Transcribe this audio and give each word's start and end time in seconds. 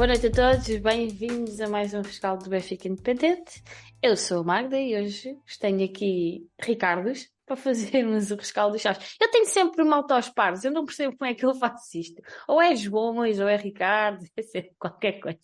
Boa 0.00 0.06
noite 0.06 0.28
a 0.28 0.30
todos, 0.30 0.76
bem-vindos 0.78 1.60
a 1.60 1.68
mais 1.68 1.92
um 1.92 2.00
Rescaldo 2.00 2.44
do 2.44 2.48
Benfica 2.48 2.88
Independente. 2.88 3.62
Eu 4.02 4.16
sou 4.16 4.40
a 4.40 4.44
Magda 4.44 4.80
e 4.80 4.98
hoje 4.98 5.36
tenho 5.60 5.84
aqui 5.84 6.48
Ricardos 6.58 7.28
para 7.44 7.54
fazermos 7.54 8.30
o 8.30 8.36
rescaldo 8.36 8.72
dos 8.72 8.80
chaves. 8.80 9.18
Eu 9.20 9.30
tenho 9.30 9.44
sempre 9.44 9.84
malta 9.84 10.14
aos 10.14 10.30
pares, 10.30 10.64
eu 10.64 10.70
não 10.70 10.86
percebo 10.86 11.18
como 11.18 11.30
é 11.30 11.34
que 11.34 11.44
eu 11.44 11.54
faço 11.54 11.98
isto. 11.98 12.22
Ou 12.48 12.62
é 12.62 12.74
Joões, 12.74 13.38
ou 13.40 13.46
é 13.46 13.56
Ricardo, 13.56 14.24
é 14.34 14.40
sempre 14.40 14.72
qualquer 14.78 15.20
coisa. 15.20 15.38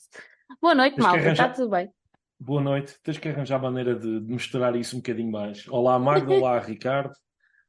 Boa 0.59 0.75
noite, 0.75 0.99
malta, 0.99 1.19
arranjar... 1.19 1.49
está 1.49 1.49
tudo 1.51 1.73
bem? 1.73 1.91
Boa 2.41 2.63
noite, 2.63 2.99
tens 3.03 3.19
que 3.19 3.29
arranjar 3.29 3.61
maneira 3.61 3.95
de, 3.95 4.21
de 4.21 4.33
misturar 4.33 4.75
isso 4.75 4.97
um 4.97 5.01
bocadinho 5.01 5.31
mais. 5.31 5.69
Olá, 5.69 5.99
Magda, 5.99 6.33
olá, 6.33 6.59
Ricardo. 6.61 7.13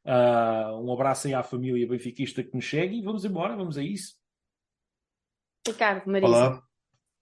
Uh, 0.05 0.81
um 0.81 0.93
abraço 0.93 1.27
aí 1.27 1.33
à 1.33 1.43
família 1.43 1.85
benfiquista 1.85 2.41
que 2.41 2.55
nos 2.55 2.69
segue 2.69 2.97
e 2.97 3.01
vamos 3.01 3.25
embora, 3.25 3.57
vamos 3.57 3.77
a 3.77 3.83
isso. 3.83 4.15
Ricardo, 5.67 6.09
Marisa. 6.09 6.27
Olá. 6.27 6.66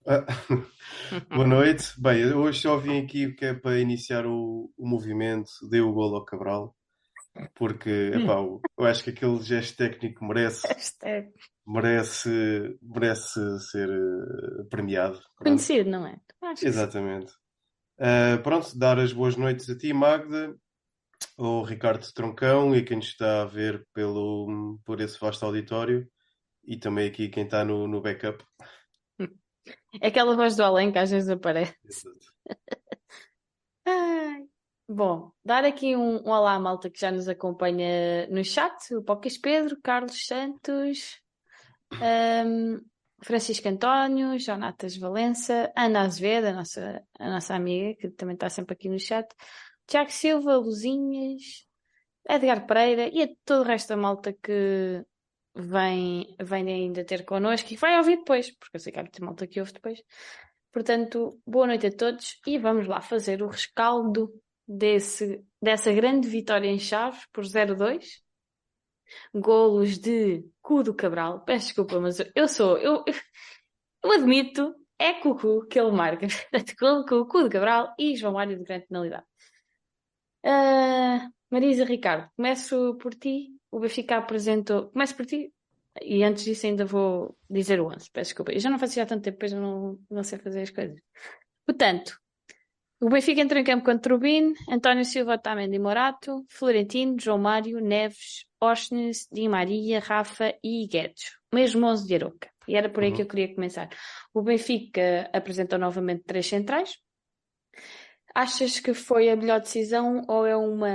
Ah, 0.08 0.24
boa 1.34 1.46
noite. 1.48 2.00
Bem, 2.00 2.32
hoje 2.32 2.60
só 2.60 2.76
vim 2.76 3.02
aqui 3.02 3.32
que 3.32 3.44
é 3.44 3.54
para 3.54 3.80
iniciar 3.80 4.24
o, 4.24 4.72
o 4.78 4.88
movimento, 4.88 5.50
deu 5.68 5.88
o 5.88 5.92
golo 5.92 6.14
ao 6.14 6.24
Cabral, 6.24 6.76
porque 7.56 7.90
epá, 8.14 8.36
eu 8.78 8.86
acho 8.86 9.02
que 9.02 9.10
aquele 9.10 9.42
gesto 9.42 9.76
técnico 9.76 10.24
merece, 10.24 10.62
merece, 11.66 12.78
merece 12.80 13.60
ser 13.68 13.90
uh, 13.90 14.68
premiado. 14.70 15.20
Conhecido, 15.38 15.90
não 15.90 16.06
é? 16.06 16.20
Exatamente. 16.62 17.32
Uh, 17.98 18.40
pronto, 18.44 18.78
dar 18.78 19.00
as 19.00 19.12
boas 19.12 19.36
noites 19.36 19.68
a 19.68 19.76
ti, 19.76 19.92
Magda, 19.92 20.54
ao 21.36 21.64
Ricardo 21.64 22.06
Troncão 22.14 22.76
e 22.76 22.84
quem 22.84 22.98
nos 22.98 23.08
está 23.08 23.42
a 23.42 23.46
ver 23.46 23.84
pelo, 23.92 24.78
por 24.84 25.00
esse 25.00 25.18
vasto 25.18 25.44
auditório 25.44 26.08
e 26.64 26.76
também 26.76 27.08
aqui 27.08 27.28
quem 27.28 27.42
está 27.42 27.64
no, 27.64 27.88
no 27.88 28.00
backup. 28.00 28.44
É 30.00 30.08
aquela 30.08 30.36
voz 30.36 30.56
do 30.56 30.62
além 30.62 30.92
que 30.92 30.98
às 30.98 31.10
vezes 31.10 31.28
aparece. 31.28 31.74
Bom, 34.88 35.32
dar 35.44 35.64
aqui 35.64 35.96
um, 35.96 36.24
um 36.24 36.30
olá 36.30 36.54
à 36.54 36.60
malta 36.60 36.88
que 36.88 37.00
já 37.00 37.10
nos 37.10 37.28
acompanha 37.28 38.28
no 38.28 38.44
chat: 38.44 38.94
o 38.94 39.02
Pocas 39.02 39.36
Pedro, 39.36 39.76
Carlos 39.82 40.24
Santos, 40.26 41.20
um, 41.94 42.80
Francisco 43.22 43.68
António, 43.68 44.38
Jonatas 44.38 44.96
Valença, 44.96 45.72
Ana 45.76 46.02
Azevedo, 46.02 46.46
a 46.46 46.52
nossa, 46.52 47.02
a 47.18 47.30
nossa 47.30 47.54
amiga, 47.54 47.96
que 47.98 48.10
também 48.10 48.34
está 48.34 48.48
sempre 48.48 48.74
aqui 48.74 48.88
no 48.88 48.98
chat, 48.98 49.26
Tiago 49.86 50.10
Silva, 50.10 50.56
Luzinhas, 50.56 51.66
Edgar 52.28 52.66
Pereira 52.66 53.08
e 53.12 53.22
a 53.22 53.28
todo 53.44 53.62
o 53.62 53.66
resto 53.66 53.88
da 53.88 53.96
malta 53.96 54.32
que, 54.32 55.04
vem, 55.56 56.36
vem 56.40 56.68
ainda 56.68 57.04
ter 57.04 57.24
connosco 57.24 57.72
e 57.72 57.76
vai 57.76 57.96
ouvir 57.96 58.18
depois, 58.18 58.50
porque 58.50 58.76
eu 58.76 58.80
sei 58.80 58.92
que 58.92 58.98
há 58.98 59.02
muita 59.02 59.24
malta 59.24 59.46
que 59.46 59.58
ouve 59.58 59.72
depois. 59.72 60.02
Portanto, 60.72 61.40
boa 61.46 61.66
noite 61.66 61.86
a 61.86 61.90
todos 61.90 62.38
e 62.46 62.58
vamos 62.58 62.86
lá 62.86 63.00
fazer 63.00 63.42
o 63.42 63.48
rescaldo 63.48 64.30
desse, 64.68 65.42
dessa 65.60 65.92
grande 65.92 66.28
vitória 66.28 66.68
em 66.68 66.78
Chaves 66.78 67.26
por 67.32 67.44
0-2. 67.44 68.04
Golos 69.32 69.98
de 69.98 70.44
Cu 70.60 70.82
do 70.82 70.94
Cabral. 70.94 71.44
Peço 71.44 71.66
desculpa, 71.66 72.00
mas 72.00 72.18
eu 72.34 72.48
sou, 72.48 72.76
eu, 72.76 73.04
eu 74.04 74.12
admito, 74.12 74.74
é 74.98 75.14
Cucu 75.14 75.66
que 75.66 75.78
ele 75.78 75.92
marca. 75.92 76.26
Cucu, 76.78 77.26
Cu 77.26 77.42
do 77.44 77.50
Cabral 77.50 77.94
e 77.98 78.16
João 78.16 78.34
Mário 78.34 78.58
de 78.58 78.64
grande 78.64 78.86
penalidade. 78.86 79.24
Uh, 80.44 81.32
Marisa 81.50 81.84
Ricardo, 81.84 82.28
começo 82.36 82.96
por 82.98 83.14
ti 83.14 83.55
o 83.70 83.80
Benfica 83.80 84.16
apresentou. 84.16 84.88
Começo 84.90 85.14
por 85.16 85.26
ti. 85.26 85.52
E 86.02 86.22
antes 86.22 86.44
disso 86.44 86.66
ainda 86.66 86.84
vou 86.84 87.36
dizer 87.48 87.80
o 87.80 87.86
11. 87.86 88.10
Peço 88.12 88.30
desculpa. 88.30 88.52
Eu 88.52 88.60
já 88.60 88.70
não 88.70 88.78
faço 88.78 88.94
já 88.94 89.06
tanto 89.06 89.22
tempo, 89.22 89.36
depois 89.36 89.52
eu 89.52 89.60
não, 89.60 89.98
não 90.10 90.22
sei 90.22 90.38
fazer 90.38 90.62
as 90.62 90.70
coisas. 90.70 90.98
Portanto, 91.64 92.18
o 93.00 93.08
Benfica 93.08 93.40
entrou 93.40 93.60
em 93.60 93.64
campo 93.64 93.84
contra 93.84 94.14
o 94.14 94.18
Bin, 94.18 94.54
António 94.70 95.04
Silva, 95.04 95.34
Otamendi 95.34 95.78
Morato, 95.78 96.44
Florentino, 96.48 97.16
João 97.20 97.38
Mário, 97.38 97.80
Neves, 97.80 98.46
Osnes, 98.60 99.28
Di 99.30 99.48
Maria, 99.48 100.00
Rafa 100.00 100.54
e 100.62 100.86
Guedes. 100.86 101.36
Mesmo 101.52 101.86
11 101.86 102.06
de 102.06 102.14
Aroca. 102.14 102.50
E 102.66 102.74
era 102.74 102.88
por 102.88 103.02
aí 103.02 103.10
uhum. 103.10 103.16
que 103.16 103.22
eu 103.22 103.26
queria 103.26 103.54
começar. 103.54 103.88
O 104.32 104.42
Benfica 104.42 105.30
apresentou 105.32 105.78
novamente 105.78 106.24
três 106.24 106.46
centrais. 106.46 106.98
Achas 108.34 108.80
que 108.80 108.92
foi 108.92 109.30
a 109.30 109.36
melhor 109.36 109.60
decisão 109.60 110.22
ou 110.28 110.46
é 110.46 110.56
uma 110.56 110.90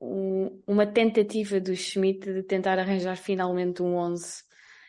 um, 0.00 0.62
uma 0.66 0.86
tentativa 0.86 1.60
do 1.60 1.74
Schmidt 1.74 2.32
de 2.32 2.42
tentar 2.42 2.78
arranjar 2.78 3.16
finalmente 3.16 3.82
um 3.82 3.96
11 3.96 4.42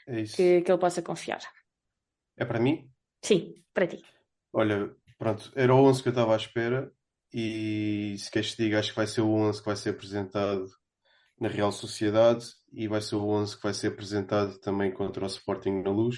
é 0.07 0.23
que, 0.23 0.61
que 0.61 0.71
ele 0.71 0.77
possa 0.77 1.01
confiar. 1.01 1.41
É 2.37 2.45
para 2.45 2.59
mim? 2.59 2.89
Sim, 3.21 3.53
para 3.73 3.87
ti. 3.87 4.03
Olha, 4.53 4.91
pronto, 5.17 5.51
era 5.55 5.73
o 5.73 5.83
11 5.85 6.01
que 6.01 6.09
eu 6.09 6.11
estava 6.11 6.33
à 6.33 6.37
espera 6.37 6.91
e 7.33 8.15
se 8.17 8.31
queres 8.31 8.55
te 8.55 8.63
diga, 8.63 8.79
acho 8.79 8.89
que 8.89 8.95
vai 8.95 9.07
ser 9.07 9.21
o 9.21 9.31
11 9.31 9.59
que 9.59 9.65
vai 9.65 9.75
ser 9.75 9.89
apresentado 9.89 10.65
na 11.39 11.47
Real 11.47 11.71
Sociedade 11.71 12.45
e 12.71 12.87
vai 12.87 13.01
ser 13.01 13.15
o 13.15 13.27
11 13.27 13.55
que 13.55 13.63
vai 13.63 13.73
ser 13.73 13.87
apresentado 13.87 14.59
também 14.59 14.91
contra 14.91 15.23
o 15.23 15.27
Sporting 15.27 15.81
na 15.81 15.91
Luz. 15.91 16.17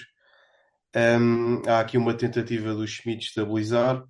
Um, 0.95 1.61
há 1.67 1.79
aqui 1.79 1.97
uma 1.97 2.13
tentativa 2.13 2.73
do 2.73 2.85
Schmidt 2.85 3.27
estabilizar 3.27 4.03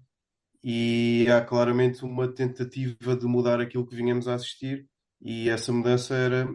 e 0.64 1.28
há 1.30 1.42
claramente 1.42 2.04
uma 2.04 2.28
tentativa 2.28 3.16
de 3.16 3.26
mudar 3.26 3.60
aquilo 3.60 3.88
que 3.88 3.96
vinhamos 3.96 4.28
a 4.28 4.36
assistir 4.36 4.88
e 5.20 5.50
essa 5.50 5.72
mudança 5.72 6.16
era, 6.16 6.48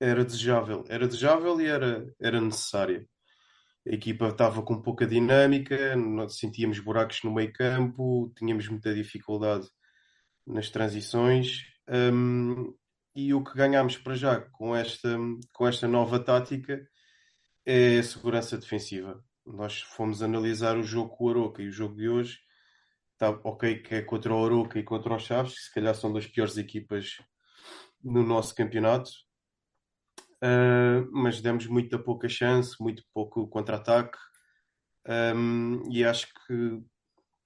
era 0.00 0.24
desejável. 0.24 0.84
Era 0.88 1.06
desejável 1.06 1.60
e 1.60 1.66
era, 1.66 2.14
era 2.20 2.40
necessária. 2.40 3.06
A 3.86 3.94
equipa 3.94 4.28
estava 4.28 4.62
com 4.62 4.80
pouca 4.80 5.06
dinâmica, 5.06 5.94
nós 5.96 6.38
sentíamos 6.38 6.78
buracos 6.80 7.22
no 7.22 7.34
meio 7.34 7.52
campo, 7.52 8.32
tínhamos 8.36 8.66
muita 8.68 8.94
dificuldade 8.94 9.68
nas 10.46 10.70
transições 10.70 11.64
um, 11.88 12.74
e 13.14 13.32
o 13.34 13.44
que 13.44 13.56
ganhámos 13.56 13.96
para 13.98 14.14
já 14.14 14.40
com 14.40 14.74
esta, 14.74 15.16
com 15.52 15.68
esta 15.68 15.86
nova 15.86 16.18
tática 16.18 16.86
é 17.66 17.98
a 17.98 18.02
segurança 18.02 18.56
defensiva. 18.58 19.22
Nós 19.46 19.82
fomos 19.82 20.22
analisar 20.22 20.76
o 20.76 20.82
jogo 20.82 21.16
com 21.16 21.24
o 21.24 21.30
Aroca 21.30 21.62
e 21.62 21.68
o 21.68 21.72
jogo 21.72 21.94
de 21.96 22.08
hoje 22.08 22.43
Tá, 23.16 23.30
ok 23.44 23.80
que 23.80 23.94
é 23.96 24.02
contra 24.02 24.34
o 24.34 24.38
Oroca 24.38 24.78
e 24.78 24.82
contra 24.82 25.14
o 25.14 25.18
Chaves, 25.18 25.54
que 25.54 25.60
se 25.60 25.74
calhar 25.74 25.94
são 25.94 26.12
das 26.12 26.26
piores 26.26 26.56
equipas 26.56 27.16
no 28.02 28.22
nosso 28.22 28.54
campeonato. 28.54 29.10
Uh, 30.42 31.08
mas 31.10 31.40
demos 31.40 31.66
muita 31.66 31.98
pouca 31.98 32.28
chance, 32.28 32.76
muito 32.80 33.02
pouco 33.14 33.48
contra-ataque. 33.48 34.18
Um, 35.06 35.82
e 35.90 36.04
acho 36.04 36.28
que 36.46 36.82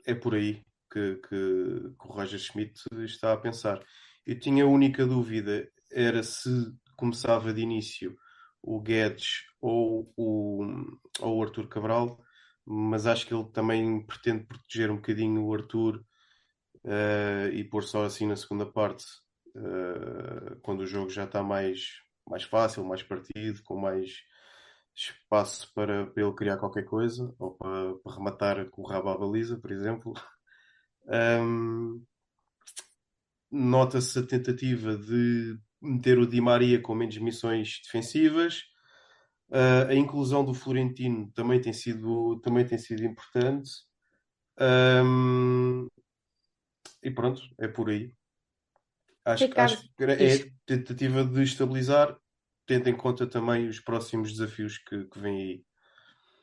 é 0.07 0.15
por 0.15 0.35
aí 0.35 0.65
que, 0.91 1.17
que, 1.17 1.95
que, 1.99 2.09
o 2.09 2.13
Roger 2.13 2.39
Schmidt 2.39 2.81
está 3.05 3.33
a 3.33 3.37
pensar. 3.37 3.85
Eu 4.27 4.39
tinha 4.39 4.65
a 4.65 4.69
única 4.69 5.07
dúvida, 5.07 5.69
era 5.93 6.23
se 6.23 6.51
começava 6.97 7.53
de 7.53 7.61
início 7.61 8.17
o 8.63 8.81
Guedes 8.81 9.45
ou 9.61 10.13
o, 10.17 10.65
ou 11.21 11.39
o 11.39 11.43
Arthur 11.43 11.69
Cabral, 11.69 12.21
mas 12.71 13.07
acho 13.07 13.27
que 13.27 13.35
ele 13.35 13.49
também 13.51 14.05
pretende 14.05 14.45
proteger 14.45 14.91
um 14.91 14.97
bocadinho 14.97 15.43
o 15.43 15.55
Arthur 15.55 16.05
uh, 16.85 17.49
e 17.53 17.65
pôr 17.65 17.83
só 17.83 18.05
assim 18.05 18.27
na 18.27 18.37
segunda 18.37 18.67
parte, 18.67 19.05
uh, 19.57 20.61
quando 20.61 20.81
o 20.81 20.87
jogo 20.87 21.09
já 21.09 21.25
está 21.25 21.43
mais, 21.43 22.03
mais 22.29 22.43
fácil, 22.43 22.85
mais 22.85 23.03
partido, 23.03 23.63
com 23.63 23.81
mais 23.81 24.19
espaço 24.95 25.73
para, 25.75 26.07
para 26.09 26.23
ele 26.23 26.35
criar 26.35 26.59
qualquer 26.59 26.85
coisa, 26.85 27.35
ou 27.39 27.53
para, 27.55 27.95
para 27.95 28.15
rematar 28.15 28.69
com 28.69 28.83
o 28.83 28.87
rabo 28.87 29.09
à 29.09 29.17
baliza, 29.17 29.59
por 29.59 29.73
exemplo. 29.73 30.13
Um, 31.07 32.05
Nota-se 33.51 34.19
a 34.19 34.27
tentativa 34.27 34.95
de 34.95 35.59
meter 35.81 36.19
o 36.19 36.27
Di 36.27 36.39
Maria 36.39 36.83
com 36.83 36.95
menos 36.95 37.17
missões 37.17 37.81
defensivas, 37.83 38.65
Uh, 39.51 39.89
a 39.89 39.95
inclusão 39.95 40.45
do 40.45 40.53
Florentino 40.53 41.31
também 41.33 41.61
tem 41.61 41.73
sido, 41.73 42.39
também 42.41 42.67
tem 42.67 42.77
sido 42.77 43.05
importante. 43.05 43.71
Um, 44.61 45.87
e 47.03 47.11
pronto, 47.11 47.41
é 47.59 47.69
por 47.69 47.89
aí. 47.89 48.13
Acho, 49.25 49.45
acho 49.57 49.95
que 49.97 50.05
é 50.05 50.51
tentativa 50.67 51.25
de 51.25 51.43
estabilizar, 51.43 52.17
tendo 52.67 52.89
em 52.89 52.97
conta 52.97 53.27
também 53.27 53.69
os 53.69 53.81
próximos 53.81 54.33
desafios 54.33 54.79
que, 54.79 55.05
que 55.05 55.19
vêm 55.19 55.41
aí. 55.41 55.65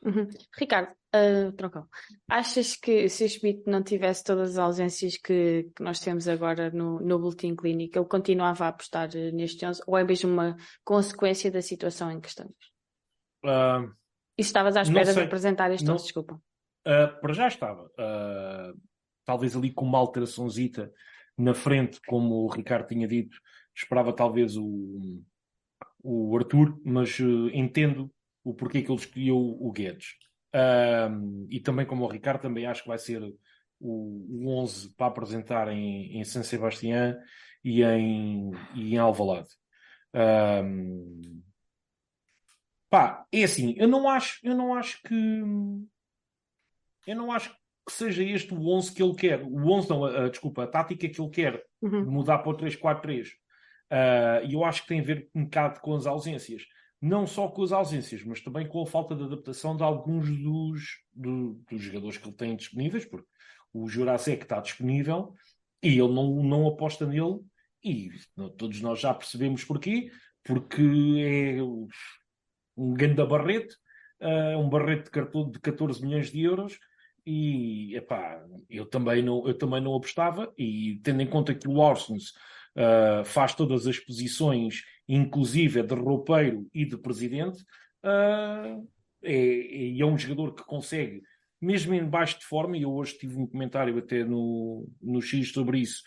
Uhum. 0.02 0.28
Ricardo, 0.56 0.92
uh, 1.14 1.52
Troncão, 1.52 1.88
achas 2.28 2.76
que 2.76 3.08
se 3.08 3.24
o 3.24 3.28
Schmidt 3.28 3.62
não 3.66 3.82
tivesse 3.82 4.22
todas 4.22 4.52
as 4.52 4.58
ausências 4.58 5.16
que, 5.16 5.70
que 5.74 5.82
nós 5.82 5.98
temos 5.98 6.28
agora 6.28 6.70
no, 6.70 7.00
no 7.00 7.18
boletim 7.18 7.56
clínico, 7.56 7.98
ele 7.98 8.06
continuava 8.06 8.66
a 8.66 8.68
apostar 8.68 9.08
neste 9.32 9.66
11 9.66 9.82
ou 9.86 9.98
é 9.98 10.04
mesmo 10.04 10.30
uma 10.30 10.56
consequência 10.84 11.50
da 11.50 11.62
situação 11.62 12.10
em 12.10 12.20
que 12.20 12.28
estamos? 12.28 12.75
Uh, 13.46 13.94
e 14.38 14.42
estavas 14.42 14.76
à 14.76 14.82
espera 14.82 15.12
de 15.12 15.20
apresentar 15.20 15.70
este 15.70 15.86
não, 15.86 15.96
desculpa. 15.96 16.34
Uh, 16.86 17.20
para 17.20 17.32
já 17.32 17.48
estava. 17.48 17.84
Uh, 17.84 18.78
talvez 19.24 19.56
ali 19.56 19.72
com 19.72 19.84
uma 19.84 19.98
alteraçãozita 19.98 20.92
na 21.36 21.54
frente, 21.54 22.00
como 22.06 22.44
o 22.44 22.48
Ricardo 22.48 22.86
tinha 22.86 23.08
dito, 23.08 23.36
esperava 23.74 24.12
talvez 24.12 24.56
o, 24.56 25.22
o 26.02 26.36
Arthur, 26.36 26.78
mas 26.84 27.18
uh, 27.18 27.48
entendo 27.52 28.12
o 28.44 28.54
porquê 28.54 28.82
que 28.82 28.90
ele 28.90 29.00
escolheu 29.00 29.36
o 29.36 29.72
Guedes. 29.72 30.14
E 31.50 31.60
também, 31.60 31.84
como 31.84 32.04
o 32.04 32.08
Ricardo, 32.08 32.42
também 32.42 32.64
acho 32.64 32.82
que 32.82 32.88
vai 32.88 32.98
ser 32.98 33.22
o, 33.80 34.46
o 34.48 34.62
11 34.62 34.94
para 34.94 35.08
apresentar 35.08 35.68
em, 35.68 36.18
em 36.18 36.24
San 36.24 36.42
Sebastián 36.42 37.18
e 37.62 37.82
em, 37.82 38.52
e 38.74 38.94
em 38.94 38.98
Alvalade. 38.98 39.48
Pá, 42.90 43.26
é 43.32 43.44
assim, 43.44 43.74
eu 43.76 43.88
não 43.88 44.08
acho, 44.08 44.38
eu 44.42 44.54
não 44.54 44.74
acho 44.74 45.02
que 45.02 45.14
eu 47.06 47.16
não 47.16 47.30
acho 47.30 47.50
que 47.86 47.92
seja 47.92 48.22
este 48.24 48.52
o 48.52 48.68
11 48.68 48.92
que 48.92 49.02
ele 49.02 49.14
quer. 49.14 49.42
O 49.42 49.70
11 49.70 49.88
não, 49.88 50.02
uh, 50.02 50.28
desculpa, 50.28 50.64
a 50.64 50.66
tática 50.66 51.08
que 51.08 51.20
ele 51.20 51.30
quer 51.30 51.64
uhum. 51.80 52.04
mudar 52.10 52.38
para 52.38 52.50
o 52.50 52.56
3-4-3. 52.56 53.28
Uh, 53.28 54.44
e 54.44 54.54
eu 54.54 54.64
acho 54.64 54.82
que 54.82 54.88
tem 54.88 55.00
a 55.00 55.04
ver 55.04 55.30
um 55.32 55.44
bocado 55.44 55.80
com 55.80 55.94
as 55.94 56.06
ausências. 56.06 56.64
Não 57.00 57.26
só 57.26 57.46
com 57.46 57.62
as 57.62 57.70
ausências, 57.70 58.24
mas 58.24 58.40
também 58.40 58.66
com 58.66 58.82
a 58.82 58.86
falta 58.86 59.14
de 59.14 59.22
adaptação 59.22 59.76
de 59.76 59.84
alguns 59.84 60.28
dos, 60.28 60.82
do, 61.14 61.62
dos 61.70 61.80
jogadores 61.80 62.18
que 62.18 62.26
ele 62.26 62.36
tem 62.36 62.56
disponíveis, 62.56 63.04
porque 63.04 63.28
o 63.72 63.86
Jurassic 63.86 64.42
está 64.42 64.60
disponível 64.60 65.34
e 65.82 65.90
ele 65.90 66.12
não, 66.12 66.42
não 66.42 66.66
aposta 66.66 67.06
nele. 67.06 67.40
E 67.84 68.10
todos 68.56 68.80
nós 68.80 68.98
já 68.98 69.14
percebemos 69.14 69.62
porquê. 69.62 70.10
Porque 70.42 70.82
é 71.20 71.62
um 72.76 72.94
grande 72.94 73.24
barrete, 73.24 73.74
uh, 74.20 74.58
um 74.58 74.68
barrete 74.68 75.10
de, 75.10 75.50
de 75.50 75.60
14 75.60 76.02
milhões 76.02 76.30
de 76.30 76.42
euros 76.42 76.78
e 77.26 77.96
epá, 77.96 78.40
eu 78.70 78.86
também 78.86 79.20
não 79.20 79.46
eu 79.48 79.54
também 79.54 79.80
não 79.80 79.96
apostava 79.96 80.52
e 80.56 81.00
tendo 81.02 81.22
em 81.22 81.26
conta 81.26 81.54
que 81.54 81.66
o 81.66 81.78
Orsons 81.78 82.30
uh, 82.76 83.24
faz 83.24 83.54
todas 83.54 83.86
as 83.86 83.98
posições 83.98 84.84
inclusive 85.08 85.82
de 85.82 85.94
roupeiro 85.94 86.68
e 86.72 86.84
de 86.84 86.96
presidente 86.96 87.62
uh, 88.04 88.88
é, 89.22 89.98
é, 89.98 90.04
um 90.04 90.16
jogador 90.16 90.54
que 90.54 90.62
consegue 90.64 91.20
mesmo 91.60 91.94
em 91.94 92.04
baixo 92.04 92.38
de 92.38 92.44
forma 92.44 92.76
e 92.76 92.82
eu 92.82 92.92
hoje 92.92 93.18
tive 93.18 93.36
um 93.36 93.46
comentário 93.46 93.98
até 93.98 94.24
no, 94.24 94.88
no 95.02 95.20
X 95.20 95.50
sobre 95.50 95.80
isso 95.80 96.04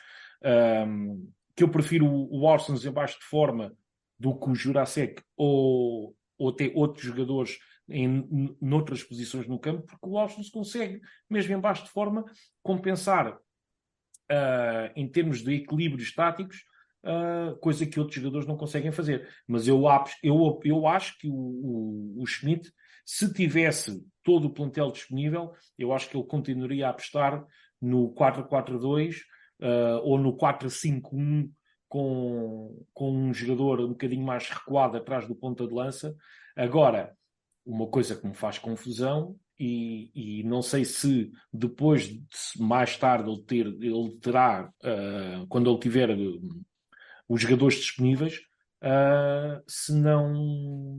um, 0.88 1.30
que 1.54 1.64
eu 1.64 1.70
prefiro 1.70 2.06
o 2.06 2.46
Orsons 2.46 2.86
em 2.86 2.92
baixo 2.92 3.20
de 3.20 3.26
forma 3.26 3.74
do 4.18 4.38
que 4.40 4.50
o 4.50 4.56
Jurasek 4.56 5.22
ou, 5.36 6.16
ou 6.40 6.50
até 6.50 6.72
outros 6.74 7.06
jogadores 7.06 7.60
em 7.90 8.56
noutras 8.62 9.04
posições 9.04 9.48
no 9.48 9.60
campo, 9.60 9.86
porque 9.86 10.08
o 10.08 10.18
Austin 10.18 10.42
consegue, 10.52 11.02
mesmo 11.30 11.54
em 11.54 11.60
baixo 11.60 11.84
de 11.84 11.90
forma, 11.90 12.24
compensar 12.64 13.34
uh, 13.34 14.92
em 14.96 15.08
termos 15.08 15.42
de 15.42 15.56
equilíbrios 15.56 16.14
táticos, 16.14 16.64
uh, 17.04 17.56
coisa 17.58 17.86
que 17.86 18.00
outros 18.00 18.16
jogadores 18.16 18.48
não 18.48 18.58
conseguem 18.58 18.92
fazer. 18.92 19.28
Mas 19.48 19.68
eu, 19.68 19.84
eu, 20.24 20.60
eu 20.64 20.88
acho 20.88 21.18
que 21.18 21.28
o, 21.28 21.34
o, 21.34 22.22
o 22.22 22.26
Schmidt, 22.26 22.72
se 23.06 23.34
tivesse 23.34 24.06
todo 24.24 24.46
o 24.46 24.54
plantel 24.54 24.92
disponível, 24.92 25.52
eu 25.78 25.92
acho 25.92 26.10
que 26.10 26.16
ele 26.16 26.28
continuaria 26.28 26.88
a 26.88 26.92
apostar 26.92 27.44
no 27.82 28.14
4-4-2 28.14 29.16
uh, 29.16 29.20
ah, 29.62 30.02
ou 30.04 30.20
no 30.20 30.38
4-5-1 30.38 31.50
com, 31.90 32.86
com 32.94 33.12
um 33.12 33.34
jogador 33.34 33.82
um 33.82 33.90
bocadinho 33.90 34.24
mais 34.24 34.48
recuado 34.48 34.96
atrás 34.96 35.28
do 35.28 35.36
ponta 35.36 35.68
de 35.68 35.74
lança. 35.74 36.16
Agora, 36.56 37.18
uma 37.66 37.88
coisa 37.88 38.16
que 38.16 38.28
me 38.28 38.36
faz 38.36 38.60
confusão 38.60 39.36
e, 39.60 40.12
e, 40.16 40.44
não 40.44 40.62
sei 40.62 40.86
se 40.86 41.32
depois, 41.52 42.08
de, 42.08 42.24
mais 42.58 42.96
tarde, 42.96 43.30
ele, 43.30 43.44
ter, 43.44 43.66
ele 43.66 44.18
terá, 44.22 44.72
uh, 44.84 45.48
quando 45.48 45.70
ele 45.70 45.80
tiver 45.80 46.10
uh, 46.12 46.66
os 47.28 47.42
jogadores 47.42 47.78
disponíveis, 47.78 48.38
uh, 48.82 49.62
se 49.68 49.94
não. 49.94 50.98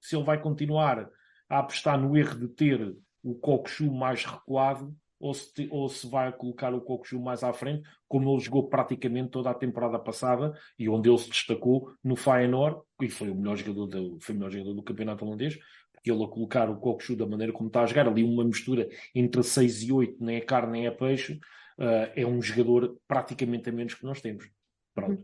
se 0.00 0.16
ele 0.16 0.24
vai 0.24 0.40
continuar 0.40 1.08
a 1.48 1.58
apostar 1.60 2.00
no 2.00 2.16
erro 2.16 2.40
de 2.40 2.48
ter 2.48 2.96
o 3.22 3.34
Kokushu 3.36 3.92
mais 3.92 4.24
recuado 4.24 4.96
ou 5.22 5.32
se, 5.34 5.68
ou 5.70 5.88
se 5.88 6.04
vai 6.08 6.32
colocar 6.32 6.74
o 6.74 6.80
Kokushu 6.80 7.20
mais 7.20 7.44
à 7.44 7.52
frente, 7.52 7.88
como 8.08 8.28
ele 8.28 8.40
jogou 8.40 8.68
praticamente 8.68 9.30
toda 9.30 9.50
a 9.50 9.54
temporada 9.54 9.96
passada 9.96 10.52
e 10.76 10.88
onde 10.88 11.08
ele 11.08 11.16
se 11.16 11.30
destacou 11.30 11.94
no 12.02 12.16
Feyenoord, 12.16 12.80
e 13.00 13.08
foi 13.08 13.30
o 13.30 13.34
melhor 13.36 13.56
jogador 13.56 13.86
do, 13.86 14.18
foi 14.20 14.34
o 14.34 14.38
melhor 14.38 14.50
jogador 14.50 14.74
do 14.74 14.82
campeonato 14.82 15.24
holandês, 15.24 15.56
porque 15.92 16.10
ele 16.10 16.24
a 16.24 16.26
colocar 16.26 16.68
o 16.68 16.76
Kokushu 16.76 17.14
da 17.14 17.24
maneira 17.24 17.52
como 17.52 17.68
está 17.68 17.82
a 17.82 17.86
jogar, 17.86 18.08
ali 18.08 18.24
uma 18.24 18.42
mistura 18.44 18.88
entre 19.14 19.44
6 19.44 19.82
e 19.84 19.92
8, 19.92 20.24
nem 20.24 20.36
é 20.38 20.40
carne 20.40 20.72
nem 20.72 20.86
é 20.88 20.90
peixe, 20.90 21.34
uh, 21.78 22.10
é 22.16 22.26
um 22.26 22.42
jogador 22.42 22.98
praticamente 23.06 23.68
a 23.68 23.72
menos 23.72 23.94
que 23.94 24.04
nós 24.04 24.20
temos. 24.20 24.50
Pronto. 24.92 25.22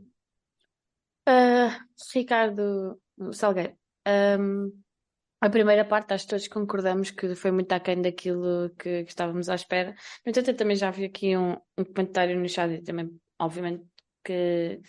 Uh, 1.29 1.75
Ricardo 2.15 3.01
Salgueiro, 3.33 3.75
um, 4.39 4.73
a 5.41 5.49
primeira 5.49 5.85
parte, 5.85 6.13
acho 6.13 6.25
que 6.25 6.31
todos 6.31 6.49
concordamos 6.49 7.11
que 7.13 7.35
foi 7.37 7.53
muito 7.53 7.73
aquém 7.73 8.03
daquilo 8.03 8.71
que, 8.71 9.05
que 9.05 9.11
estávamos 9.11 9.49
à 9.49 9.55
espera. 9.55 9.95
No 10.25 10.31
entanto, 10.31 10.51
eu 10.51 10.57
também 10.57 10.75
já 10.77 10.91
vi 10.91 11.05
aqui 11.05 11.37
um, 11.37 11.53
um 11.77 11.85
comentário 11.85 12.39
no 12.39 12.49
chat 12.49 12.73
e 12.73 12.83
também, 12.83 13.09
obviamente, 13.39 13.85
que, 14.25 14.81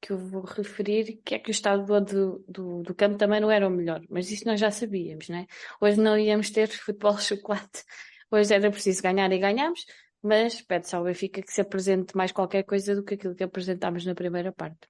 que 0.00 0.12
eu 0.12 0.18
vou 0.18 0.42
referir, 0.42 1.20
que 1.24 1.34
é 1.34 1.38
que 1.40 1.50
o 1.50 1.52
estado 1.52 1.84
do, 2.04 2.44
do, 2.46 2.82
do 2.82 2.94
campo 2.94 3.18
também 3.18 3.40
não 3.40 3.50
era 3.50 3.66
o 3.66 3.70
melhor. 3.70 4.00
Mas 4.08 4.30
isso 4.30 4.46
nós 4.46 4.60
já 4.60 4.70
sabíamos, 4.70 5.28
né? 5.28 5.46
Hoje 5.80 6.00
não 6.00 6.16
íamos 6.16 6.50
ter 6.50 6.68
futebol 6.78 7.18
chocolate. 7.18 7.82
Hoje 8.30 8.54
era 8.54 8.70
preciso 8.70 9.02
ganhar 9.02 9.30
e 9.32 9.38
ganhamos, 9.38 9.84
mas 10.22 10.62
pede-se 10.62 10.94
ao 10.94 11.02
Benfica 11.02 11.42
que 11.42 11.52
se 11.52 11.60
apresente 11.60 12.16
mais 12.16 12.30
qualquer 12.30 12.62
coisa 12.62 12.94
do 12.94 13.02
que 13.02 13.14
aquilo 13.14 13.34
que 13.34 13.44
apresentámos 13.44 14.06
na 14.06 14.14
primeira 14.14 14.52
parte. 14.52 14.88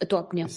A 0.00 0.04
tua 0.04 0.20
opinião? 0.20 0.48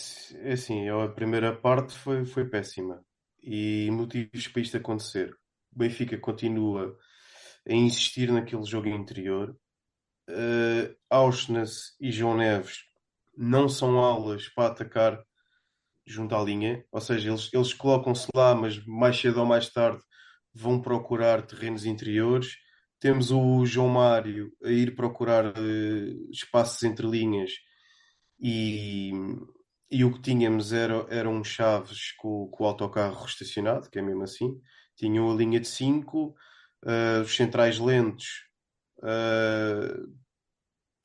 É 0.41 0.53
assim, 0.53 0.89
a 0.89 1.07
primeira 1.07 1.55
parte 1.55 1.97
foi, 1.97 2.25
foi 2.25 2.49
péssima 2.49 3.06
e 3.47 3.89
motivos 3.91 4.49
para 4.49 4.61
isto 4.61 4.75
acontecer. 4.75 5.33
O 5.73 5.79
Benfica 5.79 6.17
continua 6.17 6.97
a 7.65 7.73
insistir 7.73 8.29
naquele 8.29 8.65
jogo 8.65 8.89
interior. 8.89 9.57
Uh, 10.29 10.93
Auschwitz 11.09 11.95
e 12.01 12.11
João 12.11 12.35
Neves 12.35 12.79
não 13.37 13.69
são 13.69 13.97
aulas 13.99 14.49
para 14.49 14.71
atacar 14.71 15.23
junto 16.05 16.35
à 16.35 16.43
linha, 16.43 16.83
ou 16.91 16.99
seja, 16.99 17.29
eles, 17.29 17.49
eles 17.53 17.73
colocam-se 17.73 18.27
lá, 18.35 18.53
mas 18.53 18.85
mais 18.85 19.17
cedo 19.17 19.39
ou 19.39 19.45
mais 19.45 19.69
tarde 19.69 20.01
vão 20.53 20.81
procurar 20.81 21.41
terrenos 21.45 21.85
interiores. 21.85 22.57
Temos 22.99 23.31
o 23.31 23.65
João 23.65 23.87
Mário 23.87 24.51
a 24.61 24.69
ir 24.69 24.93
procurar 24.93 25.45
uh, 25.45 26.31
espaços 26.31 26.83
entre 26.83 27.07
linhas 27.07 27.51
e, 28.39 29.11
e 29.89 30.03
o 30.03 30.13
que 30.13 30.21
tínhamos 30.21 30.73
era, 30.73 31.05
eram 31.09 31.43
chaves 31.43 32.11
com, 32.17 32.47
com 32.49 32.63
o 32.63 32.67
autocarro 32.67 33.25
estacionado, 33.25 33.89
que 33.89 33.99
é 33.99 34.01
mesmo 34.01 34.23
assim. 34.23 34.59
Tinham 34.95 35.31
a 35.31 35.35
linha 35.35 35.59
de 35.59 35.67
5, 35.67 36.27
uh, 36.27 36.35
eh, 36.85 37.21
os 37.21 37.35
centrais 37.35 37.79
lentos 37.79 38.25
uh, 38.99 40.13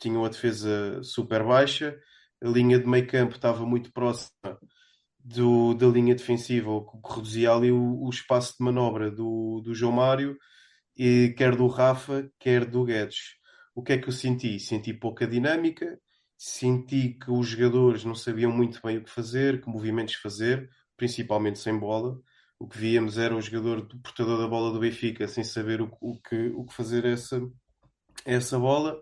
tinham 0.00 0.24
a 0.24 0.28
defesa 0.28 1.02
super 1.04 1.44
baixa, 1.44 1.96
a 2.42 2.48
linha 2.48 2.78
de 2.78 2.86
meio 2.86 3.06
campo 3.06 3.36
estava 3.36 3.64
muito 3.64 3.92
próxima 3.92 4.58
do, 5.18 5.74
da 5.74 5.86
linha 5.86 6.14
defensiva, 6.14 6.70
o 6.70 6.84
que 6.84 7.14
reduzia 7.14 7.52
ali 7.52 7.70
o, 7.70 8.02
o, 8.02 8.10
espaço 8.10 8.56
de 8.58 8.64
manobra 8.64 9.10
do, 9.10 9.60
do 9.60 9.74
João 9.74 9.92
Mário, 9.92 10.36
e, 10.96 11.34
quer 11.36 11.54
do 11.54 11.68
Rafa, 11.68 12.28
quer 12.38 12.64
do 12.64 12.84
Guedes. 12.84 13.36
O 13.74 13.82
que 13.82 13.92
é 13.92 13.98
que 13.98 14.08
eu 14.08 14.12
senti? 14.12 14.58
Senti 14.58 14.92
pouca 14.92 15.26
dinâmica, 15.26 15.98
senti 16.44 17.10
que 17.10 17.30
os 17.30 17.46
jogadores 17.46 18.04
não 18.04 18.16
sabiam 18.16 18.50
muito 18.50 18.80
bem 18.82 18.98
o 18.98 19.04
que 19.04 19.10
fazer, 19.10 19.60
que 19.62 19.68
movimentos 19.68 20.16
fazer, 20.16 20.68
principalmente 20.96 21.60
sem 21.60 21.78
bola. 21.78 22.20
O 22.58 22.66
que 22.66 22.76
víamos 22.78 23.16
era 23.16 23.36
o 23.36 23.40
jogador 23.40 23.82
do 23.82 23.96
portador 24.00 24.40
da 24.40 24.48
bola 24.48 24.72
do 24.72 24.80
Benfica 24.80 25.28
sem 25.28 25.44
saber 25.44 25.80
o, 25.80 25.96
o 26.00 26.20
que, 26.20 26.48
o 26.48 26.64
que 26.64 26.74
fazer 26.74 27.04
essa, 27.04 27.40
essa 28.24 28.58
bola. 28.58 29.00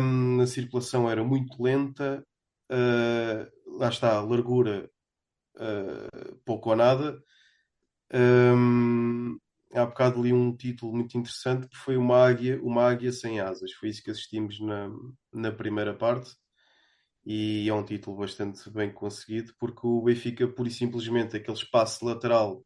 Um, 0.00 0.40
a 0.40 0.46
circulação 0.46 1.10
era 1.10 1.24
muito 1.24 1.60
lenta, 1.60 2.24
uh, 2.70 3.76
lá 3.76 3.88
está, 3.88 4.20
largura 4.20 4.88
uh, 5.56 6.36
pouco 6.44 6.70
ou 6.70 6.76
nada. 6.76 7.20
Um, 8.14 9.36
há 9.74 9.84
bocado 9.84 10.22
li 10.22 10.32
um 10.32 10.54
título 10.56 10.94
muito 10.94 11.16
interessante 11.16 11.68
que 11.68 11.76
foi 11.76 11.96
uma 11.96 12.16
águia, 12.16 12.60
uma 12.62 12.84
águia 12.84 13.12
sem 13.12 13.40
asas. 13.40 13.72
Foi 13.72 13.88
isso 13.88 14.02
que 14.02 14.10
assistimos 14.10 14.60
na, 14.60 14.90
na 15.32 15.52
primeira 15.52 15.94
parte 15.94 16.30
e 17.24 17.68
é 17.68 17.74
um 17.74 17.84
título 17.84 18.16
bastante 18.16 18.70
bem 18.70 18.92
conseguido 18.92 19.52
porque 19.58 19.86
o 19.86 20.02
Benfica, 20.02 20.48
pura 20.48 20.68
e 20.68 20.72
simplesmente, 20.72 21.36
aquele 21.36 21.56
espaço 21.56 22.04
lateral 22.04 22.64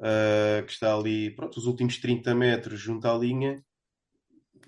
uh, 0.00 0.64
que 0.64 0.72
está 0.72 0.94
ali, 0.94 1.34
pronto, 1.34 1.56
os 1.56 1.66
últimos 1.66 1.98
30 1.98 2.34
metros 2.34 2.78
junto 2.78 3.06
à 3.08 3.16
linha, 3.16 3.64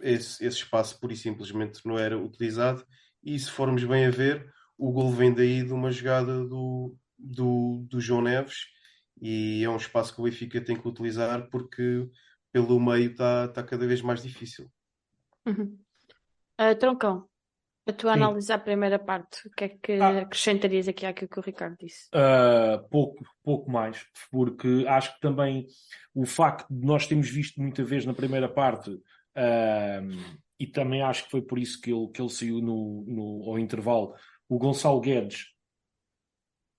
esse, 0.01 0.45
esse 0.45 0.59
espaço 0.59 0.99
pura 0.99 1.13
e 1.13 1.17
simplesmente 1.17 1.81
não 1.85 1.99
era 1.99 2.19
utilizado. 2.19 2.85
E 3.23 3.39
se 3.39 3.51
formos 3.51 3.85
bem 3.85 4.07
a 4.07 4.11
ver, 4.11 4.53
o 4.77 4.93
gol 4.93 5.13
vem 5.13 5.33
daí 5.33 5.63
de 5.63 5.73
uma 5.73 5.91
jogada 5.91 6.45
do, 6.45 6.97
do, 7.19 7.87
do 7.89 8.01
João 8.01 8.23
Neves 8.23 8.76
e 9.21 9.63
é 9.65 9.69
um 9.69 9.77
espaço 9.77 10.15
que 10.15 10.21
o 10.21 10.25
Benfica 10.25 10.61
tem 10.61 10.77
que 10.81 10.87
utilizar 10.89 11.49
porque 11.51 12.09
pelo 12.53 12.81
meio 12.81 13.11
está 13.11 13.49
tá 13.49 13.63
cada 13.63 13.87
vez 13.87 14.01
mais 14.03 14.23
difícil. 14.23 14.71
Uhum. 15.47 15.79
Uh, 16.61 16.75
Troncão, 16.79 17.29
A 17.89 17.93
tua 17.93 18.15
Sim. 18.15 18.19
análise 18.21 18.53
à 18.53 18.59
primeira 18.59 18.99
parte, 18.99 19.47
o 19.47 19.51
que 19.53 19.65
é 19.65 19.69
que 19.69 19.93
Ah. 19.93 20.23
acrescentarias 20.23 20.89
aqui 20.89 21.07
àquilo 21.07 21.29
que 21.29 21.39
o 21.39 21.43
Ricardo 21.43 21.77
disse? 21.79 22.09
Uh, 22.09 22.83
pouco, 22.89 23.25
pouco 23.45 23.71
mais, 23.71 24.05
porque 24.31 24.85
acho 24.89 25.15
que 25.15 25.21
também 25.21 25.67
o 26.13 26.27
facto 26.27 26.67
de 26.69 26.85
nós 26.85 27.07
termos 27.07 27.31
visto 27.31 27.61
muita 27.61 27.85
vez 27.85 28.05
na 28.05 28.13
primeira 28.13 28.49
parte, 28.49 28.91
uh, 28.91 30.35
e 30.59 30.67
também 30.67 31.01
acho 31.03 31.25
que 31.25 31.31
foi 31.31 31.43
por 31.43 31.59
isso 31.59 31.81
que 31.81 31.93
ele, 31.93 32.09
que 32.09 32.21
ele 32.21 32.31
saiu 32.31 32.61
no, 32.61 33.05
no, 33.07 33.51
ao 33.51 33.59
intervalo, 33.59 34.15
o 34.49 34.59
Gonçalo 34.59 35.01
Guedes, 35.01 35.53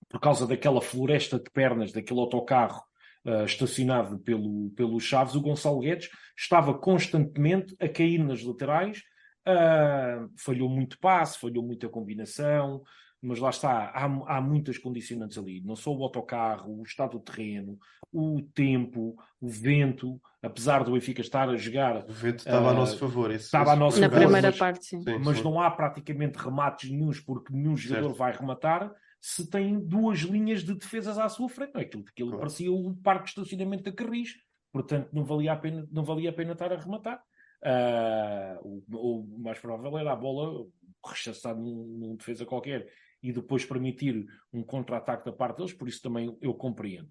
por 0.09 0.19
causa 0.19 0.47
daquela 0.47 0.81
floresta 0.81 1.37
de 1.37 1.49
pernas, 1.51 1.91
daquele 1.91 2.19
autocarro 2.19 2.81
uh, 3.25 3.43
estacionado 3.43 4.17
pelo, 4.19 4.69
pelo 4.71 4.99
Chaves, 4.99 5.35
o 5.35 5.41
Gonçalo 5.41 5.79
Guedes 5.79 6.09
estava 6.37 6.73
constantemente 6.73 7.75
a 7.79 7.89
cair 7.89 8.19
nas 8.23 8.41
laterais, 8.43 8.99
uh, 9.47 10.29
falhou 10.37 10.69
muito 10.69 10.97
passe, 10.99 11.37
falhou 11.39 11.63
muita 11.63 11.89
combinação, 11.89 12.81
mas 13.21 13.39
lá 13.39 13.49
está, 13.49 13.85
há, 13.89 14.05
há 14.05 14.39
muitas 14.41 14.77
condicionantes 14.77 15.37
ali. 15.37 15.59
Não 15.61 15.75
só 15.75 15.91
o 15.93 16.03
autocarro, 16.03 16.79
o 16.79 16.83
estado 16.83 17.13
do 17.17 17.19
terreno, 17.19 17.77
o 18.13 18.41
tempo, 18.53 19.15
o 19.41 19.47
vento, 19.49 20.21
apesar 20.41 20.83
do 20.83 20.91
Benfica 20.93 21.19
estar 21.21 21.49
a 21.49 21.57
jogar, 21.57 22.05
O 22.07 22.13
vento 22.13 22.39
estava 22.39 22.67
a 22.67 22.71
Ah, 22.71 22.73
nosso 22.75 22.97
favor. 22.97 23.31
Esse- 23.31 23.45
estava 23.45 23.73
a 23.73 23.75
nosso 23.75 23.99
Na 23.99 24.07
favor, 24.07 24.21
primeira 24.23 24.49
mas- 24.49 24.57
parte, 24.57 24.85
sim. 24.85 25.01
sim, 25.01 25.17
mas 25.17 25.37
sim. 25.39 25.43
não 25.43 25.59
há 25.59 25.69
praticamente 25.71 26.37
remates 26.37 26.89
nenhums, 26.91 27.19
porque 27.19 27.51
nenhum 27.51 27.75
jogador 27.75 28.09
Certo. 28.09 28.17
vai 28.17 28.31
rematar 28.31 28.93
se 29.29 29.49
tem 29.49 29.77
duas 29.77 30.19
linhas 30.19 30.63
de 30.63 30.73
defesas 30.73 31.17
à 31.17 31.27
sua 31.27 31.49
frente. 31.49 31.75
É 31.75 31.81
Aquilo, 31.81 32.05
aquilo 32.07 32.29
Claro. 32.29 32.39
parecia 32.39 32.71
o 32.71 32.95
parque 32.95 33.25
de 33.25 33.29
estacionamento 33.31 33.83
da 33.83 33.91
Carris. 33.91 34.37
Portanto, 34.71 35.09
não 35.11 35.25
valia 35.25 35.51
a 35.51 35.57
pena, 35.57 35.85
não 35.91 36.01
valia 36.01 36.29
a 36.29 36.33
pena 36.33 36.53
estar 36.53 36.71
a 36.71 36.77
rematar. 36.77 37.21
Ah, 37.61 38.57
o, 38.61 38.81
o 38.89 39.39
mais 39.39 39.59
provável 39.59 39.97
era 39.97 40.13
a 40.13 40.15
bola 40.15 40.65
rechaçar 41.05 41.53
num, 41.57 41.97
num 41.99 42.15
defesa 42.15 42.45
qualquer 42.45 42.87
e 43.21 43.33
depois 43.33 43.65
permitir 43.65 44.25
um 44.53 44.63
contra-ataque 44.63 45.25
da 45.25 45.33
parte 45.33 45.57
deles, 45.57 45.73
por 45.73 45.89
isso 45.89 46.01
também 46.01 46.37
eu 46.39 46.53
compreendo. 46.53 47.09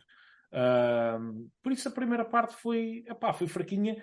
Ah, 0.51 1.19
por 1.63 1.71
isso 1.71 1.87
a 1.87 1.93
primeira 1.93 2.25
parte 2.25 2.55
foi, 2.57 3.05
epá, 3.07 3.35
foi 3.35 3.47
fraquinha, 3.47 4.03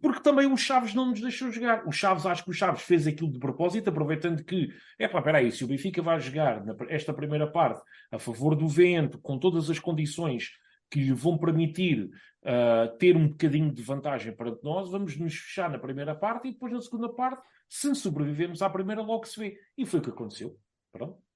porque 0.00 0.20
também 0.20 0.46
o 0.46 0.56
Chaves 0.56 0.94
não 0.94 1.10
nos 1.10 1.20
deixou 1.20 1.50
jogar. 1.50 1.86
O 1.86 1.92
Chaves, 1.92 2.26
acho 2.26 2.44
que 2.44 2.50
o 2.50 2.54
Chaves 2.54 2.82
fez 2.82 3.06
aquilo 3.06 3.30
de 3.30 3.38
propósito, 3.38 3.88
aproveitando 3.90 4.42
que, 4.44 4.70
é 4.98 5.06
pá, 5.06 5.22
aí, 5.36 5.52
se 5.52 5.64
o 5.64 5.68
Benfica 5.68 6.02
vai 6.02 6.20
jogar 6.20 6.62
esta 6.88 7.12
primeira 7.12 7.46
parte 7.46 7.82
a 8.10 8.18
favor 8.18 8.54
do 8.56 8.66
vento, 8.68 9.18
com 9.18 9.38
todas 9.38 9.68
as 9.70 9.78
condições 9.78 10.50
que 10.90 11.00
lhe 11.00 11.12
vão 11.12 11.38
permitir 11.38 12.10
ah, 12.44 12.88
ter 12.98 13.16
um 13.16 13.28
bocadinho 13.28 13.70
de 13.72 13.82
vantagem 13.82 14.34
perante 14.34 14.64
nós, 14.64 14.90
vamos 14.90 15.16
nos 15.16 15.34
fechar 15.34 15.70
na 15.70 15.78
primeira 15.78 16.14
parte 16.14 16.48
e 16.48 16.52
depois 16.52 16.72
na 16.72 16.80
segunda 16.80 17.08
parte, 17.08 17.42
se 17.68 17.94
sobrevivemos 17.94 18.62
à 18.62 18.70
primeira, 18.70 19.02
logo 19.02 19.26
se 19.26 19.38
vê. 19.38 19.58
E 19.76 19.86
foi 19.86 20.00
o 20.00 20.02
que 20.02 20.10
aconteceu. 20.10 20.58
Pronto. 20.90 21.29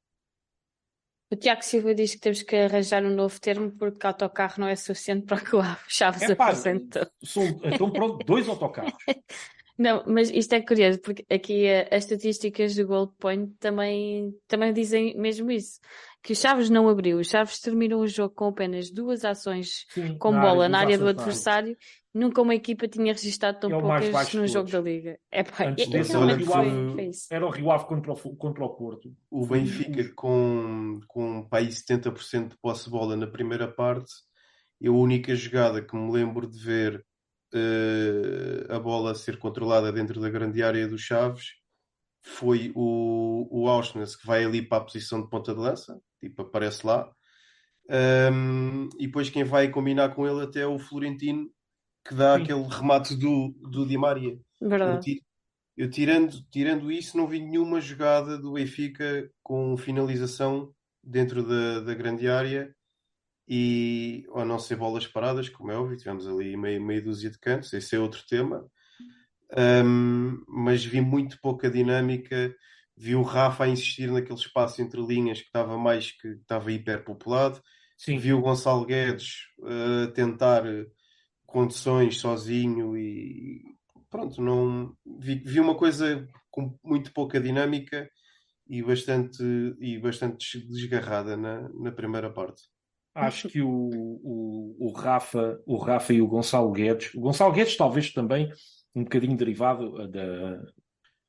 O 1.30 1.36
Tiago 1.36 1.64
Silva 1.64 1.94
diz 1.94 2.14
que 2.14 2.20
temos 2.20 2.42
que 2.42 2.54
arranjar 2.54 3.04
um 3.04 3.14
novo 3.14 3.40
termo 3.40 3.72
porque 3.72 4.06
autocarro 4.06 4.60
não 4.60 4.68
é 4.68 4.76
suficiente 4.76 5.26
para 5.26 5.38
o 5.38 5.44
que 5.44 5.56
o 5.56 5.62
Chaves 5.88 6.22
Epá, 6.22 6.46
apresentou. 6.46 7.06
então 7.64 7.90
pronto, 7.90 8.24
dois 8.24 8.48
autocarros. 8.48 8.92
Não, 9.76 10.04
mas 10.06 10.30
isto 10.30 10.52
é 10.52 10.60
curioso, 10.60 11.00
porque 11.00 11.24
aqui 11.28 11.66
eh, 11.66 11.88
as 11.90 12.04
estatísticas 12.04 12.76
do 12.76 12.86
Gold 12.86 13.12
Point 13.18 13.54
também, 13.58 14.32
também 14.46 14.72
dizem 14.72 15.16
mesmo 15.16 15.50
isso. 15.50 15.80
Que 16.24 16.32
o 16.32 16.36
Chaves 16.36 16.70
não 16.70 16.88
abriu. 16.88 17.18
O 17.18 17.24
Chaves 17.24 17.60
terminou 17.60 18.00
o 18.00 18.06
jogo 18.06 18.34
com 18.34 18.46
apenas 18.48 18.90
duas 18.90 19.26
ações 19.26 19.84
Sim, 19.90 20.16
com 20.16 20.30
na 20.32 20.40
bola 20.40 20.64
área 20.64 20.68
na 20.70 20.78
área 20.78 20.98
do 20.98 21.06
adversário. 21.06 21.76
Nunca 22.14 22.40
uma 22.40 22.54
equipa 22.54 22.88
tinha 22.88 23.12
registado 23.12 23.60
tão 23.60 23.70
É 23.70 23.78
poucas 23.78 24.32
no 24.32 24.46
jogo 24.46 24.70
da. 24.70 24.80
Liga. 24.80 25.18
É 25.30 25.42
pá, 25.42 25.66
Antes 25.68 25.86
e- 25.86 25.90
desse, 25.90 26.12
e 26.12 26.14
foi, 26.14 26.44
foi- 26.44 26.92
foi 26.94 27.06
isso. 27.08 27.26
Era 27.30 27.44
o 27.46 27.50
Rio 27.50 27.70
Ave 27.70 27.84
contra 27.84 28.12
o, 28.12 28.36
contra 28.36 28.64
o 28.64 28.70
Porto. 28.70 29.14
O 29.30 29.44
Benfica 29.46 30.10
com, 30.14 30.98
com 31.06 31.46
para 31.46 31.58
aí 31.58 31.68
70% 31.68 32.48
de 32.48 32.56
posse 32.56 32.84
de 32.86 32.90
bola 32.90 33.16
na 33.16 33.26
primeira 33.26 33.68
parte, 33.68 34.10
e 34.80 34.88
a 34.88 34.92
única 34.92 35.36
jogada 35.36 35.82
que 35.82 35.94
me 35.94 36.10
lembro 36.10 36.48
de 36.48 36.58
ver 36.58 37.04
eh, 37.52 38.66
a 38.70 38.78
bola 38.78 39.14
ser 39.14 39.38
controlada 39.38 39.92
dentro 39.92 40.20
da 40.20 40.30
grande 40.30 40.62
área 40.62 40.88
do 40.88 40.96
Chaves 40.96 41.48
foi 42.22 42.72
o, 42.74 43.46
o 43.50 43.68
Auschwitz 43.68 44.16
que 44.16 44.26
vai 44.26 44.44
ali 44.44 44.62
para 44.62 44.78
a 44.78 44.84
posição 44.84 45.20
de 45.20 45.28
ponta 45.28 45.52
de 45.54 45.60
lança, 45.60 46.00
tipo 46.28 46.42
aparece 46.42 46.86
lá, 46.86 47.10
Ahm, 47.88 48.88
e 48.98 49.06
depois 49.06 49.28
quem 49.28 49.44
vai 49.44 49.70
combinar 49.70 50.14
com 50.14 50.26
ele 50.26 50.42
até 50.42 50.60
é 50.60 50.66
o 50.66 50.78
Florentino 50.78 51.50
que 52.06 52.14
dá 52.14 52.36
Sim. 52.36 52.42
aquele 52.42 52.62
remate 52.62 53.14
do, 53.14 53.54
do 53.70 53.86
Di 53.86 53.96
Maria. 53.96 54.38
Eu, 54.60 54.68
Verdade. 54.68 55.22
eu 55.76 55.90
tirando, 55.90 56.42
tirando 56.50 56.90
isso, 56.90 57.16
não 57.16 57.26
vi 57.26 57.40
nenhuma 57.40 57.80
jogada 57.80 58.38
do 58.38 58.52
Benfica 58.52 59.30
com 59.42 59.76
finalização 59.76 60.74
dentro 61.02 61.46
da, 61.46 61.80
da 61.80 61.94
grande 61.94 62.28
área 62.28 62.74
e 63.46 64.26
a 64.34 64.44
não 64.44 64.58
ser 64.58 64.76
bolas 64.76 65.06
paradas, 65.06 65.48
como 65.50 65.70
é 65.70 65.76
óbvio, 65.76 65.98
tivemos 65.98 66.26
ali 66.26 66.56
meia, 66.56 66.80
meia 66.80 67.02
dúzia 67.02 67.30
de 67.30 67.38
cantos, 67.38 67.72
esse 67.72 67.94
é 67.94 67.98
outro 67.98 68.22
tema. 68.26 68.66
Ahm, 69.56 70.42
mas 70.48 70.84
vi 70.84 71.00
muito 71.00 71.38
pouca 71.40 71.70
dinâmica. 71.70 72.54
Vi 72.96 73.14
o 73.14 73.22
Rafa 73.22 73.64
a 73.64 73.68
insistir 73.68 74.10
naquele 74.10 74.38
espaço 74.38 74.80
entre 74.80 75.00
linhas 75.00 75.40
que 75.40 75.46
estava 75.46 75.76
mais 75.76 76.12
que 76.12 76.28
estava 76.28 76.70
hiperpopulado. 76.70 77.60
Sim, 77.96 78.18
Vi 78.18 78.32
o 78.32 78.40
Gonçalo 78.40 78.84
Guedes 78.84 79.34
a 79.62 80.12
tentar 80.12 80.66
eh, 80.66 80.86
condições 81.46 82.18
sozinho 82.18 82.96
e 82.96 83.62
pronto, 84.10 84.40
não 84.40 84.94
vi, 85.18 85.36
vi 85.36 85.58
uma 85.58 85.76
coisa 85.76 86.28
com 86.50 86.78
muito 86.84 87.12
pouca 87.12 87.40
dinâmica 87.40 88.08
e 88.68 88.82
bastante, 88.82 89.42
e 89.80 89.98
bastante 89.98 90.58
desgarrada 90.68 91.36
na, 91.36 91.68
na 91.70 91.92
primeira 91.92 92.30
parte. 92.30 92.62
acho 93.14 93.48
que 93.48 93.60
o, 93.60 93.68
o, 93.68 94.76
o, 94.88 94.92
Rafa, 94.92 95.60
o 95.66 95.76
Rafa 95.76 96.12
e 96.12 96.22
o 96.22 96.28
Gonçalo 96.28 96.72
Guedes, 96.72 97.12
o 97.14 97.20
Gonçalo 97.20 97.52
Guedes 97.52 97.76
talvez 97.76 98.12
também 98.12 98.50
um 98.94 99.02
bocadinho 99.02 99.36
derivado 99.36 99.94
uh, 99.94 100.08
da, 100.08 100.62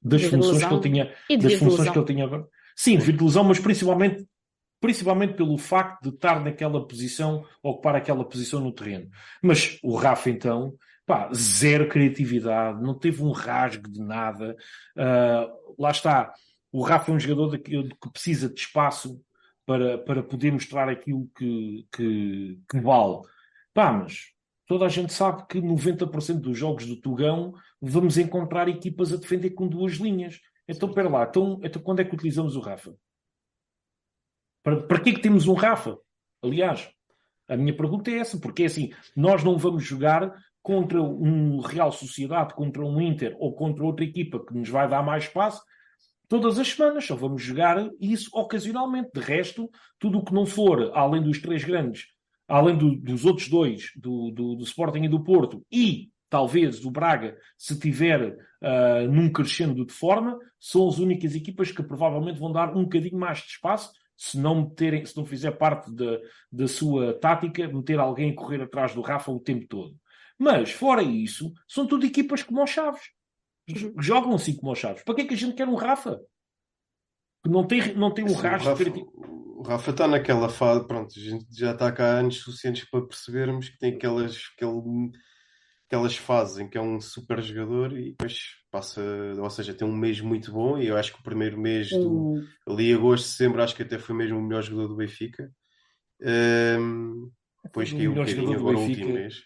das 0.05 0.21
De 0.21 0.29
funções 0.29 0.61
ilusão. 0.61 0.69
que 0.69 0.75
ele 0.75 0.81
tinha, 0.93 1.13
E 1.29 1.37
de 1.37 1.43
das 1.43 1.53
funções 1.53 1.73
ilusão. 1.75 1.93
que 1.93 1.99
ele 1.99 2.05
tinha 2.05 2.25
agora. 2.25 2.47
Sim, 2.75 2.97
de 2.97 3.05
virtualização, 3.05 3.43
mas 3.43 3.59
principalmente, 3.59 4.25
principalmente 4.79 5.33
pelo 5.33 5.57
facto 5.57 6.01
de 6.03 6.09
estar 6.09 6.43
naquela 6.43 6.85
posição, 6.87 7.43
ocupar 7.63 7.95
aquela 7.95 8.23
posição 8.27 8.59
no 8.59 8.71
terreno. 8.71 9.09
Mas 9.41 9.79
o 9.81 9.95
Rafa, 9.95 10.29
então, 10.29 10.73
pá, 11.05 11.29
zero 11.33 11.87
criatividade, 11.89 12.81
não 12.81 12.93
teve 12.93 13.23
um 13.23 13.31
rasgo 13.31 13.89
de 13.89 13.99
nada. 14.01 14.55
Ah, 14.97 15.47
lá 15.79 15.91
está. 15.91 16.33
O 16.71 16.81
Rafa 16.83 17.11
é 17.11 17.15
um 17.15 17.19
jogador 17.19 17.51
daquele 17.51 17.89
que 18.01 18.11
precisa 18.11 18.49
de 18.49 18.59
espaço 18.59 19.19
para, 19.65 19.97
para 19.99 20.21
poder 20.21 20.51
mostrar 20.51 20.89
aquilo 20.89 21.27
que, 21.35 21.87
que, 21.95 22.59
que 22.69 22.79
vale. 22.81 23.21
Pá, 23.73 23.91
mas 23.93 24.34
toda 24.65 24.85
a 24.85 24.89
gente 24.89 25.13
sabe 25.13 25.45
que 25.47 25.59
90% 25.59 26.39
dos 26.39 26.57
jogos 26.57 26.85
do 26.85 26.99
Tugão 26.99 27.53
vamos 27.81 28.17
encontrar 28.17 28.67
equipas 28.67 29.13
a 29.13 29.17
defender 29.17 29.51
com 29.51 29.67
duas 29.67 29.93
linhas. 29.93 30.39
Então, 30.67 30.91
pera 30.91 31.09
lá, 31.09 31.23
então, 31.23 31.59
então 31.63 31.81
quando 31.81 31.99
é 31.99 32.05
que 32.05 32.13
utilizamos 32.13 32.55
o 32.55 32.59
Rafa? 32.59 32.95
Para, 34.63 34.81
para 34.81 34.99
que 34.99 35.11
é 35.11 35.13
que 35.13 35.21
temos 35.21 35.47
um 35.47 35.53
Rafa? 35.53 35.97
Aliás, 36.43 36.89
a 37.47 37.55
minha 37.55 37.75
pergunta 37.75 38.09
é 38.09 38.17
essa, 38.17 38.39
porque 38.39 38.63
é 38.63 38.65
assim, 38.65 38.91
nós 39.15 39.43
não 39.43 39.57
vamos 39.57 39.83
jogar 39.83 40.33
contra 40.63 41.01
um 41.01 41.59
Real 41.59 41.91
Sociedade, 41.91 42.55
contra 42.55 42.83
um 42.83 42.99
Inter 42.99 43.35
ou 43.39 43.53
contra 43.55 43.83
outra 43.83 44.03
equipa 44.03 44.43
que 44.43 44.53
nos 44.53 44.67
vai 44.69 44.89
dar 44.89 45.03
mais 45.03 45.25
espaço 45.25 45.63
todas 46.27 46.59
as 46.59 46.67
semanas, 46.67 47.05
só 47.05 47.15
vamos 47.15 47.41
jogar 47.41 47.89
isso 47.99 48.29
ocasionalmente. 48.33 49.11
De 49.13 49.21
resto, 49.21 49.69
tudo 49.99 50.19
o 50.19 50.25
que 50.25 50.33
não 50.33 50.45
for, 50.45 50.91
além 50.93 51.21
dos 51.21 51.41
três 51.41 51.63
grandes, 51.63 52.07
além 52.47 52.77
do, 52.77 52.95
dos 52.95 53.25
outros 53.25 53.49
dois, 53.49 53.91
do, 53.95 54.31
do, 54.31 54.55
do, 54.55 54.63
Sporting 54.63 55.03
e 55.03 55.09
do 55.09 55.23
Porto, 55.23 55.65
e 55.71 56.09
talvez 56.29 56.83
o 56.85 56.91
Braga, 56.91 57.37
se 57.57 57.79
tiver 57.79 58.21
uh, 58.31 59.11
num 59.11 59.31
crescendo 59.31 59.85
de 59.85 59.93
forma, 59.93 60.37
são 60.59 60.87
as 60.87 60.97
únicas 60.99 61.35
equipas 61.35 61.71
que 61.71 61.83
provavelmente 61.83 62.39
vão 62.39 62.51
dar 62.51 62.75
um 62.75 62.83
bocadinho 62.83 63.17
mais 63.17 63.39
de 63.39 63.47
espaço, 63.47 63.91
se 64.17 64.37
não, 64.37 64.63
meterem, 64.63 65.05
se 65.05 65.15
não 65.17 65.25
fizer 65.25 65.51
parte 65.51 65.93
da, 65.93 66.19
da 66.51 66.67
sua 66.67 67.13
tática, 67.19 67.67
meter 67.67 67.99
alguém 67.99 68.31
a 68.31 68.35
correr 68.35 68.61
atrás 68.61 68.93
do 68.93 69.01
Rafa 69.01 69.31
o 69.31 69.39
tempo 69.39 69.67
todo. 69.67 69.95
Mas, 70.37 70.71
fora 70.71 71.01
isso, 71.01 71.53
são 71.67 71.85
tudo 71.87 72.05
equipas 72.05 72.43
como 72.43 72.63
os 72.63 72.69
Chaves. 72.69 73.03
Jogam 73.99 74.35
assim 74.35 74.55
como 74.55 74.71
os 74.71 74.79
Chaves. 74.79 75.03
Para 75.03 75.15
que 75.15 75.21
é 75.21 75.25
que 75.25 75.33
a 75.33 75.37
gente 75.37 75.55
quer 75.55 75.67
um 75.67 75.75
Rafa? 75.75 76.21
Que 77.43 77.49
não 77.49 77.65
tem, 77.65 77.93
não 77.95 78.13
tem 78.13 78.25
um 78.25 78.29
Sim, 78.29 78.41
rastro. 78.41 78.71
O 78.71 78.75
Rafa, 78.75 78.99
o 79.15 79.24
Rafa 79.65 79.91
está 79.91 80.07
naquela 80.07 80.49
fase, 80.49 80.87
pronto, 80.87 81.13
a 81.17 81.21
gente 81.21 81.45
já 81.51 81.71
está 81.71 81.91
cá 81.91 82.05
há 82.05 82.19
anos 82.19 82.37
suficientes 82.37 82.87
para 82.89 83.05
percebermos 83.05 83.69
que 83.69 83.77
tem 83.77 83.95
aquelas, 83.95 84.37
aquele, 84.55 85.11
aquelas 85.87 86.15
fases 86.15 86.59
em 86.59 86.69
que 86.69 86.77
é 86.77 86.81
um 86.81 87.01
super 87.01 87.41
jogador 87.41 87.97
e 87.97 88.11
depois 88.11 88.39
passa, 88.71 89.01
ou 89.39 89.49
seja, 89.49 89.73
tem 89.73 89.87
um 89.87 89.95
mês 89.95 90.21
muito 90.21 90.51
bom 90.51 90.77
e 90.77 90.87
eu 90.87 90.97
acho 90.97 91.13
que 91.13 91.19
o 91.19 91.23
primeiro 91.23 91.59
mês 91.59 91.89
do 91.89 92.43
ali 92.67 92.93
agosto, 92.93 93.27
setembro, 93.27 93.61
acho 93.61 93.75
que 93.75 93.83
até 93.83 93.97
foi 93.97 94.15
mesmo 94.15 94.37
o 94.37 94.43
melhor 94.43 94.61
jogador 94.61 94.89
do 94.89 94.95
Benfica. 94.95 95.51
Um, 96.21 97.29
depois 97.63 97.91
caiu 97.91 98.11
um 98.11 98.15
bocadinho 98.15 98.53
agora 98.53 98.77
o 98.77 98.81
último 98.81 99.13
mês. 99.13 99.43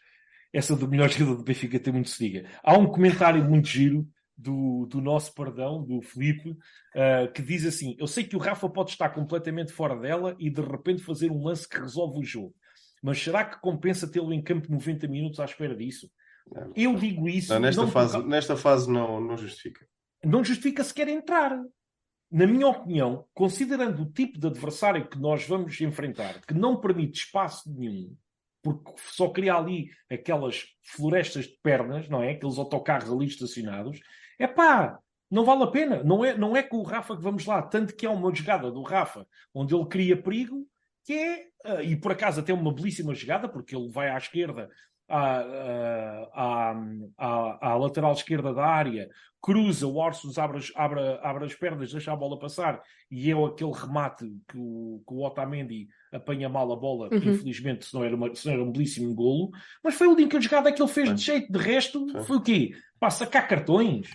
Essa 0.54 0.76
do 0.76 0.88
melhor 0.88 1.10
jogador 1.10 1.38
do 1.38 1.44
Benfica 1.44 1.80
tem 1.80 1.94
muito 1.94 2.10
se 2.10 2.24
diga. 2.24 2.50
Há 2.64 2.78
um 2.78 2.88
comentário 2.88 3.44
muito 3.44 3.68
giro 3.68 4.08
do, 4.40 4.86
do 4.86 5.02
nosso 5.02 5.34
perdão, 5.34 5.84
do 5.84 6.02
Felipe, 6.02 6.52
uh, 6.52 7.32
que 7.34 7.42
diz 7.42 7.66
assim: 7.66 7.96
Eu 8.00 8.08
sei 8.08 8.24
que 8.24 8.36
o 8.36 8.40
Rafa 8.40 8.70
pode 8.70 8.92
estar 8.92 9.10
completamente 9.10 9.74
fora 9.74 9.96
dela 9.96 10.36
e 10.40 10.50
de 10.50 10.62
repente 10.62 11.04
fazer 11.04 11.30
um 11.30 11.44
lance 11.44 11.68
que 11.68 11.78
resolve 11.78 12.20
o 12.20 12.24
jogo. 12.24 12.56
Mas 13.04 13.22
será 13.22 13.44
que 13.44 13.60
compensa 13.60 14.10
tê-lo 14.10 14.34
em 14.34 14.42
campo 14.42 14.72
90 14.72 15.08
minutos 15.08 15.40
à 15.40 15.46
espera 15.46 15.76
disso? 15.76 16.10
Não, 16.50 16.74
eu 16.76 16.96
digo 16.96 17.28
isso. 17.28 17.54
Não, 17.54 17.60
nesta, 17.60 17.82
não 17.82 17.92
fase, 17.92 18.24
nesta 18.24 18.58
fase 18.58 18.92
não, 18.92 19.20
não 19.20 19.38
justifica. 19.38 19.86
Não 20.24 20.44
justifica 20.44 20.84
sequer 20.84 21.08
entrar. 21.10 21.60
Na 22.32 22.46
minha 22.46 22.68
opinião, 22.68 23.26
considerando 23.34 24.04
o 24.04 24.12
tipo 24.12 24.40
de 24.40 24.48
adversário 24.48 25.08
que 25.08 25.18
nós 25.18 25.46
vamos 25.46 25.80
enfrentar, 25.82 26.42
que 26.46 26.54
não 26.54 26.80
permite 26.80 27.20
espaço 27.20 27.74
nenhum, 27.74 28.16
porque 28.62 28.94
só 28.98 29.30
cria 29.30 29.56
ali 29.56 29.90
aquelas 30.10 30.66
florestas 30.84 31.46
de 31.46 31.58
pernas, 31.64 32.08
não 32.08 32.22
é? 32.22 32.32
Aqueles 32.32 32.58
autocarros 32.58 33.12
ali 33.12 33.26
estacionados, 33.26 34.00
é 34.40 34.48
pá, 34.48 34.98
não 35.30 35.46
vale 35.46 35.64
a 35.64 35.68
pena. 35.68 36.04
Não 36.04 36.26
é, 36.26 36.36
não 36.36 36.56
é 36.56 36.64
com 36.64 36.78
o 36.78 36.84
Rafa 36.84 37.16
que 37.16 37.22
vamos 37.22 37.46
lá. 37.46 37.62
Tanto 37.62 37.96
que 37.96 38.06
é 38.06 38.10
uma 38.10 38.34
jogada 38.34 38.72
do 38.72 38.82
Rafa 38.82 39.28
onde 39.54 39.76
ele 39.76 39.86
cria 39.86 40.22
perigo, 40.22 40.66
que 41.06 41.14
é, 41.14 41.48
uh, 41.66 41.82
e 41.82 41.96
por 41.96 42.12
acaso 42.12 42.40
até 42.40 42.54
uma 42.54 42.74
belíssima 42.74 43.14
jogada, 43.14 43.48
porque 43.48 43.76
ele 43.76 43.90
vai 43.90 44.10
à 44.10 44.18
esquerda, 44.18 44.70
à, 45.08 45.40
à, 46.34 46.76
à, 47.18 47.72
à, 47.72 47.76
lateral 47.76 48.14
esquerda 48.14 48.54
da 48.54 48.64
área, 48.64 49.10
cruza, 49.42 49.88
o 49.88 49.96
Orsus 49.98 50.38
abre, 50.38 50.60
abre, 50.76 51.02
abre 51.24 51.46
as 51.46 51.56
pernas, 51.56 51.92
deixa 51.92 52.14
a 52.14 52.16
bola 52.16 52.38
passar, 52.38 52.82
e 53.10 53.32
é 53.32 53.34
aquele 53.34 53.72
remate 53.72 54.26
que 54.48 54.58
o, 54.58 55.02
que 55.08 55.14
o 55.14 55.26
Otamendi 55.26 55.88
apanha 56.14 56.48
mal 56.48 56.72
a 56.72 56.76
bola, 56.76 57.10
uhum. 57.12 57.18
infelizmente, 57.18 57.86
se 57.86 57.94
não, 57.94 58.04
era 58.04 58.16
uma, 58.16 58.34
se 58.36 58.46
não 58.46 58.54
era 58.54 58.64
um 58.64 58.72
belíssimo 58.72 59.16
golo, 59.16 59.50
mas 59.84 59.96
foi 59.96 60.08
a 60.08 60.12
única 60.12 60.40
jogada 60.40 60.72
que 60.72 60.82
ele 60.82 60.92
fez 60.92 61.16
de 61.16 61.22
jeito, 61.22 61.52
de 61.52 61.58
resto, 61.58 62.24
foi 62.24 62.38
o 62.38 62.42
quê? 62.42 62.72
Para 63.00 63.10
sacar 63.10 63.48
cartões. 63.48 64.10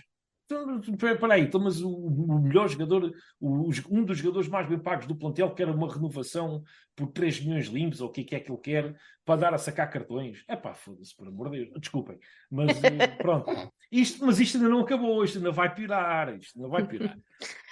Então, 0.47 0.79
espera 0.79 1.35
aí, 1.35 1.43
então, 1.43 1.61
mas 1.61 1.81
o, 1.81 2.39
melhor 2.43 2.69
jogador, 2.69 3.11
o, 3.41 3.71
um 3.91 4.05
dos 4.05 4.19
jogadores 4.19 4.49
mais 4.49 4.69
bem 4.69 4.79
pagos 4.79 5.07
do 5.07 5.17
plantel, 5.17 5.55
quer 5.55 5.69
uma 5.69 5.91
renovação 5.91 6.63
por 6.95 7.07
3 7.09 7.41
milhões 7.41 7.67
limpos, 7.69 8.03
ou 8.03 8.09
o 8.09 8.13
que 8.13 8.35
é 8.35 8.41
que 8.41 8.53
ele 8.53 8.61
quer, 8.61 8.95
para 9.25 9.41
dar 9.41 9.55
a 9.55 9.59
sacar 9.59 9.91
cartões. 9.91 10.45
É 10.47 10.55
pá, 10.55 10.75
foda-se, 10.75 11.17
por 11.17 11.27
amor 11.27 11.51
de 11.51 11.65
Deus, 11.65 11.81
desculpem. 11.81 12.19
Mas 12.51 12.79
pronto, 13.19 13.51
isto, 13.91 14.25
mas 14.25 14.39
isto 14.39 14.59
ainda 14.59 14.69
não 14.69 14.81
acabou, 14.81 15.25
isto 15.25 15.39
ainda 15.39 15.51
vai 15.51 15.75
piorar, 15.75 16.37
isto 16.37 16.57
ainda 16.57 16.69
vai 16.69 16.87
piorar. 16.87 17.19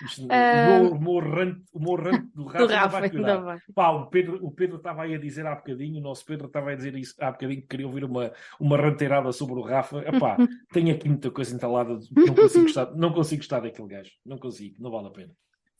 Isto, 0.04 0.24
uh... 0.26 0.94
O 0.94 1.00
meu 1.00 1.18
rante, 1.18 1.62
o 1.72 1.80
meu 1.80 1.94
rante 1.94 2.28
do 2.34 2.44
Rafa, 2.44 2.66
do 2.66 2.72
Rafa 2.72 3.00
vai 3.00 3.10
piorar. 3.10 3.42
Vai. 3.42 3.58
Pá, 3.74 3.90
o 3.90 4.06
Pedro, 4.06 4.44
o 4.44 4.50
Pedro 4.50 4.76
estava 4.76 5.02
aí 5.02 5.14
a 5.14 5.18
dizer 5.18 5.46
há 5.46 5.54
bocadinho, 5.54 5.98
o 5.98 6.02
nosso 6.02 6.24
Pedro 6.24 6.46
estava 6.46 6.70
a 6.70 6.74
dizer 6.74 6.96
isso 6.96 7.14
há 7.20 7.30
bocadinho, 7.30 7.60
que 7.60 7.68
queria 7.68 7.86
ouvir 7.86 8.04
uma, 8.04 8.32
uma 8.58 8.76
ranteirada 8.76 9.30
sobre 9.32 9.56
o 9.56 9.62
Rafa. 9.62 9.98
Epá, 9.98 10.36
tenho 10.72 10.94
aqui 10.94 11.08
muita 11.08 11.30
coisa 11.30 11.54
entalada, 11.54 11.98
não 12.10 12.34
consigo 12.34 12.64
gostar, 12.64 12.94
não 12.94 13.12
consigo 13.12 13.40
gostar 13.40 13.60
daquele 13.60 13.88
gajo, 13.88 14.12
não 14.24 14.38
consigo, 14.38 14.76
não 14.78 14.90
vale 14.90 15.08
a 15.08 15.10
pena. 15.10 15.32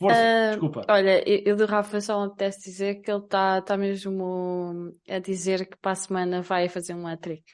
Força, 0.02 0.18
uh, 0.18 0.50
desculpa. 0.50 0.87
Olha, 0.88 1.23
eu 1.26 1.54
do 1.54 1.64
Rafa 1.64 2.00
só 2.00 2.25
apetece 2.25 2.71
dizer 2.71 2.97
que 2.97 3.11
ele 3.11 3.21
está 3.21 3.62
tá 3.62 3.76
mesmo 3.76 4.92
a 5.09 5.21
dizer 5.21 5.64
que 5.66 5.76
para 5.76 5.92
a 5.92 5.94
semana 5.94 6.42
vai 6.42 6.68
fazer 6.68 6.94
um 6.94 7.06
hat-trick. 7.06 7.44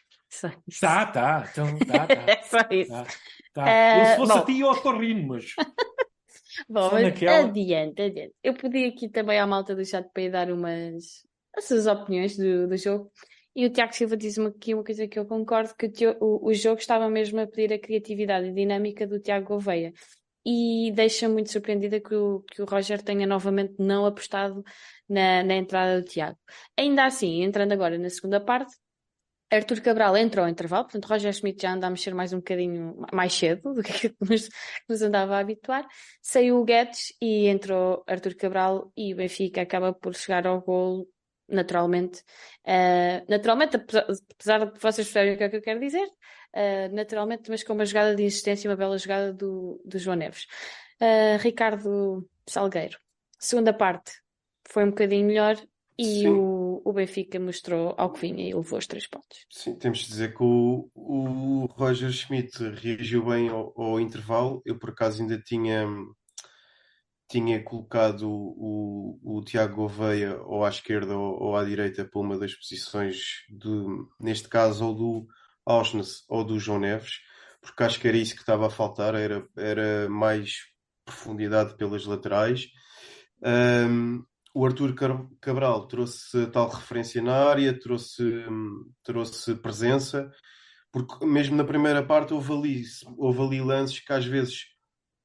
Tá, 0.81 1.07
tá, 1.07 1.49
então 1.51 1.79
tá, 1.81 2.07
tá. 2.07 2.15
é 2.27 2.43
só 2.43 2.59
isso. 2.71 2.91
Tá, 2.91 3.07
tá. 3.53 3.65
Uh, 3.65 3.99
eu, 3.99 4.07
se 4.07 4.17
fosse 4.17 4.33
bom. 4.33 4.39
a 4.39 4.45
ti, 4.45 4.61
eu 4.61 4.69
otorrino, 4.69 5.29
mas. 5.29 5.55
Bom, 6.69 6.91
mas 6.91 7.05
naquela... 7.05 7.47
adiante, 7.47 8.03
adiante. 8.03 8.35
Eu 8.43 8.53
pedi 8.53 8.85
aqui 8.87 9.09
também 9.09 9.39
à 9.39 9.47
malta 9.47 9.77
do 9.77 9.85
chat 9.85 10.09
para 10.13 10.23
ir 10.25 10.31
dar 10.33 10.51
umas 10.51 11.25
as 11.57 11.65
suas 11.65 11.87
opiniões 11.87 12.37
do, 12.37 12.67
do 12.67 12.77
jogo. 12.77 13.13
E 13.55 13.65
o 13.65 13.71
Tiago 13.71 13.93
Silva 13.93 14.17
diz-me 14.17 14.47
aqui 14.47 14.75
uma 14.75 14.83
coisa 14.83 15.07
que 15.07 15.19
eu 15.19 15.25
concordo, 15.25 15.73
que 15.77 16.07
o, 16.07 16.17
o, 16.21 16.49
o, 16.49 16.55
jogo 16.55 16.81
estava 16.81 17.09
mesmo 17.09 17.41
a 17.41 17.47
pedir 17.47 17.73
a 17.73 17.79
criatividade 17.79 18.49
e 18.49 18.53
dinâmica 18.53 19.07
do 19.07 19.21
Tiago 19.21 19.47
Gouveia 19.47 19.93
e 20.51 20.91
deixa 20.93 21.29
muito 21.29 21.53
surpreendida 21.53 22.01
que 22.01 22.15
o, 22.15 22.41
que 22.41 22.63
o 22.63 22.65
Roger 22.65 23.03
tenha 23.03 23.27
novamente 23.27 23.75
não 23.79 24.07
apostado 24.07 24.65
na, 25.07 25.43
na 25.43 25.55
entrada 25.55 26.01
do 26.01 26.09
Tiago. 26.09 26.39
Ainda 26.75 27.05
assim, 27.05 27.43
entrando 27.43 27.73
agora 27.73 27.99
na 27.99 28.09
segunda 28.09 28.41
parte, 28.41 28.75
Arthur 29.51 29.83
Cabral 29.83 30.17
entrou 30.17 30.45
ao 30.45 30.51
intervalo, 30.51 30.85
portanto 30.85 31.05
Roger 31.05 31.35
Schmidt 31.35 31.61
já 31.61 31.75
anda 31.75 31.87
a 31.87 31.91
mexer 31.91 32.15
mais 32.15 32.33
um 32.33 32.39
bocadinho 32.39 32.97
mais 33.13 33.35
cedo 33.35 33.75
do 33.75 33.83
que 33.83 34.15
nos, 34.27 34.49
nos 34.89 35.03
andava 35.03 35.37
a 35.37 35.41
habituar. 35.41 35.87
Saiu 36.23 36.59
o 36.59 36.65
Guedes 36.65 37.13
e 37.21 37.47
entrou 37.49 38.03
Arthur 38.07 38.35
Cabral 38.35 38.91
e 38.97 39.13
o 39.13 39.17
Benfica 39.17 39.61
acaba 39.61 39.93
por 39.93 40.15
chegar 40.15 40.47
ao 40.47 40.63
golo 40.63 41.07
naturalmente. 41.49 42.23
Uh, 42.65 43.25
naturalmente, 43.29 43.77
apesar 43.77 44.67
de 44.67 44.79
vocês 44.79 45.09
perceberem 45.09 45.35
o 45.35 45.39
que 45.39 45.45
é 45.45 45.49
que 45.49 45.57
eu 45.57 45.63
quero 45.63 45.81
dizer, 45.81 46.07
uh, 46.07 46.95
naturalmente, 46.95 47.51
mas 47.51 47.63
com 47.63 47.73
uma 47.73 47.87
jogada 47.87 48.15
de 48.15 48.25
insistência, 48.25 48.71
uma 48.71 48.77
bela 48.77 48.99
jogada 48.99 49.33
do, 49.33 49.81
do 49.85 49.99
João 49.99 50.17
Neves. 50.17 50.47
Uh, 51.01 51.39
Ricardo 51.41 52.29
Salgueiro, 52.47 52.99
segunda 53.39 53.73
parte 53.73 54.13
foi 54.69 54.85
um 54.85 54.91
bocadinho 54.91 55.27
melhor 55.27 55.57
e 55.99 56.29
o, 56.29 56.81
o 56.85 56.93
Benfica 56.93 57.41
mostrou 57.41 57.93
ao 57.99 58.13
que 58.13 58.21
vinha 58.21 58.49
e 58.49 58.55
levou 58.55 58.79
os 58.79 58.87
três 58.87 59.09
pontos. 59.09 59.47
Sim, 59.51 59.75
temos 59.75 59.99
de 59.99 60.07
dizer 60.07 60.33
que 60.33 60.43
o, 60.43 60.89
o 60.95 61.67
Roger 61.73 62.13
Schmidt 62.13 62.57
reagiu 62.63 63.25
bem 63.25 63.49
ao, 63.49 63.73
ao 63.77 63.99
intervalo. 63.99 64.63
Eu, 64.65 64.79
por 64.79 64.91
acaso, 64.91 65.21
ainda 65.21 65.41
tinha 65.41 65.89
tinha 67.29 67.63
colocado 67.63 68.29
o, 68.29 69.21
o, 69.23 69.45
Tiago 69.45 69.77
Gouveia 69.77 70.41
ou 70.43 70.65
à 70.65 70.69
esquerda 70.71 71.17
ou, 71.17 71.43
ou, 71.43 71.57
à 71.57 71.65
direita 71.65 72.05
para 72.05 72.21
uma 72.21 72.39
das 72.39 72.55
posições, 72.55 73.45
de, 73.51 73.69
neste 74.19 74.49
caso, 74.49 74.87
ou 74.87 74.95
do 74.95 75.27
Auschwitz 75.67 76.25
ou 76.29 76.43
do 76.43 76.59
João 76.59 76.81
Neves, 76.81 77.21
porque 77.61 77.83
acho 77.83 78.01
que 78.01 78.09
era 78.09 78.17
isso 78.17 78.35
que 78.35 78.41
estava 78.41 78.67
a 78.67 78.71
faltar, 78.71 79.15
era, 79.15 79.47
era 79.57 80.09
mais 80.09 80.69
profundidade 81.05 81.77
pelas 81.77 82.07
laterais. 82.07 82.69
Um, 83.43 84.25
o 84.55 84.65
Arthur 84.65 84.95
Cabral 85.41 85.87
trouxe 85.87 86.47
tal 86.49 86.69
referência 86.69 87.23
na 87.23 87.35
área, 87.35 87.79
trouxe, 87.79 88.25
trouxe 89.05 89.55
presença, 89.57 90.31
porque 90.91 91.25
mesmo 91.27 91.57
na 91.57 91.65
primeira 91.65 92.03
parte 92.03 92.33
houve 92.33 92.53
ali, 92.53 92.83
houve 93.19 93.43
ali 93.43 93.61
lances 93.61 94.01
que 94.01 94.13
às 94.13 94.25
vezes 94.25 94.65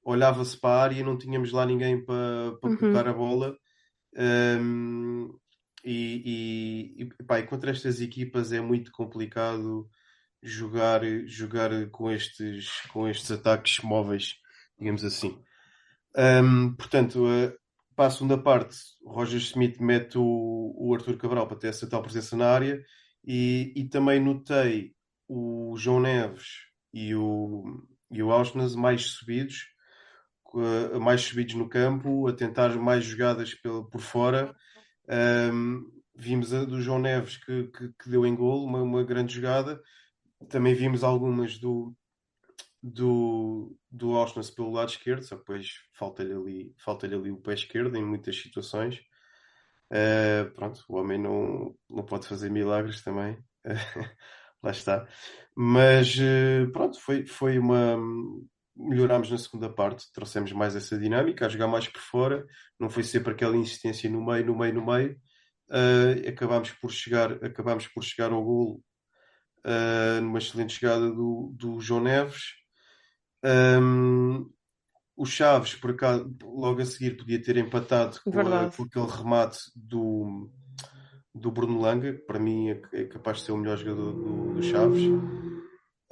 olhava-se 0.03 0.59
para 0.59 0.69
a 0.69 0.83
área 0.83 0.99
e 0.99 1.03
não 1.03 1.17
tínhamos 1.17 1.51
lá 1.51 1.65
ninguém 1.65 2.03
para, 2.03 2.55
para 2.59 2.69
uhum. 2.69 2.77
colocar 2.77 3.07
a 3.07 3.13
bola. 3.13 3.57
Um, 4.15 5.33
e, 5.83 6.93
e, 6.97 7.03
e, 7.03 7.23
pá, 7.23 7.39
e 7.39 7.47
contra 7.47 7.71
estas 7.71 7.99
equipas 7.99 8.51
é 8.51 8.61
muito 8.61 8.91
complicado 8.91 9.89
jogar, 10.41 11.01
jogar 11.25 11.89
com, 11.89 12.11
estes, 12.11 12.81
com 12.91 13.07
estes 13.07 13.31
ataques 13.31 13.79
móveis, 13.83 14.35
digamos 14.77 15.03
assim. 15.03 15.37
Um, 16.15 16.73
portanto, 16.75 17.25
uh, 17.25 17.53
para 17.95 18.07
a 18.07 18.11
segunda 18.11 18.37
parte, 18.37 18.77
Roger 19.05 19.39
Smith 19.39 19.79
mete 19.79 20.17
o, 20.17 20.73
o 20.77 20.93
Arthur 20.93 21.17
Cabral 21.17 21.47
para 21.47 21.57
ter 21.57 21.67
essa 21.67 21.89
tal 21.89 22.01
presença 22.01 22.35
na 22.35 22.49
área 22.49 22.83
e, 23.25 23.73
e 23.75 23.85
também 23.85 24.19
notei 24.19 24.93
o 25.27 25.75
João 25.77 25.99
Neves 25.99 26.47
e 26.93 27.15
o, 27.15 27.83
e 28.11 28.21
o 28.21 28.31
Auschwitz 28.31 28.75
mais 28.75 29.03
subidos 29.03 29.72
uh, 30.53 30.99
mais 30.99 31.21
subidos 31.21 31.55
no 31.55 31.67
campo, 31.67 32.27
a 32.27 32.33
tentar 32.33 32.75
mais 32.77 33.03
jogadas 33.03 33.53
pelo, 33.55 33.85
por 33.89 34.01
fora. 34.01 34.55
Um, 35.07 35.91
vimos 36.15 36.53
a 36.53 36.63
do 36.63 36.81
João 36.81 36.99
Neves 36.99 37.37
que, 37.37 37.67
que, 37.67 37.89
que 37.89 38.09
deu 38.09 38.25
em 38.25 38.35
gol, 38.35 38.65
uma, 38.65 38.81
uma, 38.81 39.03
grande 39.03 39.33
jogada. 39.33 39.81
Também 40.49 40.73
vimos 40.73 41.03
algumas 41.03 41.57
do, 41.57 41.95
do, 42.81 43.75
do 43.91 44.15
Auschwitz 44.15 44.49
pelo 44.51 44.71
lado 44.71 44.89
esquerdo, 44.89 45.23
só 45.23 45.35
depois 45.35 45.81
falta-lhe 45.93 46.33
ali, 46.33 46.75
falta 46.77 47.05
ali 47.05 47.31
o 47.31 47.37
pé 47.37 47.53
esquerdo 47.53 47.95
em 47.95 48.03
muitas 48.03 48.37
situações. 48.37 49.01
Uh, 49.91 50.49
pronto, 50.53 50.83
o 50.89 50.95
homem 50.95 51.19
não, 51.19 51.75
não 51.89 52.03
pode 52.03 52.27
fazer 52.27 52.49
milagres 52.49 53.03
também. 53.03 53.37
Lá 54.63 54.71
está. 54.71 55.07
Mas 55.55 56.15
uh, 56.17 56.71
pronto, 56.71 56.99
foi, 56.99 57.25
foi 57.25 57.59
uma, 57.59 57.97
melhorámos 58.75 59.29
na 59.29 59.37
segunda 59.37 59.69
parte, 59.69 60.11
trouxemos 60.13 60.51
mais 60.51 60.75
essa 60.75 60.97
dinâmica, 60.97 61.45
a 61.45 61.49
jogar 61.49 61.67
mais 61.67 61.87
por 61.87 62.01
fora, 62.01 62.45
não 62.79 62.89
foi 62.89 63.03
sempre 63.03 63.31
aquela 63.33 63.55
insistência 63.55 64.09
no 64.09 64.25
meio, 64.25 64.45
no 64.45 64.57
meio, 64.57 64.73
no 64.73 64.85
meio. 64.85 65.17
Uh, 65.69 66.29
acabámos 66.29 66.71
por 66.71 66.91
chegar, 66.91 67.33
acabámos 67.43 67.87
por 67.87 68.03
chegar 68.03 68.31
ao 68.31 68.43
golo 68.43 68.83
uh, 69.65 70.21
numa 70.21 70.37
excelente 70.37 70.77
chegada 70.77 71.09
do, 71.09 71.53
do 71.55 71.79
João 71.79 72.01
Neves. 72.01 72.53
Um, 73.43 74.49
o 75.15 75.25
Chaves, 75.25 75.75
por 75.75 75.91
acaso, 75.91 76.35
logo 76.43 76.81
a 76.81 76.85
seguir, 76.85 77.17
podia 77.17 77.41
ter 77.41 77.57
empatado 77.57 78.19
com, 78.23 78.39
a, 78.39 78.71
com 78.71 78.83
aquele 78.83 79.07
remate 79.07 79.59
do, 79.75 80.49
do 81.33 81.51
Bruno 81.51 81.79
Langa, 81.79 82.13
que 82.13 82.25
para 82.25 82.39
mim 82.39 82.69
é, 82.69 82.81
é 82.93 83.03
capaz 83.05 83.37
de 83.37 83.45
ser 83.45 83.51
o 83.51 83.57
melhor 83.57 83.77
jogador 83.77 84.11
do, 84.11 84.53
do 84.55 84.63
Chaves. 84.63 85.03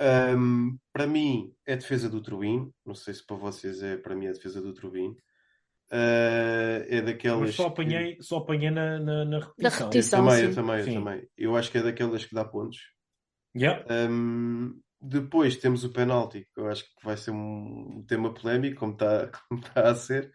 Um, 0.01 0.77
para 0.91 1.05
mim 1.05 1.53
é 1.65 1.73
a 1.73 1.77
defesa 1.77 2.09
do 2.09 2.21
Trubin. 2.21 2.71
Não 2.85 2.95
sei 2.95 3.13
se 3.13 3.25
para 3.25 3.37
vocês 3.37 3.83
é 3.83 3.97
para 3.97 4.15
mim 4.15 4.27
a 4.27 4.31
defesa 4.31 4.61
do 4.61 4.73
Trubin. 4.73 5.15
Uh, 5.91 6.81
é 6.87 7.01
daquelas. 7.01 7.41
Mas 7.41 7.55
só 7.55 7.67
apanhei, 7.67 8.15
que... 8.15 8.23
só 8.23 8.37
apanhei 8.37 8.71
na, 8.71 8.99
na, 8.99 9.25
na 9.25 9.39
repetição. 9.39 9.87
repetição. 9.87 10.19
Eu 10.19 10.25
também, 10.25 10.43
eu 10.43 10.55
também, 10.55 10.79
eu 10.79 10.93
também. 10.93 11.29
Eu 11.37 11.55
acho 11.55 11.71
que 11.71 11.77
é 11.77 11.83
daquelas 11.83 12.25
que 12.25 12.33
dá 12.33 12.45
pontos. 12.45 12.79
Yeah. 13.55 13.85
Um, 14.09 14.79
depois 15.01 15.57
temos 15.57 15.83
o 15.83 15.91
penalti, 15.91 16.47
que 16.53 16.61
eu 16.61 16.67
acho 16.67 16.83
que 16.83 17.03
vai 17.03 17.17
ser 17.17 17.31
um 17.31 18.03
tema 18.07 18.33
polémico, 18.33 18.79
como 18.79 18.93
está, 18.93 19.27
como 19.49 19.59
está 19.59 19.89
a 19.89 19.95
ser. 19.95 20.31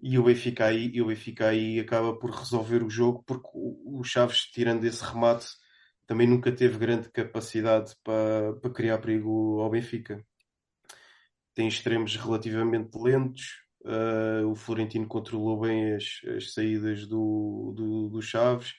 E 0.00 0.18
o 0.18 0.24
Benfica 0.24 0.66
aí, 0.66 0.90
e 0.92 1.02
o 1.02 1.06
Benfica 1.06 1.48
aí 1.48 1.80
acaba 1.80 2.16
por 2.18 2.30
resolver 2.30 2.82
o 2.82 2.90
jogo, 2.90 3.24
porque 3.26 3.48
o, 3.54 4.00
o 4.00 4.04
Chaves, 4.04 4.42
tirando 4.42 4.84
esse 4.84 5.02
remate, 5.02 5.46
também 6.06 6.26
nunca 6.26 6.52
teve 6.52 6.78
grande 6.78 7.10
capacidade 7.10 7.94
para, 8.04 8.54
para 8.54 8.72
criar 8.72 8.98
perigo 8.98 9.60
ao 9.60 9.70
Benfica. 9.70 10.24
Tem 11.54 11.68
extremos 11.68 12.16
relativamente 12.16 12.96
lentos. 12.96 13.64
Uh, 13.80 14.48
o 14.48 14.54
Florentino 14.54 15.06
controlou 15.06 15.60
bem 15.60 15.94
as, 15.94 16.20
as 16.36 16.52
saídas 16.52 17.06
do, 17.06 17.72
do, 17.76 18.08
do 18.08 18.22
Chaves 18.22 18.74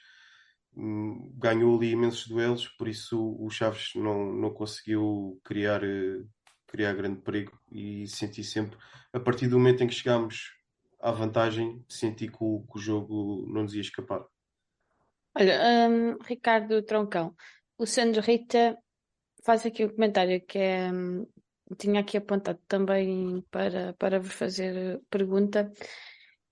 Hum, 0.78 1.32
ganhou 1.36 1.76
ali 1.76 1.90
imensos 1.90 2.28
duelos, 2.28 2.68
por 2.68 2.88
isso 2.88 3.36
o 3.40 3.50
Chaves 3.50 3.94
não, 3.96 4.32
não 4.32 4.54
conseguiu 4.54 5.42
criar, 5.44 5.84
eh, 5.84 6.24
criar 6.68 6.94
grande 6.94 7.20
perigo 7.22 7.60
e 7.72 8.08
senti 8.08 8.44
sempre, 8.44 8.78
a 9.12 9.20
partir 9.20 9.48
do 9.48 9.58
momento 9.58 9.84
em 9.84 9.88
que 9.88 9.96
chegámos 9.96 10.52
à 11.02 11.12
vantagem, 11.12 11.84
senti 11.90 12.28
que 12.28 12.38
o, 12.40 12.64
que 12.72 12.78
o 12.78 12.82
jogo 12.82 13.48
não 13.52 13.64
nos 13.64 13.74
ia 13.74 13.82
escapar. 13.82 14.24
Olha, 15.40 15.88
um, 15.88 16.18
Ricardo 16.24 16.82
Troncão, 16.82 17.36
o 17.78 17.86
Sandro 17.86 18.22
Rita 18.22 18.76
faz 19.46 19.64
aqui 19.68 19.86
um 19.86 19.90
comentário 19.90 20.42
que 20.42 20.58
é, 20.58 20.92
um, 20.92 21.28
tinha 21.78 22.00
aqui 22.00 22.18
apontado 22.18 22.60
também 22.68 23.46
para, 23.52 23.94
para 24.00 24.20
vos 24.20 24.34
fazer 24.34 25.00
pergunta 25.12 25.72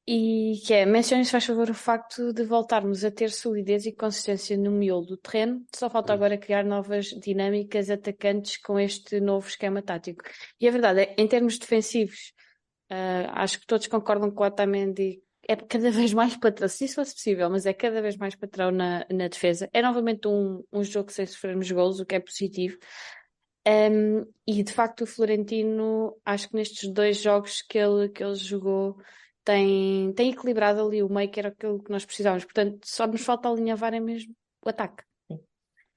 e 0.08 0.62
que 0.67 0.74
é, 0.76 0.86
mencione 0.86 1.26
se 1.26 1.32
faz 1.32 1.45
favor 1.45 1.67
o 1.67 1.74
facto 1.74 2.32
de 2.32 2.43
voltarmos 2.43 3.04
a 3.04 3.10
ter 3.10 3.32
solidez 3.32 3.88
e 3.88 3.91
consistência 3.91 4.56
no 4.56 4.69
miolo 4.69 5.08
do 5.08 5.17
terreno, 5.17 5.65
só 5.76 5.89
falta 5.89 6.13
agora 6.13 6.38
criar 6.38 6.63
novas 6.63 7.08
dinâmicas 7.08 7.89
atacantes 7.89 8.58
com 8.58 8.80
este 8.80 9.19
novo 9.19 9.48
esquema 9.48 9.82
tático. 9.82 10.24
E 10.62 10.67
a 10.67 10.71
verdade 10.71 11.02
é, 11.02 11.15
em 11.17 11.28
termos 11.28 11.58
defensivos, 11.58 12.34
uh, 12.91 13.32
acho 13.32 13.60
que 13.60 13.65
todos 13.65 13.88
concordam 13.88 14.30
com 14.30 14.43
o 14.43 14.45
Otamendi 14.45 15.24
é 15.47 15.55
cada 15.55 15.91
vez 15.91 16.13
mais 16.13 16.36
patrão, 16.36 16.67
se 16.67 16.86
isso 16.86 16.95
fosse 16.95 17.13
possível, 17.13 17.49
mas 17.49 17.65
é 17.65 17.73
cada 17.73 18.01
vez 18.01 18.17
mais 18.17 18.36
patrão 18.36 18.71
na, 18.71 19.05
na 19.12 19.27
defesa. 19.27 19.69
É 19.71 19.81
novamente 19.81 20.27
um, 20.27 20.63
um 20.73 20.84
jogo 20.84 21.12
sem 21.12 21.25
sofrermos 21.25 21.69
golos, 21.71 21.99
o 21.99 22.05
que 22.05 22.15
é 22.15 22.19
positivo. 22.19 22.77
Um, 23.67 24.25
e 24.47 24.63
de 24.63 24.71
facto 24.71 25.01
o 25.01 25.08
Florentino, 25.08 26.15
acho 26.23 26.49
que 26.49 26.55
nestes 26.55 26.91
dois 26.91 27.21
jogos 27.21 27.62
que 27.62 27.77
ele, 27.77 28.10
que 28.10 28.23
ele 28.23 28.36
jogou, 28.36 28.97
tem, 29.43 30.12
tem 30.13 30.31
equilibrado 30.31 30.81
ali 30.81 31.03
o 31.03 31.10
meio, 31.10 31.29
que 31.29 31.39
era 31.39 31.49
aquilo 31.49 31.81
que 31.81 31.91
nós 31.91 32.05
precisávamos. 32.05 32.45
Portanto, 32.45 32.79
só 32.84 33.05
nos 33.05 33.21
falta 33.21 33.47
alinhavar 33.47 33.93
é 33.93 33.99
mesmo 33.99 34.34
o 34.63 34.69
ataque. 34.69 35.03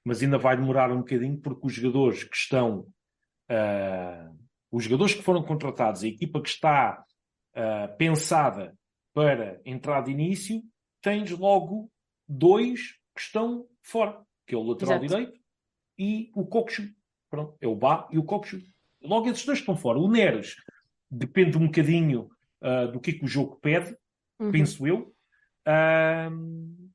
Mas 0.05 0.21
ainda 0.21 0.37
vai 0.37 0.55
demorar 0.55 0.91
um 0.91 0.99
bocadinho 0.99 1.39
porque 1.39 1.65
os 1.65 1.73
jogadores 1.73 2.23
que 2.23 2.35
estão, 2.35 2.87
uh, 3.51 4.37
os 4.71 4.83
jogadores 4.83 5.13
que 5.13 5.23
foram 5.23 5.43
contratados, 5.43 6.03
a 6.03 6.07
equipa 6.07 6.41
que 6.41 6.49
está 6.49 7.03
uh, 7.55 7.97
pensada 7.97 8.75
para 9.19 9.59
entrar 9.65 9.99
de 9.99 10.11
início, 10.11 10.63
tens 11.01 11.29
logo 11.31 11.91
dois 12.25 12.93
que 13.13 13.21
estão 13.21 13.67
fora, 13.83 14.23
que 14.47 14.55
é 14.55 14.57
o 14.57 14.63
lateral 14.63 15.03
Exato. 15.03 15.07
direito 15.07 15.41
e 15.97 16.31
o 16.33 16.45
Coxo. 16.45 16.89
Pronto, 17.29 17.57
é 17.59 17.67
o 17.67 17.75
Bá 17.75 18.07
e 18.13 18.17
o 18.17 18.23
Coxo. 18.23 18.61
Logo 19.01 19.27
esses 19.29 19.45
dois 19.45 19.59
estão 19.59 19.75
fora. 19.75 19.99
O 19.99 20.09
Neres 20.09 20.55
depende 21.11 21.57
um 21.57 21.65
bocadinho 21.65 22.29
uh, 22.61 22.89
do 22.89 23.01
que, 23.01 23.11
é 23.11 23.13
que 23.13 23.25
o 23.25 23.27
jogo 23.27 23.57
pede, 23.57 23.93
uhum. 24.39 24.53
penso 24.53 24.87
eu. 24.87 25.13
Uh, 25.67 26.89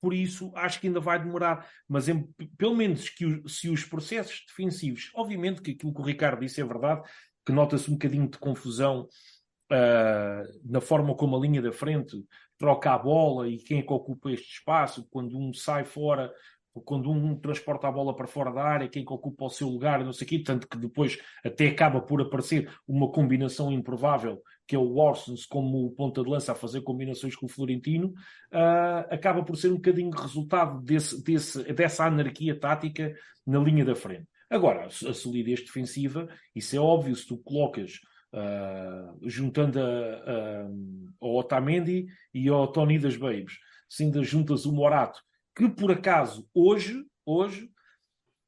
por 0.00 0.12
isso, 0.12 0.50
acho 0.56 0.80
que 0.80 0.88
ainda 0.88 0.98
vai 0.98 1.20
demorar. 1.20 1.70
Mas 1.86 2.08
em, 2.08 2.28
pelo 2.56 2.74
menos 2.74 3.08
que 3.08 3.24
o, 3.24 3.48
se 3.48 3.70
os 3.70 3.84
processos 3.84 4.44
defensivos, 4.48 5.12
obviamente 5.14 5.62
que 5.62 5.70
aquilo 5.70 5.94
que 5.94 6.00
o 6.00 6.04
Ricardo 6.04 6.40
disse 6.40 6.60
é 6.60 6.64
verdade, 6.64 7.08
que 7.46 7.52
nota-se 7.52 7.88
um 7.88 7.92
bocadinho 7.92 8.28
de 8.28 8.38
confusão 8.38 9.06
uh, 9.70 10.60
na 10.64 10.80
forma 10.80 11.14
como 11.14 11.36
a 11.36 11.40
linha 11.40 11.62
da 11.62 11.72
frente 11.72 12.16
troca 12.58 12.92
a 12.92 12.98
bola 12.98 13.48
e 13.48 13.58
quem 13.58 13.78
é 13.78 13.82
que 13.82 13.92
ocupa 13.92 14.30
este 14.30 14.58
espaço, 14.58 15.06
quando 15.10 15.38
um 15.38 15.52
sai 15.52 15.84
fora 15.84 16.32
quando 16.84 17.10
um 17.10 17.36
transporta 17.36 17.88
a 17.88 17.92
bola 17.92 18.14
para 18.14 18.26
fora 18.26 18.52
da 18.52 18.62
área, 18.62 18.88
quem 18.88 19.04
que 19.04 19.12
ocupa 19.12 19.44
o 19.44 19.50
seu 19.50 19.68
lugar, 19.68 20.04
não 20.04 20.12
sei 20.12 20.26
o 20.26 20.28
quê, 20.28 20.38
tanto 20.38 20.68
que 20.68 20.78
depois 20.78 21.18
até 21.44 21.68
acaba 21.68 22.00
por 22.00 22.20
aparecer 22.20 22.70
uma 22.86 23.10
combinação 23.10 23.72
improvável, 23.72 24.42
que 24.66 24.76
é 24.76 24.78
o 24.78 24.96
Orsons 24.96 25.46
como 25.46 25.90
ponta 25.92 26.22
de 26.22 26.28
lança 26.28 26.52
a 26.52 26.54
fazer 26.54 26.82
combinações 26.82 27.34
com 27.34 27.46
o 27.46 27.48
Florentino, 27.48 28.08
uh, 28.52 29.06
acaba 29.10 29.42
por 29.42 29.56
ser 29.56 29.68
um 29.68 29.76
bocadinho 29.76 30.10
resultado 30.10 30.80
desse, 30.82 31.22
desse, 31.22 31.72
dessa 31.72 32.06
anarquia 32.06 32.58
tática 32.58 33.14
na 33.46 33.58
linha 33.58 33.84
da 33.84 33.94
frente. 33.94 34.26
Agora, 34.50 34.86
a 34.86 35.14
solidez 35.14 35.60
defensiva, 35.60 36.28
isso 36.54 36.74
é 36.74 36.78
óbvio, 36.78 37.14
se 37.14 37.26
tu 37.26 37.36
colocas 37.38 38.00
uh, 38.32 39.28
juntando 39.28 39.80
a, 39.80 39.84
a, 39.84 40.68
ao 41.20 41.36
Otamendi 41.36 42.06
e 42.32 42.48
ao 42.48 42.68
Tony 42.68 42.98
das 42.98 43.16
Babes, 43.16 43.58
se 43.88 44.04
ainda 44.04 44.22
juntas 44.22 44.66
o 44.66 44.72
Morato 44.72 45.20
que 45.58 45.68
por 45.68 45.90
acaso 45.90 46.48
hoje, 46.54 47.04
hoje 47.26 47.68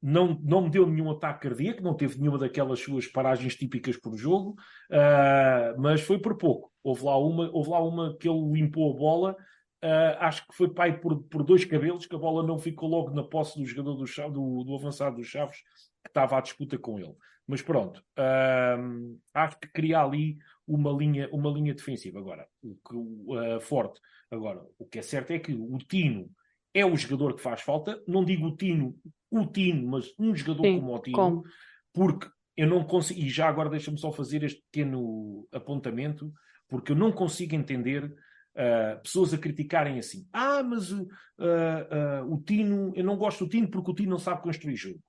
não, 0.01 0.40
não 0.45 0.62
me 0.62 0.71
deu 0.71 0.87
nenhum 0.87 1.11
ataque 1.11 1.49
cardíaco, 1.49 1.83
não 1.83 1.97
teve 1.97 2.16
nenhuma 2.21 2.38
daquelas 2.38 2.79
suas 2.79 3.09
paragens 3.09 3.57
típicas 3.57 3.97
por 3.97 4.16
jogo, 4.16 4.51
uh, 4.93 5.81
mas 5.81 6.03
foi 6.03 6.21
por 6.21 6.38
pouco. 6.38 6.71
Houve 6.85 7.05
lá 7.05 7.19
uma, 7.19 7.51
houve 7.53 7.69
lá 7.69 7.83
uma 7.83 8.16
que 8.16 8.29
ele 8.29 8.53
limpou 8.53 8.95
a 8.95 8.97
bola, 8.97 9.33
uh, 9.33 10.16
acho 10.21 10.47
que 10.47 10.55
foi 10.55 10.73
pai 10.73 11.01
por, 11.01 11.21
por 11.25 11.43
dois 11.43 11.64
cabelos, 11.64 12.07
que 12.07 12.14
a 12.14 12.19
bola 12.19 12.47
não 12.47 12.61
ficou 12.61 12.88
logo 12.88 13.11
na 13.11 13.25
posse 13.25 13.59
do 13.59 13.66
jogador 13.66 13.97
do, 13.97 14.05
do, 14.31 14.64
do 14.64 14.75
avançado 14.77 15.16
dos 15.16 15.27
Chaves, 15.27 15.59
que 16.05 16.11
estava 16.11 16.38
à 16.38 16.40
disputa 16.40 16.79
com 16.79 16.97
ele. 16.97 17.16
Mas 17.51 17.63
pronto, 17.63 17.99
uh, 18.17 19.21
acho 19.35 19.59
que 19.59 19.69
cria 19.73 20.01
ali 20.01 20.39
uma 20.67 20.93
linha, 20.93 21.29
uma 21.33 21.51
linha 21.51 21.75
defensiva. 21.75 22.21
Agora, 22.21 22.47
o 22.63 22.77
que 22.77 23.65
forte. 23.65 24.01
Agora, 24.31 24.63
o 24.79 24.87
que 24.87 25.01
é 25.01 25.03
certo 25.03 25.33
é 25.33 25.39
que 25.41 25.53
o 25.53 25.77
Tino 25.79 26.31
é 26.73 26.87
o 26.87 26.97
jogador 26.97 27.35
que 27.35 27.43
faz 27.43 27.61
falta. 27.61 28.01
Não 28.07 28.25
digo 28.25 28.47
o 28.47 28.57
Tino, 28.57 28.97
o 29.29 29.47
Tino, 29.47 29.89
mas 29.89 30.15
um 30.17 30.33
jogador 30.33 30.63
Sim, 30.63 30.79
como 30.79 30.95
o 30.95 30.99
Tino, 31.01 31.17
como? 31.17 31.45
porque 31.93 32.29
eu 32.57 32.69
não 32.69 32.85
consigo, 32.85 33.19
e 33.21 33.29
já 33.29 33.49
agora 33.49 33.69
deixa-me 33.69 33.99
só 33.99 34.13
fazer 34.13 34.45
este 34.45 34.63
pequeno 34.71 35.49
apontamento, 35.53 36.33
porque 36.69 36.93
eu 36.93 36.97
não 36.97 37.11
consigo 37.11 37.55
entender 37.57 38.05
uh, 38.05 39.03
pessoas 39.03 39.35
a 39.35 39.39
criticarem 39.39 39.99
assim. 39.99 40.29
Ah, 40.33 40.63
mas 40.63 40.93
uh, 40.93 41.03
uh, 41.03 42.33
o 42.33 42.41
Tino, 42.43 42.93
eu 42.95 43.03
não 43.03 43.17
gosto 43.17 43.45
do 43.45 43.51
Tino 43.51 43.69
porque 43.69 43.91
o 43.91 43.95
Tino 43.95 44.11
não 44.11 44.19
sabe 44.19 44.43
construir 44.43 44.77
jogo. 44.77 45.01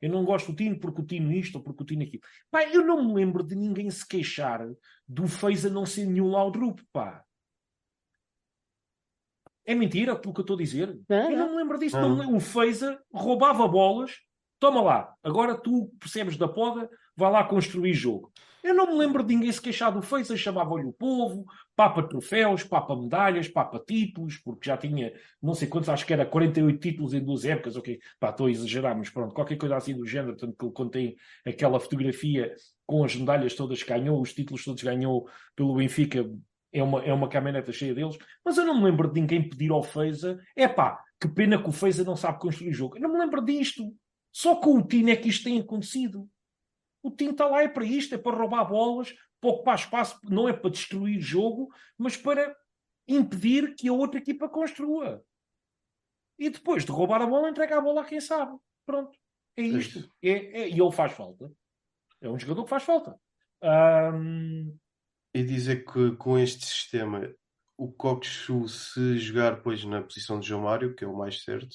Eu 0.00 0.10
não 0.10 0.24
gosto 0.24 0.52
do 0.52 0.56
Tino 0.56 0.78
porque 0.78 1.00
o 1.02 1.04
Tino 1.04 1.32
isto 1.32 1.56
ou 1.56 1.64
porque 1.64 1.82
o 1.82 1.86
Tino 1.86 2.02
aquilo. 2.02 2.22
Pá, 2.50 2.64
eu 2.64 2.84
não 2.86 3.04
me 3.04 3.14
lembro 3.14 3.42
de 3.42 3.54
ninguém 3.54 3.90
se 3.90 4.06
queixar 4.06 4.66
do 5.06 5.28
Feiza 5.28 5.68
não 5.68 5.84
ser 5.84 6.06
nenhum 6.06 6.30
Laudrup, 6.30 6.80
pá. 6.92 7.24
É 9.64 9.74
mentira 9.74 10.12
aquilo 10.12 10.32
que 10.32 10.40
eu 10.40 10.42
estou 10.42 10.56
a 10.56 10.58
dizer. 10.58 10.98
eu 11.08 11.36
não 11.36 11.50
me 11.50 11.56
lembro 11.56 11.78
disso. 11.78 12.00
Não. 12.00 12.16
Não, 12.16 12.36
o 12.36 12.40
Feiza 12.40 13.00
roubava 13.12 13.68
bolas. 13.68 14.18
Toma 14.58 14.82
lá, 14.82 15.14
agora 15.22 15.54
tu 15.54 15.90
percebes 15.98 16.36
da 16.36 16.46
poda, 16.46 16.90
vai 17.16 17.32
lá 17.32 17.44
construir 17.44 17.94
jogo. 17.94 18.30
Eu 18.62 18.74
não 18.74 18.88
me 18.88 18.98
lembro 18.98 19.24
de 19.24 19.34
ninguém 19.34 19.50
se 19.50 19.60
queixar 19.60 19.90
do 19.90 20.02
Feiza, 20.02 20.36
chamava-lhe 20.36 20.84
o 20.84 20.92
povo, 20.92 21.46
papa 21.80 22.02
troféus, 22.02 22.62
papa 22.62 22.94
medalhas, 22.94 23.48
papa 23.48 23.78
títulos, 23.78 24.36
porque 24.36 24.68
já 24.68 24.76
tinha 24.76 25.14
não 25.40 25.54
sei 25.54 25.66
quantos, 25.66 25.88
acho 25.88 26.04
que 26.04 26.12
era 26.12 26.26
48 26.26 26.78
títulos 26.78 27.14
em 27.14 27.24
duas 27.24 27.46
épocas, 27.46 27.74
ok, 27.74 27.98
pá, 28.18 28.28
estou 28.28 28.48
a 28.48 28.50
exagerar, 28.50 28.94
mas 28.94 29.08
pronto, 29.08 29.32
qualquer 29.32 29.56
coisa 29.56 29.78
assim 29.78 29.96
do 29.96 30.04
género, 30.04 30.36
tanto 30.36 30.54
que 30.54 30.62
ele 30.62 30.74
contém 30.74 31.16
aquela 31.42 31.80
fotografia 31.80 32.54
com 32.84 33.02
as 33.02 33.16
medalhas 33.16 33.54
todas 33.54 33.82
que 33.82 33.88
ganhou, 33.88 34.20
os 34.20 34.34
títulos 34.34 34.62
todos 34.62 34.82
ganhou 34.82 35.26
pelo 35.56 35.74
Benfica, 35.74 36.30
é 36.70 36.82
uma, 36.82 37.02
é 37.02 37.14
uma 37.14 37.30
caminhoneta 37.30 37.72
cheia 37.72 37.94
deles, 37.94 38.18
mas 38.44 38.58
eu 38.58 38.66
não 38.66 38.76
me 38.76 38.84
lembro 38.84 39.10
de 39.10 39.18
ninguém 39.18 39.48
pedir 39.48 39.70
ao 39.70 39.82
Feiza, 39.82 40.38
é 40.54 40.68
pá, 40.68 41.02
que 41.18 41.28
pena 41.28 41.62
que 41.62 41.70
o 41.70 41.72
Feiza 41.72 42.04
não 42.04 42.14
sabe 42.14 42.40
construir 42.40 42.74
jogo. 42.74 42.98
Eu 42.98 43.00
não 43.00 43.12
me 43.14 43.18
lembro 43.18 43.42
disto. 43.42 43.90
Só 44.30 44.56
com 44.56 44.76
o 44.76 44.86
Tino 44.86 45.08
é 45.08 45.16
que 45.16 45.30
isto 45.30 45.44
tem 45.44 45.58
acontecido. 45.58 46.28
O 47.02 47.10
Tino 47.10 47.30
está 47.30 47.46
lá 47.46 47.62
é 47.62 47.68
para 47.68 47.84
isto, 47.84 48.14
é 48.14 48.18
para 48.18 48.36
roubar 48.36 48.64
bolas, 48.64 49.14
para 49.40 49.50
ocupar 49.50 49.74
espaço, 49.76 50.20
não 50.24 50.48
é 50.48 50.52
para 50.52 50.70
destruir 50.70 51.20
jogo, 51.20 51.72
mas 51.96 52.16
para 52.16 52.56
impedir 53.08 53.74
que 53.74 53.88
a 53.88 53.92
outra 53.92 54.20
equipa 54.20 54.48
construa. 54.48 55.24
E 56.38 56.48
depois 56.48 56.84
de 56.84 56.92
roubar 56.92 57.20
a 57.20 57.26
bola, 57.26 57.50
entrega 57.50 57.78
a 57.78 57.80
bola 57.80 58.02
a 58.02 58.04
quem 58.04 58.20
sabe. 58.20 58.56
Pronto. 58.86 59.18
É 59.56 59.62
isto. 59.62 60.08
É, 60.22 60.30
é, 60.62 60.68
e 60.68 60.80
ele 60.80 60.92
faz 60.92 61.12
falta. 61.12 61.52
É 62.20 62.28
um 62.28 62.38
jogador 62.38 62.64
que 62.64 62.70
faz 62.70 62.82
falta. 62.82 63.18
Um, 63.62 64.76
e 65.34 65.42
dizer 65.42 65.84
que 65.84 66.16
com 66.16 66.38
este 66.38 66.64
sistema 66.64 67.30
o 67.76 67.90
Coxu, 67.90 68.68
se 68.68 69.18
jogar 69.18 69.62
pois 69.62 69.84
na 69.84 70.02
posição 70.02 70.38
de 70.38 70.48
João 70.48 70.62
Mário, 70.62 70.94
que 70.94 71.04
é 71.04 71.06
o 71.06 71.16
mais 71.16 71.42
certo, 71.42 71.74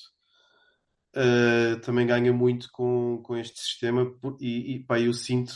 uh, 1.16 1.80
também 1.82 2.06
ganha 2.06 2.32
muito 2.32 2.70
com, 2.72 3.22
com 3.24 3.36
este 3.36 3.60
sistema. 3.60 4.14
E, 4.40 4.76
e 4.76 4.84
pá, 4.84 5.00
eu 5.00 5.14
sinto. 5.14 5.54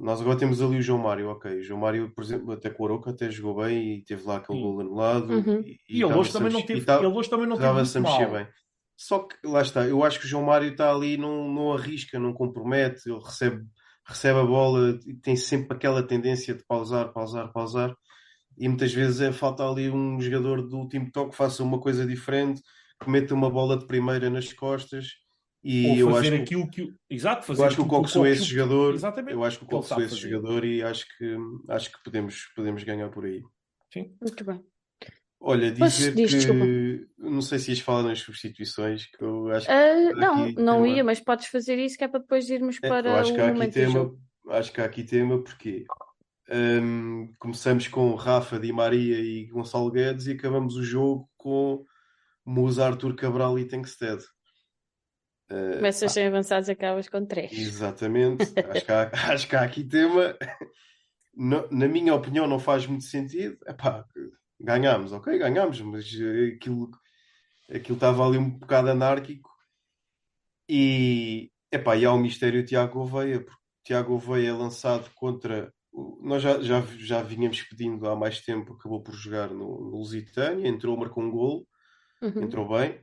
Nós 0.00 0.18
agora 0.18 0.38
temos 0.38 0.62
ali 0.62 0.78
o 0.78 0.82
João 0.82 0.98
Mário, 0.98 1.28
ok. 1.28 1.58
O 1.58 1.62
João 1.62 1.78
Mário, 1.78 2.10
por 2.14 2.24
exemplo, 2.24 2.52
até 2.52 2.70
com 2.70 2.82
o 2.82 2.86
Aroca 2.86 3.10
até 3.10 3.30
jogou 3.30 3.62
bem 3.62 3.96
e 3.96 4.02
teve 4.02 4.26
lá 4.26 4.38
aquele 4.38 4.58
gol 4.58 4.80
anulado. 4.80 5.30
Uhum. 5.30 5.60
E, 5.60 5.78
e, 5.88 5.98
e 5.98 6.02
ele, 6.02 6.14
hoje 6.14 6.32
também 6.32 6.50
não 6.50 6.62
teve, 6.62 6.90
ele 6.90 7.06
hoje 7.06 7.28
também 7.28 7.46
não 7.46 7.58
teve 7.58 7.70
muito 7.70 8.00
mal. 8.00 8.30
Bem. 8.30 8.46
Só 8.96 9.18
que 9.20 9.36
lá 9.44 9.60
está, 9.60 9.86
eu 9.86 10.02
acho 10.02 10.18
que 10.18 10.24
o 10.24 10.28
João 10.28 10.42
Mário 10.42 10.70
está 10.70 10.90
ali, 10.90 11.18
não, 11.18 11.52
não 11.52 11.74
arrisca, 11.74 12.18
não 12.18 12.32
compromete, 12.32 13.10
ele 13.10 13.20
recebe, 13.22 13.62
recebe 14.06 14.38
a 14.38 14.44
bola 14.44 14.98
e 15.06 15.14
tem 15.14 15.36
sempre 15.36 15.76
aquela 15.76 16.02
tendência 16.02 16.54
de 16.54 16.64
pausar, 16.66 17.12
pausar, 17.12 17.52
pausar. 17.52 17.94
E 18.56 18.68
muitas 18.68 18.92
vezes 18.92 19.20
é, 19.20 19.32
falta 19.32 19.68
ali 19.68 19.90
um 19.90 20.18
jogador 20.18 20.66
do 20.66 20.78
último 20.78 21.10
toque 21.12 21.32
que 21.32 21.36
faça 21.36 21.62
uma 21.62 21.78
coisa 21.78 22.06
diferente, 22.06 22.62
que 23.02 23.10
meta 23.10 23.34
uma 23.34 23.50
bola 23.50 23.78
de 23.78 23.86
primeira 23.86 24.30
nas 24.30 24.50
costas. 24.52 25.08
E 25.62 25.90
Ou 25.90 25.96
eu 25.96 26.10
fazer 26.14 26.28
acho 26.28 26.36
que, 26.36 26.42
aquilo 26.42 26.70
que. 26.70 26.82
o- 26.82 26.94
Exato, 27.10 27.44
fazer 27.46 27.60
eu 27.62 27.66
acho 27.66 27.76
que 27.76 27.82
o 27.82 27.86
Coxo 27.86 28.24
é 28.24 28.30
esse 28.30 28.44
jogador. 28.44 28.94
Exatamente. 28.94 29.32
Eu 29.34 29.44
acho 29.44 29.58
que 29.58 29.64
o 29.64 29.68
que 29.68 29.74
Coxo 29.74 29.94
é 29.94 30.04
esse 30.04 30.14
fazer. 30.16 30.30
jogador 30.30 30.64
e 30.64 30.82
acho 30.82 31.06
que, 31.18 31.36
acho 31.68 31.92
que 31.92 31.98
podemos, 32.02 32.44
podemos 32.56 32.82
ganhar 32.82 33.08
por 33.10 33.24
aí. 33.26 33.42
Sim. 33.92 34.14
Muito 34.20 34.44
bem. 34.44 34.64
Olha, 35.42 35.70
dizer 35.70 36.14
diz, 36.14 36.30
que 36.30 36.36
desculpa. 36.38 36.64
não 37.18 37.40
sei 37.42 37.58
se 37.58 37.70
ias 37.70 37.80
falar 37.80 38.02
nas 38.02 38.20
substituições, 38.20 39.06
que 39.06 39.22
eu 39.24 39.50
acho 39.50 39.66
que 39.66 39.72
Ah, 39.72 40.12
não, 40.14 40.44
aqui 40.44 40.54
não 40.54 40.86
ia, 40.86 41.02
mas 41.02 41.18
podes 41.20 41.46
fazer 41.46 41.78
isso 41.78 41.96
que 41.96 42.04
é 42.04 42.08
para 42.08 42.20
depois 42.20 42.48
irmos 42.50 42.76
É, 42.82 42.86
eu 42.86 42.90
para 42.90 43.20
acho 43.20 43.32
o 43.32 43.34
que 43.34 43.40
há 43.40 43.48
aqui 43.50 43.68
tema, 43.68 43.92
jogo. 43.92 44.20
acho 44.50 44.72
que 44.72 44.80
há 44.80 44.84
aqui 44.84 45.02
tema 45.02 45.42
porque 45.42 45.86
hum, 46.82 47.32
começamos 47.38 47.88
com 47.88 48.14
Rafa, 48.14 48.58
Di 48.58 48.72
Maria 48.72 49.18
e 49.18 49.46
Gonçalo 49.46 49.90
Guedes 49.90 50.26
e 50.26 50.32
acabamos 50.32 50.76
o 50.76 50.82
jogo 50.82 51.28
com 51.36 51.84
Musa, 52.44 52.86
Arthur 52.86 53.14
Cabral 53.14 53.58
e 53.58 53.64
Tenkstead. 53.64 54.22
Uh, 55.50 55.76
Começas 55.76 56.12
sem 56.12 56.26
avançados 56.26 56.68
e 56.68 56.72
acabas 56.72 57.08
com 57.08 57.24
três. 57.26 57.52
Exatamente. 57.52 58.44
acho, 58.70 58.84
que 58.84 58.92
há, 58.92 59.10
acho 59.32 59.48
que 59.48 59.56
há 59.56 59.62
aqui 59.62 59.82
tema. 59.84 60.36
No- 61.34 61.68
na 61.70 61.88
minha 61.88 62.14
opinião, 62.14 62.46
não 62.46 62.58
faz 62.58 62.86
muito 62.86 63.04
sentido. 63.04 63.58
Epá, 63.66 64.04
ganhámos, 64.60 65.12
ok, 65.12 65.36
ganhámos, 65.38 65.80
mas 65.80 66.06
eh, 66.14 66.54
aquilo, 66.56 66.90
aquilo 67.72 67.94
estava 67.96 68.26
ali 68.26 68.38
um 68.38 68.50
bocado 68.50 68.90
anárquico. 68.90 69.50
E, 70.68 71.50
epá, 71.72 71.96
e 71.96 72.04
há 72.04 72.12
o 72.12 72.18
mistério 72.18 72.64
Tiago 72.64 72.94
Gouveia, 72.94 73.40
porque 73.40 73.60
Tiago 73.84 74.10
Gouveia 74.10 74.50
é 74.50 74.52
lançado 74.52 75.10
contra. 75.14 75.72
Nós 76.22 76.42
já, 76.42 76.60
já, 76.60 76.80
já 76.98 77.22
vínhamos 77.22 77.60
pedindo 77.62 78.08
há 78.08 78.14
mais 78.14 78.40
tempo, 78.40 78.74
acabou 78.74 79.02
por 79.02 79.14
jogar 79.14 79.48
no, 79.48 79.80
no 79.80 79.96
Lusitânia, 79.98 80.68
entrou, 80.68 80.96
marcou 80.96 81.22
um 81.24 81.30
golo 81.30 81.66
Uhum. 82.22 82.42
entrou 82.42 82.68
bem. 82.68 83.00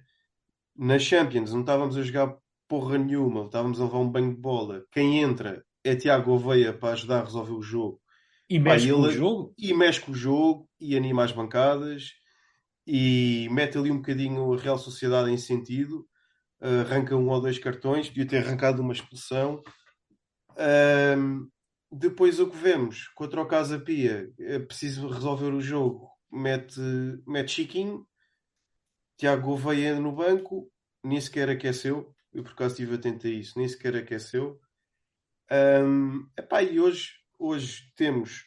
Na 0.77 0.99
Champions 0.99 1.51
não 1.53 1.61
estávamos 1.61 1.97
a 1.97 2.03
jogar 2.03 2.37
porra 2.67 2.97
nenhuma, 2.97 3.45
estávamos 3.45 3.79
a 3.79 3.85
levar 3.85 3.99
um 3.99 4.09
banho 4.11 4.33
de 4.35 4.39
bola. 4.39 4.85
Quem 4.91 5.19
entra 5.21 5.63
é 5.83 5.95
Tiago 5.95 6.31
Oveia 6.31 6.73
para 6.73 6.93
ajudar 6.93 7.21
a 7.21 7.23
resolver 7.23 7.53
o 7.53 7.61
jogo 7.61 8.01
E 8.49 8.59
mexe 8.59 8.87
Pá, 8.87 8.93
com 8.93 9.01
o 9.01 9.05
ele- 9.07 9.13
jogo. 9.17 9.53
e 9.57 9.73
mexe 9.73 10.01
com 10.01 10.11
o 10.11 10.15
jogo 10.15 10.69
e 10.79 10.95
anima 10.95 11.23
as 11.23 11.31
bancadas 11.31 12.11
e 12.85 13.47
mete 13.51 13.77
ali 13.77 13.89
um 13.91 13.97
bocadinho 13.97 14.53
a 14.53 14.57
Real 14.57 14.77
Sociedade 14.77 15.31
em 15.31 15.37
sentido. 15.37 16.05
Arranca 16.59 17.15
um 17.15 17.29
ou 17.29 17.39
dois 17.41 17.59
cartões, 17.59 18.07
podia 18.07 18.27
ter 18.27 18.37
arrancado 18.45 18.81
uma 18.81 18.93
expulsão. 18.93 19.61
Depois 21.91 22.39
o 22.39 22.49
que 22.49 22.57
vemos 22.57 23.07
contra 23.15 23.41
o 23.41 23.45
Casa 23.47 23.79
Pia, 23.79 24.29
é 24.39 24.59
preciso 24.59 25.07
resolver 25.07 25.53
o 25.53 25.61
jogo. 25.61 26.09
Mete, 26.31 26.79
mete 27.25 27.51
Chiquinho, 27.51 28.05
Tiago 29.17 29.47
Gouveia 29.47 29.99
no 29.99 30.11
banco, 30.11 30.71
nem 31.03 31.19
sequer 31.19 31.49
aqueceu. 31.49 32.13
Eu 32.31 32.43
por 32.43 32.51
acaso 32.51 32.73
estive 32.73 32.95
atento 32.95 33.25
a 33.25 33.29
isso, 33.29 33.57
nem 33.57 33.67
sequer 33.67 33.95
aqueceu. 33.95 34.59
Ahm, 35.49 36.27
epá, 36.37 36.61
e 36.61 36.79
hoje, 36.79 37.13
hoje 37.39 37.91
temos, 37.95 38.45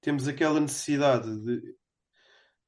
temos 0.00 0.26
aquela 0.26 0.58
necessidade 0.58 1.30
de, 1.44 1.76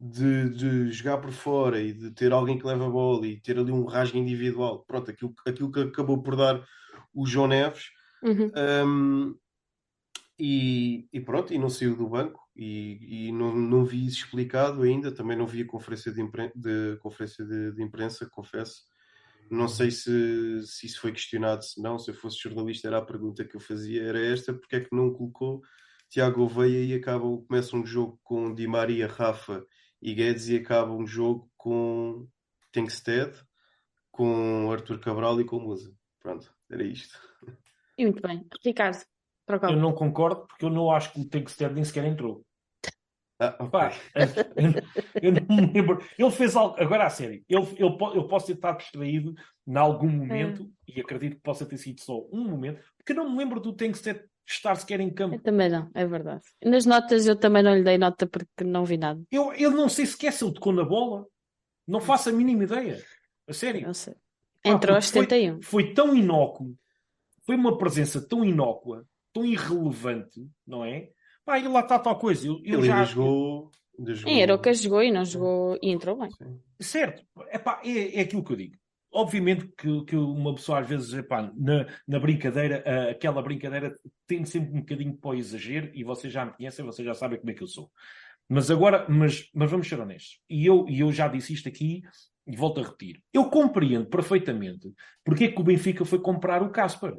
de, 0.00 0.50
de 0.50 0.92
jogar 0.92 1.18
por 1.18 1.32
fora 1.32 1.80
e 1.80 1.92
de 1.92 2.12
ter 2.12 2.32
alguém 2.32 2.58
que 2.58 2.66
leva 2.66 2.86
a 2.86 2.90
bola 2.90 3.26
e 3.26 3.40
ter 3.40 3.58
ali 3.58 3.72
um 3.72 3.84
rasgo 3.84 4.16
individual. 4.16 4.84
Pronto, 4.86 5.10
aquilo, 5.10 5.34
aquilo 5.46 5.72
que 5.72 5.80
acabou 5.80 6.22
por 6.22 6.36
dar 6.36 6.64
o 7.12 7.26
João 7.26 7.48
Neves. 7.48 7.90
Uhum. 8.22 8.52
Um, 8.86 9.38
e, 10.38 11.08
e 11.12 11.20
pronto, 11.20 11.52
e 11.52 11.58
não 11.58 11.68
saiu 11.68 11.96
do 11.96 12.08
banco 12.08 12.43
e, 12.56 13.26
e 13.28 13.32
não, 13.32 13.54
não 13.54 13.84
vi 13.84 14.06
isso 14.06 14.24
explicado 14.24 14.82
ainda. 14.82 15.12
Também 15.12 15.36
não 15.36 15.46
vi 15.46 15.62
a 15.62 15.66
conferência 15.66 16.12
de, 16.12 16.20
impren 16.20 16.50
de, 16.54 16.96
conferência 17.00 17.44
de, 17.44 17.72
de 17.72 17.82
imprensa, 17.82 18.28
confesso. 18.30 18.82
Não 19.50 19.68
sei 19.68 19.90
se, 19.90 20.62
se 20.66 20.86
isso 20.86 21.00
foi 21.00 21.12
questionado, 21.12 21.64
se 21.64 21.80
não. 21.82 21.98
Se 21.98 22.10
eu 22.10 22.14
fosse 22.14 22.38
jornalista, 22.38 22.88
era 22.88 22.98
a 22.98 23.04
pergunta 23.04 23.44
que 23.44 23.56
eu 23.56 23.60
fazia, 23.60 24.02
era 24.02 24.24
esta: 24.24 24.54
porque 24.54 24.76
é 24.76 24.80
que 24.80 24.94
não 24.94 25.12
colocou 25.12 25.62
Tiago 26.08 26.42
Oveia 26.42 26.84
e 26.84 26.94
acaba, 26.94 27.24
começa 27.46 27.76
um 27.76 27.84
jogo 27.84 28.18
com 28.22 28.54
Di 28.54 28.66
Maria, 28.66 29.06
Rafa 29.06 29.66
e 30.00 30.14
Guedes 30.14 30.48
e 30.48 30.56
acaba 30.56 30.92
um 30.92 31.06
jogo 31.06 31.50
com 31.56 32.26
Tenkstead, 32.72 33.36
com 34.10 34.70
Arthur 34.70 35.00
Cabral 35.00 35.40
e 35.40 35.44
com 35.44 35.60
Musa. 35.60 35.94
Pronto, 36.20 36.52
era 36.70 36.82
isto. 36.82 37.18
E 37.98 38.04
muito 38.04 38.22
bem. 38.22 38.46
Ricardo, 38.64 39.04
Eu 39.62 39.76
não 39.76 39.92
concordo 39.92 40.46
porque 40.46 40.64
eu 40.64 40.70
não 40.70 40.90
acho 40.90 41.12
que 41.12 41.20
o 41.20 41.24
Tenkster 41.28 41.72
nem 41.72 41.84
sequer 41.84 42.04
entrou. 42.04 42.44
Ah, 43.38 43.56
ok. 43.58 43.68
Pá, 43.70 43.92
eu 45.20 45.32
não 45.32 45.56
me 45.56 45.72
lembro. 45.72 45.98
Ele 46.18 46.30
fez 46.30 46.54
algo. 46.56 46.76
Agora, 46.78 47.06
a 47.06 47.10
sério, 47.10 47.44
ele, 47.48 47.96
po- 47.98 48.12
eu 48.14 48.26
posso 48.26 48.46
ter 48.46 48.52
estado 48.54 48.78
distraído 48.78 49.34
em 49.66 49.76
algum 49.76 50.08
momento 50.08 50.70
e 50.86 51.00
acredito 51.00 51.36
que 51.36 51.42
possa 51.42 51.66
ter 51.66 51.76
sido 51.76 52.00
só 52.00 52.20
um 52.32 52.48
momento, 52.48 52.80
porque 52.96 53.12
eu 53.12 53.16
não 53.16 53.30
me 53.30 53.36
lembro 53.38 53.60
do 53.60 53.72
Tenkster 53.72 54.26
estar 54.46 54.74
sequer 54.76 55.00
em 55.00 55.08
Eu 55.08 55.14
campo. 55.14 55.38
também 55.40 55.68
não, 55.68 55.90
é 55.94 56.06
verdade. 56.06 56.42
Nas 56.64 56.86
notas 56.86 57.26
eu 57.26 57.34
também 57.36 57.62
não 57.62 57.74
lhe 57.74 57.82
dei 57.82 57.98
nota 57.98 58.26
porque 58.26 58.62
não 58.62 58.84
vi 58.84 58.96
nada. 58.96 59.20
Eu, 59.30 59.52
eu 59.54 59.70
não 59.70 59.88
sei 59.88 60.06
sequer 60.06 60.32
se 60.32 60.44
ele 60.44 60.54
tocou 60.54 60.72
na 60.72 60.84
bola. 60.84 61.26
Não 61.86 62.00
faço 62.00 62.28
a 62.30 62.32
mínima 62.32 62.64
ideia. 62.64 63.02
A 63.48 63.52
sério. 63.52 63.82
Não 63.82 63.94
sei. 63.94 64.14
Entrou 64.64 64.94
aos 64.96 65.06
porque 65.10 65.18
foi- 65.28 65.38
71. 65.38 65.62
Foi 65.62 65.92
tão 65.92 66.14
inócuo, 66.16 66.74
foi 67.44 67.56
uma 67.56 67.76
presença 67.76 68.26
tão 68.26 68.42
inócua, 68.44 69.04
tão 69.34 69.44
irrelevante, 69.44 70.48
não 70.66 70.84
é? 70.84 71.10
Pá, 71.44 71.58
e 71.58 71.68
lá 71.68 71.80
está 71.80 71.98
tal 71.98 72.18
coisa. 72.18 72.46
Eu, 72.46 72.60
eu 72.64 72.78
Ele 72.78 72.86
já 72.86 73.04
jogou. 73.04 73.70
Jogou. 73.98 74.32
Sim, 74.32 74.40
era 74.40 74.54
o 74.54 74.58
que 74.58 74.72
jogou 74.74 75.02
e 75.02 75.12
não 75.12 75.24
jogou 75.24 75.78
e 75.82 75.90
entrou 75.90 76.18
bem. 76.18 76.30
Sim. 76.30 76.60
Certo, 76.80 77.24
epá, 77.52 77.80
é, 77.84 78.18
é 78.18 78.20
aquilo 78.22 78.42
que 78.42 78.52
eu 78.52 78.56
digo. 78.56 78.76
Obviamente 79.12 79.68
que, 79.78 80.04
que 80.06 80.16
uma 80.16 80.54
pessoa 80.54 80.80
às 80.80 80.88
vezes, 80.88 81.12
epá, 81.14 81.52
na, 81.56 81.86
na 82.06 82.18
brincadeira, 82.18 82.82
ah, 82.84 83.10
aquela 83.10 83.40
brincadeira 83.40 83.96
tem 84.26 84.44
sempre 84.44 84.76
um 84.76 84.80
bocadinho 84.80 85.16
para 85.16 85.30
o 85.30 85.34
exagero 85.34 85.90
e 85.94 86.02
vocês 86.02 86.32
já 86.32 86.44
me 86.44 86.52
conhecem, 86.52 86.84
vocês 86.84 87.06
já 87.06 87.14
sabem 87.14 87.38
como 87.38 87.50
é 87.50 87.54
que 87.54 87.62
eu 87.62 87.68
sou. 87.68 87.88
Mas 88.48 88.70
agora, 88.70 89.06
mas, 89.08 89.48
mas 89.54 89.70
vamos 89.70 89.88
ser 89.88 90.00
honestos. 90.00 90.40
E 90.50 90.66
eu, 90.66 90.86
e 90.88 91.00
eu 91.00 91.12
já 91.12 91.28
disse 91.28 91.52
isto 91.52 91.68
aqui 91.68 92.02
e 92.46 92.56
volto 92.56 92.80
a 92.80 92.84
repetir. 92.84 93.22
Eu 93.32 93.48
compreendo 93.48 94.06
perfeitamente 94.06 94.92
porque 95.24 95.44
é 95.44 95.52
que 95.52 95.60
o 95.60 95.64
Benfica 95.64 96.04
foi 96.04 96.18
comprar 96.18 96.62
o 96.62 96.70
Casper. 96.70 97.14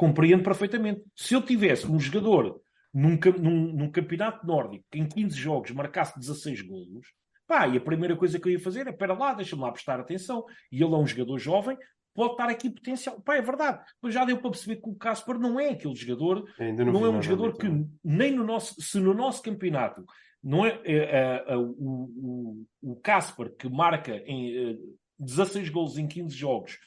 Compreendo 0.00 0.42
perfeitamente. 0.42 1.04
Se 1.14 1.34
eu 1.34 1.42
tivesse 1.42 1.86
um 1.86 2.00
jogador 2.00 2.58
num, 2.92 3.18
num, 3.38 3.72
num 3.74 3.90
campeonato 3.90 4.46
nórdico 4.46 4.82
que 4.90 4.98
em 4.98 5.06
15 5.06 5.36
jogos 5.36 5.70
marcasse 5.72 6.18
16 6.18 6.62
golos, 6.62 7.06
pá, 7.46 7.68
e 7.68 7.76
a 7.76 7.80
primeira 7.82 8.16
coisa 8.16 8.40
que 8.40 8.48
eu 8.48 8.52
ia 8.52 8.58
fazer 8.58 8.86
é, 8.86 8.90
espera 8.92 9.12
lá, 9.12 9.34
deixa-me 9.34 9.60
lá 9.60 9.70
prestar 9.70 10.00
atenção. 10.00 10.46
E 10.72 10.82
ele 10.82 10.94
é 10.94 10.96
um 10.96 11.06
jogador 11.06 11.36
jovem, 11.36 11.76
pode 12.14 12.32
estar 12.32 12.48
aqui 12.48 12.70
potencial. 12.70 13.20
Pá, 13.20 13.36
é 13.36 13.42
verdade. 13.42 13.84
Mas 14.00 14.14
já 14.14 14.24
deu 14.24 14.38
para 14.38 14.48
perceber 14.48 14.76
que 14.76 14.88
o 14.88 14.94
Casper 14.94 15.38
não 15.38 15.60
é 15.60 15.68
aquele 15.68 15.94
jogador 15.94 16.50
Ainda 16.58 16.82
não, 16.82 16.98
vi 16.98 17.04
é 17.04 17.08
um 17.10 17.20
jogador 17.20 17.58
que 17.58 17.68
nem 18.02 18.34
no 18.34 18.42
nosso, 18.42 18.80
se 18.80 18.98
no 18.98 19.12
nosso 19.12 19.42
campeonato 19.42 20.02
não 20.42 20.64
é, 20.64 20.80
é, 20.82 20.96
é, 20.96 21.44
é, 21.46 21.56
o, 21.58 21.74
o, 21.76 22.66
o 22.80 22.96
Casper 23.02 23.54
que 23.54 23.68
marca 23.68 24.16
em 24.24 24.70
eh, 24.70 24.78
16 25.18 25.68
golos 25.68 25.98
em 25.98 26.08
15 26.08 26.34
jogos 26.34 26.78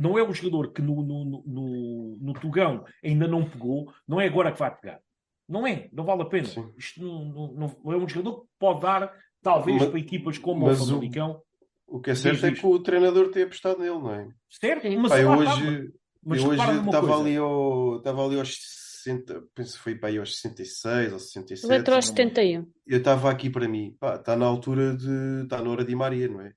não 0.00 0.18
é 0.18 0.22
um 0.24 0.32
jogador 0.32 0.72
que 0.72 0.80
no, 0.82 1.02
no, 1.02 1.24
no- 1.24 1.42
no, 1.46 2.18
no 2.20 2.32
Tugão 2.34 2.84
ainda 3.04 3.28
não 3.28 3.48
pegou, 3.48 3.92
não 4.08 4.20
é 4.20 4.26
agora 4.26 4.50
que 4.52 4.58
vai 4.58 4.74
pegar. 4.74 5.00
Não 5.48 5.66
é, 5.66 5.88
não 5.92 6.04
vale 6.04 6.22
a 6.22 6.26
pena. 6.26 6.46
Sim. 6.46 6.72
Isto 6.78 7.02
não, 7.02 7.24
não, 7.24 7.52
não- 7.84 7.92
é 7.92 7.96
um 7.96 8.08
jogador 8.08 8.42
que 8.42 8.46
pode 8.58 8.80
dar, 8.80 9.12
talvez, 9.42 9.78
Mas- 9.80 9.88
para 9.90 9.98
equipas 9.98 10.38
como 10.38 10.66
mas 10.66 10.80
o 10.80 10.86
Famalicão. 10.86 11.42
O 11.86 12.00
que 12.00 12.10
é 12.10 12.14
certo 12.14 12.46
é 12.46 12.52
que 12.52 12.64
o 12.64 12.78
treinador 12.78 13.30
tem 13.30 13.42
apostado 13.42 13.80
nele, 13.80 13.98
não 13.98 14.14
é? 14.14 14.28
Certo? 14.48 14.82
Sim. 14.82 14.96
Mas 14.98 15.10
está, 15.12 15.36
hoje, 15.36 15.92
mas 16.24 16.40
eu 16.40 16.48
hoje 16.50 16.62
estava 16.86 17.18
ali, 17.20 17.36
ao, 17.36 17.96
estava 17.96 18.24
ali 18.24 18.38
aos 18.38 18.56
60, 19.02 19.42
penso 19.54 19.76
que 19.76 19.82
foi 19.82 19.94
para 19.96 20.08
aí 20.10 20.18
aos 20.18 20.36
66 20.40 21.12
ou 21.12 21.18
67. 21.18 21.66
Ele 21.72 21.80
entrou 21.80 21.96
aos 21.96 22.06
não 22.06 22.14
me 22.14 22.18
lembro. 22.20 22.34
71. 22.36 22.66
Eu 22.86 22.98
estava 22.98 23.28
aqui 23.30 23.50
para 23.50 23.66
mim, 23.68 23.96
pá, 23.98 24.14
está 24.14 24.36
na 24.36 24.46
altura 24.46 24.94
de. 24.96 25.42
Está 25.42 25.60
na 25.60 25.68
hora 25.70 25.84
de 25.84 25.96
Maria, 25.96 26.28
não 26.28 26.40
é? 26.42 26.52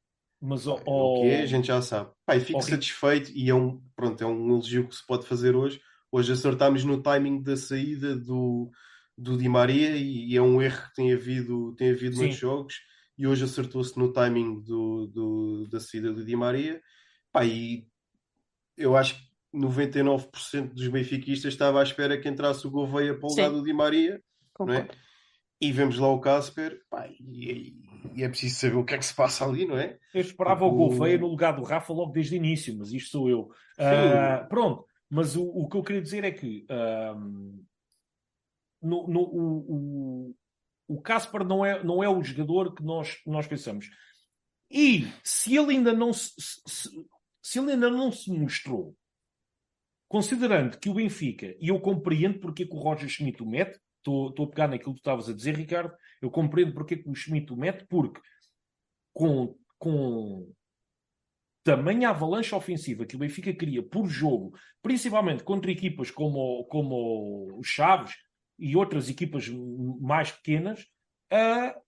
Mas, 0.46 0.68
ó, 0.68 0.76
O 0.86 1.22
que 1.22 1.28
é, 1.30 1.42
a 1.42 1.46
gente 1.46 1.68
já 1.68 1.82
sabe. 1.82 2.12
Pá, 2.26 2.36
e 2.36 2.42
fico 2.42 2.62
satisfeito 2.62 3.32
e 3.34 3.50
é 3.50 3.56
um, 3.56 3.82
pronto, 3.96 4.22
é 4.22 4.28
um 4.28 4.50
elogio 4.50 4.88
que 4.90 4.96
se 4.96 5.06
pode 5.08 5.26
fazer 5.26 5.56
hoje. 5.56 5.80
Hoje 6.12 6.34
acertámos 6.34 6.84
no 6.84 7.02
timing 7.02 7.42
da 7.42 7.56
saída 7.56 8.14
do, 8.14 8.70
do 9.18 9.38
Di 9.38 9.48
Maria 9.48 9.96
e, 9.96 10.32
e 10.32 10.36
é 10.36 10.42
um 10.42 10.62
erro 10.62 10.90
que 10.90 10.96
tem 10.96 11.14
havido, 11.14 11.74
tem 11.78 11.92
havido 11.92 12.16
Sim. 12.16 12.22
muitos 12.24 12.38
jogos 12.38 12.76
e 13.18 13.26
hoje 13.26 13.46
acertou-se 13.46 13.98
no 13.98 14.12
timing 14.12 14.60
do, 14.62 15.08
do- 15.08 15.68
da 15.70 15.80
saída 15.80 16.12
do 16.12 16.26
Di 16.26 16.36
Maria. 16.36 16.82
Pá, 17.32 17.46
e 17.46 17.88
eu 18.78 18.98
acho 18.98 19.16
que 19.16 19.58
99% 19.58 20.74
dos 20.74 20.88
benfiquistas 20.90 21.54
estava 21.54 21.80
à 21.80 21.84
espera 21.84 22.20
que 22.20 22.28
entrasse 22.28 22.68
o 22.68 22.72
Gouveia 22.72 23.18
para 23.18 23.28
o 23.28 23.30
Sim. 23.30 23.42
lugar 23.44 23.52
do 23.58 23.64
Di 23.64 23.72
Maria 23.74 24.22
Concordo. 24.54 24.94
e 25.62 25.72
vemos 25.72 25.98
lá 25.98 26.08
o 26.10 26.20
Casper 26.20 26.82
pá, 26.90 27.08
e, 27.20 27.82
e, 28.16 28.24
é 28.24 28.30
preciso 28.30 28.56
saber 28.56 28.76
o 28.76 28.86
que 28.86 28.94
é 28.94 28.98
que 28.98 29.06
se 29.06 29.14
passa 29.14 29.46
ali, 29.46 29.66
não 29.66 29.78
é? 29.78 29.98
Eu 30.14 30.22
esperava 30.22 30.66
o, 30.66 30.70
o 30.70 30.76
Gouveia 30.76 31.18
no 31.18 31.28
lugar 31.28 31.56
do 31.56 31.64
Rafa 31.64 31.94
logo 31.94 32.12
desde 32.12 32.36
o 32.36 32.38
início, 32.38 32.76
mas 32.78 32.92
isto 32.92 33.12
sou 33.12 33.30
eu. 33.30 33.42
Uh, 33.78 34.48
pronto, 34.50 34.86
mas 35.10 35.36
o, 35.36 35.44
o, 35.44 35.68
que 35.70 35.78
eu 35.78 35.84
queria 35.84 36.02
dizer 36.02 36.24
é 36.24 36.32
que 36.32 36.66
um, 37.16 37.64
no, 38.82 39.08
no, 39.08 39.22
o, 39.22 40.28
o, 40.28 40.36
o 40.88 41.02
Casper 41.02 41.44
não 41.44 41.66
é, 41.66 41.84
não 41.84 42.04
é 42.04 42.10
o 42.10 42.24
jogador 42.24 42.74
que 42.74 42.84
nós, 42.84 43.22
nós 43.26 43.48
pensamos. 43.48 43.90
E 44.70 45.08
se 45.24 45.56
ele 45.56 45.76
ainda 45.76 45.94
não 45.94 46.12
se, 46.12 46.34
se, 46.38 46.90
se 47.42 47.60
ele 47.60 47.74
ainda 47.74 47.90
não 47.90 48.12
se 48.12 48.32
mostrou, 48.32 48.96
considerando 50.08 50.78
que 50.78 50.90
o 50.90 50.94
Benfica, 50.94 51.56
e 51.60 51.70
eu 51.70 51.80
compreendo 51.80 52.40
porque 52.40 52.64
é 52.64 52.66
que 52.66 52.74
o 52.74 52.80
Roger 52.80 53.08
Schmidt 53.08 53.42
o 53.42 53.46
mete, 53.46 53.80
estou, 54.10 54.46
a 54.46 54.50
pegar 54.50 54.68
naquilo 54.68 54.94
que 54.94 55.00
tu 55.00 55.04
estavas 55.04 55.30
a 55.30 55.34
dizer, 55.34 55.56
Ricardo, 55.56 55.94
eu 56.22 56.30
compreendo 56.30 56.74
porque 56.74 56.96
é 56.96 56.98
que 56.98 57.10
o 57.10 57.16
Schmidt 57.16 57.52
o 57.52 57.58
mete, 57.58 57.86
porque 57.88 58.22
com, 59.14 59.56
com 59.78 60.52
tamanha 61.64 62.10
avalanche 62.10 62.54
ofensiva 62.54 63.06
que 63.06 63.16
o 63.16 63.20
Benfica 63.20 63.54
cria 63.54 63.82
por 63.82 64.08
jogo, 64.08 64.58
principalmente 64.82 65.44
contra 65.44 65.72
equipas 65.72 66.12
como, 66.12 66.66
como 66.66 67.58
o 67.58 67.64
Chaves 67.64 68.14
e 68.60 68.76
outras 68.76 69.10
equipas 69.10 69.48
mais 70.02 70.32
pequenas, 70.32 70.82
uh, 71.32 71.82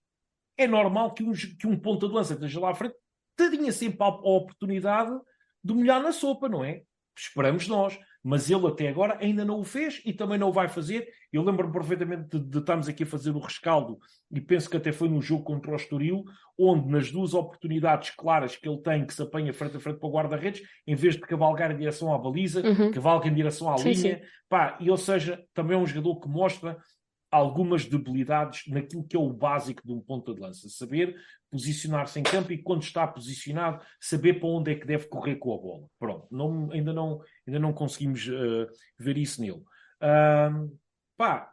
é 0.56 0.66
normal 0.66 1.12
que 1.12 1.22
um, 1.22 1.32
que 1.32 1.66
um 1.66 1.78
ponta 1.78 2.08
de 2.08 2.14
lança 2.14 2.34
esteja 2.34 2.58
lá 2.58 2.70
à 2.70 2.74
frente, 2.74 2.96
tenha 3.36 3.70
sempre 3.70 4.02
a, 4.02 4.06
a 4.06 4.10
oportunidade 4.10 5.12
de 5.62 5.74
molhar 5.74 6.02
na 6.02 6.12
sopa, 6.12 6.48
não 6.48 6.64
é? 6.64 6.82
Esperamos 7.16 7.68
nós 7.68 7.98
mas 8.26 8.50
ele 8.50 8.66
até 8.66 8.88
agora 8.88 9.16
ainda 9.20 9.44
não 9.44 9.60
o 9.60 9.64
fez 9.64 10.02
e 10.04 10.12
também 10.12 10.36
não 10.36 10.48
o 10.48 10.52
vai 10.52 10.66
fazer. 10.66 11.06
Eu 11.32 11.44
lembro-me 11.44 11.72
perfeitamente 11.72 12.36
de, 12.36 12.44
de 12.44 12.58
estarmos 12.58 12.88
aqui 12.88 13.04
a 13.04 13.06
fazer 13.06 13.30
o 13.30 13.38
rescaldo 13.38 14.00
e 14.32 14.40
penso 14.40 14.68
que 14.68 14.76
até 14.76 14.90
foi 14.90 15.08
num 15.08 15.22
jogo 15.22 15.44
contra 15.44 15.70
o 15.70 15.76
Estoril, 15.76 16.24
onde 16.58 16.90
nas 16.90 17.12
duas 17.12 17.34
oportunidades 17.34 18.10
claras 18.10 18.56
que 18.56 18.68
ele 18.68 18.78
tem, 18.78 19.06
que 19.06 19.14
se 19.14 19.22
apanha 19.22 19.54
frente 19.54 19.76
a 19.76 19.80
frente 19.80 20.00
para 20.00 20.08
o 20.08 20.12
guarda-redes, 20.12 20.60
em 20.84 20.96
vez 20.96 21.14
de 21.14 21.20
cavalgar 21.20 21.70
em 21.70 21.76
direção 21.76 22.12
à 22.12 22.18
baliza, 22.18 22.66
uhum. 22.66 22.90
cavalga 22.90 23.28
em 23.28 23.34
direção 23.34 23.72
à 23.72 23.78
sim, 23.78 23.92
linha. 23.92 24.18
Sim. 24.18 24.24
Pá, 24.48 24.76
e, 24.80 24.90
ou 24.90 24.96
seja, 24.96 25.44
também 25.54 25.76
é 25.76 25.80
um 25.80 25.86
jogador 25.86 26.18
que 26.18 26.28
mostra 26.28 26.78
algumas 27.36 27.84
debilidades 27.84 28.66
naquilo 28.66 29.04
que 29.04 29.16
é 29.16 29.18
o 29.18 29.32
básico 29.32 29.86
de 29.86 29.92
um 29.92 30.00
ponta 30.00 30.34
de 30.34 30.40
lança. 30.40 30.68
Saber 30.68 31.16
posicionar-se 31.50 32.18
em 32.18 32.22
campo 32.22 32.52
e, 32.52 32.62
quando 32.62 32.82
está 32.82 33.06
posicionado, 33.06 33.84
saber 34.00 34.40
para 34.40 34.48
onde 34.48 34.72
é 34.72 34.74
que 34.74 34.86
deve 34.86 35.06
correr 35.06 35.36
com 35.36 35.54
a 35.54 35.58
bola. 35.58 35.86
Pronto, 35.98 36.26
não, 36.30 36.70
ainda, 36.72 36.92
não, 36.92 37.20
ainda 37.46 37.58
não 37.58 37.72
conseguimos 37.72 38.26
uh, 38.28 38.66
ver 38.98 39.16
isso 39.16 39.40
nele. 39.40 39.62
Uh, 40.00 40.76
pá, 41.16 41.52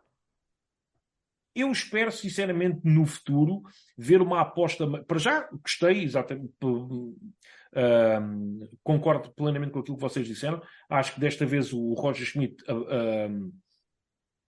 eu 1.56 1.72
espero, 1.72 2.12
sinceramente, 2.12 2.80
no 2.84 3.06
futuro, 3.06 3.62
ver 3.98 4.22
uma 4.22 4.41
aposta. 4.41 4.88
Para 5.04 5.19
já, 5.19 5.48
gostei, 5.52 6.04
exatamente. 6.04 6.52
Uh, 7.76 8.69
concordo 8.84 9.32
plenamente 9.34 9.72
com 9.72 9.80
aquilo 9.80 9.98
que 9.98 10.04
vocês 10.04 10.28
disseram. 10.28 10.62
Acho 10.89 11.13
que 11.13 11.19
desta 11.19 11.46
vez 11.46 11.72
o 11.72 11.93
Roger 11.93 12.26
Schmidt 12.26 12.63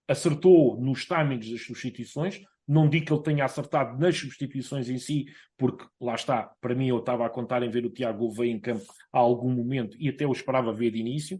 acertou 0.08 0.80
nos 0.80 1.06
timings 1.06 1.50
das 1.50 1.62
substituições. 1.62 2.42
Não 2.68 2.90
digo 2.90 3.06
que 3.06 3.14
ele 3.14 3.24
tenha 3.24 3.46
acertado 3.46 4.00
nas 4.00 4.18
substituições 4.18 4.90
em 4.90 4.98
si, 4.98 5.26
porque 5.58 5.86
lá 6.02 6.16
está, 6.16 6.52
para 6.60 6.74
mim 6.74 6.88
eu 6.88 6.98
estava 6.98 7.26
a 7.26 7.30
contar 7.30 7.62
em 7.62 7.70
ver 7.70 7.86
o 7.86 7.92
Tiago 7.92 8.20
Gouveia 8.20 8.52
em 8.52 8.60
campo 8.60 8.86
a 9.14 9.20
algum 9.20 9.52
momento 9.52 9.96
e 10.00 10.10
até 10.10 10.26
eu 10.26 10.32
esperava 10.32 10.74
ver 10.74 10.92
de 10.92 11.00
início. 11.00 11.40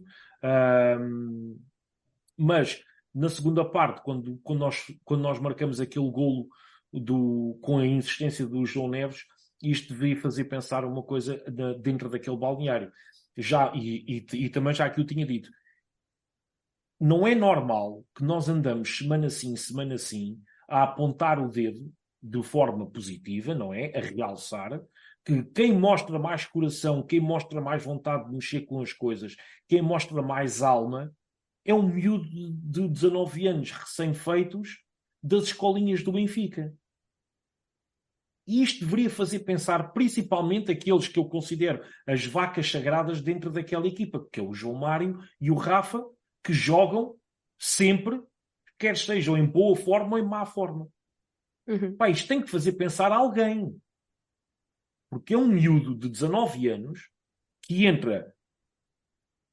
Um, 1.00 1.58
mas 2.36 2.80
na 3.14 3.28
segunda 3.28 3.64
parte, 3.64 4.02
quando, 4.02 4.38
quando, 4.44 4.60
nós, 4.60 4.84
quando 5.04 5.22
nós 5.22 5.38
marcamos 5.38 5.80
aquele 5.80 6.10
golo 6.10 6.46
do, 6.92 7.58
com 7.62 7.78
a 7.78 7.86
insistência 7.86 8.46
do 8.46 8.64
João 8.64 8.88
Neves, 8.88 9.24
isto 9.62 9.94
devia 9.94 10.20
fazer 10.20 10.44
pensar 10.44 10.84
uma 10.84 11.02
coisa 11.02 11.42
dentro 11.80 12.08
daquele 12.08 12.36
balneário. 12.36 12.92
Já, 13.36 13.72
e, 13.74 14.24
e, 14.32 14.44
e 14.44 14.48
também 14.50 14.74
já 14.74 14.88
que 14.88 15.00
eu 15.00 15.06
tinha 15.06 15.26
dito, 15.26 15.50
não 16.98 17.26
é 17.26 17.34
normal 17.34 18.04
que 18.14 18.24
nós 18.24 18.48
andamos 18.48 18.96
semana 18.96 19.28
sim, 19.28 19.54
semana 19.56 19.98
sim, 19.98 20.40
a 20.68 20.82
apontar 20.82 21.38
o 21.38 21.48
dedo 21.48 21.92
de 22.22 22.42
forma 22.42 22.90
positiva, 22.90 23.54
não 23.54 23.72
é? 23.72 23.92
A 23.96 24.00
realçar 24.00 24.80
que 25.24 25.42
quem 25.42 25.76
mostra 25.76 26.18
mais 26.18 26.44
coração, 26.44 27.02
quem 27.02 27.20
mostra 27.20 27.60
mais 27.60 27.84
vontade 27.84 28.28
de 28.28 28.34
mexer 28.34 28.60
com 28.60 28.80
as 28.80 28.92
coisas, 28.92 29.36
quem 29.68 29.82
mostra 29.82 30.22
mais 30.22 30.62
alma, 30.62 31.12
é 31.64 31.74
um 31.74 31.82
miúdo 31.82 32.24
de 32.24 32.88
19 32.88 33.48
anos 33.48 33.72
recém-feitos 33.72 34.78
das 35.20 35.44
escolinhas 35.44 36.02
do 36.04 36.12
Benfica. 36.12 36.72
E 38.46 38.62
isto 38.62 38.84
deveria 38.84 39.10
fazer 39.10 39.40
pensar 39.40 39.92
principalmente 39.92 40.70
aqueles 40.70 41.08
que 41.08 41.18
eu 41.18 41.24
considero 41.24 41.82
as 42.06 42.24
vacas 42.24 42.70
sagradas 42.70 43.20
dentro 43.20 43.50
daquela 43.50 43.88
equipa, 43.88 44.24
que 44.32 44.38
é 44.38 44.42
o 44.42 44.54
João 44.54 44.78
Mário 44.78 45.18
e 45.40 45.50
o 45.50 45.56
Rafa, 45.56 46.06
que 46.46 46.52
jogam 46.52 47.18
sempre, 47.58 48.22
quer 48.78 48.94
estejam 48.94 49.36
em 49.36 49.44
boa 49.44 49.74
forma 49.74 50.16
ou 50.16 50.22
em 50.22 50.24
má 50.24 50.46
forma. 50.46 50.88
Uhum. 51.66 51.96
Pá, 51.96 52.08
isto 52.08 52.28
tem 52.28 52.40
que 52.40 52.48
fazer 52.48 52.72
pensar 52.72 53.10
alguém. 53.10 53.76
Porque 55.10 55.34
é 55.34 55.38
um 55.38 55.48
miúdo 55.48 55.96
de 55.96 56.08
19 56.08 56.68
anos 56.68 57.10
que 57.62 57.84
entra, 57.84 58.32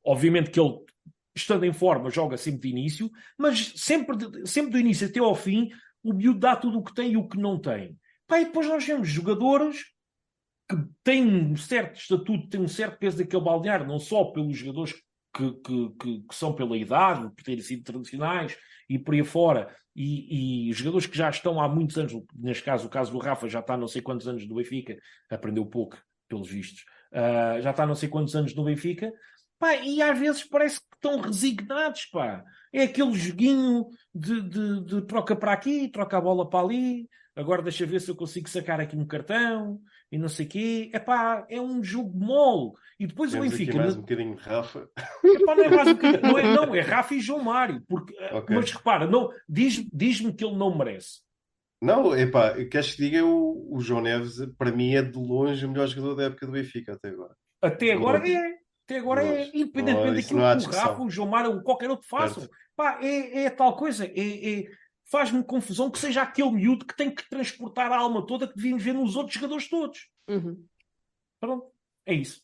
obviamente 0.06 0.51
que 0.51 0.60
ele, 0.60 0.86
estando 1.36 1.65
em 1.65 1.73
forma, 1.73 2.12
joga 2.12 2.38
sempre 2.38 2.62
de 2.62 2.69
início, 2.69 3.10
mas 3.36 3.73
sempre, 3.75 4.47
sempre 4.47 4.71
do 4.71 4.79
início 4.79 5.08
até 5.08 5.19
ao 5.19 5.34
fim, 5.34 5.71
o 6.03 6.13
miúdo 6.13 6.39
dá 6.39 6.56
tudo 6.56 6.77
o 6.77 6.84
que 6.84 6.93
tem 6.93 7.13
e 7.13 7.17
o 7.17 7.27
que 7.27 7.38
não 7.38 7.60
tem. 7.60 7.97
Pá, 8.27 8.39
e 8.39 8.45
depois 8.45 8.67
nós 8.67 8.86
temos 8.86 9.08
jogadores 9.08 9.91
que 10.69 10.77
têm 11.03 11.25
um 11.25 11.56
certo 11.56 11.99
estatuto, 11.99 12.49
têm 12.49 12.62
um 12.62 12.67
certo 12.67 12.99
peso 12.99 13.17
daquele 13.17 13.43
balneário, 13.43 13.88
não 13.88 13.99
só 13.99 14.25
pelos 14.25 14.56
jogadores 14.56 14.93
que, 14.93 15.03
que, 15.33 15.51
que, 15.51 15.89
que, 16.21 16.35
são 16.35 16.53
pela 16.53 16.77
idade, 16.77 17.29
por 17.35 17.43
terem 17.43 17.61
sido 17.61 17.83
tradicionais 17.83 18.55
e 18.89 18.99
por 18.99 19.13
aí 19.13 19.23
fora, 19.23 19.75
e, 19.95 20.69
e, 20.69 20.73
jogadores 20.73 21.07
que 21.07 21.17
já 21.17 21.29
estão 21.29 21.61
há 21.61 21.67
muitos 21.67 21.97
anos, 21.97 22.13
neste 22.35 22.63
caso, 22.63 22.87
o 22.87 22.89
caso 22.89 23.11
do 23.11 23.19
Rafa 23.19 23.47
já 23.47 23.59
está 23.59 23.75
há 23.75 23.77
não 23.77 23.87
sei 23.87 24.01
quantos 24.01 24.27
anos 24.27 24.47
no 24.47 24.55
Benfica, 24.55 24.97
aprendeu 25.29 25.65
pouco, 25.65 25.97
pelos 26.27 26.49
vistos, 26.49 26.83
uh, 27.11 27.61
já 27.61 27.71
está 27.71 27.83
há 27.83 27.87
não 27.87 27.95
sei 27.95 28.09
quantos 28.09 28.35
anos 28.35 28.55
no 28.55 28.63
Benfica, 28.63 29.11
pá, 29.59 29.75
e 29.75 30.01
às 30.01 30.17
vezes 30.17 30.43
parece 30.43 30.79
que 30.79 30.95
estão 30.95 31.19
resignados, 31.19 32.05
pá. 32.05 32.43
É 32.71 32.83
aquele 32.83 33.13
joguinho 33.13 33.87
de, 34.13 34.41
de, 34.41 34.83
de 34.83 35.01
troca 35.03 35.35
para 35.35 35.53
aqui, 35.53 35.87
troca 35.89 36.17
a 36.17 36.21
bola 36.21 36.49
para 36.49 36.65
ali, 36.65 37.07
agora 37.35 37.61
deixa 37.61 37.85
ver 37.85 37.99
se 37.99 38.09
eu 38.09 38.15
consigo 38.15 38.49
sacar 38.49 38.79
aqui 38.79 38.95
um 38.95 39.05
cartão, 39.05 39.79
e 40.11 40.17
não 40.17 40.29
sei 40.29 40.45
o 40.45 40.49
quê. 40.49 40.91
Epá, 40.93 41.45
é 41.49 41.59
um 41.59 41.83
jogo 41.83 42.17
mole. 42.17 42.73
E 42.99 43.07
depois 43.07 43.31
Temos 43.31 43.47
o 43.47 43.49
Benfica. 43.49 43.77
mais 43.77 43.95
um 43.95 44.01
bocadinho 44.01 44.35
Rafa. 44.35 44.89
Epá, 45.23 45.55
não 45.55 45.63
é 45.63 45.69
mais 45.69 45.87
um 45.87 45.93
bocadinho. 45.93 46.21
Não 46.21 46.37
é, 46.37 46.43
não, 46.43 46.75
é 46.75 46.81
Rafa 46.81 47.15
e 47.15 47.19
João 47.19 47.43
Mário. 47.43 47.83
Porque, 47.87 48.13
okay. 48.31 48.55
Mas 48.55 48.71
repara, 48.71 49.07
não, 49.07 49.29
diz-me 49.49 49.89
diz 49.91 50.19
que 50.19 50.45
ele 50.45 50.55
não 50.55 50.77
merece. 50.77 51.21
Não, 51.81 52.15
epá, 52.15 52.53
queres 52.65 52.93
que 52.93 53.03
diga 53.03 53.25
o, 53.25 53.75
o 53.75 53.81
João 53.81 54.01
Neves, 54.01 54.37
para 54.57 54.71
mim, 54.71 54.93
é 54.93 55.01
de 55.01 55.17
longe 55.17 55.65
o 55.65 55.69
melhor 55.69 55.87
jogador 55.87 56.15
da 56.15 56.23
época 56.23 56.45
do 56.45 56.53
Benfica 56.53 56.93
até 56.93 57.09
agora. 57.09 57.35
Até 57.61 57.91
agora 57.91 58.29
é. 58.29 58.63
Até 58.85 58.99
agora 58.99 59.23
é, 59.23 59.49
independentemente 59.53 60.15
daquilo 60.15 60.39
que 60.59 60.75
o 60.75 60.79
Rafa, 60.79 61.01
o 61.01 61.09
João 61.09 61.29
Mário 61.29 61.51
ou 61.51 61.61
qualquer 61.61 61.89
outro 61.89 62.07
façam. 62.07 62.47
Pá, 62.75 62.99
é, 63.01 63.45
é 63.45 63.49
tal 63.49 63.77
coisa. 63.77 64.05
É, 64.05 64.11
é, 64.15 64.65
faz-me 65.13 65.43
confusão 65.43 65.91
que 65.91 65.99
seja 65.99 66.23
aquele 66.23 66.49
miúdo 66.49 66.88
que 66.88 66.97
tem 66.97 67.13
que 67.13 67.30
transportar 67.30 67.91
a 67.91 67.99
alma 67.99 68.26
toda 68.26 68.47
que 68.47 68.56
devíamos 68.56 68.84
ver 68.84 68.95
nos 68.95 69.15
outros 69.15 69.36
jogadores 69.36 69.69
todos. 69.69 70.10
Uhum. 70.28 70.65
Pronto, 71.39 71.71
é 72.04 72.15
isso. 72.15 72.41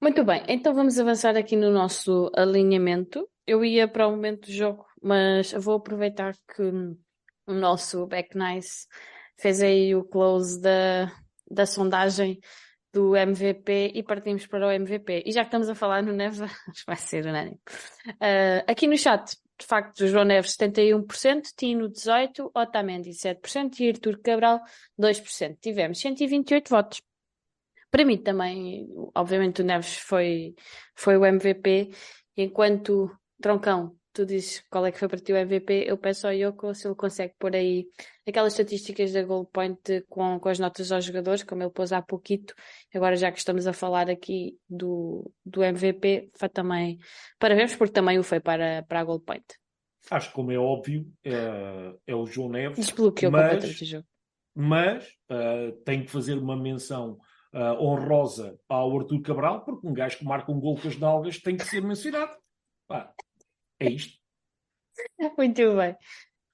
Muito 0.00 0.24
bem, 0.24 0.44
então 0.46 0.72
vamos 0.72 1.00
avançar 1.00 1.36
aqui 1.36 1.56
no 1.56 1.68
nosso 1.72 2.30
alinhamento. 2.36 3.28
Eu 3.44 3.64
ia 3.64 3.88
para 3.88 4.06
o 4.06 4.12
momento 4.12 4.46
do 4.46 4.52
jogo, 4.52 4.86
mas 5.02 5.50
vou 5.50 5.78
aproveitar 5.78 6.36
que 6.54 6.62
o 6.62 7.52
nosso 7.52 8.06
Back 8.06 8.38
Nice 8.38 8.86
fez 9.36 9.60
aí 9.60 9.92
o 9.92 10.04
close 10.04 10.62
da, 10.62 11.12
da 11.50 11.66
sondagem 11.66 12.38
do 12.92 13.16
MVP 13.16 13.94
e 13.96 14.02
partimos 14.04 14.46
para 14.46 14.68
o 14.68 14.70
MVP. 14.70 15.24
E 15.26 15.32
já 15.32 15.40
que 15.40 15.48
estamos 15.48 15.68
a 15.68 15.74
falar 15.74 16.04
no 16.04 16.12
Neva, 16.12 16.46
vai 16.86 16.96
ser 16.96 17.26
unânime. 17.26 17.60
Uh, 18.06 18.62
aqui 18.68 18.86
no 18.86 18.96
chat 18.96 19.36
de 19.60 19.66
facto, 19.66 20.06
João 20.06 20.24
Neves 20.24 20.56
71%, 20.56 21.52
Tino 21.56 21.90
18%, 21.90 22.50
Otamendi 22.54 23.10
7% 23.10 23.80
e 23.80 23.90
Artur 23.90 24.18
Cabral 24.22 24.60
2%. 24.98 25.58
Tivemos 25.60 26.00
128 26.00 26.68
votos. 26.68 27.02
Para 27.90 28.04
mim 28.04 28.16
também, 28.16 28.88
obviamente 29.14 29.60
o 29.60 29.64
Neves 29.64 29.96
foi, 29.96 30.54
foi 30.94 31.16
o 31.16 31.26
MVP, 31.26 31.90
enquanto 32.36 33.10
Troncão 33.40 33.96
tu 34.12 34.26
dizes 34.26 34.64
qual 34.70 34.84
é 34.86 34.92
que 34.92 34.98
foi 34.98 35.08
para 35.08 35.20
ti 35.20 35.32
o 35.32 35.36
MVP, 35.36 35.84
eu 35.86 35.96
peço 35.96 36.26
ao 36.26 36.32
Yoko 36.32 36.74
se 36.74 36.86
ele 36.86 36.94
consegue 36.94 37.34
pôr 37.38 37.54
aí 37.54 37.86
aquelas 38.26 38.52
estatísticas 38.52 39.12
da 39.12 39.22
Goal 39.22 39.44
Point 39.46 40.04
com, 40.08 40.38
com 40.38 40.48
as 40.48 40.58
notas 40.58 40.90
aos 40.90 41.04
jogadores, 41.04 41.42
como 41.42 41.62
ele 41.62 41.70
pôs 41.70 41.92
há 41.92 42.02
pouquito. 42.02 42.54
Agora, 42.94 43.16
já 43.16 43.30
que 43.30 43.38
estamos 43.38 43.66
a 43.66 43.72
falar 43.72 44.10
aqui 44.10 44.58
do, 44.68 45.30
do 45.44 45.62
MVP, 45.62 46.30
foi 46.34 46.48
também 46.48 46.98
parabéns, 47.38 47.76
porque 47.76 47.92
também 47.92 48.18
o 48.18 48.22
foi 48.22 48.40
para, 48.40 48.82
para 48.82 49.00
a 49.00 49.04
Goal 49.04 49.20
Point. 49.20 49.46
Acho 50.10 50.28
que, 50.28 50.34
como 50.34 50.50
é 50.50 50.58
óbvio, 50.58 51.06
é, 51.24 51.94
é 52.06 52.14
o 52.14 52.26
João 52.26 52.48
Neves. 52.48 52.76
Desbloqueou 52.76 53.30
mas, 53.30 53.42
completamente 53.42 53.82
o 53.82 53.86
jogo. 53.86 54.06
mas 54.54 55.06
uh, 55.30 55.72
tenho 55.84 56.04
que 56.04 56.10
fazer 56.10 56.38
uma 56.38 56.56
menção 56.56 57.18
uh, 57.54 57.80
honrosa 57.80 58.58
ao 58.68 58.98
Artur 58.98 59.20
Cabral, 59.22 59.64
porque 59.64 59.86
um 59.86 59.92
gajo 59.92 60.18
que 60.18 60.24
marca 60.24 60.50
um 60.50 60.58
gol 60.58 60.76
com 60.80 60.88
as 60.88 60.96
nalgas 60.96 61.38
tem 61.38 61.56
que 61.56 61.64
ser 61.64 61.82
mencionado. 61.82 62.32
Pá, 62.88 63.12
é 63.80 63.90
isto. 63.90 64.18
Muito 65.36 65.76
bem. 65.76 65.96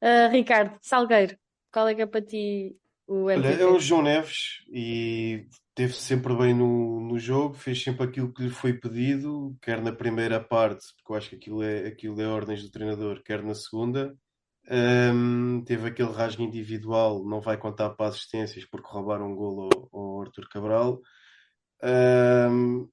Uh, 0.02 0.30
Ricardo, 0.30 0.78
Salgueiro, 0.80 1.36
qual 1.72 1.88
é 1.88 1.94
que 1.94 2.02
é 2.02 2.06
para 2.06 2.22
ti 2.22 2.76
o 3.06 3.30
MVP? 3.30 3.54
Olha, 3.54 3.62
é 3.62 3.66
o 3.66 3.78
João 3.78 4.02
Neves 4.02 4.64
e 4.68 5.48
teve 5.74 5.92
sempre 5.94 6.34
bem 6.34 6.54
no, 6.54 7.00
no 7.00 7.18
jogo, 7.18 7.54
fez 7.54 7.82
sempre 7.82 8.04
aquilo 8.04 8.32
que 8.32 8.44
lhe 8.44 8.50
foi 8.50 8.72
pedido, 8.72 9.56
quer 9.60 9.82
na 9.82 9.92
primeira 9.92 10.40
parte, 10.40 10.86
porque 10.96 11.12
eu 11.12 11.16
acho 11.16 11.30
que 11.30 11.36
aquilo 11.36 11.62
é, 11.62 11.86
aquilo 11.86 12.20
é 12.20 12.26
ordens 12.26 12.62
do 12.62 12.70
treinador, 12.70 13.22
quer 13.22 13.42
na 13.42 13.54
segunda. 13.54 14.16
Um, 14.68 15.62
teve 15.64 15.88
aquele 15.88 16.10
rasgo 16.10 16.42
individual, 16.42 17.24
não 17.24 17.40
vai 17.40 17.56
contar 17.56 17.90
para 17.90 18.08
assistências 18.08 18.64
porque 18.64 18.88
roubaram 18.88 19.30
um 19.30 19.36
golo 19.36 19.68
ao, 19.92 20.00
ao 20.00 20.22
Arthur 20.22 20.48
Cabral. 20.48 21.00
Um, 21.82 22.88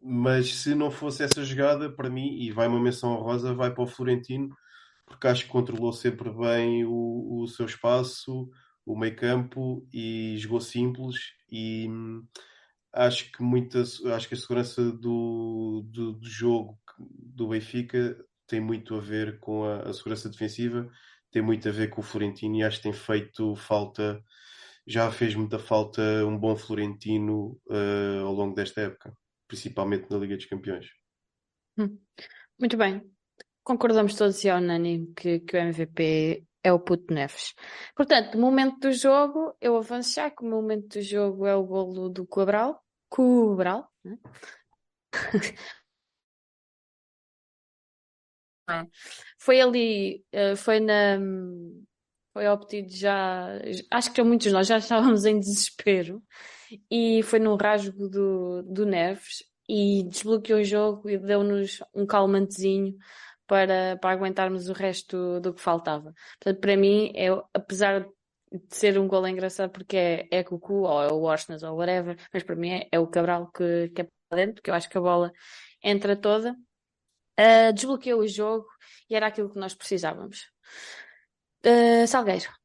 mas 0.00 0.54
se 0.56 0.74
não 0.74 0.90
fosse 0.90 1.22
essa 1.22 1.44
jogada, 1.44 1.90
para 1.90 2.10
mim, 2.10 2.38
e 2.40 2.50
vai 2.50 2.66
uma 2.68 2.80
menção 2.80 3.12
honrosa, 3.12 3.54
vai 3.54 3.72
para 3.72 3.84
o 3.84 3.86
Florentino, 3.86 4.56
porque 5.06 5.26
acho 5.26 5.44
que 5.44 5.50
controlou 5.50 5.92
sempre 5.92 6.30
bem 6.30 6.84
o, 6.84 7.42
o 7.42 7.46
seu 7.48 7.66
espaço, 7.66 8.48
o 8.86 8.98
meio 8.98 9.14
campo 9.16 9.86
e 9.92 10.36
jogou 10.38 10.60
simples 10.60 11.16
e 11.50 11.86
hum, 11.88 12.26
acho 12.92 13.30
que 13.32 13.42
muita, 13.42 13.82
acho 13.82 14.28
que 14.28 14.34
a 14.34 14.36
segurança 14.36 14.82
do, 14.92 15.84
do, 15.86 16.12
do 16.12 16.28
jogo 16.28 16.78
do 16.98 17.48
Benfica 17.48 18.16
tem 18.46 18.60
muito 18.60 18.94
a 18.94 19.00
ver 19.00 19.38
com 19.38 19.64
a, 19.64 19.82
a, 19.82 19.92
segurança 19.92 20.28
defensiva, 20.28 20.88
tem 21.30 21.42
muito 21.42 21.68
a 21.68 21.72
ver 21.72 21.88
com 21.88 22.00
o 22.00 22.04
Florentino 22.04 22.56
e 22.56 22.62
acho 22.62 22.78
que 22.78 22.84
tem 22.84 22.92
feito 22.92 23.54
falta, 23.54 24.22
já 24.86 25.10
fez 25.10 25.34
muita 25.34 25.58
falta 25.58 26.02
um 26.26 26.36
bom 26.38 26.56
Florentino 26.56 27.60
uh, 27.68 28.26
ao 28.26 28.32
longo 28.32 28.54
desta 28.54 28.80
época, 28.82 29.16
principalmente 29.50 30.08
na 30.08 30.16
Liga 30.16 30.36
dos 30.36 30.46
Campeões. 30.46 30.86
Hum. 31.76 31.98
Muito 32.58 32.76
bem. 32.76 33.02
Concordamos 33.64 34.14
todos 34.14 34.44
e 34.44 34.48
é 34.48 34.54
unânime 34.54 35.12
que, 35.14 35.40
que 35.40 35.56
o 35.56 35.60
MVP 35.60 36.46
é 36.62 36.72
o 36.72 36.78
Puto 36.78 37.12
Neves. 37.12 37.52
Portanto, 37.96 38.36
no 38.36 38.42
momento 38.42 38.78
do 38.78 38.92
jogo, 38.92 39.56
eu 39.60 39.76
avanço 39.76 40.14
já 40.14 40.30
que 40.30 40.44
o 40.44 40.48
momento 40.48 40.98
do 40.98 41.02
jogo 41.02 41.46
é 41.46 41.54
o 41.56 41.64
golo 41.64 42.08
do 42.08 42.26
Cabral. 42.26 42.80
Cabral, 43.10 43.90
né? 44.04 44.18
Foi 49.36 49.60
ali, 49.60 50.24
eh, 50.30 50.54
foi 50.54 50.78
na. 50.78 51.18
Foi 52.32 52.46
obtido 52.46 52.88
já. 52.88 53.48
Acho 53.90 54.12
que 54.12 54.22
muitos 54.22 54.46
de 54.46 54.52
nós 54.52 54.68
já 54.68 54.78
estávamos 54.78 55.24
em 55.24 55.40
desespero. 55.40 56.22
E 56.90 57.22
foi 57.22 57.38
no 57.38 57.56
rasgo 57.56 58.08
do, 58.08 58.62
do 58.62 58.86
Neves 58.86 59.44
e 59.68 60.04
desbloqueou 60.04 60.60
o 60.60 60.64
jogo 60.64 61.08
e 61.08 61.18
deu-nos 61.18 61.82
um 61.94 62.06
calmantezinho 62.06 62.96
para, 63.46 63.96
para 63.96 64.10
aguentarmos 64.12 64.68
o 64.68 64.72
resto 64.72 65.40
do 65.40 65.54
que 65.54 65.60
faltava. 65.60 66.14
Portanto, 66.38 66.60
para 66.60 66.76
mim, 66.76 67.12
é, 67.14 67.28
apesar 67.54 68.00
de 68.00 68.76
ser 68.76 68.98
um 68.98 69.08
gol 69.08 69.26
engraçado 69.26 69.70
porque 69.70 69.96
é, 69.96 70.28
é 70.30 70.44
Cucu 70.44 70.82
ou 70.82 71.02
é 71.02 71.12
o 71.12 71.18
Washington 71.18 71.70
ou 71.70 71.78
whatever, 71.78 72.16
mas 72.32 72.42
para 72.42 72.56
mim 72.56 72.70
é, 72.70 72.88
é 72.92 72.98
o 72.98 73.06
Cabral 73.06 73.50
que, 73.52 73.90
que 73.90 74.02
é 74.02 74.08
para 74.28 74.38
dentro, 74.38 74.54
porque 74.56 74.70
eu 74.70 74.74
acho 74.74 74.88
que 74.88 74.98
a 74.98 75.00
bola 75.00 75.32
entra 75.82 76.16
toda 76.16 76.56
uh, 77.40 77.72
desbloqueou 77.72 78.20
o 78.20 78.28
jogo 78.28 78.66
e 79.08 79.14
era 79.14 79.26
aquilo 79.26 79.50
que 79.50 79.58
nós 79.58 79.74
precisávamos. 79.74 80.50
Uh, 81.64 82.06
Salgueiro. 82.06 82.59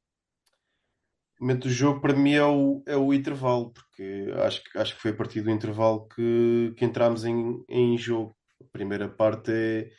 Momento 1.45 1.67
do 1.67 1.69
jogo 1.69 2.01
para 2.01 2.15
mim 2.15 2.33
é 2.33 2.43
o, 2.43 2.81
é 2.87 2.97
o 2.97 3.13
intervalo, 3.13 3.71
porque 3.71 4.33
acho, 4.47 4.63
acho 4.77 4.95
que 4.95 5.01
foi 5.03 5.11
a 5.11 5.15
partir 5.15 5.41
do 5.41 5.51
intervalo 5.51 6.07
que, 6.07 6.73
que 6.75 6.83
entramos 6.83 7.23
em, 7.23 7.63
em 7.69 7.95
jogo. 7.99 8.35
A 8.59 8.63
primeira 8.71 9.07
parte 9.07 9.51
é, 9.51 9.91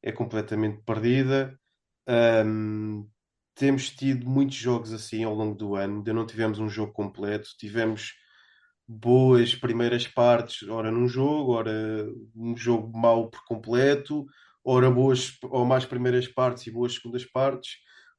é 0.00 0.12
completamente 0.12 0.80
perdida. 0.86 1.58
Um, 2.46 3.04
temos 3.52 3.90
tido 3.90 4.30
muitos 4.30 4.54
jogos 4.54 4.92
assim 4.92 5.24
ao 5.24 5.34
longo 5.34 5.56
do 5.56 5.74
ano, 5.74 5.96
ainda 5.96 6.12
não 6.12 6.24
tivemos 6.24 6.60
um 6.60 6.68
jogo 6.68 6.92
completo, 6.92 7.48
tivemos 7.58 8.12
boas 8.86 9.56
primeiras 9.56 10.06
partes, 10.06 10.68
ora 10.68 10.92
num 10.92 11.08
jogo, 11.08 11.50
ora 11.50 12.06
um 12.36 12.56
jogo 12.56 12.96
mau 12.96 13.28
por 13.28 13.44
completo, 13.44 14.24
ora 14.64 14.88
boas 14.88 15.36
ou 15.42 15.64
mais 15.64 15.84
primeiras 15.84 16.28
partes 16.28 16.64
e 16.68 16.70
boas 16.70 16.94
segundas 16.94 17.24
partes. 17.24 17.72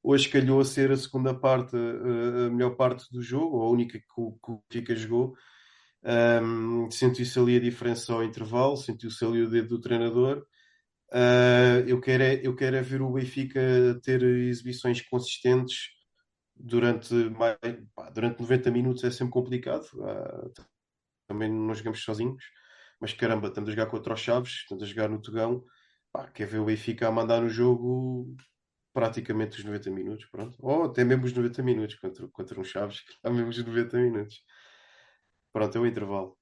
Hoje 0.04 0.28
calhou 0.28 0.60
a 0.60 0.66
ser 0.66 0.92
a 0.92 0.98
segunda 0.98 1.34
parte, 1.34 1.78
a, 1.78 2.50
melhor 2.50 2.76
parte 2.76 3.10
do 3.10 3.22
jogo, 3.22 3.62
a 3.62 3.70
única 3.70 3.98
que 3.98 4.06
o, 4.18 4.38
Fica 4.70 4.94
jogou. 4.96 5.34
Um, 6.04 6.92
sentiu-se 6.92 7.40
ali 7.40 7.56
a 7.56 7.62
diferença 7.62 8.14
ao 8.14 8.22
intervalo, 8.22 8.76
sentiu-se 8.76 9.24
ali 9.24 9.42
o 9.42 9.50
dedo 9.50 9.70
do 9.70 9.82
treinador. 9.82 10.46
Uh, 11.10 11.88
eu, 11.88 12.02
quero 12.02 12.24
é, 12.24 12.42
eu 12.44 12.54
quero 12.54 12.76
é 12.76 12.82
ver 12.82 13.02
o 13.02 13.14
Benfica 13.14 13.62
ter 14.04 14.22
exibições 14.24 15.02
consistentes 15.02 15.92
durante, 16.56 17.14
mais, 17.14 17.58
pá, 17.96 18.10
durante 18.10 18.42
90 18.42 18.72
minutos 18.72 19.04
é 19.06 19.12
sempre 19.12 19.32
complicado. 19.32 19.86
Uh, 19.94 20.52
também 21.28 21.50
não 21.50 21.74
jogamos 21.74 22.04
sozinhos, 22.04 22.44
mas 23.00 23.14
caramba, 23.14 23.48
estamos 23.48 23.70
a 23.70 23.74
jogar 23.74 23.86
contra 23.88 24.14
os 24.14 24.20
Chaves, 24.20 24.52
estamos 24.64 24.84
a 24.84 24.88
jogar 24.88 25.08
no 25.08 25.22
Togão. 25.22 25.64
Pá, 26.12 26.28
quer 26.28 26.48
ver 26.48 26.60
o 26.60 26.66
Benfica 26.66 27.08
a 27.08 27.12
mandar 27.12 27.42
no 27.42 27.50
jogo 27.50 28.36
praticamente 28.94 29.58
os 29.58 29.66
90 29.66 29.90
minutos, 29.90 30.26
pronto. 30.26 30.56
Ou 30.60 30.86
até 30.86 31.04
mesmo 31.04 31.26
os 31.26 31.34
90 31.34 31.64
minutos 31.64 31.96
contra, 31.96 32.28
contra 32.28 32.60
um 32.60 32.64
Chaves, 32.64 33.02
que 33.02 33.30
mesmo 33.30 33.50
os 33.50 33.66
90 33.66 33.98
minutos. 33.98 34.44
Pronto, 35.52 35.78
é 35.78 35.82
o 35.82 35.88
intervalo. 35.88 36.38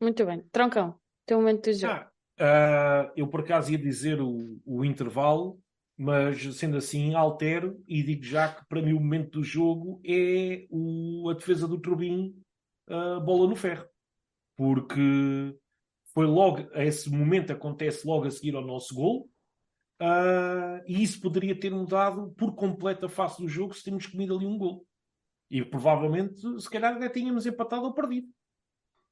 Muito 0.00 0.26
bem. 0.26 0.42
Troncão, 0.52 0.98
teu 1.24 1.38
momento 1.38 1.64
de 1.64 1.74
jogo. 1.74 2.04
Ah, 2.38 3.08
uh, 3.08 3.12
eu 3.16 3.28
por 3.28 3.40
acaso 3.40 3.70
ia 3.72 3.78
dizer 3.78 4.20
o, 4.20 4.60
o 4.64 4.84
intervalo, 4.84 5.60
mas 5.96 6.42
sendo 6.56 6.76
assim, 6.76 7.14
altero 7.14 7.82
e 7.86 8.02
digo 8.02 8.24
já 8.24 8.52
que 8.52 8.66
para 8.66 8.82
mim 8.82 8.92
o 8.92 9.00
momento 9.00 9.38
do 9.38 9.44
jogo 9.44 10.00
é 10.04 10.66
o, 10.68 11.28
a 11.30 11.34
defesa 11.34 11.68
do 11.68 11.80
Turbin, 11.80 12.34
uh, 12.88 13.20
bola 13.20 13.48
no 13.48 13.54
ferro, 13.54 13.86
porque 14.56 15.56
foi 16.12 16.26
logo, 16.26 16.68
esse 16.74 17.10
momento 17.10 17.52
acontece 17.52 18.06
logo 18.06 18.26
a 18.26 18.30
seguir 18.30 18.54
ao 18.54 18.64
nosso 18.64 18.94
gol, 18.94 19.28
uh, 20.00 20.82
e 20.86 21.02
isso 21.02 21.20
poderia 21.20 21.58
ter 21.58 21.70
mudado 21.70 22.32
por 22.36 22.54
completo 22.54 23.06
a 23.06 23.08
face 23.08 23.40
do 23.40 23.48
jogo 23.48 23.74
se 23.74 23.82
tínhamos 23.82 24.06
comido 24.06 24.36
ali 24.36 24.46
um 24.46 24.58
gol. 24.58 24.86
E 25.50 25.64
provavelmente, 25.64 26.40
se 26.60 26.70
calhar, 26.70 26.94
até 26.94 27.08
tínhamos 27.08 27.46
empatado 27.46 27.84
ou 27.84 27.94
perdido. 27.94 28.28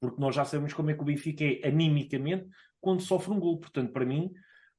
Porque 0.00 0.20
nós 0.20 0.34
já 0.34 0.44
sabemos 0.44 0.74
como 0.74 0.90
é 0.90 0.94
que 0.94 1.02
o 1.02 1.04
Benfica 1.04 1.44
é 1.44 1.68
animicamente 1.68 2.48
quando 2.80 3.02
sofre 3.02 3.32
um 3.32 3.38
gol. 3.38 3.60
Portanto, 3.60 3.92
para 3.92 4.04
mim, 4.04 4.32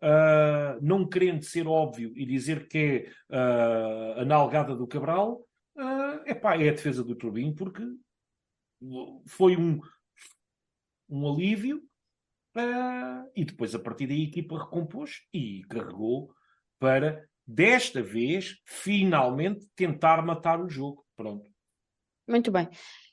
uh, 0.04 0.80
não 0.82 1.08
querendo 1.08 1.43
ser 1.43 1.68
óbvio 1.68 2.12
e 2.16 2.26
dizer 2.26 2.68
que 2.68 2.78
é 3.32 3.36
uh, 3.36 4.22
a 4.22 4.26
nalgada 4.26 4.76
do 4.76 4.88
Cabral, 4.88 5.47
uh, 5.78 6.30
epá, 6.30 6.58
é 6.58 6.70
a 6.70 6.74
defesa 6.74 7.04
do 7.04 7.16
Turbin, 7.16 7.54
porque 7.54 7.84
foi 9.26 9.56
um, 9.56 9.80
um 11.10 11.32
alívio 11.32 11.82
uh, 12.56 13.30
e 13.36 13.45
depois 13.45 13.74
a 13.76 13.80
partir 13.80 14.08
daí 14.08 14.22
a 14.22 14.28
equipa 14.28 14.58
recompôs 14.58 15.22
e 15.34 15.64
carregou 15.70 16.34
para 16.80 17.26
desta 17.45 18.01
vez 18.01 18.56
finalmente 18.66 19.68
tentar 19.76 20.24
matar 20.24 20.62
o 20.62 20.70
jogo. 20.70 21.06
Pronto. 21.16 21.49
Muito 22.28 22.51
bem. 22.51 22.70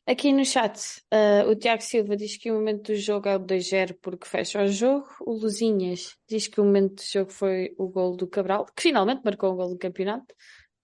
Aqui 0.06 0.32
no 0.32 0.44
chat, 0.44 0.78
uh, 1.12 1.48
o 1.48 1.54
Tiago 1.54 1.82
Silva 1.82 2.16
diz 2.16 2.36
que 2.36 2.50
o 2.50 2.54
momento 2.54 2.92
do 2.92 2.96
jogo 2.96 3.28
é 3.28 3.36
o 3.36 3.40
2-0 3.40 3.96
porque 4.00 4.26
fecha 4.26 4.62
o 4.62 4.68
jogo. 4.68 5.06
O 5.20 5.32
Luzinhas 5.32 6.16
diz 6.28 6.48
que 6.48 6.60
o 6.60 6.64
momento 6.64 6.96
do 6.96 7.02
jogo 7.02 7.30
foi 7.30 7.74
o 7.78 7.88
gol 7.88 8.16
do 8.16 8.26
Cabral, 8.26 8.66
que 8.66 8.82
finalmente 8.82 9.22
marcou 9.24 9.52
o 9.52 9.56
gol 9.56 9.68
do 9.68 9.78
campeonato. 9.78 10.34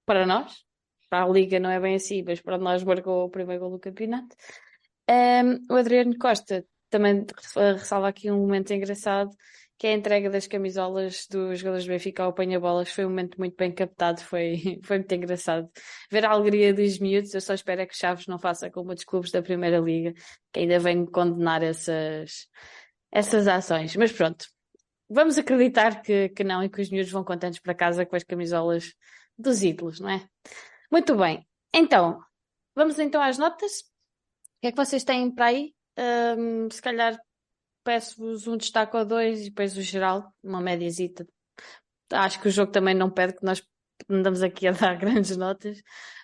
Para 0.05 0.27
nós, 0.27 0.53
para 1.09 1.25
a 1.25 1.29
Liga 1.29 1.59
não 1.59 1.71
é 1.71 1.81
bem 1.81 1.95
assim, 1.95 2.23
mas 2.25 2.41
para 2.41 2.59
nós 2.59 2.85
marcou 2.85 3.25
o 3.25 3.31
primeiro 3.31 3.63
gol 3.63 3.73
do 3.73 3.81
campeonato. 3.81 4.37
Um, 5.09 5.75
o 5.75 5.77
Adriano 5.77 6.17
Costa 6.19 6.65
também 6.91 7.24
ressalva 7.55 8.09
aqui 8.09 8.30
um 8.30 8.39
momento 8.39 8.72
engraçado 8.72 9.30
que 9.78 9.87
é 9.87 9.91
a 9.91 9.97
entrega 9.97 10.30
das 10.30 10.47
camisolas 10.47 11.26
dos 11.30 11.59
jogadores 11.59 11.84
do 11.84 11.91
Benfica 11.91 12.22
ao 12.22 12.30
apanha-bolas 12.30 12.91
foi 12.91 13.05
um 13.05 13.11
momento 13.11 13.39
muito 13.39 13.57
bem 13.57 13.72
captado, 13.72 14.22
foi, 14.22 14.80
foi 14.82 14.99
muito 14.99 15.14
engraçado. 15.14 15.70
Ver 16.11 16.24
a 16.24 16.30
alegria 16.30 16.72
dos 16.72 16.99
miúdos, 16.99 17.34
eu 17.34 17.41
só 17.41 17.53
espero 17.53 17.82
é 17.82 17.87
que 17.87 17.97
Chaves 17.97 18.26
não 18.26 18.39
faça 18.39 18.70
como 18.70 18.91
outros 18.91 19.05
clubes 19.05 19.30
da 19.30 19.43
Primeira 19.43 19.78
Liga, 19.78 20.14
que 20.53 20.61
ainda 20.61 20.78
vem 20.78 21.05
condenar 21.05 21.62
essas, 21.62 22.49
essas 23.12 23.47
ações. 23.47 23.95
Mas 23.97 24.12
pronto, 24.12 24.47
vamos 25.11 25.37
acreditar 25.37 26.01
que, 26.01 26.30
que 26.30 26.43
não 26.43 26.62
e 26.62 26.70
que 26.70 26.80
os 26.80 26.91
miúdos 26.91 27.12
vão 27.12 27.24
contentes 27.24 27.61
para 27.61 27.74
casa 27.74 28.07
com 28.07 28.16
as 28.16 28.24
camisolas 28.24 28.95
dos 29.39 29.62
ídolos, 29.62 30.01
não 30.01 30.09
é? 30.09 30.26
Muito 30.91 31.14
bem, 31.16 31.47
então, 31.74 32.18
vamos 32.74 32.99
então 32.99 33.20
às 33.20 33.37
notas. 33.37 33.80
O 33.80 34.61
que 34.62 34.68
é 34.68 34.70
que 34.70 34.76
vocês 34.76 35.05
têm 35.05 35.30
para 35.30 35.47
aí? 35.47 35.76
Um, 35.99 36.71
se 36.71 36.83
calhar 36.83 37.19
peço-vos 37.85 38.47
um 38.47 38.57
destaque 38.57 38.97
ou 38.97 39.05
dois 39.05 39.43
e 39.43 39.45
depois 39.51 39.77
o 39.77 39.83
geral, 39.83 40.33
uma 40.43 40.61
médiazita. 40.61 41.27
Acho 42.13 42.41
que 42.41 42.49
o 42.49 42.51
jogo 42.51 42.73
também 42.73 42.95
não 42.95 43.11
pede 43.11 43.35
que 43.35 43.45
nós 43.45 43.63
andamos 44.09 44.43
aqui 44.43 44.67
a 44.67 44.73
dar 44.73 44.97
grandes 44.97 45.37
notas. 45.37 45.81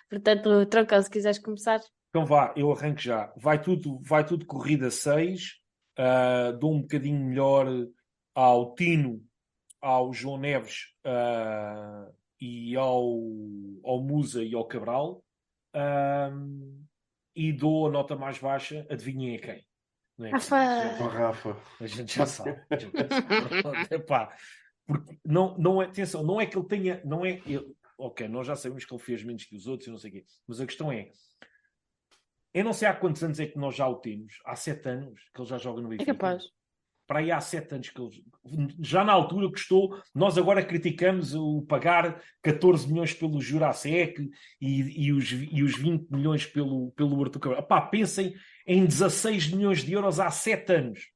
Portanto, 0.09 0.65
Trocão, 0.67 1.01
se 1.01 1.09
quiseres 1.09 1.39
começar. 1.39 1.79
Então 2.09 2.25
vá, 2.25 2.53
eu 2.55 2.71
arranco 2.71 2.99
já. 2.99 3.33
Vai 3.37 3.61
tudo, 3.61 3.99
vai 4.03 4.25
tudo 4.25 4.45
corrida 4.45 4.91
6. 4.91 5.61
Uh, 5.97 6.57
dou 6.59 6.73
um 6.73 6.81
bocadinho 6.81 7.19
melhor 7.19 7.67
ao 8.35 8.75
Tino, 8.75 9.23
ao 9.81 10.13
João 10.13 10.37
Neves 10.37 10.87
uh, 11.05 12.13
e 12.39 12.75
ao, 12.75 13.03
ao 13.83 14.01
Musa 14.01 14.43
e 14.43 14.53
ao 14.53 14.65
Cabral. 14.65 15.23
E 17.35 17.51
dou 17.51 17.87
a 17.87 17.91
nota 17.91 18.15
mais 18.15 18.37
baixa, 18.37 18.85
adivinhem 18.89 19.35
a 19.35 19.39
quem? 19.39 19.65
Não 20.17 20.27
é? 20.27 20.31
Rafa. 20.31 21.07
Rafa. 21.07 21.57
A 21.79 21.87
gente 21.87 22.15
já 22.15 22.25
sabe. 22.25 22.61
Epá, 23.91 24.35
porque 24.85 25.17
não, 25.25 25.57
não 25.57 25.81
é, 25.81 25.85
atenção, 25.85 26.23
não 26.23 26.39
é 26.39 26.45
que 26.45 26.57
ele 26.57 26.67
tenha, 26.67 27.01
não 27.03 27.25
é, 27.25 27.41
ele, 27.45 27.75
ok, 27.97 28.27
nós 28.27 28.45
já 28.45 28.55
sabemos 28.55 28.85
que 28.85 28.93
ele 28.93 29.01
fez 29.01 29.23
menos 29.23 29.45
que 29.45 29.55
os 29.55 29.67
outros 29.67 29.87
e 29.87 29.91
não 29.91 29.97
sei 29.97 30.09
o 30.09 30.13
quê, 30.13 30.25
mas 30.47 30.59
a 30.59 30.65
questão 30.65 30.91
é, 30.91 31.11
eu 32.53 32.63
não 32.63 32.73
sei 32.73 32.87
há 32.87 32.93
quantos 32.93 33.23
anos 33.23 33.39
é 33.39 33.47
que 33.47 33.57
nós 33.57 33.75
já 33.75 33.87
o 33.87 33.95
temos, 33.95 34.39
há 34.45 34.55
sete 34.55 34.87
anos 34.89 35.21
que 35.33 35.41
ele 35.41 35.49
já 35.49 35.57
joga 35.57 35.81
no 35.81 35.89
Benfica. 35.89 36.11
É 36.11 36.13
capaz. 36.13 36.43
Para 37.05 37.19
aí 37.19 37.31
há 37.31 37.39
sete 37.41 37.75
anos 37.75 37.89
que 37.89 38.01
já 38.79 39.03
na 39.03 39.11
altura 39.11 39.49
custou, 39.49 40.01
nós 40.15 40.37
agora 40.37 40.63
criticamos 40.63 41.35
o 41.35 41.61
pagar 41.63 42.21
14 42.41 42.87
milhões 42.87 43.13
pelo 43.13 43.41
Jurasek 43.41 44.29
e, 44.59 45.05
e, 45.05 45.11
os, 45.11 45.31
e 45.31 45.63
os 45.63 45.77
20 45.77 46.09
milhões 46.09 46.45
pelo, 46.45 46.91
pelo 46.91 47.21
Artur 47.21 47.41
Cabral. 47.41 47.63
Pá, 47.63 47.81
pensem 47.81 48.33
em 48.65 48.85
16 48.85 49.49
milhões 49.49 49.83
de 49.83 49.93
euros 49.93 50.19
há 50.19 50.31
sete 50.31 50.73
anos. 50.73 51.09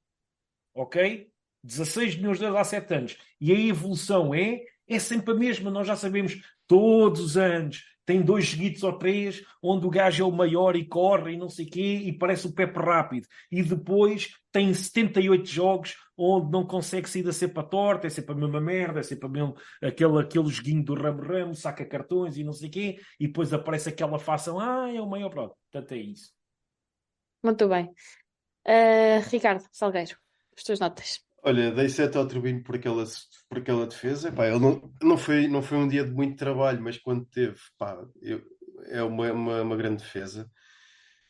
Ok? 0.73 1.31
16 1.63 2.15
milhões 2.15 2.39
de 2.39 2.45
euros 2.45 2.59
há 2.59 2.63
7 2.63 2.93
anos. 2.93 3.17
E 3.39 3.51
a 3.51 3.59
evolução 3.59 4.33
é, 4.33 4.61
é 4.87 4.99
sempre 4.99 5.33
a 5.33 5.37
mesma. 5.37 5.69
Nós 5.69 5.87
já 5.87 5.95
sabemos, 5.95 6.41
todos 6.65 7.21
os 7.21 7.37
anos, 7.37 7.83
tem 8.07 8.21
dois 8.21 8.49
seguidos 8.49 8.83
ou 8.83 8.97
três, 8.97 9.43
onde 9.61 9.85
o 9.85 9.89
gajo 9.89 10.23
é 10.23 10.25
o 10.25 10.31
maior 10.31 10.77
e 10.77 10.87
corre 10.87 11.33
e 11.33 11.37
não 11.37 11.49
sei 11.49 11.65
quê, 11.65 12.03
e 12.05 12.17
parece 12.17 12.47
o 12.47 12.53
Pepe 12.53 12.79
rápido. 12.79 13.27
E 13.51 13.61
depois 13.61 14.33
tem 14.49 14.73
78 14.73 15.45
jogos 15.45 15.97
onde 16.17 16.49
não 16.49 16.65
consegue 16.65 17.09
sair 17.09 17.21
da 17.21 17.33
cepa 17.33 17.61
torta, 17.61 18.07
é 18.07 18.09
sempre 18.09 18.31
a 18.31 18.37
mesma 18.37 18.61
merda, 18.61 19.01
é 19.01 19.03
sempre 19.03 19.27
mesmo, 19.27 19.55
aquele, 19.83 20.21
aquele 20.21 20.47
joguinho 20.47 20.85
do 20.85 20.95
ramo-ramo, 20.95 21.53
saca 21.53 21.85
cartões 21.85 22.37
e 22.37 22.45
não 22.45 22.53
sei 22.53 22.69
quê, 22.69 22.97
e 23.19 23.27
depois 23.27 23.51
aparece 23.51 23.89
aquela 23.89 24.17
fação, 24.17 24.57
ah, 24.57 24.89
é 24.89 25.01
o 25.01 25.05
maior, 25.05 25.29
pronto. 25.29 25.55
Portanto, 25.69 25.91
é 25.91 25.97
isso. 25.97 26.31
Muito 27.43 27.67
bem. 27.67 27.91
Uh, 28.65 29.19
Ricardo 29.29 29.65
Salgueiro, 29.69 30.17
as 30.55 30.63
tuas 30.63 30.79
notas. 30.79 31.26
Olha, 31.47 31.71
dei 31.71 31.87
7 31.87 32.17
ao 32.17 32.27
Turbino 32.27 32.61
por 32.61 32.75
aquela, 32.75 33.05
por 33.47 33.59
aquela 33.59 33.87
defesa. 33.87 34.29
Pá, 34.33 34.47
ele 34.47 34.59
não, 34.59 34.93
não, 35.01 35.17
foi, 35.17 35.47
não 35.47 35.61
foi 35.61 35.77
um 35.77 35.87
dia 35.87 36.03
de 36.03 36.11
muito 36.11 36.35
trabalho, 36.35 36.81
mas 36.81 36.97
quando 36.97 37.25
teve, 37.25 37.55
pá, 37.77 37.97
eu, 38.21 38.43
é 38.87 39.01
uma, 39.01 39.31
uma, 39.31 39.61
uma, 39.61 39.77
grande 39.77 40.03
defesa. 40.03 40.51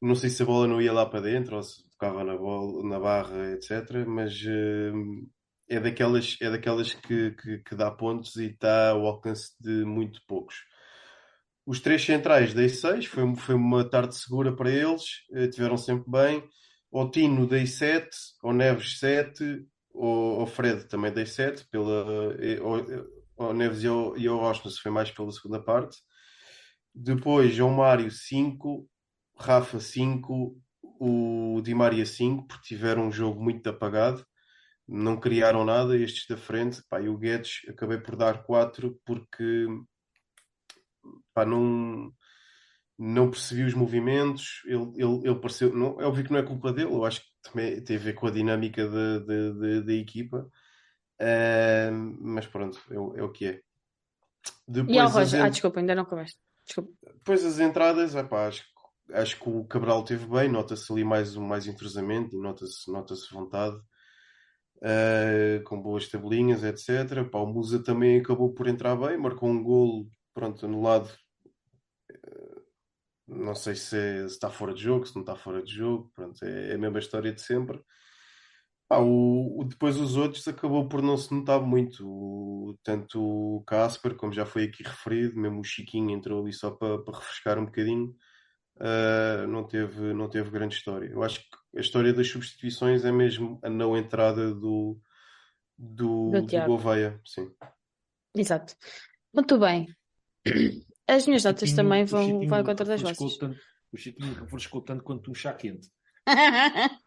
Não 0.02 0.16
sei 0.16 0.32
se 0.32 0.42
a 0.42 0.46
bola 0.48 0.66
não 0.68 0.82
ia 0.82 0.92
lá 0.92 1.06
para 1.06 1.22
dentro 1.22 1.58
ou 1.58 1.62
se 1.62 1.88
tocava 1.92 2.24
na, 2.24 2.36
bola, 2.36 2.90
na 2.90 3.00
barra, 3.00 3.52
etc. 3.52 4.08
Mas 4.08 4.34
uh, 4.42 5.30
é 5.70 5.80
daquelas, 5.80 6.36
é 6.42 6.50
daquelas 6.50 6.96
que, 6.96 7.32
que, 7.34 7.60
que 7.60 7.76
dá 7.76 7.92
pontos 7.92 8.36
e 8.38 8.48
está 8.48 8.90
ao 8.90 9.06
alcance 9.06 9.52
de 9.62 9.86
muito 9.86 10.20
poucos. 10.26 10.56
Os 11.64 11.80
três 11.80 12.04
centrais 12.04 12.56
dei 12.56 12.70
6, 12.70 13.06
foi, 13.06 13.36
foi 13.36 13.54
uma 13.54 13.88
tarde 13.88 14.16
segura 14.16 14.52
para 14.56 14.72
eles, 14.72 15.04
uh, 15.30 15.48
tiveram 15.48 15.78
sempre 15.78 16.10
bem. 16.10 16.44
Ao 16.92 17.12
Tino 17.12 17.46
dei 17.46 17.68
7, 17.68 18.10
ao 18.42 18.52
Neves 18.52 18.98
7, 18.98 19.68
o, 19.98 20.44
o 20.44 20.46
Fred 20.46 20.86
também 20.88 21.12
dei 21.12 21.26
7, 21.26 21.68
pela, 21.70 22.06
o, 22.62 23.48
o 23.50 23.54
Neves 23.54 23.84
e 23.84 23.90
o, 23.90 24.16
e 24.16 24.30
o 24.30 24.54
foi 24.82 24.92
mais 24.92 25.12
pela 25.12 25.32
segunda 25.32 25.62
parte. 25.62 25.98
Depois, 26.94 27.54
João 27.54 27.72
Mário 27.72 28.10
5, 28.10 28.88
Rafa 29.38 29.80
5, 29.80 30.56
o 31.00 31.62
Di 31.64 31.74
Maria 31.74 32.06
5, 32.06 32.48
porque 32.48 32.68
tiveram 32.68 33.08
um 33.08 33.12
jogo 33.12 33.42
muito 33.44 33.68
apagado, 33.68 34.26
não 34.88 35.20
criaram 35.20 35.66
nada. 35.66 35.98
Estes 35.98 36.28
da 36.28 36.38
frente, 36.38 36.82
pá, 36.90 37.02
e 37.02 37.10
o 37.10 37.18
Guedes 37.18 37.62
acabei 37.68 37.98
por 37.98 38.16
dar 38.16 38.44
4 38.44 39.00
porque 39.06 39.68
pá, 41.34 41.46
não 41.46 42.12
não 43.00 43.30
percebi 43.30 43.64
os 43.64 43.76
movimentos, 43.76 44.64
ele, 44.66 44.92
ele, 44.96 45.28
ele 45.28 45.36
pareceu. 45.36 45.72
Não, 45.72 46.02
é 46.02 46.06
óbvio 46.06 46.26
que 46.26 46.32
não 46.32 46.40
é 46.40 46.44
culpa 46.44 46.74
dele, 46.74 46.92
eu 46.92 47.06
acho 47.06 47.22
que 47.22 47.28
também 47.50 47.82
tem 47.82 47.98
a 47.98 48.00
ver 48.00 48.14
com 48.14 48.28
a 48.28 48.32
dinâmica 48.32 48.88
da, 48.88 49.94
equipa, 49.94 50.50
uh, 51.22 52.18
mas 52.20 52.46
pronto, 52.48 52.80
é, 52.90 53.20
é, 53.20 53.24
o 53.24 53.32
que 53.32 53.46
é. 53.48 53.62
Depois, 54.68 54.96
e 54.96 55.00
ao 55.00 55.10
Roger, 55.10 55.44
ah, 55.44 55.50
desculpa, 55.50 55.80
ainda 55.80 55.96
não. 55.96 56.08
Desculpa. 56.66 56.92
Depois 57.02 57.46
as 57.46 57.60
entradas, 57.60 58.16
epá, 58.16 58.48
acho, 58.48 58.64
acho 59.14 59.40
que 59.40 59.50
o 59.50 59.66
Cabral 59.66 60.04
teve 60.04 60.26
bem, 60.26 60.50
nota-se 60.50 60.92
ali 60.92 61.04
mais, 61.04 61.36
mais 61.36 61.68
entrosamento 61.68 62.36
e 62.36 62.40
nota-se 62.40 62.92
nota 62.92 63.16
vontade. 63.32 63.78
Uh, 64.78 65.64
com 65.64 65.82
boas 65.82 66.08
tabelinhas, 66.08 66.64
etc. 66.64 67.28
Pá, 67.32 67.40
o 67.40 67.48
Musa 67.48 67.84
também 67.84 68.20
acabou 68.20 68.54
por 68.54 68.68
entrar 68.68 68.96
bem, 68.96 69.18
marcou 69.18 69.50
um 69.50 69.64
golo 69.64 70.08
pronto, 70.36 70.68
anulado 70.68 71.10
não 73.28 73.56
sei 73.56 73.76
se, 73.76 73.98
é, 73.98 74.20
se, 74.28 74.34
está 74.36 74.50
fora 74.50 74.74
de 74.74 74.82
jogo, 74.82 75.06
se 75.06 75.16
não 75.16 75.22
está 75.22 75.36
fora 75.36 75.62
de 75.62 75.74
jogo. 75.74 76.12
Pronto, 76.16 76.44
é, 76.44 76.72
é 76.72 76.76
a 76.76 76.78
mesma 76.78 77.00
história 77.00 77.34
de 77.34 77.42
sempre. 77.42 77.82
Ah, 78.90 79.02
o, 79.02 79.60
o, 79.60 79.66
depois 79.66 79.98
os 79.98 80.16
outros 80.16 80.48
acabou 80.48 80.88
por 80.88 81.02
não 81.02 81.18
se 81.18 81.34
notar 81.34 81.62
muito. 81.62 82.08
O, 82.08 82.78
tanto 82.84 83.22
o 83.22 83.64
Casper, 83.66 84.16
como 84.16 84.32
já 84.32 84.46
foi 84.46 84.64
aqui 84.64 84.82
referido, 84.84 85.38
mesmo 85.38 85.60
o 85.60 85.64
Chiquinho 85.64 86.12
entrou 86.12 86.42
ali 86.42 86.54
só 86.54 86.72
para, 86.72 86.98
para 87.04 87.18
refrescar 87.18 87.60
um 87.60 87.66
bocadinho. 87.66 88.16
Uh, 88.78 89.48
não, 89.48 89.68
teve, 89.68 90.14
não 90.14 90.30
teve 90.30 90.52
grande 90.52 90.76
história. 90.76 91.08
Eu 91.08 91.24
acho 91.24 91.40
que 91.42 91.78
a 91.78 91.82
história 91.82 92.14
das 92.14 92.30
substituições 92.30 93.04
é 93.04 93.12
mesmo 93.12 93.60
a 93.64 93.70
não 93.70 93.98
entrada 93.98 94.54
do, 94.54 95.00
do, 95.78 96.32
do, 96.32 96.42
do 96.46 96.66
Gouveia. 96.66 97.20
Sim. 97.26 97.52
Exato. 98.34 98.76
Muito 99.34 99.60
bem. 99.60 99.88
As 101.08 101.26
minhas 101.26 101.44
notas 101.44 101.72
também 101.74 102.04
vão, 102.06 102.46
vão 102.48 102.64
contra 102.64 102.86
das 102.86 103.02
vossas. 103.02 103.38
Tanto, 103.38 103.58
o 103.94 103.98
Chiquinho 103.98 104.34
refrescou 104.34 104.82
tanto 104.82 105.04
quanto 105.04 105.32
um 105.32 105.34
chá 105.34 105.54
quente. 105.54 105.90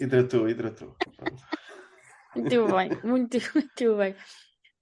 hidratou, 0.00 0.48
hidratou. 0.48 0.96
Muito 2.34 2.66
bem, 2.66 2.88
muito, 3.04 3.36
muito 3.54 3.96
bem. 3.98 4.16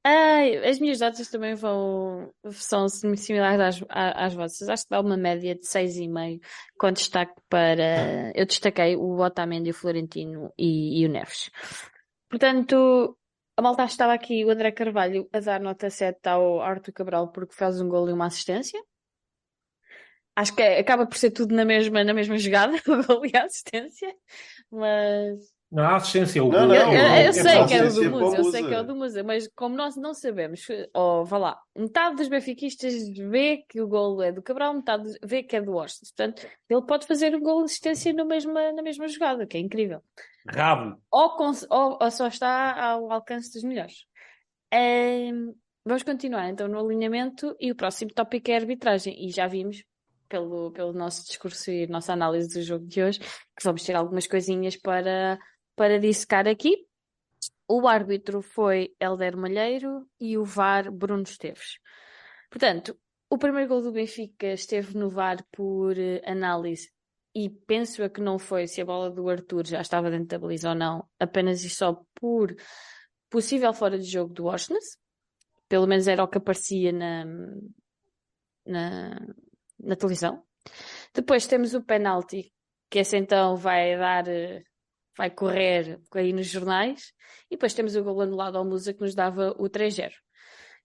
Ai, 0.04 0.56
as 0.68 0.78
minhas 0.78 1.00
notas 1.00 1.28
também 1.28 1.54
vão 1.54 2.32
são 2.52 2.88
similares 2.88 3.82
às, 3.90 4.14
às 4.16 4.34
vossas. 4.34 4.68
Acho 4.68 4.84
que 4.84 4.90
dá 4.90 5.00
uma 5.00 5.16
média 5.16 5.54
de 5.54 5.62
6,5 5.62 6.40
com 6.78 6.92
destaque 6.92 7.34
para. 7.48 8.32
Eu 8.34 8.46
destaquei 8.46 8.96
o 8.96 9.18
Otamendi, 9.18 9.70
o 9.70 9.74
Florentino 9.74 10.52
e, 10.56 11.02
e 11.02 11.06
o 11.06 11.08
Neves. 11.10 11.50
Portanto, 12.30 13.18
a 13.60 13.62
malta 13.62 13.84
estava 13.84 14.14
aqui, 14.14 14.42
o 14.42 14.50
André 14.50 14.72
Carvalho, 14.72 15.28
a 15.30 15.38
dar 15.38 15.60
nota 15.60 15.90
7 15.90 16.26
ao 16.26 16.62
Arthur 16.62 16.92
Cabral 16.92 17.28
porque 17.30 17.54
faz 17.54 17.78
um 17.78 17.88
gol 17.90 18.08
e 18.08 18.12
uma 18.12 18.26
assistência. 18.26 18.82
Acho 20.34 20.54
que 20.54 20.62
é, 20.62 20.78
acaba 20.78 21.06
por 21.06 21.18
ser 21.18 21.30
tudo 21.30 21.54
na 21.54 21.64
mesma, 21.64 22.02
na 22.02 22.14
mesma 22.14 22.38
jogada, 22.38 22.72
o 22.88 23.06
gol 23.06 23.26
e 23.26 23.36
a 23.36 23.44
assistência. 23.44 24.16
Mas 24.70 25.38
não, 25.70 25.84
a 25.84 25.96
assistência 25.96 26.40
é 26.40 26.42
o 26.42 26.50
gol. 26.50 26.52
Não, 26.52 26.74
eu, 26.74 26.82
eu, 26.82 26.92
eu 26.92 27.00
é 27.00 27.32
sei 27.32 27.64
que 27.66 27.74
é 27.74 27.84
o 27.84 27.92
do 27.92 28.10
Musa, 28.10 28.36
eu 28.36 28.44
sei 28.44 28.66
que 28.66 28.74
é 28.74 28.80
o 28.80 28.84
do 28.84 28.96
Musa, 28.96 29.22
mas 29.22 29.48
como 29.54 29.76
nós 29.76 29.96
não 29.96 30.12
sabemos, 30.12 30.66
oh, 30.94 31.24
vá 31.24 31.38
lá, 31.38 31.60
metade 31.76 32.16
dos 32.16 32.28
benfiquistas 32.28 33.08
vê 33.16 33.64
que 33.68 33.80
o 33.80 33.86
gol 33.86 34.20
é 34.20 34.32
do 34.32 34.42
Cabral, 34.42 34.74
metade 34.74 35.08
vê 35.22 35.44
que 35.44 35.54
é 35.54 35.62
do 35.62 35.72
Washington. 35.72 36.06
Portanto, 36.16 36.46
ele 36.68 36.82
pode 36.82 37.06
fazer 37.06 37.34
o 37.36 37.40
gol 37.40 37.58
de 37.60 37.66
assistência 37.66 38.12
no 38.12 38.26
mesma, 38.26 38.72
na 38.72 38.82
mesma 38.82 39.06
jogada, 39.06 39.46
que 39.46 39.56
é 39.56 39.60
incrível. 39.60 40.02
Rabo. 40.48 41.00
Ou, 41.10 41.36
ou, 41.70 41.98
ou 42.00 42.10
só 42.10 42.26
está 42.26 42.92
ao 42.92 43.12
alcance 43.12 43.52
dos 43.52 43.62
melhores. 43.62 44.06
Um, 44.74 45.54
vamos 45.84 46.02
continuar 46.02 46.48
então 46.48 46.66
no 46.66 46.80
alinhamento 46.80 47.54
e 47.60 47.70
o 47.70 47.76
próximo 47.76 48.12
tópico 48.12 48.50
é 48.50 48.54
a 48.54 48.58
arbitragem. 48.58 49.24
E 49.24 49.30
já 49.30 49.46
vimos 49.46 49.84
pelo, 50.28 50.70
pelo 50.72 50.92
nosso 50.92 51.26
discurso 51.26 51.70
e 51.70 51.86
nossa 51.86 52.12
análise 52.12 52.48
do 52.48 52.62
jogo 52.62 52.86
de 52.86 53.02
hoje 53.02 53.18
que 53.20 53.64
vamos 53.64 53.82
ter 53.84 53.94
algumas 53.94 54.26
coisinhas 54.26 54.76
para 54.76 55.38
para 55.80 55.98
dissecar 55.98 56.46
aqui. 56.46 56.86
O 57.66 57.88
árbitro 57.88 58.42
foi 58.42 58.94
Helder 59.00 59.34
Malheiro 59.34 60.06
e 60.20 60.36
o 60.36 60.44
VAR 60.44 60.92
Bruno 60.92 61.22
Esteves. 61.22 61.78
Portanto, 62.50 62.98
o 63.30 63.38
primeiro 63.38 63.66
gol 63.70 63.80
do 63.80 63.90
Benfica 63.90 64.48
esteve 64.48 64.94
no 64.98 65.08
VAR 65.08 65.42
por 65.50 65.96
uh, 65.96 66.20
análise 66.26 66.92
e 67.34 67.48
penso 67.48 68.04
a 68.04 68.10
que 68.10 68.20
não 68.20 68.38
foi 68.38 68.66
se 68.66 68.82
a 68.82 68.84
bola 68.84 69.10
do 69.10 69.26
Arthur 69.26 69.66
já 69.66 69.80
estava 69.80 70.10
dentro 70.10 70.26
da 70.26 70.38
baliza 70.38 70.68
ou 70.68 70.74
não, 70.74 71.08
apenas 71.18 71.64
e 71.64 71.70
só 71.70 72.04
por 72.14 72.54
possível 73.30 73.72
fora 73.72 73.98
de 73.98 74.04
jogo 74.04 74.34
do 74.34 74.44
Washington. 74.44 74.80
Pelo 75.66 75.86
menos 75.86 76.06
era 76.06 76.22
o 76.22 76.28
que 76.28 76.36
aparecia 76.36 76.92
na, 76.92 77.24
na, 78.66 79.18
na 79.78 79.96
televisão. 79.96 80.44
Depois 81.14 81.46
temos 81.46 81.72
o 81.72 81.82
penalti, 81.82 82.52
que 82.90 82.98
esse 82.98 83.16
então 83.16 83.56
vai 83.56 83.96
dar 83.96 84.28
uh, 84.28 84.69
vai 85.16 85.30
correr 85.30 86.00
aí 86.14 86.32
nos 86.32 86.46
jornais. 86.46 87.12
E 87.50 87.56
depois 87.56 87.74
temos 87.74 87.96
o 87.96 88.02
gol 88.02 88.20
anulado 88.20 88.56
ao 88.56 88.64
Musa 88.64 88.94
que 88.94 89.00
nos 89.00 89.14
dava 89.14 89.54
o 89.58 89.68
3-0. 89.68 90.12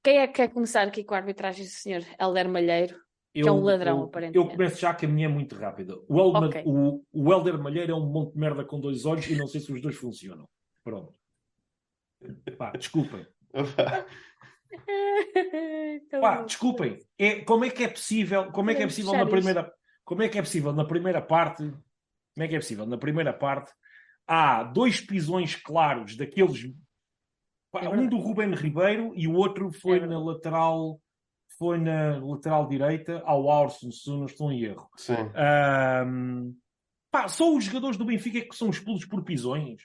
Quem 0.04 0.20
é 0.20 0.28
que 0.28 0.34
quer 0.34 0.50
começar 0.50 0.88
aqui 0.88 1.04
com 1.04 1.16
a 1.16 1.18
arbitragem 1.18 1.66
do 1.66 1.72
senhor 1.72 2.04
Helder 2.20 2.50
Malheiro? 2.50 3.04
que 3.34 3.50
é 3.50 3.52
um 3.52 3.62
ladrão, 3.62 3.98
eu, 3.98 4.04
aparentemente. 4.06 4.38
Eu 4.38 4.48
começo 4.50 4.80
já 4.80 4.94
que 4.94 5.06
a 5.06 5.10
minha 5.10 5.26
é 5.26 5.30
muito 5.30 5.58
rápida. 5.58 5.94
O, 6.08 6.20
Elma, 6.20 6.48
Ok. 6.48 6.64
o, 6.66 7.04
o 7.12 7.34
Helder 7.34 7.60
Malheiro 7.60 7.92
é 7.92 7.96
um 7.96 8.06
monte 8.06 8.32
de 8.34 8.40
merda 8.40 8.64
com 8.64 8.80
dois 8.80 9.06
olhos 9.06 9.28
e 9.28 9.36
não 9.36 9.46
sei 9.46 9.60
se 9.60 9.74
os 9.74 9.82
dois 9.82 9.98
funcionam. 9.98 10.48
Pronto. 10.84 11.14
Pá, 12.58 12.72
desculpem. 12.72 13.28
Pá, 16.22 16.44
desculpem. 16.44 17.00
É, 17.18 17.42
como 17.42 17.66
é 17.66 17.70
que 17.70 17.84
é 17.84 17.90
possível? 17.90 18.52
Como 18.52 18.72
é 18.72 18.76
que 18.76 18.84
é 18.84 18.88
possível 18.88 19.14
na 19.14 19.26
primeira? 19.26 19.74
Como 20.06 20.24
é 20.24 20.30
que 20.30 20.38
é 20.38 20.42
possível 20.42 20.72
na 20.72 20.86
primeira 20.86 21.22
parte? 21.22 21.64
Como 21.64 22.44
é 22.44 22.48
que 22.48 22.56
é 22.56 22.60
possível 22.60 22.86
na 22.86 22.98
primeira 22.98 23.34
parte? 23.34 23.74
Há 24.28 24.64
dois 24.64 25.00
pisões 25.00 25.56
claros 25.56 26.16
daqueles. 26.16 26.74
É 27.76 27.90
um 27.90 28.08
do 28.08 28.18
Ruben 28.18 28.54
Ribeiro 28.54 29.12
e 29.16 29.28
o 29.28 29.34
outro 29.34 29.72
foi 29.72 30.00
É 30.00 30.06
na 30.06 30.20
lateral. 30.20 31.00
Foi 31.58 31.78
na 31.78 32.18
lateral 32.18 32.68
direita 32.68 33.22
ao 33.26 33.50
Aurson, 33.50 33.90
se 33.92 34.10
não 34.10 34.26
estou 34.26 34.52
em 34.52 34.64
erro. 34.64 34.90
sim. 34.98 35.14
Ahm, 35.36 36.54
pá, 37.10 37.30
só 37.30 37.54
os 37.56 37.64
jogadores 37.64 37.96
do 37.96 38.04
Benfica 38.04 38.40
é 38.40 38.42
que 38.42 38.56
são 38.56 38.70
expulsos 38.70 39.06
por 39.06 39.24
pisões. 39.24 39.82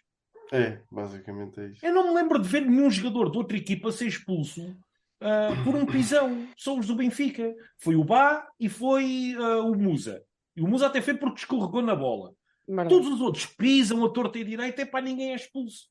É, 0.52 0.80
basicamente 0.90 1.60
é 1.60 1.66
isso. 1.68 1.86
Eu 1.86 1.92
não 1.94 2.08
me 2.08 2.14
lembro 2.14 2.40
de 2.40 2.48
ver 2.48 2.62
nenhum 2.62 2.90
jogador 2.90 3.30
de 3.30 3.38
outra 3.38 3.56
equipa 3.56 3.92
ser 3.92 4.06
expulso 4.08 4.76
ah, 5.20 5.50
por 5.64 5.76
um 5.76 5.86
pisão. 5.86 6.48
São 6.56 6.78
os 6.78 6.86
do 6.86 6.96
Benfica. 6.96 7.54
Foi 7.78 7.94
o 7.94 8.02
Bá 8.04 8.48
e 8.58 8.68
foi 8.68 9.36
ah, 9.38 9.62
o 9.62 9.76
Musa. 9.76 10.22
E 10.56 10.62
o 10.62 10.66
Musa 10.66 10.86
até 10.86 11.00
foi 11.00 11.14
porque 11.14 11.40
escorregou 11.40 11.82
na 11.82 11.94
bola. 11.94 12.32
Verdade. 12.66 12.88
Todos 12.90 13.08
os 13.08 13.20
outros 13.20 13.46
pisam 13.46 14.04
a 14.04 14.10
torta 14.10 14.38
e 14.38 14.42
a 14.42 14.44
direita, 14.44 14.82
é 14.82 14.86
pá, 14.86 15.00
ninguém 15.00 15.32
é 15.32 15.34
expulso. 15.34 15.88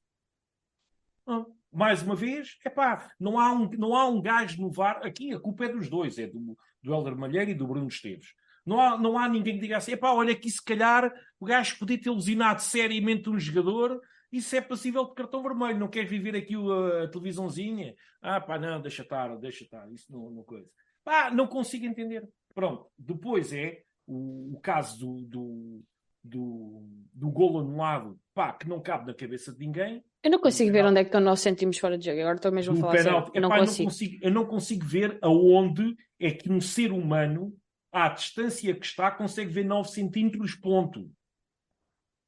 Ah, 1.27 1.45
mais 1.71 2.01
uma 2.01 2.15
vez, 2.15 2.57
é 2.65 2.69
pá, 2.69 3.11
não 3.19 3.39
há, 3.39 3.51
um, 3.51 3.69
não 3.71 3.95
há 3.95 4.07
um 4.07 4.21
gajo 4.21 4.61
no 4.61 4.71
VAR. 4.71 5.05
Aqui 5.05 5.33
a 5.33 5.39
culpa 5.39 5.65
é 5.65 5.69
dos 5.69 5.89
dois, 5.89 6.17
é 6.17 6.27
do, 6.27 6.57
do 6.81 6.93
Helder 6.93 7.15
Malheiro 7.15 7.51
e 7.51 7.55
do 7.55 7.67
Bruno 7.67 7.87
Esteves. 7.87 8.33
Não 8.65 8.79
há, 8.79 8.97
não 8.97 9.17
há 9.17 9.27
ninguém 9.27 9.55
que 9.55 9.61
diga 9.61 9.77
assim, 9.77 9.93
é 9.93 9.97
pá, 9.97 10.11
olha 10.11 10.31
aqui 10.33 10.49
se 10.49 10.63
calhar 10.63 11.11
o 11.39 11.45
gajo 11.45 11.77
podia 11.79 11.99
ter 11.99 12.11
lesionado 12.11 12.61
seriamente 12.61 13.29
um 13.29 13.39
jogador, 13.39 13.99
isso 14.31 14.55
é 14.55 14.61
passível 14.61 15.05
de 15.05 15.15
cartão 15.15 15.41
vermelho. 15.41 15.79
Não 15.79 15.87
queres 15.87 16.09
viver 16.09 16.35
aqui 16.35 16.55
a, 16.55 17.07
televisãozinha? 17.07 17.95
Ah 18.21 18.39
pá, 18.39 18.59
não, 18.59 18.81
deixa 18.81 19.01
estar, 19.01 19.35
deixa 19.37 19.63
estar, 19.63 19.91
isso 19.91 20.11
não, 20.11 20.29
não 20.29 20.43
coisa. 20.43 20.69
Pá, 21.03 21.31
não 21.31 21.47
consigo 21.47 21.85
entender. 21.85 22.27
Pronto, 22.53 22.87
depois 22.97 23.53
é 23.53 23.81
o, 24.05 24.55
o 24.55 24.59
caso 24.59 24.99
do, 24.99 25.21
do, 25.21 25.83
do, 26.29 26.83
do 27.13 27.29
golo 27.29 27.59
anulado, 27.59 28.19
pá, 28.33 28.53
que 28.53 28.67
não 28.69 28.79
cabe 28.81 29.07
na 29.07 29.13
cabeça 29.13 29.51
de 29.51 29.59
ninguém. 29.59 30.03
Eu 30.21 30.31
não 30.31 30.39
consigo 30.39 30.71
ver 30.71 30.85
onde 30.85 30.99
é 30.99 31.03
que 31.03 31.07
estão 31.09 31.21
9 31.21 31.39
cêntimos 31.39 31.77
fora 31.77 31.97
de 31.97 32.05
jogo. 32.05 32.19
Agora 32.21 32.35
estou 32.35 32.51
mesmo 32.51 32.73
a 32.73 32.79
falar 32.79 32.91
penalti. 32.93 33.31
Eu 33.33 33.41
não 33.41 33.49
Epá, 33.49 33.59
consigo. 33.59 34.17
eu 34.21 34.31
não 34.31 34.45
consigo 34.45 34.85
ver 34.85 35.17
aonde 35.21 35.95
é 36.19 36.31
que 36.31 36.51
um 36.51 36.59
ser 36.59 36.91
humano, 36.91 37.55
à 37.91 38.09
distância 38.09 38.73
que 38.75 38.85
está, 38.85 39.09
consegue 39.11 39.51
ver 39.51 39.63
9 39.65 39.89
centímetros, 39.89 40.55
ponto. 40.55 41.09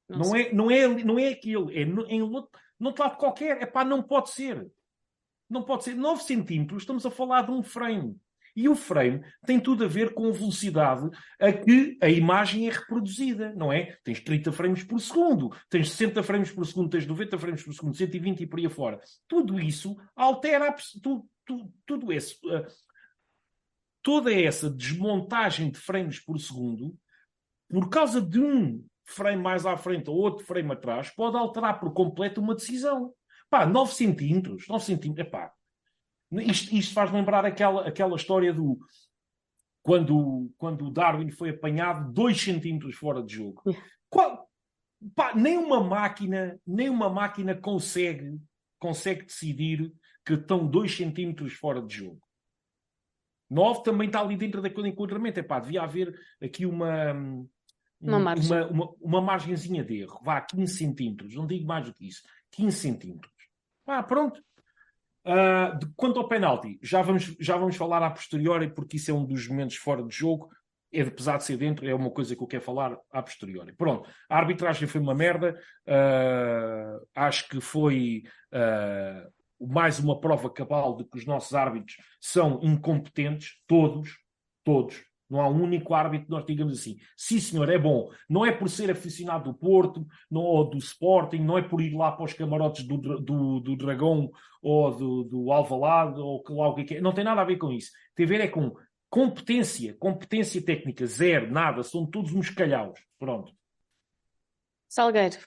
Não 0.09 0.19
Não, 0.19 0.35
é, 0.35 0.53
não, 0.53 0.71
é, 0.71 0.87
não 1.03 1.19
é 1.19 1.29
aquele, 1.29 1.77
é 1.79 1.85
no- 1.85 2.05
em 2.07 2.21
outro, 2.21 2.49
não 2.79 2.89
outro 2.89 3.03
lado 3.03 3.17
qualquer. 3.17 3.61
É 3.61 3.65
pá, 3.65 3.83
não 3.85 4.01
pode 4.01 4.29
ser. 4.31 4.69
Não 5.49 5.63
pode 5.63 5.83
ser. 5.83 5.95
9 5.95 6.23
centímetros, 6.23 6.83
estamos 6.83 7.05
a 7.05 7.11
falar 7.11 7.43
de 7.43 7.51
um 7.51 7.61
frame. 7.61 8.15
E 8.55 8.67
o 8.67 8.75
frame 8.75 9.23
tem 9.45 9.59
tudo 9.59 9.85
a 9.85 9.87
ver 9.87 10.13
com 10.13 10.27
a 10.27 10.31
velocidade 10.31 11.09
a 11.39 11.51
que 11.53 11.97
a 12.01 12.09
imagem 12.09 12.67
é 12.67 12.71
reproduzida, 12.71 13.53
não 13.55 13.71
é? 13.71 13.97
Tens 14.03 14.19
30 14.19 14.51
frames 14.51 14.83
por 14.83 14.99
segundo, 14.99 15.49
tens 15.69 15.89
60 15.91 16.21
frames 16.23 16.51
por 16.51 16.65
segundo, 16.65 16.89
tens 16.89 17.07
90 17.07 17.37
frames 17.37 17.63
por 17.63 17.73
segundo, 17.73 17.95
120 17.95 18.41
e 18.41 18.47
por 18.47 18.59
aí 18.59 18.65
afora. 18.65 18.99
Tudo 19.27 19.59
isso 19.59 19.95
altera 20.15 20.67
a 20.67 20.71
pers- 20.73 20.99
tu, 21.01 21.25
tu, 21.45 21.71
tudo 21.85 22.11
isso. 22.11 22.37
ah, 22.51 22.65
toda 24.01 24.33
essa 24.33 24.69
desmontagem 24.69 25.69
de 25.71 25.77
frames 25.79 26.19
por 26.19 26.39
segundo, 26.39 26.97
por 27.69 27.89
causa 27.89 28.19
de 28.21 28.39
um 28.39 28.83
frame 29.05 29.41
mais 29.41 29.65
à 29.65 29.77
frente 29.77 30.09
ou 30.09 30.15
outro 30.17 30.45
frame 30.45 30.71
atrás, 30.71 31.09
pode 31.11 31.37
alterar 31.37 31.79
por 31.79 31.93
completo 31.93 32.41
uma 32.41 32.55
decisão. 32.55 33.13
Pá, 33.49 33.65
9 33.65 33.93
centímetros, 33.93 34.65
9 34.67 34.83
centímetros, 34.83 35.27
epá. 35.27 35.51
Isto, 36.31 36.73
isto 36.75 36.93
faz 36.93 37.11
lembrar 37.11 37.45
aquela, 37.45 37.87
aquela 37.87 38.15
história 38.15 38.53
do 38.53 38.79
quando, 39.83 40.51
quando 40.57 40.85
o 40.85 40.91
Darwin 40.91 41.31
foi 41.31 41.49
apanhado 41.49 42.11
2 42.13 42.39
centímetros 42.41 42.95
fora 42.95 43.21
de 43.23 43.35
jogo. 43.35 43.61
Qual- 44.09 44.47
pá, 45.15 45.33
nem 45.35 45.57
uma 45.57 45.83
máquina, 45.83 46.59
nem 46.65 46.89
uma 46.89 47.09
máquina 47.09 47.55
consegue, 47.55 48.39
consegue 48.79 49.25
decidir 49.25 49.91
que 50.25 50.33
estão 50.33 50.67
2 50.67 50.95
centímetros 50.95 51.53
fora 51.53 51.81
de 51.81 51.95
jogo. 51.95 52.21
9 53.49 53.83
também 53.83 54.07
está 54.07 54.21
ali 54.21 54.37
dentro 54.37 54.61
daquele 54.61 54.87
enquadramento. 54.89 55.39
Epá, 55.39 55.59
devia 55.59 55.81
haver 55.81 56.17
aqui 56.41 56.65
uma, 56.65 57.11
um- 57.13 57.49
Uma 57.99 58.19
margem. 58.19 58.45
uma, 58.51 58.67
uma, 58.67 58.93
uma 59.01 59.21
margenzinha 59.21 59.83
de 59.83 59.97
erro. 60.01 60.19
Vá, 60.23 60.39
15 60.39 60.77
centímetros. 60.77 61.35
Não 61.35 61.45
digo 61.45 61.65
mais 61.67 61.85
do 61.85 61.93
que 61.93 62.07
isso. 62.07 62.21
15 62.51 62.77
centímetros. 62.77 63.33
Pá, 63.83 64.01
pronto. 64.03 64.41
Ah, 65.23 65.71
de- 65.79 65.87
quanto 65.95 66.19
ao 66.19 66.27
penalti, 66.27 66.79
já 66.81 67.01
vamos, 67.01 67.35
já 67.39 67.55
vamos 67.57 67.75
falar 67.75 68.01
a 68.03 68.09
posteriori, 68.09 68.73
porque 68.73 68.97
isso 68.97 69.11
é 69.11 69.13
um 69.13 69.25
dos 69.25 69.47
momentos 69.47 69.75
fora 69.75 70.03
de 70.03 70.15
jogo. 70.15 70.49
É, 70.93 71.01
apesar 71.01 71.37
de 71.37 71.45
ser 71.45 71.55
dentro, 71.57 71.87
é 71.87 71.93
uma 71.95 72.11
coisa 72.11 72.35
que 72.35 72.43
eu 72.43 72.47
quero 72.47 72.63
falar 72.63 72.97
a 73.11 73.21
posteriori. 73.23 73.71
Pronto, 73.73 74.09
a 74.29 74.37
arbitragem 74.37 74.87
foi 74.87 74.99
uma 74.99 75.15
merda. 75.15 75.57
Ah, 75.87 76.99
acho 77.15 77.47
que 77.49 77.61
foi 77.61 78.23
ah, 78.51 79.27
mais 79.59 79.99
uma 79.99 80.19
prova 80.19 80.49
cabal 80.51 80.97
de 80.97 81.05
que 81.05 81.17
os 81.17 81.25
nossos 81.25 81.53
árbitros 81.53 81.95
são 82.19 82.59
incompetentes, 82.63 83.61
todos, 83.67 84.17
todos. 84.63 85.01
Não 85.31 85.39
há 85.39 85.47
um 85.47 85.63
único 85.63 85.93
árbitro 85.93 86.25
que 86.25 86.31
nós 86.31 86.45
digamos 86.45 86.77
assim, 86.77 86.97
sim 87.15 87.39
senhor, 87.39 87.69
é 87.69 87.77
bom. 87.77 88.09
Não 88.29 88.45
é 88.45 88.51
por 88.51 88.69
ser 88.69 88.91
aficionado 88.91 89.51
do 89.51 89.57
Porto, 89.57 90.05
não, 90.29 90.41
ou 90.41 90.69
do 90.69 90.77
Sporting, 90.77 91.39
não 91.39 91.57
é 91.57 91.61
por 91.61 91.81
ir 91.81 91.95
lá 91.95 92.11
para 92.11 92.25
os 92.25 92.33
camarotes 92.33 92.83
do, 92.85 92.97
do, 92.97 93.59
do 93.61 93.75
Dragão 93.77 94.29
ou 94.61 94.95
do, 94.95 95.23
do 95.23 95.51
Alvalade, 95.51 96.19
ou 96.19 96.43
que 96.43 96.51
lá 96.51 96.67
o 96.67 96.75
que 96.75 96.81
é 96.81 96.83
que 96.83 96.95
é. 96.95 97.01
Não 97.01 97.13
tem 97.13 97.23
nada 97.23 97.41
a 97.41 97.45
ver 97.45 97.57
com 97.57 97.71
isso. 97.71 97.91
Tem 98.13 98.25
a 98.25 98.29
ver 98.29 98.41
é 98.41 98.47
com 98.47 98.75
competência, 99.09 99.95
competência 99.95 100.61
técnica, 100.63 101.05
zero, 101.05 101.49
nada. 101.49 101.81
São 101.81 102.05
todos 102.05 102.33
uns 102.33 102.49
calhaus. 102.49 102.99
Pronto. 103.17 103.53
Salgueiro, 104.89 105.37
o 105.37 105.39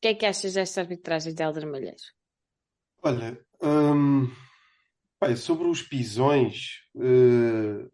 que 0.00 0.08
é 0.08 0.14
que 0.14 0.26
achas 0.26 0.54
desta 0.54 0.80
arbitragem 0.80 1.34
de 1.34 1.42
Helder 1.42 1.66
Malheiro? 1.66 1.96
Olha, 3.02 3.38
hum, 3.60 4.30
pá, 5.18 5.34
sobre 5.36 5.66
os 5.68 5.82
pisões, 5.82 6.80
eu- 6.94 7.90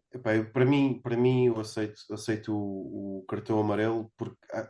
para 0.53 0.65
mim, 0.65 0.99
para 1.01 1.17
mim 1.17 1.47
eu 1.47 1.59
aceito, 1.59 1.95
aceito 2.11 2.53
o, 2.53 3.19
o 3.19 3.25
cartão 3.27 3.59
amarelo 3.59 4.11
porque 4.17 4.37
ah, 4.53 4.69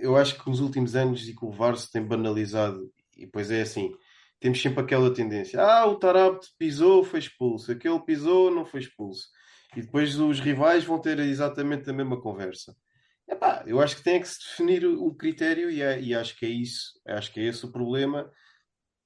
eu 0.00 0.16
acho 0.16 0.42
que 0.42 0.48
nos 0.50 0.60
últimos 0.60 0.96
anos 0.96 1.28
e 1.28 1.34
que 1.34 1.44
o 1.44 1.50
VAR 1.50 1.76
se 1.76 1.90
tem 1.90 2.02
banalizado, 2.02 2.90
e 3.16 3.26
pois 3.26 3.50
é 3.50 3.62
assim, 3.62 3.92
temos 4.40 4.60
sempre 4.60 4.80
aquela 4.80 5.12
tendência, 5.12 5.60
ah, 5.62 5.86
o 5.86 5.96
Tarapte 5.96 6.48
pisou, 6.58 7.04
foi 7.04 7.20
expulso, 7.20 7.72
aquele 7.72 7.98
pisou, 8.00 8.50
não 8.50 8.64
foi 8.66 8.80
expulso. 8.80 9.28
E 9.76 9.82
depois 9.82 10.18
os 10.18 10.38
rivais 10.40 10.84
vão 10.84 11.00
ter 11.00 11.18
exatamente 11.18 11.88
a 11.90 11.92
mesma 11.92 12.20
conversa. 12.20 12.76
Epá, 13.28 13.64
eu 13.66 13.80
acho 13.80 13.96
que 13.96 14.04
tem 14.04 14.20
que 14.20 14.28
se 14.28 14.38
definir 14.40 14.86
um 14.86 15.14
critério 15.14 15.70
e, 15.70 15.80
é- 15.82 16.00
e 16.00 16.14
acho 16.14 16.36
que 16.38 16.44
é 16.46 16.48
isso, 16.48 16.92
acho 17.06 17.32
que 17.32 17.40
é 17.40 17.44
esse 17.44 17.64
o 17.64 17.72
problema 17.72 18.30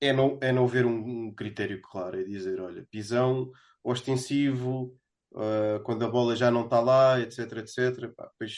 é 0.01 0.13
não, 0.13 0.39
é 0.41 0.53
não 0.53 0.67
ver 0.67 0.87
um, 0.87 1.27
um 1.27 1.35
critério 1.35 1.81
claro, 1.83 2.21
é 2.21 2.25
dizer, 2.25 2.61
olha, 2.61 2.87
pisão 2.91 3.51
ostensivo, 3.83 4.97
ah, 5.35 5.81
quando 5.85 6.05
a 6.05 6.09
bola 6.09 6.37
já 6.37 6.51
não 6.51 6.65
está 6.65 6.81
lá, 6.81 7.21
etc, 7.21 7.39
etc. 7.59 8.13
Pá, 8.17 8.31
pois, 8.39 8.55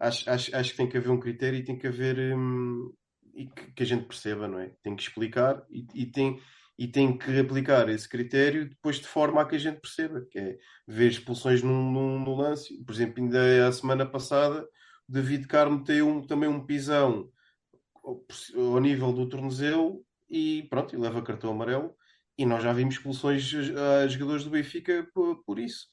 ah, 0.00 0.06
acho, 0.08 0.30
acho, 0.30 0.56
acho 0.56 0.70
que 0.70 0.76
tem 0.76 0.88
que 0.88 0.96
haver 0.96 1.10
um 1.10 1.20
critério 1.20 1.58
e 1.58 1.64
tem 1.64 1.78
que 1.78 1.86
haver 1.86 2.36
hum, 2.36 2.92
e 3.34 3.46
que, 3.46 3.72
que 3.72 3.82
a 3.82 3.86
gente 3.86 4.06
perceba, 4.06 4.48
não 4.48 4.58
é? 4.60 4.72
Tem 4.82 4.96
que 4.96 5.02
explicar 5.02 5.62
e, 5.70 5.86
e 5.94 6.06
tem, 6.06 6.40
e 6.78 6.88
tem 6.88 7.16
que 7.16 7.38
aplicar 7.38 7.88
esse 7.88 8.08
critério 8.08 8.68
depois 8.68 8.96
de 8.96 9.06
forma 9.06 9.40
a 9.40 9.46
que 9.46 9.56
a 9.56 9.58
gente 9.58 9.80
perceba, 9.80 10.26
que 10.30 10.38
é 10.38 10.58
ver 10.86 11.10
expulsões 11.10 11.62
num, 11.62 12.34
lance. 12.36 12.82
Por 12.84 12.92
exemplo, 12.94 13.22
ainda 13.22 13.68
a 13.68 13.72
semana 13.72 14.06
passada, 14.06 14.66
o 15.08 15.12
David 15.12 15.46
Carmo 15.46 15.84
tem 15.84 16.02
um, 16.02 16.26
também 16.26 16.48
um 16.48 16.64
pisão 16.64 17.30
ao, 18.06 18.80
nível 18.80 19.12
do 19.12 19.28
tornozelo 19.28 20.04
e 20.30 20.62
pronto, 20.70 20.94
e 20.94 20.98
leva 20.98 21.22
cartão 21.22 21.50
amarelo. 21.50 21.94
E 22.38 22.46
nós 22.46 22.62
já 22.62 22.72
vimos 22.72 22.94
expulsões 22.94 23.52
a 23.76 24.04
a 24.04 24.08
jogadores 24.08 24.44
do 24.44 24.50
Benfica 24.50 25.08
por, 25.12 25.42
por 25.44 25.58
isso. 25.58 25.88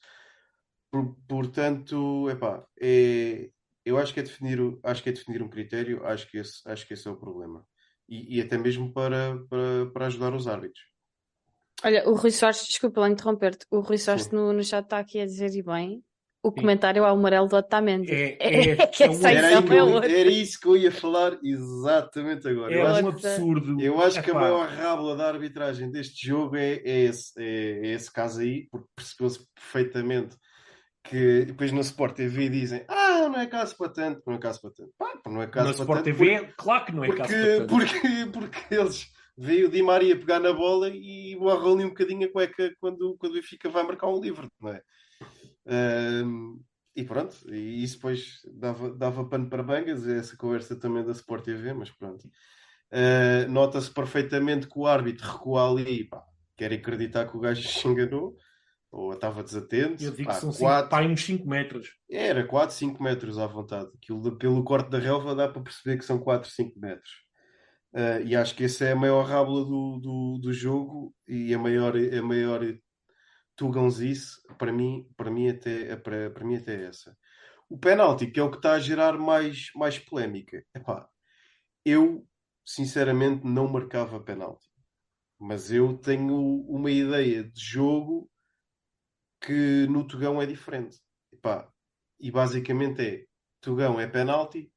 Por- 0.90 1.16
portanto, 1.26 2.28
epá, 2.30 2.64
é, 2.80 3.50
eu 3.84 3.98
acho 3.98 4.14
que 4.14 4.20
é 4.20 4.22
definir, 4.22 4.58
acho 4.82 5.02
que 5.02 5.08
é 5.08 5.12
definir 5.12 5.42
um 5.42 5.48
critério, 5.48 6.04
acho 6.06 6.30
que 6.30 6.38
esse, 6.38 6.60
acho 6.66 6.86
que 6.86 6.94
esse 6.94 7.08
é 7.08 7.10
o 7.10 7.16
problema. 7.16 7.66
E, 8.08 8.36
e 8.36 8.40
até 8.40 8.58
mesmo 8.58 8.92
para, 8.92 9.38
para, 9.48 9.86
para 9.92 10.06
ajudar 10.06 10.34
os 10.34 10.46
árbitros. 10.46 10.84
Olha, 11.82 12.08
o 12.08 12.14
Rui 12.14 12.30
Soares, 12.30 12.64
desculpa 12.66 13.00
lá 13.00 13.10
interromper-te, 13.10 13.66
o 13.70 13.80
Rui 13.80 13.98
Soares 13.98 14.30
no, 14.30 14.52
no 14.52 14.62
chat 14.62 14.84
está 14.84 14.98
aqui 14.98 15.20
a 15.20 15.26
dizer 15.26 15.54
e 15.54 15.62
bem 15.62 16.04
O 16.44 16.52
comentário 16.52 17.02
ao 17.02 17.16
amarelo 17.16 17.48
do 17.48 17.56
Otamendi. 17.56 18.12
É- 18.12 18.36
É, 18.44 18.70
é- 18.72 18.86
que 18.86 19.02
é 19.02 19.06
Era, 19.06 19.48
aí 19.48 20.12
é 20.12 20.20
era 20.20 20.30
isso 20.30 20.60
que 20.60 20.68
eu 20.68 20.76
ia 20.76 20.92
falar 20.92 21.38
exatamente 21.42 22.46
agora. 22.46 22.74
É 22.74 22.82
eu, 22.82 22.86
acho, 22.86 23.04
um 23.04 23.08
absurdo. 23.08 23.80
eu 23.80 24.00
acho 24.02 24.22
que 24.22 24.30
a 24.30 24.34
Epá, 24.34 24.40
maior 24.42 24.68
rábula 24.68 25.16
da 25.16 25.26
arbitragem 25.28 25.90
deste 25.90 26.26
jogo 26.26 26.54
é, 26.56 26.74
é 26.84 27.04
esse, 27.04 27.32
é, 27.38 27.86
é 27.86 27.94
esse 27.94 28.12
caso 28.12 28.42
aí, 28.42 28.68
porque 28.70 28.86
percebeu-se 28.94 29.46
perfeitamente 29.54 30.36
que 31.02 31.46
depois 31.46 31.72
no 31.72 31.80
Sport 31.80 32.14
TV 32.14 32.50
dizem 32.50 32.84
ah, 32.88 33.26
não 33.30 33.40
é 33.40 33.46
caso 33.46 33.74
para 33.78 33.88
tanto, 33.88 34.22
não 34.26 34.34
é 34.34 34.38
caso 34.38 34.60
para 34.60 34.70
tanto. 34.70 34.90
Pá, 34.98 35.18
não 35.26 35.40
é 35.40 35.46
caso 35.46 35.68
Na 35.68 35.72
para 35.72 35.82
Sport 35.82 36.04
tanto. 36.04 36.04
TV, 36.04 36.30
é 36.30 36.52
claro 36.58 36.84
que 36.84 36.92
não 36.92 37.04
é 37.04 37.06
porque, 37.06 37.22
caso 37.22 37.34
para 37.34 37.66
porque, 37.66 38.00
tanto. 38.00 38.32
porque, 38.32 38.58
porque 38.60 38.74
eles 38.74 39.06
veem 39.36 39.64
o 39.64 39.70
Di 39.70 39.82
Maria 39.82 40.14
pegar 40.14 40.40
na 40.40 40.52
bola 40.52 40.90
e 40.90 41.34
borram 41.38 41.72
ali 41.72 41.84
um 41.86 41.88
bocadinho 41.88 42.26
a 42.26 42.30
cueca 42.30 42.70
quando, 42.78 43.16
quando 43.16 43.32
o 43.32 43.34
Benfica 43.34 43.70
vai 43.70 43.82
marcar 43.82 44.08
um 44.08 44.20
livre, 44.20 44.46
não 44.60 44.70
é? 44.70 44.82
E 46.96 47.02
pronto, 47.04 47.36
e 47.52 47.82
isso 47.82 47.96
depois 47.96 48.40
dava, 48.54 48.90
dava 48.94 49.28
pano 49.28 49.48
para 49.50 49.62
bangas, 49.64 50.06
essa 50.06 50.36
conversa 50.36 50.78
também 50.78 51.04
da 51.04 51.10
Sport 51.12 51.44
TV, 51.44 51.72
mas 51.72 51.90
pronto. 51.90 52.28
Ah, 52.92 53.46
Nota-se 53.48 53.90
perfeitamente 53.90 54.68
que 54.68 54.78
o 54.78 54.86
árbitro 54.86 55.28
recua 55.28 55.68
ali, 55.70 56.04
pá, 56.08 56.22
quer 56.56 56.72
acreditar 56.72 57.26
que 57.28 57.36
o 57.36 57.40
gajo 57.40 57.62
se 57.66 57.88
enganou, 57.88 58.36
ou 58.92 59.12
estava 59.12 59.42
desatento. 59.42 60.04
Eu 60.04 60.12
digo 60.12 60.24
pá, 60.24 60.34
que 60.34 60.40
são 60.40 60.52
cinco, 60.52 60.64
quatro- 60.66 60.90
pá, 60.90 61.02
uns 61.02 61.24
5 61.24 61.48
metros. 61.48 61.88
era 62.10 62.46
4, 62.46 62.76
5 62.76 63.02
metros 63.02 63.38
à 63.38 63.46
vontade. 63.46 63.90
Aquilo 63.96 64.22
de- 64.22 64.38
pelo 64.38 64.62
corte 64.62 64.88
da 64.90 64.98
relva 65.00 65.34
dá 65.34 65.48
para 65.48 65.62
perceber 65.62 65.98
que 65.98 66.04
são 66.04 66.18
4, 66.20 66.48
5 66.50 66.78
metros. 66.78 67.10
Ah, 67.92 68.20
e 68.20 68.36
acho 68.36 68.54
que 68.56 68.64
essa 68.64 68.84
é 68.84 68.92
a 68.92 68.96
maior 68.96 69.24
rábula 69.26 69.64
do, 69.64 69.98
do, 70.00 70.38
do 70.42 70.52
jogo 70.52 71.14
e 71.28 71.54
a 71.54 71.58
maior, 71.58 71.94
a 71.96 72.22
maior 72.22 72.60
tugãozice, 73.56 74.40
para 74.58 74.72
mim, 74.72 75.08
para 75.16 75.30
mim 75.30 75.48
até, 75.48 75.92
é 75.92 75.96
para, 75.96 76.30
para 76.30 76.44
mim 76.44 76.56
até 76.56 76.74
é 76.74 76.86
essa. 76.86 77.16
O 77.68 77.78
penalti, 77.78 78.30
que 78.30 78.38
é 78.38 78.42
o 78.42 78.50
que 78.50 78.56
está 78.56 78.72
a 78.72 78.78
gerar 78.78 79.18
mais, 79.18 79.70
mais 79.74 79.98
polémica. 79.98 80.64
Epá, 80.74 81.08
eu, 81.84 82.26
sinceramente, 82.64 83.44
não 83.44 83.68
marcava 83.68 84.20
penalti. 84.20 84.66
Mas 85.38 85.70
eu 85.72 85.96
tenho 85.98 86.62
uma 86.68 86.90
ideia 86.90 87.44
de 87.44 87.60
jogo 87.60 88.30
que 89.40 89.86
no 89.88 90.06
Tugão 90.06 90.40
é 90.40 90.46
diferente. 90.46 90.98
Epá, 91.32 91.70
e 92.18 92.30
basicamente 92.30 93.02
é 93.02 93.24
Tugão 93.60 93.98
é 93.98 94.06
penalti, 94.06 94.70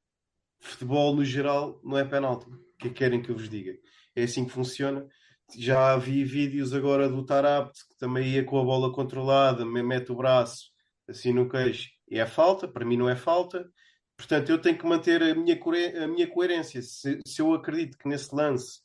futebol 0.60 1.14
no 1.14 1.24
geral 1.24 1.80
não 1.84 1.98
é 1.98 2.04
penalti. 2.04 2.48
O 2.48 2.76
que 2.78 2.88
é 2.88 2.90
que 2.90 2.96
querem 2.96 3.22
que 3.22 3.30
eu 3.30 3.36
vos 3.36 3.48
diga? 3.48 3.76
É 4.14 4.22
assim 4.24 4.44
que 4.44 4.52
funciona. 4.52 5.06
Já 5.56 5.96
vi 5.96 6.24
vídeos 6.24 6.74
agora 6.74 7.08
do 7.08 7.24
Tarabt 7.24 7.72
que 7.88 7.96
também 7.96 8.28
ia 8.28 8.44
com 8.44 8.60
a 8.60 8.64
bola 8.64 8.92
controlada, 8.92 9.64
me- 9.64 9.82
mete 9.82 10.12
o 10.12 10.16
braço 10.16 10.70
assim 11.08 11.32
no 11.32 11.48
queixo 11.48 11.88
e 12.08 12.18
é 12.18 12.26
falta. 12.26 12.68
Para 12.68 12.84
mim 12.84 12.96
não 12.96 13.08
é 13.08 13.16
falta. 13.16 13.70
Portanto, 14.16 14.50
eu 14.50 14.60
tenho 14.60 14.76
que 14.78 14.86
manter 14.86 15.22
a 15.22 15.34
minha, 15.34 15.58
a 16.04 16.08
minha 16.08 16.26
coerência. 16.28 16.82
Se, 16.82 17.20
se 17.26 17.40
eu 17.40 17.54
acredito 17.54 17.96
que 17.98 18.08
nesse 18.08 18.34
lance 18.34 18.80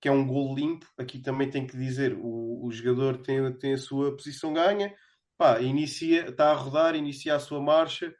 que 0.00 0.08
é 0.08 0.12
um 0.12 0.26
gol 0.26 0.54
limpo, 0.54 0.86
aqui 0.98 1.18
também 1.20 1.50
tem 1.50 1.66
que 1.66 1.76
dizer, 1.76 2.14
o, 2.20 2.66
o 2.66 2.70
jogador 2.70 3.18
tem, 3.22 3.52
tem 3.58 3.72
a 3.74 3.78
sua 3.78 4.14
posição 4.14 4.52
ganha, 4.52 4.94
pá, 5.38 5.60
inicia, 5.60 6.28
está 6.28 6.50
a 6.50 6.54
rodar, 6.54 6.94
inicia 6.94 7.34
a 7.34 7.40
sua 7.40 7.60
marcha, 7.60 8.14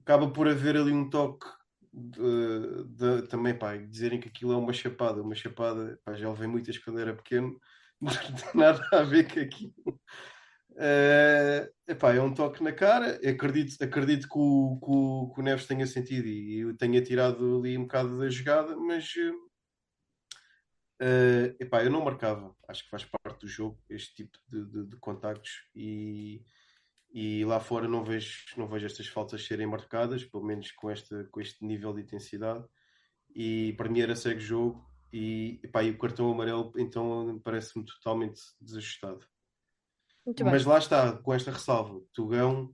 acaba 0.00 0.32
por 0.32 0.48
haver 0.48 0.76
ali 0.76 0.92
um 0.92 1.08
toque 1.10 1.46
de, 1.92 2.84
de- 2.88 3.28
também, 3.28 3.56
pá, 3.56 3.76
dizerem 3.76 4.20
que 4.20 4.28
aquilo 4.28 4.52
é 4.52 4.56
uma 4.56 4.72
chapada, 4.72 5.22
uma 5.22 5.34
chapada, 5.34 6.00
pá, 6.04 6.14
já 6.14 6.28
levei 6.30 6.46
muitas 6.46 6.78
quando 6.78 7.00
era 7.00 7.14
pequeno, 7.14 7.58
não 8.00 8.10
tem 8.12 8.50
nada 8.54 8.82
a 8.92 9.02
ver 9.02 9.32
com 9.32 9.40
aquilo. 9.40 10.00
Eh, 10.76 11.70
epá, 11.86 12.14
é 12.14 12.20
um 12.20 12.32
toque 12.32 12.62
na 12.62 12.72
cara. 12.72 13.20
Acredito, 13.28 13.82
acredito 13.82 14.26
que, 14.28 14.38
o, 14.38 14.78
que, 14.80 14.90
o, 14.90 15.32
que 15.34 15.40
o 15.40 15.42
Neves 15.44 15.66
tenha 15.66 15.86
sentido 15.86 16.26
e 16.26 16.74
tenha 16.76 17.02
tirado 17.02 17.58
ali 17.58 17.76
um 17.76 17.82
bocado 17.82 18.18
da 18.18 18.28
jogada, 18.30 18.76
mas 18.76 19.12
eh, 21.00 21.54
epá, 21.60 21.84
eu 21.84 21.90
não 21.90 22.04
marcava. 22.04 22.54
Acho 22.68 22.84
que 22.84 22.90
faz 22.90 23.04
parte 23.04 23.40
do 23.40 23.48
jogo 23.48 23.78
este 23.88 24.14
tipo 24.14 24.38
de, 24.48 24.64
de, 24.66 24.86
de 24.86 24.96
contactos 24.98 25.68
e, 25.74 26.42
e 27.12 27.44
lá 27.44 27.60
fora 27.60 27.86
não 27.86 28.02
vejo, 28.02 28.44
não 28.56 28.66
vejo 28.66 28.86
estas 28.86 29.06
faltas 29.06 29.44
serem 29.44 29.66
marcadas, 29.66 30.24
pelo 30.24 30.44
menos 30.44 30.72
com, 30.72 30.90
esta, 30.90 31.24
com 31.30 31.40
este 31.40 31.64
nível 31.64 31.92
de 31.92 32.02
intensidade. 32.02 32.64
E 33.34 33.74
para 33.74 33.88
mim 33.88 34.00
era 34.00 34.16
segue 34.16 34.40
jogo 34.40 34.84
e, 35.12 35.60
epá, 35.62 35.82
e 35.82 35.90
o 35.90 35.98
cartão 35.98 36.32
amarelo 36.32 36.72
então 36.76 37.38
parece-me 37.44 37.84
totalmente 37.84 38.40
desajustado. 38.60 39.26
Muito 40.24 40.42
bem. 40.42 40.52
Mas 40.52 40.64
lá 40.64 40.78
está, 40.78 41.16
com 41.18 41.34
esta 41.34 41.50
ressalva, 41.50 42.00
Tugão 42.14 42.72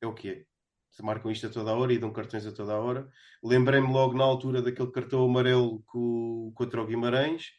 é 0.00 0.06
o 0.06 0.14
que 0.14 0.28
é. 0.28 0.44
Se 0.90 1.02
marcam 1.02 1.30
isto 1.30 1.46
a 1.46 1.50
toda 1.50 1.70
a 1.70 1.74
hora 1.74 1.92
e 1.92 1.98
dão 1.98 2.12
cartões 2.12 2.46
a 2.46 2.52
toda 2.52 2.72
a 2.72 2.80
hora. 2.80 3.08
Lembrei-me 3.42 3.92
logo 3.92 4.16
na 4.16 4.24
altura 4.24 4.60
daquele 4.60 4.90
cartão 4.90 5.24
amarelo 5.24 5.82
co- 5.84 6.52
contra 6.54 6.82
o 6.82 6.86
Guimarães, 6.86 7.50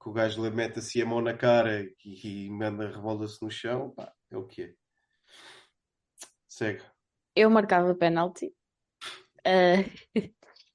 que 0.00 0.08
o 0.08 0.12
gajo 0.12 0.42
mete 0.52 0.78
assim 0.78 1.00
a 1.00 1.06
mão 1.06 1.20
na 1.20 1.34
cara 1.34 1.82
e, 2.04 2.46
e 2.46 2.50
manda 2.50 2.88
revolta-se 2.88 3.42
no 3.42 3.50
chão. 3.50 3.90
Pá, 3.90 4.12
é 4.30 4.36
o 4.36 4.44
que 4.46 4.62
é. 4.62 4.74
Segue. 6.58 6.82
Eu 7.36 7.48
marcava 7.50 7.94
penalti, 7.94 8.52
ah, 9.46 9.84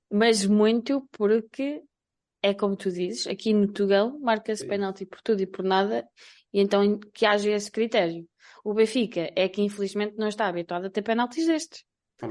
mas 0.10 0.46
muito 0.46 1.06
porque 1.12 1.82
é 2.42 2.54
como 2.54 2.76
tu 2.78 2.90
dizes, 2.90 3.28
aqui 3.28 3.54
no 3.54 3.68
Tugão 3.72 4.18
marca-se 4.20 4.66
penalti 4.66 5.06
por 5.06 5.22
tudo 5.22 5.42
e 5.42 5.46
por 5.48 5.64
nada, 5.64 6.08
e 6.54 6.62
então 6.62 6.98
que 7.14 7.26
haja 7.26 7.52
esse 7.52 7.70
critério. 7.70 8.26
O 8.64 8.74
Benfica 8.74 9.30
é 9.36 9.50
que 9.50 9.62
infelizmente 9.62 10.16
não 10.18 10.28
está 10.30 10.48
habituado 10.48 10.86
a 10.86 10.90
ter 10.90 11.02
penaltis 11.02 11.46
destes. 11.48 11.84
Não? 12.22 12.30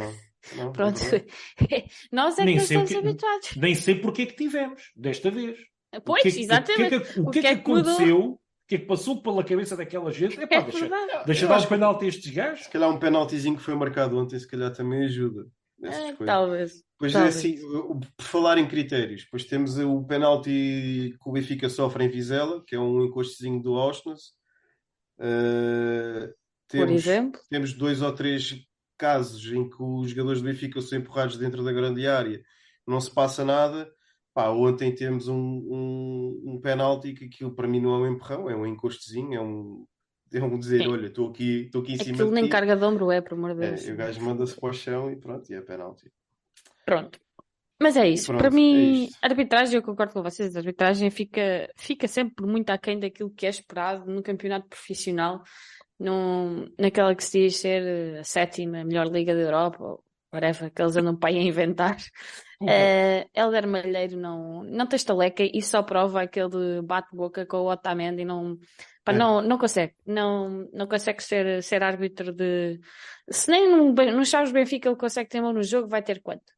Não, 0.57 0.71
é 0.71 0.73
Pronto. 0.73 0.99
verdade. 0.99 1.27
Nós 2.11 2.39
é 2.39 2.43
que 2.43 2.45
Nem 2.47 2.55
não 2.57 2.63
o 2.63 2.65
estamos 2.65 2.89
que- 2.91 2.97
habituados. 2.97 3.57
Nem 3.57 3.75
sei 3.75 3.95
porque 4.01 4.23
é 4.23 4.27
que 4.27 4.37
tivemos, 4.37 4.91
desta 4.97 5.31
vez. 5.31 5.59
Pois, 6.07 6.21
o 6.21 6.23
que 6.23 6.29
é 6.29 6.33
que, 6.33 6.41
exatamente. 6.41 6.95
O 6.97 7.01
que 7.01 7.05
é 7.05 7.13
que, 7.13 7.21
o 7.21 7.31
que 7.31 7.39
é 7.47 7.57
que 7.57 7.69
mudou? 7.69 7.93
aconteceu? 7.93 8.42
O 8.65 8.69
que 8.69 8.77
é 8.77 8.79
que 8.79 8.87
passou 8.87 9.21
pela 9.23 9.45
cabeça 9.45 9.77
daquela 9.77 10.11
gente? 10.13 10.41
Epá, 10.41 10.57
É 10.57 10.63
deixa, 10.63 10.79
verdade. 10.81 11.27
deixa 11.27 11.47
dar 11.47 11.61
um 11.61 11.67
penalti 11.67 12.05
a 12.05 12.09
estes 12.09 12.33
gajos. 12.33 12.65
Se 12.65 12.71
calhar 12.71 12.89
um 12.91 12.99
penaltizinho 12.99 13.57
que 13.57 13.63
foi 13.63 13.75
marcado 13.75 14.17
ontem, 14.19 14.39
se 14.39 14.47
calhar 14.49 14.73
também 14.73 15.05
ajuda. 15.05 15.47
É, 15.83 15.89
coisas. 15.91 16.27
talvez. 16.27 16.85
Pois 16.97 17.11
é, 17.13 17.15
Talvez. 17.15 17.37
assim, 17.37 17.61
o- 17.65 17.99
por 17.99 18.25
falar 18.25 18.57
em 18.59 18.69
critérios, 18.69 19.25
depois 19.25 19.45
temos 19.45 19.77
o 19.79 20.05
penalti 20.05 21.17
que 21.21 21.29
o 21.29 21.33
Benfica 21.33 21.69
sofre 21.69 22.05
em 22.05 22.09
Vizela, 22.09 22.63
que 22.65 22.77
é 22.77 22.79
um 22.79 23.05
encostezinho 23.05 23.61
do 23.61 23.73
Osnas. 23.73 24.31
Uh, 25.19 26.29
Por 26.29 26.79
temos, 26.79 26.93
exemplo, 26.93 27.41
temos 27.51 27.73
dois 27.75 28.01
ou 28.01 28.13
três 28.13 28.57
casos 28.97 29.45
em 29.53 29.69
que 29.69 29.77
os 29.83 30.11
jogadores 30.11 30.41
do 30.41 30.47
Benfica 30.49 30.81
são 30.81 30.99
empurrados 30.99 31.37
dentro 31.37 31.63
da 31.65 31.73
grande 31.73 32.07
área, 32.07 32.41
não 32.87 33.01
se 33.01 33.11
passa 33.13 33.45
nada. 33.45 33.91
Pá, 34.35 34.49
ontem 34.49 34.95
temos 34.95 35.29
um, 35.29 35.37
um, 35.37 36.43
um 36.47 36.61
penalti 36.61 37.13
que 37.13 37.27
aquilo 37.27 37.55
para 37.55 37.69
mim 37.69 37.81
não 37.81 37.95
é 37.95 37.99
um 37.99 38.13
empurrão, 38.15 38.49
é 38.49 38.57
um 38.57 38.67
encostezinho, 38.67 39.35
é 39.35 39.41
um, 39.41 39.87
é 40.33 40.43
um 40.43 40.59
dizer: 40.59 40.83
Sim. 40.83 40.89
olha, 40.89 41.09
estou 41.09 41.29
aqui, 41.29 41.71
aqui 41.75 41.93
em 41.93 41.99
cima 41.99 42.15
aquilo 42.15 42.31
nem 42.31 42.49
carga 42.49 42.75
de 42.75 42.85
ombro 42.85 43.11
é, 43.11 43.21
por 43.21 43.35
amor 43.35 43.55
de 43.55 43.65
É, 43.65 43.69
Deus. 43.71 43.87
e 43.87 43.93
o 43.93 43.97
gajo 43.97 44.23
manda-se 44.23 44.59
para 44.59 44.71
o 44.71 44.73
chão 44.73 45.11
e 45.11 45.17
pronto, 45.17 45.51
e 45.53 45.55
é 45.55 45.61
penalti. 45.61 46.11
Pronto. 46.87 47.21
Mas 47.83 47.97
é 47.97 48.09
isso. 48.09 48.27
Pronto, 48.27 48.39
Para 48.39 48.49
é 48.49 48.55
mim, 48.55 49.09
a 49.21 49.27
arbitragem, 49.27 49.75
eu 49.75 49.83
concordo 49.83 50.13
com 50.13 50.23
vocês, 50.23 50.55
a 50.55 50.61
arbitragem 50.61 51.11
fica, 51.11 51.69
fica 51.77 52.07
sempre 52.07 52.47
muito 52.47 52.71
aquém 52.71 52.99
daquilo 52.99 53.31
que 53.31 53.45
é 53.45 53.51
esperado 53.51 54.09
no 54.11 54.23
campeonato 54.23 54.69
profissional, 54.69 55.43
num, 55.99 56.73
naquela 56.79 57.15
que 57.15 57.25
se 57.25 57.41
diz 57.41 57.57
ser 57.57 58.19
a 58.19 58.25
sétima 58.25 58.85
melhor 58.85 59.09
liga 59.09 59.35
da 59.35 59.41
Europa, 59.41 59.83
ou 59.83 60.05
whatever, 60.33 60.71
que 60.73 60.81
eles 60.81 60.97
andam 60.97 61.17
para 61.17 61.31
aí 61.31 61.39
a 61.39 61.43
inventar. 61.43 61.97
Eh, 62.67 63.29
Helder 63.35 63.67
Malheiro 63.67 64.17
não, 64.17 64.63
não 64.65 64.87
tem 64.87 64.97
estaleca 64.97 65.43
e 65.43 65.61
só 65.63 65.83
prova 65.83 66.23
aquele 66.23 66.83
bate-boca 66.83 67.45
com 67.47 67.59
o 67.59 67.71
Otamendi, 67.71 68.25
não, 68.25 68.59
pá, 69.05 69.13
É. 69.13 69.17
não, 69.17 69.41
não 69.43 69.59
consegue, 69.59 69.95
não, 70.07 70.69
não 70.73 70.87
consegue 70.87 71.23
ser, 71.23 71.63
ser 71.63 71.83
árbitro 71.83 72.33
de, 72.33 72.81
se 73.31 73.51
nem 73.51 73.71
no, 73.71 73.93
no 73.93 74.25
Chaves 74.25 74.53
Benfica 74.53 74.89
ele 74.89 74.97
consegue 74.97 75.29
ter 75.31 75.41
mão 75.41 75.53
no 75.53 75.63
jogo, 75.63 75.89
vai 75.89 76.03
ter 76.03 76.21
quanto? 76.23 76.53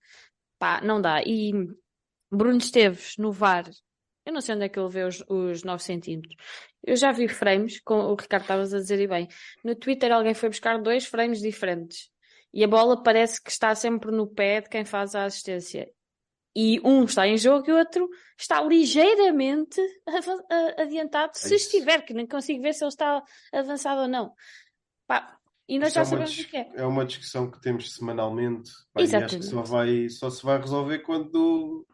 Pá, 0.58 0.80
não 0.82 1.00
dá. 1.00 1.22
E 1.22 1.52
Bruno 2.30 2.58
Esteves 2.58 3.16
no 3.18 3.32
VAR, 3.32 3.64
eu 4.26 4.32
não 4.32 4.40
sei 4.40 4.54
onde 4.54 4.64
é 4.64 4.68
que 4.68 4.78
ele 4.78 4.88
vê 4.88 5.04
os, 5.04 5.22
os 5.28 5.62
9 5.64 5.82
centímetros. 5.82 6.34
Eu 6.82 6.96
já 6.96 7.12
vi 7.12 7.28
frames, 7.28 7.80
com 7.80 7.94
o 7.96 8.14
Ricardo 8.14 8.42
estavas 8.42 8.74
a 8.74 8.78
dizer 8.78 9.00
e 9.00 9.06
bem. 9.06 9.28
No 9.62 9.74
Twitter 9.74 10.12
alguém 10.12 10.34
foi 10.34 10.48
buscar 10.48 10.78
dois 10.78 11.06
frames 11.06 11.40
diferentes. 11.40 12.10
E 12.54 12.62
a 12.64 12.68
bola 12.68 13.02
parece 13.02 13.42
que 13.42 13.50
está 13.50 13.74
sempre 13.74 14.12
no 14.12 14.28
pé 14.28 14.60
de 14.60 14.68
quem 14.70 14.84
faz 14.84 15.14
a 15.16 15.24
assistência. 15.24 15.90
E 16.56 16.80
um 16.84 17.02
está 17.04 17.26
em 17.26 17.36
jogo 17.36 17.68
e 17.68 17.72
o 17.72 17.76
outro 17.76 18.08
está 18.38 18.62
ligeiramente 18.62 19.80
adiantado, 20.78 21.32
se 21.36 21.52
É 21.52 21.56
isso. 21.56 21.66
estiver, 21.66 22.02
que 22.04 22.14
nem 22.14 22.26
consigo 22.26 22.62
ver 22.62 22.72
se 22.74 22.84
ele 22.84 22.88
está 22.90 23.20
avançado 23.52 24.02
ou 24.02 24.08
não. 24.08 24.32
Pá, 25.06 25.36
e 25.68 25.78
nós 25.80 25.88
Isto 25.88 25.96
já 25.96 26.00
é 26.00 26.04
uma 26.04 26.26
sabemos 26.26 26.38
o 26.38 26.48
que 26.48 26.56
é. 26.56 26.70
é 26.76 26.86
uma 26.86 27.04
discussão 27.04 27.50
que 27.50 27.60
temos 27.60 27.92
semanalmente 27.92 28.70
pá, 28.92 29.02
e 29.02 29.16
acho 29.16 29.36
que 29.36 29.36
Exatamente. 29.36 29.46
só, 29.46 29.62
vai, 29.62 30.08
só 30.08 30.30
se 30.30 30.44
vai 30.44 30.58
resolver 30.60 31.00
quando 31.00 31.86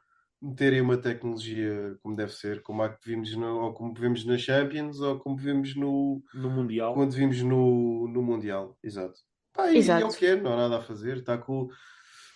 meterem 0.42 0.80
uma 0.80 0.96
tecnologia 0.98 1.96
como 2.02 2.16
deve 2.16 2.32
ser, 2.32 2.62
como 2.62 2.82
a 2.82 2.88
que 2.90 3.08
vimos 3.08 3.34
no, 3.36 3.60
ou 3.62 3.72
como 3.74 3.94
vimos 3.94 4.24
na 4.24 4.36
Champions 4.36 5.00
ou 5.00 5.18
como 5.20 5.36
vimos 5.36 5.74
no 5.76 6.22
No 6.34 6.50
Mundial. 6.50 6.94
quando 6.94 7.12
vimos 7.12 7.42
no, 7.42 8.08
no 8.08 8.22
Mundial. 8.22 8.76
Exato. 8.82 9.18
Pá, 9.52 9.70
e 9.72 9.78
Exato. 9.78 10.04
é 10.04 10.08
o 10.08 10.12
que 10.12 10.26
é, 10.26 10.36
não 10.36 10.52
há 10.52 10.56
nada 10.56 10.78
a 10.78 10.82
fazer. 10.82 11.18
Está 11.18 11.36
com, 11.38 11.68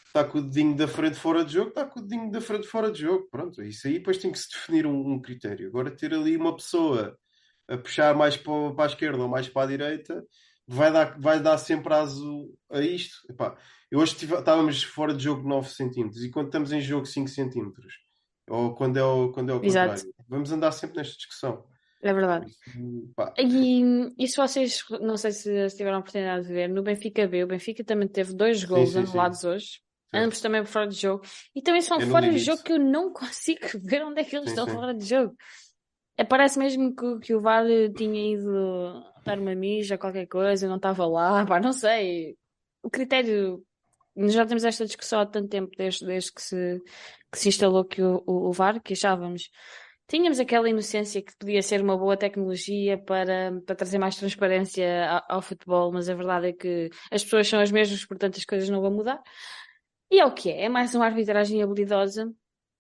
está 0.07 0.25
com 0.25 0.39
o 0.39 0.43
dedinho 0.43 0.77
da 0.77 0.89
frente 0.89 1.17
fora 1.17 1.45
de 1.45 1.53
jogo, 1.53 1.69
está 1.69 1.85
com 1.85 2.01
o 2.01 2.03
dedinho 2.03 2.31
da 2.31 2.41
frente 2.41 2.67
fora 2.67 2.91
de 2.91 3.01
jogo. 3.01 3.29
Pronto, 3.31 3.63
isso 3.63 3.87
aí 3.87 3.95
depois 3.95 4.19
tem 4.19 4.33
que 4.33 4.39
se 4.39 4.49
definir 4.51 4.87
um, 4.87 5.13
um 5.13 5.21
critério. 5.21 5.69
Agora 5.69 5.91
ter 5.91 6.13
ali 6.13 6.37
uma 6.37 6.55
pessoa 6.55 7.17
a 7.69 7.79
puxar 7.79 8.15
mais 8.15 8.37
para, 8.37 8.75
para 8.75 8.85
a 8.85 8.87
esquerda 8.87 9.23
ou 9.23 9.29
mais 9.29 9.49
para 9.49 9.63
a 9.63 9.67
direita 9.67 10.25
vai 10.67 10.93
dar, 10.93 11.19
vai 11.19 11.41
dar 11.41 11.59
sempre 11.59 11.93
aso 11.95 12.53
a 12.71 12.81
isto. 12.81 13.17
Epá, 13.31 13.57
eu 13.91 13.99
hoje 14.01 14.17
tive, 14.17 14.35
estávamos 14.35 14.83
fora 14.83 15.15
de 15.15 15.25
jogo 15.25 15.47
9 15.49 15.69
centímetros 15.69 16.23
e 16.23 16.31
quando 16.31 16.47
estamos 16.47 16.73
em 16.73 16.81
jogo 16.81 17.07
5 17.07 17.29
centímetros, 17.29 17.95
ou 18.49 18.75
quando 18.75 18.97
é 18.97 19.05
o, 19.05 19.33
quando 19.33 19.51
é 19.51 19.55
o 19.55 19.65
Exato. 19.65 19.95
contrário, 19.95 20.15
vamos 20.29 20.53
andar 20.53 20.73
sempre 20.73 20.97
nesta 20.97 21.17
discussão. 21.17 21.65
É 22.05 22.13
verdade. 22.13 22.53
Pá, 23.17 23.33
E, 23.39 23.83
e 24.19 24.29
se 24.29 24.37
vocês, 24.37 24.85
não 25.01 25.17
sei 25.17 25.33
se 25.33 25.71
se 25.71 25.77
tiveram 25.77 25.97
a 25.97 26.01
oportunidade 26.01 26.47
de 26.47 26.53
ver, 26.53 26.69
no 26.69 26.83
Benfica 26.83 27.27
B, 27.27 27.45
o 27.45 27.47
Benfica 27.47 27.83
também 27.83 28.07
teve 28.07 28.35
dois 28.35 28.63
gols 28.63 28.91
sim, 28.91 29.07
sim. 29.07 29.13
anulados 29.13 29.43
hoje, 29.43 29.81
Certo. 30.11 30.25
ambos 30.25 30.41
também 30.41 30.65
fora 30.67 30.87
de 30.87 30.95
jogo, 30.95 31.25
e 31.55 31.63
também 31.63 31.81
são 31.81 31.99
fora 32.03 32.31
de 32.31 32.39
jogo 32.39 32.63
que 32.63 32.75
eu 32.75 32.79
não 32.79 33.11
consigo 33.15 33.67
ver 33.83 34.05
onde 34.05 34.21
é 34.21 34.25
que 34.25 34.37
eles 34.37 34.51
Sim, 34.51 34.55
estão 34.55 34.69
sim. 34.69 34.75
fora 34.75 34.95
de 34.95 35.05
jogo. 35.05 35.35
É, 36.17 36.25
parece 36.25 36.59
mesmo 36.59 36.95
que, 36.95 37.19
que 37.21 37.35
o 37.35 37.41
VAR 37.41 37.65
tinha 37.97 38.35
ido 38.35 39.03
dar 39.25 39.39
uma 39.39 39.55
mija, 39.55 39.99
qualquer 39.99 40.27
coisa, 40.27 40.69
não 40.69 40.77
estava 40.77 41.07
lá, 41.07 41.45
pá, 41.47 41.59
não 41.59 41.73
sei. 41.73 42.37
O 42.83 42.91
critério, 42.91 43.65
já 44.29 44.45
temos 44.45 44.63
esta 44.63 44.85
discussão 44.85 45.21
há 45.21 45.27
tanto 45.27 45.49
tempo, 45.49 45.71
desde, 45.77 46.05
desde 46.05 46.33
que, 46.33 46.43
se, 46.43 46.83
que 47.33 47.39
se 47.39 47.49
instalou 47.49 47.83
que 47.85 48.03
o, 48.03 48.23
o, 48.27 48.49
o 48.51 48.53
VAR, 48.53 48.81
que 48.81 48.93
achávamos 48.93 49.49
Tínhamos 50.07 50.39
aquela 50.39 50.69
inocência 50.69 51.23
que 51.23 51.33
podia 51.39 51.63
ser 51.63 51.81
uma 51.81 51.97
boa 51.97 52.17
tecnologia 52.17 52.99
para, 52.99 53.59
para 53.65 53.75
trazer 53.75 53.99
mais 53.99 54.17
transparência 54.17 55.11
ao, 55.11 55.37
ao 55.37 55.43
futebol, 55.43 55.91
mas 55.93 56.09
a 56.11 56.15
verdade 56.15 56.49
é 56.49 56.53
que 56.53 56.91
as 57.11 57.25
pessoas 57.25 57.49
são 57.49 57.59
as 57.59 57.71
mesmas, 57.73 58.05
portanto 58.05 58.37
as 58.37 58.45
coisas 58.45 58.69
não 58.69 58.83
vão 58.83 58.91
mudar. 58.91 59.23
E 60.11 60.21
é 60.21 60.27
o 60.27 60.33
que 60.33 60.51
é, 60.51 60.65
é 60.65 60.69
mais 60.69 60.95
uma 60.95 61.07
arbitragem 61.07 61.63
habilidosa, 61.63 62.27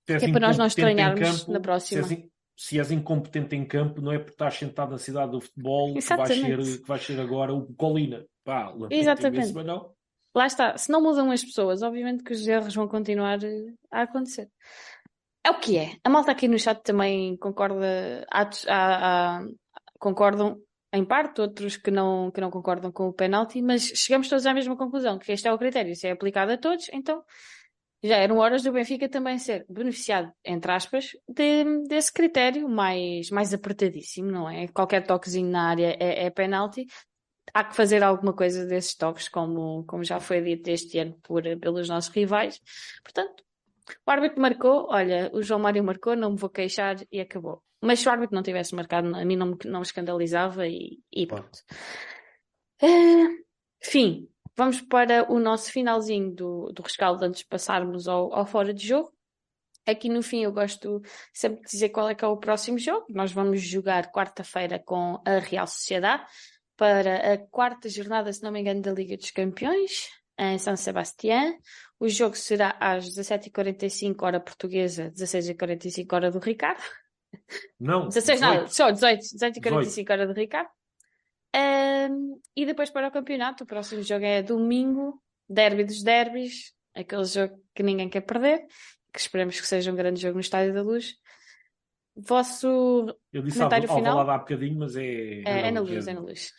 Se 0.06 0.18
que 0.18 0.24
é 0.26 0.30
para 0.30 0.40
nós 0.46 0.58
não 0.58 0.66
estranharmos 0.66 1.40
campo, 1.40 1.52
na 1.52 1.60
próxima. 1.60 2.02
Se 2.02 2.12
és, 2.14 2.20
in- 2.20 2.30
se 2.56 2.78
és 2.78 2.90
incompetente 2.90 3.56
em 3.56 3.64
campo, 3.64 4.02
não 4.02 4.12
é 4.12 4.18
porque 4.18 4.32
estás 4.32 4.54
sentado 4.56 4.90
na 4.92 4.98
cidade 4.98 5.32
do 5.32 5.40
futebol 5.40 5.94
que 5.94 6.00
vais, 6.16 6.28
ser, 6.28 6.58
que 6.82 6.86
vais 6.86 7.02
ser 7.02 7.18
agora 7.18 7.54
o 7.54 7.74
Colina. 7.74 8.24
Pá, 8.44 8.72
Exatamente. 8.90 9.50
imenso, 9.50 9.64
não. 9.64 9.94
Lá 10.36 10.46
está, 10.46 10.76
se 10.76 10.90
não 10.90 11.00
mudam 11.00 11.30
as 11.30 11.42
pessoas, 11.42 11.80
obviamente 11.80 12.22
que 12.22 12.32
os 12.32 12.46
erros 12.46 12.74
vão 12.74 12.86
continuar 12.88 13.42
eh, 13.42 13.72
a 13.90 14.02
acontecer. 14.02 14.50
É 15.46 15.50
o 15.50 15.58
que 15.60 15.76
é. 15.76 15.96
A 16.02 16.08
malta 16.08 16.32
aqui 16.32 16.48
no 16.48 16.58
chat 16.58 16.80
também 16.82 17.36
concorda, 17.36 18.26
há, 18.30 18.42
há- 18.68 19.38
há- 19.38 19.46
concordam 19.98 20.58
em 20.92 21.04
parte, 21.04 21.40
outros 21.40 21.76
que 21.76 21.90
não, 21.90 22.30
que 22.30 22.40
não 22.40 22.50
concordam 22.50 22.90
com 22.92 23.08
o 23.08 23.12
penalti, 23.12 23.60
mas 23.60 23.82
chegamos 23.82 24.28
todos 24.28 24.46
à 24.46 24.54
mesma 24.54 24.76
conclusão, 24.76 25.18
que 25.18 25.32
este 25.32 25.48
é 25.48 25.52
o 25.52 25.58
critério, 25.58 25.94
se 25.96 26.06
é 26.06 26.12
aplicado 26.12 26.52
a 26.52 26.56
todos, 26.56 26.88
então 26.92 27.22
já 28.02 28.16
eram 28.16 28.38
horas 28.38 28.62
do 28.62 28.72
Benfica 28.72 29.08
também 29.08 29.38
ser 29.38 29.64
beneficiado, 29.68 30.30
entre 30.44 30.70
aspas, 30.72 31.10
de- 31.28 31.82
desse 31.88 32.12
critério 32.12 32.68
mais, 32.68 33.30
mais 33.30 33.52
apertadíssimo, 33.52 34.30
não 34.30 34.48
é? 34.48 34.68
Qualquer 34.68 35.04
toquezinho 35.06 35.50
na 35.50 35.70
área 35.70 35.96
é, 35.98 36.26
é 36.26 36.30
penalti. 36.30 36.86
Há 37.52 37.64
que 37.64 37.76
fazer 37.76 38.02
alguma 38.02 38.32
coisa 38.34 38.66
desses 38.66 38.94
toques, 38.94 39.28
como, 39.28 39.84
como 39.86 40.04
já 40.04 40.20
foi 40.20 40.40
dito 40.42 40.68
este 40.68 40.98
ano 40.98 41.18
por, 41.22 41.42
pelos 41.58 41.88
nossos 41.88 42.10
rivais. 42.14 42.60
Portanto, 43.02 43.42
o 44.06 44.10
árbitro 44.10 44.40
marcou, 44.40 44.86
olha, 44.90 45.30
o 45.32 45.42
João 45.42 45.60
Mário 45.60 45.84
marcou, 45.84 46.16
não 46.16 46.32
me 46.32 46.38
vou 46.38 46.50
queixar 46.50 46.96
e 47.10 47.20
acabou. 47.20 47.62
Mas 47.82 48.00
se 48.00 48.08
o 48.08 48.10
árbitro 48.10 48.34
não 48.34 48.42
tivesse 48.42 48.74
marcado, 48.74 49.14
a 49.14 49.24
mim 49.24 49.36
não 49.36 49.48
me, 49.48 49.56
não 49.66 49.80
me 49.80 49.86
escandalizava 49.86 50.66
e, 50.66 51.00
e 51.12 51.26
pronto. 51.26 51.58
Eh, 52.82 53.44
fim, 53.82 54.28
vamos 54.56 54.80
para 54.80 55.30
o 55.30 55.38
nosso 55.38 55.70
finalzinho 55.70 56.34
do, 56.34 56.72
do 56.72 56.82
rescaldo 56.82 57.24
antes 57.24 57.40
de 57.40 57.46
passarmos 57.46 58.08
ao, 58.08 58.34
ao 58.34 58.46
fora 58.46 58.72
de 58.72 58.86
jogo. 58.86 59.12
Aqui 59.86 60.08
no 60.08 60.22
fim 60.22 60.44
eu 60.44 60.52
gosto 60.52 61.02
sempre 61.32 61.60
de 61.60 61.70
dizer 61.70 61.90
qual 61.90 62.08
é 62.08 62.14
que 62.14 62.24
é 62.24 62.28
o 62.28 62.38
próximo 62.38 62.78
jogo. 62.78 63.04
Nós 63.10 63.32
vamos 63.32 63.60
jogar 63.60 64.10
quarta-feira 64.10 64.78
com 64.78 65.20
a 65.26 65.38
Real 65.38 65.66
Sociedade 65.66 66.24
para 66.76 67.34
a 67.34 67.38
quarta 67.38 67.88
jornada, 67.88 68.32
se 68.32 68.42
não 68.42 68.50
me 68.50 68.60
engano, 68.60 68.80
da 68.80 68.92
Liga 68.92 69.16
dos 69.16 69.30
Campeões, 69.30 70.08
em 70.38 70.58
São 70.58 70.74
Sebastião. 70.74 71.54
O 72.04 72.08
jogo 72.10 72.36
será 72.36 72.76
às 72.78 73.06
17h45 73.16 74.22
hora 74.24 74.38
portuguesa, 74.38 75.10
16h45 75.12 76.12
hora 76.12 76.30
do 76.30 76.38
Ricardo. 76.38 76.82
Não. 77.80 78.08
16 78.08 78.40
nada, 78.42 78.64
18. 78.64 78.74
só 78.74 78.90
18, 78.90 79.22
18h45 79.22 80.10
hora 80.10 80.26
do 80.26 80.34
Ricardo. 80.34 80.68
Ahm, 81.54 82.34
e 82.54 82.66
depois 82.66 82.90
para 82.90 83.08
o 83.08 83.10
campeonato, 83.10 83.64
o 83.64 83.66
próximo 83.66 84.02
jogo 84.02 84.22
é 84.22 84.42
domingo, 84.42 85.18
derby 85.48 85.82
dos 85.82 86.02
derbys, 86.02 86.74
aquele 86.94 87.24
jogo 87.24 87.58
que 87.74 87.82
ninguém 87.82 88.10
quer 88.10 88.20
perder, 88.20 88.66
que 89.10 89.18
esperemos 89.18 89.58
que 89.58 89.66
seja 89.66 89.90
um 89.90 89.96
grande 89.96 90.20
jogo 90.20 90.34
no 90.34 90.40
Estádio 90.40 90.74
da 90.74 90.82
Luz. 90.82 91.14
Vosso 92.14 93.16
Eu 93.32 93.40
disse 93.40 93.56
Comentário 93.56 93.88
ao, 93.88 93.92
ao 93.92 93.98
final? 93.98 94.16
Valado 94.18 94.30
há 94.30 94.38
bocadinho, 94.40 94.78
mas 94.78 94.94
é. 94.94 95.40
é, 95.46 95.68
é 95.68 95.70
na 95.70 95.80
luz, 95.80 96.06
é 96.06 96.12
na 96.12 96.20
luz. 96.20 96.52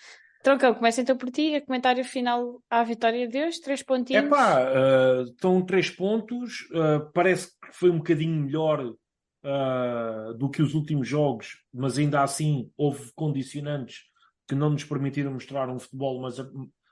Troncão, 0.46 0.76
começa 0.76 1.02
então 1.02 1.18
por 1.18 1.32
ti, 1.32 1.56
a 1.56 1.66
comentário 1.66 2.06
final 2.06 2.62
à 2.70 2.84
vitória 2.84 3.26
de 3.26 3.34
Deus, 3.34 3.58
três 3.58 3.82
pontinhos. 3.82 4.26
Epá, 4.26 4.62
uh, 4.62 5.24
estão 5.24 5.66
três 5.66 5.90
pontos. 5.90 6.70
uh, 6.70 7.12
parece 7.16 7.48
que 7.48 7.74
foi 7.74 7.90
um 7.90 7.98
bocadinho 7.98 8.44
melhor 8.44 8.86
uh, 8.86 10.34
do 10.38 10.48
que 10.48 10.62
os 10.62 10.76
últimos 10.76 11.08
jogos, 11.08 11.64
mas 11.74 11.98
ainda 11.98 12.22
assim 12.22 12.72
houve 12.78 13.12
condicionantes 13.16 14.04
que 14.48 14.54
não 14.54 14.70
nos 14.70 14.84
permitiram 14.84 15.34
mostrar 15.34 15.68
um 15.68 15.80
futebol 15.80 16.22
mais, 16.22 16.36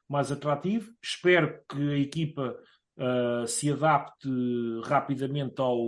mais 0.09 0.31
atrativo. 0.31 0.91
Espero 0.99 1.59
que 1.69 1.93
a 1.93 1.99
equipa 1.99 2.57
uh, 2.97 3.47
se 3.47 3.71
adapte 3.71 4.29
rapidamente 4.83 5.61
ao. 5.61 5.79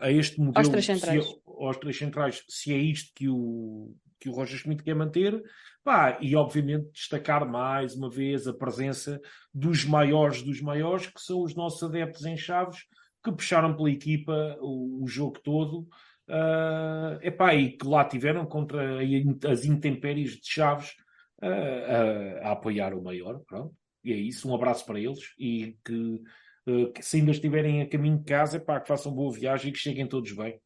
a 0.00 0.10
este 0.10 0.40
modelo 0.40 0.68
três 0.68 0.84
se 0.84 0.90
é- 0.90 0.96
centrais. 0.96 1.26
aos 1.46 1.76
três 1.76 1.96
centrais, 1.96 2.44
se 2.48 2.74
é 2.74 2.76
isto 2.76 3.12
que 3.14 3.28
o, 3.28 3.94
que 4.24 4.30
o 4.30 4.32
Roger 4.32 4.58
Schmidt 4.58 4.82
quer 4.82 4.94
manter, 4.94 5.42
Pá, 5.84 6.16
e 6.18 6.34
obviamente 6.34 6.90
destacar 6.92 7.46
mais 7.46 7.94
uma 7.94 8.08
vez 8.08 8.48
a 8.48 8.54
presença 8.54 9.20
dos 9.52 9.84
maiores 9.84 10.40
dos 10.40 10.62
maiores, 10.62 11.08
que 11.08 11.20
são 11.20 11.42
os 11.42 11.54
nossos 11.54 11.82
adeptos 11.82 12.24
em 12.24 12.38
Chaves, 12.38 12.78
que 13.22 13.30
puxaram 13.30 13.76
pela 13.76 13.90
equipa 13.90 14.56
o, 14.62 15.04
o 15.04 15.06
jogo 15.06 15.38
todo, 15.40 15.86
ah, 16.26 17.18
epá, 17.20 17.54
e 17.54 17.76
que 17.76 17.86
lá 17.86 18.02
tiveram 18.02 18.46
contra 18.46 18.98
as 19.46 19.66
intempéries 19.66 20.40
de 20.40 20.50
Chaves 20.50 20.94
ah, 21.42 22.40
a, 22.42 22.48
a 22.48 22.52
apoiar 22.52 22.94
o 22.94 23.02
maior. 23.02 23.40
Pronto. 23.46 23.74
E 24.02 24.10
é 24.10 24.16
isso, 24.16 24.48
um 24.48 24.54
abraço 24.54 24.86
para 24.86 24.98
eles 24.98 25.34
e 25.38 25.76
que, 25.84 26.22
ah, 26.66 26.92
que 26.94 27.02
se 27.02 27.18
ainda 27.18 27.30
estiverem 27.30 27.82
a 27.82 27.88
caminho 27.88 28.16
de 28.16 28.24
casa, 28.24 28.56
epá, 28.56 28.80
que 28.80 28.88
façam 28.88 29.12
boa 29.12 29.30
viagem 29.30 29.68
e 29.68 29.72
que 29.72 29.78
cheguem 29.78 30.06
todos 30.08 30.32
bem. 30.32 30.58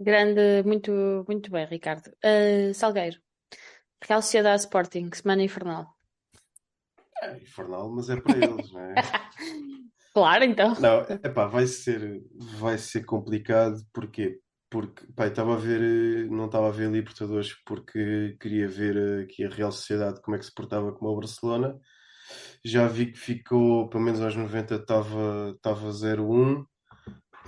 Grande, 0.00 0.62
muito, 0.64 0.90
muito 1.28 1.50
bem, 1.50 1.66
Ricardo. 1.66 2.10
Ah, 2.24 2.72
Salgueiro, 2.72 3.20
Real 4.02 4.22
Sociedade 4.22 4.62
Sporting, 4.62 5.10
semana 5.12 5.42
infernal. 5.42 5.94
É 7.22 7.36
infernal, 7.36 7.90
mas 7.90 8.08
é 8.08 8.18
para 8.18 8.38
eles, 8.38 8.72
não 8.72 8.80
é? 8.80 8.94
Claro, 10.12 10.42
então. 10.42 10.74
Não, 10.80 11.02
epá, 11.02 11.46
vai 11.46 11.66
ser, 11.68 12.20
vai 12.58 12.76
ser 12.76 13.04
complicado, 13.04 13.80
porquê? 13.92 14.40
Porque, 14.68 15.06
pá, 15.14 15.28
estava 15.28 15.54
a 15.54 15.56
ver, 15.56 15.80
eh, 15.80 16.28
não 16.28 16.46
estava 16.46 16.66
a 16.66 16.72
ver 16.72 16.90
Libertadores 16.90 17.54
porque 17.64 18.36
queria 18.40 18.66
ver 18.66 18.96
eh, 18.96 19.22
aqui 19.22 19.44
a 19.44 19.48
Real 19.48 19.70
Sociedade 19.70 20.20
como 20.20 20.34
é 20.34 20.38
que 20.38 20.46
se 20.46 20.54
portava 20.54 20.92
com 20.92 21.06
o 21.06 21.14
Barcelona. 21.14 21.78
Já 22.64 22.88
vi 22.88 23.12
que 23.12 23.18
ficou, 23.18 23.88
pelo 23.88 24.02
menos 24.02 24.20
aos 24.20 24.34
90 24.34 24.76
estava, 24.76 25.52
estava 25.54 25.90
0-1, 25.92 26.64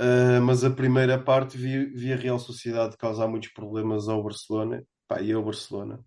Ah, 0.02 0.40
mas 0.40 0.64
a 0.64 0.70
primeira 0.70 1.16
parte 1.16 1.56
vi, 1.56 1.86
vi 1.86 2.12
a 2.12 2.16
Real 2.16 2.38
Sociedade 2.38 2.96
causar 2.96 3.28
muitos 3.28 3.50
problemas 3.50 4.08
ao 4.08 4.20
Barcelona, 4.20 4.84
pá, 5.06 5.20
e 5.20 5.32
ao 5.32 5.44
Barcelona. 5.44 6.04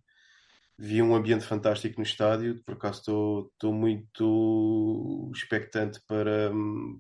Vi 0.78 1.02
um 1.02 1.16
ambiente 1.16 1.46
fantástico 1.46 1.98
no 1.98 2.04
estádio, 2.04 2.62
por 2.66 2.74
acaso 2.74 3.50
estou, 3.54 3.74
muito 3.74 5.32
expectante 5.34 6.02
para, 6.06 6.52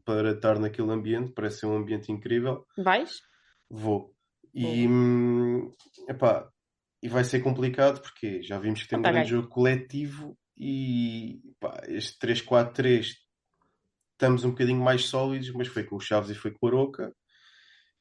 para 0.05 0.31
estar 0.31 0.57
naquele 0.57 0.89
ambiente, 0.89 1.33
parece 1.33 1.59
ser 1.59 1.65
um 1.65 1.75
ambiente 1.75 2.09
incrível. 2.09 2.65
Vais? 2.77 3.19
Vou. 3.69 4.15
E, 4.53 4.87
hum, 4.87 5.69
epá, 6.07 6.47
e 7.03 7.09
vai 7.09 7.25
ser 7.25 7.41
complicado 7.41 8.01
porque 8.01 8.41
já 8.41 8.57
vimos 8.57 8.81
que 8.81 8.87
tem 8.87 8.97
um 8.97 9.01
grande 9.01 9.31
jogo 9.31 9.49
coletivo 9.49 10.37
e 10.57 11.41
pá, 11.59 11.81
este 11.89 12.17
3-4-3 12.25 13.24
estamos 14.15 14.45
um 14.45 14.51
bocadinho 14.51 14.81
mais 14.81 15.05
sólidos, 15.05 15.51
mas 15.51 15.67
foi 15.67 15.83
com 15.83 15.97
o 15.97 15.99
Chaves 15.99 16.31
e 16.31 16.35
foi 16.35 16.51
com 16.51 16.65
o 16.65 16.69
Aroca. 16.69 17.13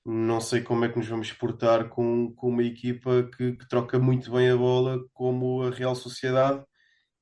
Não 0.07 0.41
sei 0.41 0.63
como 0.63 0.85
é 0.85 0.89
que 0.89 0.99
nos 0.99 1.09
vamos 1.09 1.33
portar 1.33 1.89
com, 1.89 2.33
com 2.35 2.49
uma 2.49 2.63
equipa 2.63 3.29
que, 3.37 3.53
que 3.53 3.69
troca 3.69 3.99
muito 3.99 4.31
bem 4.33 4.51
a 4.51 4.57
bola, 4.57 4.99
como 5.13 5.63
a 5.63 5.71
Real 5.71 5.95
Sociedade. 5.95 6.63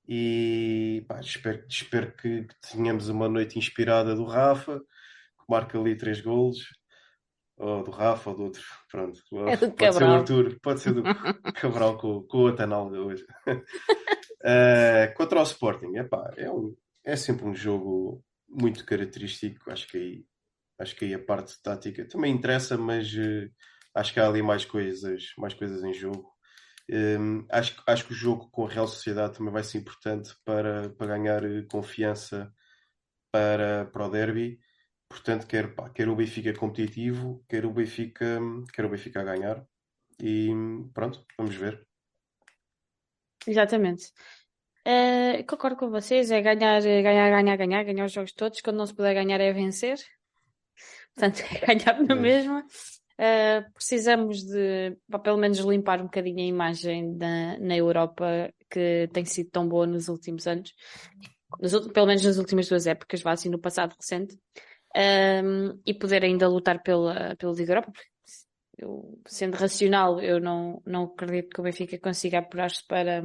E 0.06 1.04
pá, 1.08 1.20
espero, 1.20 1.64
espero 1.68 2.12
que, 2.16 2.42
que 2.44 2.54
tenhamos 2.72 3.08
uma 3.08 3.28
noite 3.28 3.58
inspirada 3.58 4.14
do 4.14 4.24
Rafa, 4.24 4.80
que 4.80 5.44
marca 5.48 5.78
ali 5.78 5.96
três 5.96 6.20
golos. 6.20 6.58
ou 7.56 7.84
do 7.84 7.90
Rafa, 7.92 8.30
ou 8.30 8.36
do 8.36 8.42
outro. 8.44 8.62
Pronto. 8.90 9.20
É 9.48 9.56
do 9.56 9.70
pode 9.70 9.76
ser 9.76 9.88
o 9.88 9.92
Cabral. 9.92 10.14
Arthur, 10.16 10.58
pode 10.60 10.80
ser 10.80 10.92
do 10.92 11.02
Cabral 11.54 11.96
com, 11.98 12.22
com 12.24 12.38
o 12.38 12.48
Atanalga 12.48 13.00
hoje. 13.00 13.24
Eh, 14.44 15.14
contra 15.16 15.38
o 15.38 15.44
Sporting, 15.44 15.96
epá, 15.98 16.28
é, 16.36 16.50
um, 16.50 16.74
é 17.04 17.14
sempre 17.14 17.46
um 17.46 17.54
jogo 17.54 18.24
muito 18.52 18.84
característico. 18.84 19.70
Acho 19.70 19.88
que 19.88 19.96
aí, 19.96 20.26
acho 20.78 20.96
que 20.96 21.04
aí 21.06 21.14
a 21.14 21.24
parte 21.24 21.60
tática 21.62 22.06
também 22.08 22.32
interessa, 22.34 22.76
mas 22.78 23.12
eh, 23.16 23.50
acho 23.94 24.12
que 24.12 24.20
há 24.20 24.26
ali 24.28 24.42
mais 24.42 24.64
coisas, 24.64 25.32
mais 25.38 25.54
coisas 25.54 25.82
em 25.84 25.94
jogo. 25.94 26.30
Um, 26.90 27.46
acho, 27.50 27.82
acho 27.86 28.06
que 28.06 28.12
o 28.12 28.16
jogo 28.16 28.50
com 28.50 28.66
a 28.66 28.68
Real 28.68 28.88
Sociedade 28.88 29.38
também 29.38 29.52
vai 29.52 29.64
ser 29.64 29.78
importante 29.78 30.34
para, 30.44 30.90
para 30.90 31.06
ganhar 31.06 31.44
eh, 31.44 31.62
confiança 31.70 32.52
para, 33.32 33.86
para 33.86 34.06
o 34.06 34.10
derby. 34.10 34.58
Portanto, 35.08 35.46
quer, 35.46 35.74
pá, 35.74 35.90
quer 35.90 36.08
o 36.08 36.16
Benfica 36.16 36.52
competitivo, 36.54 37.44
quer 37.48 37.66
o 37.66 37.72
Benfica, 37.72 38.40
quer 38.72 38.84
o 38.84 38.88
Benfica 38.88 39.20
a 39.20 39.24
ganhar. 39.24 39.66
E 40.20 40.50
pronto, 40.94 41.24
vamos 41.36 41.54
ver. 41.54 41.86
Exatamente. 43.46 44.12
Eh, 44.84 45.44
concordo 45.44 45.76
com 45.76 45.90
vocês, 45.90 46.30
é 46.30 46.40
ganhar, 46.40 46.80
ganhar, 46.82 47.30
ganhar, 47.30 47.56
ganhar, 47.56 47.84
ganhar 47.84 48.04
os 48.06 48.12
jogos 48.12 48.32
todos. 48.32 48.60
Quando 48.60 48.78
não 48.78 48.86
se 48.86 48.94
puder 48.94 49.14
ganhar 49.14 49.40
é 49.40 49.52
vencer. 49.52 49.98
Portanto, 51.14 51.40
é 51.62 51.74
ganhar 51.74 52.02
na 52.02 52.14
É. 52.14 52.18
mesma. 52.18 52.64
Eh, 53.18 53.60
precisamos 53.74 54.42
de, 54.42 54.96
pá, 55.10 55.18
pelo 55.18 55.36
menos, 55.38 55.58
limpar 55.58 56.00
um 56.00 56.04
bocadinho 56.04 56.40
a 56.40 56.42
imagem 56.42 57.16
da, 57.16 57.58
na 57.58 57.76
Europa 57.76 58.52
que 58.68 59.08
tem 59.12 59.24
sido 59.24 59.50
tão 59.50 59.68
boa 59.68 59.86
nos 59.86 60.08
últimos 60.08 60.46
anos. 60.46 60.72
Nos 61.60 61.86
pelo 61.88 62.06
menos 62.06 62.24
nas 62.24 62.38
últimas 62.38 62.68
duas 62.68 62.86
épocas, 62.86 63.20
vá 63.22 63.32
assim 63.32 63.50
no 63.50 63.58
passado 63.58 63.94
recente. 64.00 64.36
Ehm, 64.96 65.78
e 65.86 65.94
poder 65.94 66.24
ainda 66.24 66.48
lutar 66.48 66.82
pela, 66.82 67.36
pela 67.36 67.52
Liga 67.52 67.72
Europa, 67.72 67.92
porque 67.92 68.08
eu, 68.82 69.18
sendo 69.26 69.54
racional, 69.54 70.20
eu 70.20 70.40
não, 70.40 70.82
não 70.84 71.04
acredito 71.04 71.50
que 71.50 71.60
o 71.60 71.64
Benfica 71.64 71.98
consiga 71.98 72.38
apurar-se 72.38 72.84
para, 72.86 73.22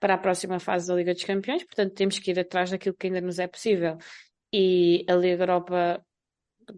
para 0.00 0.14
a 0.14 0.18
próxima 0.18 0.58
fase 0.60 0.88
da 0.88 0.94
Liga 0.94 1.12
dos 1.12 1.24
Campeões, 1.24 1.64
portanto 1.64 1.94
temos 1.94 2.18
que 2.18 2.30
ir 2.30 2.38
atrás 2.38 2.70
daquilo 2.70 2.94
que 2.96 3.08
ainda 3.08 3.20
nos 3.20 3.38
é 3.38 3.46
possível. 3.46 3.98
E 4.52 5.04
a 5.08 5.14
Liga 5.14 5.42
Europa 5.42 6.04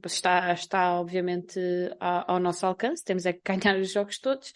está, 0.05 0.53
está 0.53 0.99
obviamente 0.99 1.61
ao, 2.01 2.33
ao 2.33 2.41
nosso 2.41 2.65
alcance, 2.67 3.05
temos 3.05 3.27
é 3.27 3.33
que 3.33 3.41
ganhar 3.45 3.79
os 3.79 3.93
jogos 3.93 4.19
todos, 4.19 4.53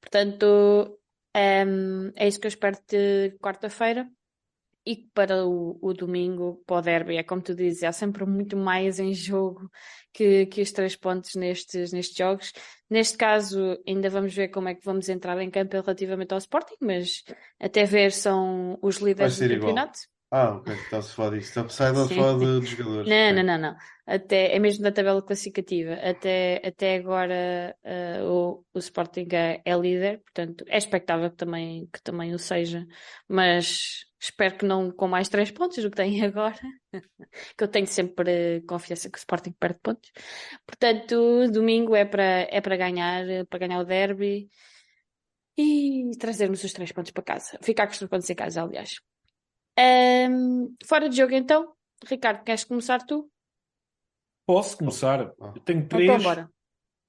portanto 0.00 0.98
ehm, 1.34 2.12
é 2.16 2.28
isso 2.28 2.40
que 2.40 2.46
eu 2.46 2.50
espero 2.50 2.78
de 2.88 3.36
quarta-feira. 3.40 4.08
E 4.84 4.96
que 4.96 5.10
para 5.12 5.44
o, 5.46 5.78
o 5.82 5.92
domingo, 5.92 6.62
para 6.66 6.76
o 6.76 6.80
derby, 6.82 7.16
é 7.16 7.22
como 7.22 7.42
tu 7.42 7.54
dizes, 7.54 7.82
há 7.82 7.92
sempre 7.92 8.24
muito 8.24 8.56
mais 8.56 8.98
em 8.98 9.12
jogo 9.12 9.70
que, 10.12 10.46
que 10.46 10.62
os 10.62 10.72
três 10.72 10.96
pontos 10.96 11.34
nestes, 11.34 11.92
nestes 11.92 12.16
jogos. 12.16 12.52
Neste 12.88 13.16
caso, 13.18 13.78
ainda 13.86 14.08
vamos 14.08 14.34
ver 14.34 14.48
como 14.48 14.68
é 14.68 14.74
que 14.74 14.84
vamos 14.84 15.08
entrar 15.08 15.38
em 15.40 15.50
campo 15.50 15.76
relativamente 15.76 16.32
ao 16.32 16.38
Sporting, 16.38 16.76
mas 16.80 17.22
até 17.58 17.84
ver 17.84 18.10
são 18.12 18.78
os 18.82 18.96
líderes 18.96 19.38
do 19.38 19.44
igual. 19.44 19.60
campeonato. 19.60 19.98
Ah, 20.32 20.54
ok, 20.56 20.72
está-se 20.74 21.10
a 21.10 21.14
falar 21.14 21.30
disso. 21.30 21.60
Está 21.60 21.90
a 21.90 21.94
falar 21.94 22.38
de- 22.38 22.60
dos 22.60 22.68
jogadores. 22.68 23.08
Não, 23.08 23.32
não, 23.32 23.42
não, 23.42 23.58
não. 23.58 23.76
Até, 24.06 24.54
é 24.54 24.58
mesmo 24.58 24.82
da 24.84 24.92
tabela 24.92 25.22
classificativa. 25.22 25.94
Até, 25.94 26.60
até 26.64 26.96
agora 26.96 27.76
eh, 27.82 28.22
o, 28.22 28.64
o 28.72 28.78
Sporting 28.78 29.26
é, 29.32 29.60
é 29.64 29.74
líder, 29.76 30.20
portanto 30.22 30.64
é 30.68 30.78
expectável 30.78 31.30
que 31.30 31.36
também, 31.36 31.88
que 31.92 32.02
também 32.02 32.32
o 32.34 32.38
seja, 32.38 32.86
mas 33.28 34.04
espero 34.20 34.56
que 34.56 34.64
não 34.66 34.90
com 34.92 35.08
mais 35.08 35.28
três 35.28 35.50
pontos 35.50 35.82
do 35.82 35.90
que 35.90 35.96
tem 35.96 36.22
agora, 36.24 36.58
que 37.56 37.64
eu 37.64 37.68
tenho 37.68 37.86
sempre 37.86 38.62
confiança 38.68 39.10
que 39.10 39.18
o 39.18 39.20
Sporting 39.20 39.52
perde 39.52 39.78
pontos. 39.82 40.10
Portanto, 40.66 41.48
domingo 41.50 41.94
é 41.94 42.04
para 42.04 42.46
é 42.50 42.60
para 42.60 42.76
ganhar, 42.76 43.24
para 43.48 43.58
ganhar 43.58 43.80
o 43.80 43.84
derby 43.84 44.48
e 45.56 46.10
trazermos 46.18 46.64
os 46.64 46.72
três 46.72 46.92
pontos 46.92 47.12
para 47.12 47.22
casa. 47.32 47.58
Ficar 47.62 47.86
com 47.86 47.92
os 47.92 47.98
três 47.98 48.10
pontos 48.10 48.30
em 48.30 48.34
casa, 48.34 48.62
aliás. 48.62 48.90
Ahm, 49.78 50.74
fora 50.84 51.08
de 51.08 51.16
jogo 51.16 51.34
então, 51.34 51.72
Ricardo, 52.06 52.44
queres 52.44 52.64
começar 52.64 52.98
tu? 53.06 53.30
Posso 54.46 54.76
começar? 54.76 55.32
Ah. 55.40 55.52
Eu 55.54 55.60
tenho 55.60 55.80
Então, 55.80 55.98
três. 55.98 56.22
bora. 56.22 56.50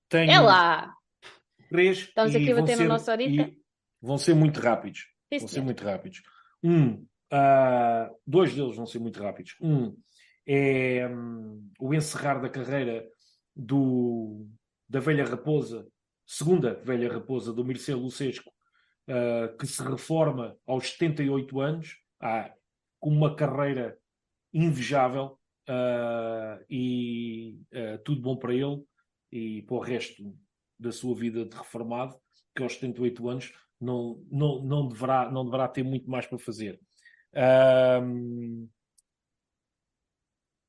Tenho 0.10 0.32
É 0.32 0.40
lá! 0.40 0.94
três. 1.70 2.00
Estamos 2.00 2.36
aqui 2.36 2.52
a 2.52 2.56
vão 2.56 2.64
bater 2.64 2.76
na 2.76 2.78
ser- 2.84 2.88
nossa 2.88 3.12
horita. 3.12 3.52
Vão 4.02 4.18
ser 4.18 4.34
muito 4.36 4.60
rápidos. 4.60 5.08
Sim, 5.32 5.40
Vão 5.40 5.48
ser 5.48 5.62
muito 5.62 5.84
rápidos. 5.84 6.22
Um, 6.64 7.06
ah, 7.32 8.10
dois 8.28 8.54
deles 8.54 8.76
vão 8.76 8.86
ser 8.86 9.00
muito 9.00 9.22
rápidos. 9.22 9.56
Um 9.62 9.96
é 10.46 11.08
hum, 11.08 11.72
o 11.80 11.94
encerrar 11.94 12.40
da 12.42 12.50
carreira 12.50 13.08
do, 13.56 14.48
da 14.90 15.00
velha 15.00 15.24
raposa, 15.26 15.88
segunda 16.26 16.74
velha 16.84 17.12
raposa 17.12 17.54
do 17.54 17.64
Mircea 17.64 17.96
Lucesco, 17.96 18.52
ah, 19.08 19.54
que 19.58 19.66
se 19.66 19.82
reforma 19.82 20.58
aos 20.68 20.90
78 20.92 21.60
anos, 21.62 21.96
ah, 22.22 22.54
com 23.00 23.10
uma 23.10 23.36
carreira 23.36 23.98
invejável 24.54 25.40
ah, 25.68 26.60
e 26.70 27.60
ah, 27.74 28.00
tudo 28.06 28.22
bom 28.22 28.38
para 28.38 28.54
ele 28.54 28.84
e 29.32 29.62
para 29.64 29.76
o 29.76 29.80
resto 29.80 30.38
da 30.78 30.92
sua 30.92 31.16
vida 31.16 31.46
de 31.46 31.56
reformado, 31.56 32.16
que 32.56 32.64
aos 32.64 32.74
78 32.74 33.30
anos 33.30 33.54
não, 33.80 34.24
não, 34.32 34.64
não, 34.64 34.88
deverá, 34.88 35.32
não 35.32 35.46
deverá 35.46 35.68
ter 35.68 35.84
muito 35.84 36.10
mais 36.10 36.26
para 36.26 36.38
fazer. 36.38 36.80
Ahm, 37.34 38.68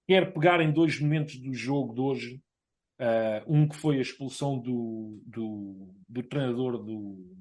quero 0.07 0.33
pegar 0.33 0.61
em 0.61 0.73
dois 0.73 1.01
momentos 1.01 1.37
do 1.37 1.53
jogo 1.53 1.95
de 1.95 2.01
hoje. 2.01 2.43
Ah, 2.99 3.43
um 3.47 3.69
que 3.69 3.77
foi 3.77 3.99
a 3.99 4.03
expulsão 4.03 4.59
do, 4.59 5.21
do, 5.27 5.95
do 6.09 6.23
treinador 6.23 6.79
do, 6.79 7.33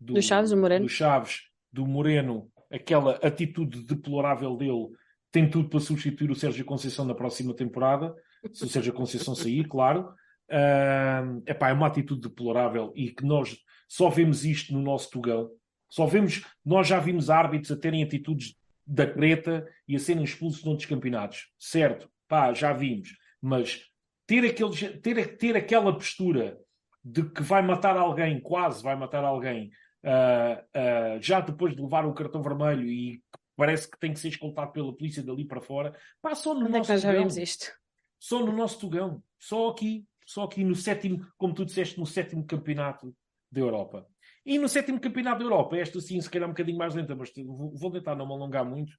Do 0.00 0.22
Chaves, 0.22 0.52
o 0.52 0.56
Moreno. 0.56 0.84
do 0.84 0.88
Chaves, 0.88 1.48
do 1.72 1.86
Moreno, 1.86 2.52
aquela 2.70 3.16
atitude 3.16 3.82
deplorável 3.84 4.56
dele, 4.56 4.88
tem 5.30 5.48
tudo 5.48 5.68
para 5.68 5.80
substituir 5.80 6.30
o 6.30 6.36
Sérgio 6.36 6.64
Conceição 6.64 7.04
na 7.04 7.14
próxima 7.14 7.54
temporada, 7.54 8.14
se 8.52 8.64
o 8.64 8.68
Sérgio 8.68 8.92
Conceição 8.92 9.34
sair, 9.34 9.66
claro. 9.66 10.14
Ah, 10.50 11.24
epá, 11.46 11.70
é 11.70 11.72
uma 11.72 11.86
atitude 11.86 12.20
deplorável 12.20 12.92
e 12.94 13.10
que 13.10 13.24
nós 13.24 13.56
só 13.88 14.08
vemos 14.08 14.44
isto 14.44 14.72
no 14.72 14.80
nosso 14.80 15.10
Tugão. 15.10 15.50
Só 15.88 16.06
vemos, 16.06 16.44
nós 16.64 16.86
já 16.86 16.98
vimos 16.98 17.30
árbitros 17.30 17.72
a 17.72 17.76
terem 17.76 18.02
atitudes 18.02 18.54
da 18.86 19.06
treta 19.06 19.66
e 19.88 19.96
a 19.96 19.98
serem 19.98 20.24
expulsos 20.24 20.64
noutros 20.64 20.88
campeonatos. 20.88 21.48
Certo, 21.58 22.08
pá, 22.28 22.52
já 22.52 22.72
vimos. 22.72 23.16
Mas 23.40 23.82
ter, 24.26 24.44
aquele, 24.44 24.98
ter, 24.98 25.36
ter 25.36 25.56
aquela 25.56 25.92
postura 25.92 26.58
de 27.04 27.22
que 27.22 27.42
vai 27.42 27.62
matar 27.62 27.96
alguém, 27.96 28.40
quase 28.40 28.82
vai 28.82 28.96
matar 28.96 29.24
alguém, 29.24 29.70
ah, 30.04 30.64
ah, 30.74 31.18
já 31.20 31.40
depois 31.40 31.74
de 31.74 31.82
levar 31.82 32.06
um 32.06 32.14
cartão 32.14 32.42
vermelho 32.42 32.86
e 32.88 33.22
parece 33.56 33.90
que 33.90 33.98
tem 33.98 34.12
que 34.12 34.20
ser 34.20 34.28
escoltado 34.28 34.72
pela 34.72 34.92
polícia 34.96 35.22
dali 35.22 35.44
para 35.44 35.60
fora, 35.60 35.96
pá, 36.20 36.34
só 36.34 36.54
no 36.54 36.66
Onde 36.66 36.76
é 36.76 36.80
que 36.80 36.88
nosso 36.88 36.92
nós 36.92 37.02
já 37.02 37.08
Tugão. 37.08 37.22
vimos 37.22 37.36
isto? 37.36 37.72
Só 38.18 38.44
no 38.44 38.52
nosso 38.52 38.78
Tugão. 38.80 39.22
Só 39.38 39.68
aqui. 39.68 40.06
Só 40.26 40.44
aqui 40.44 40.64
no 40.64 40.74
sétimo, 40.74 41.26
como 41.36 41.52
tu 41.54 41.66
disseste, 41.66 41.98
no 41.98 42.06
sétimo 42.06 42.46
campeonato 42.46 43.14
da 43.52 43.60
Europa. 43.60 44.06
E 44.44 44.58
no 44.58 44.68
sétimo 44.68 44.98
campeonato 44.98 45.38
da 45.38 45.44
Europa, 45.44 45.76
esta 45.76 46.00
sim, 46.00 46.18
se 46.20 46.30
calhar 46.30 46.48
um 46.48 46.52
bocadinho 46.52 46.78
mais 46.78 46.94
lenta, 46.94 47.14
mas 47.14 47.30
vou 47.36 47.74
vou 47.76 47.90
tentar 47.90 48.14
não 48.16 48.26
me 48.26 48.32
alongar 48.32 48.64
muito. 48.64 48.92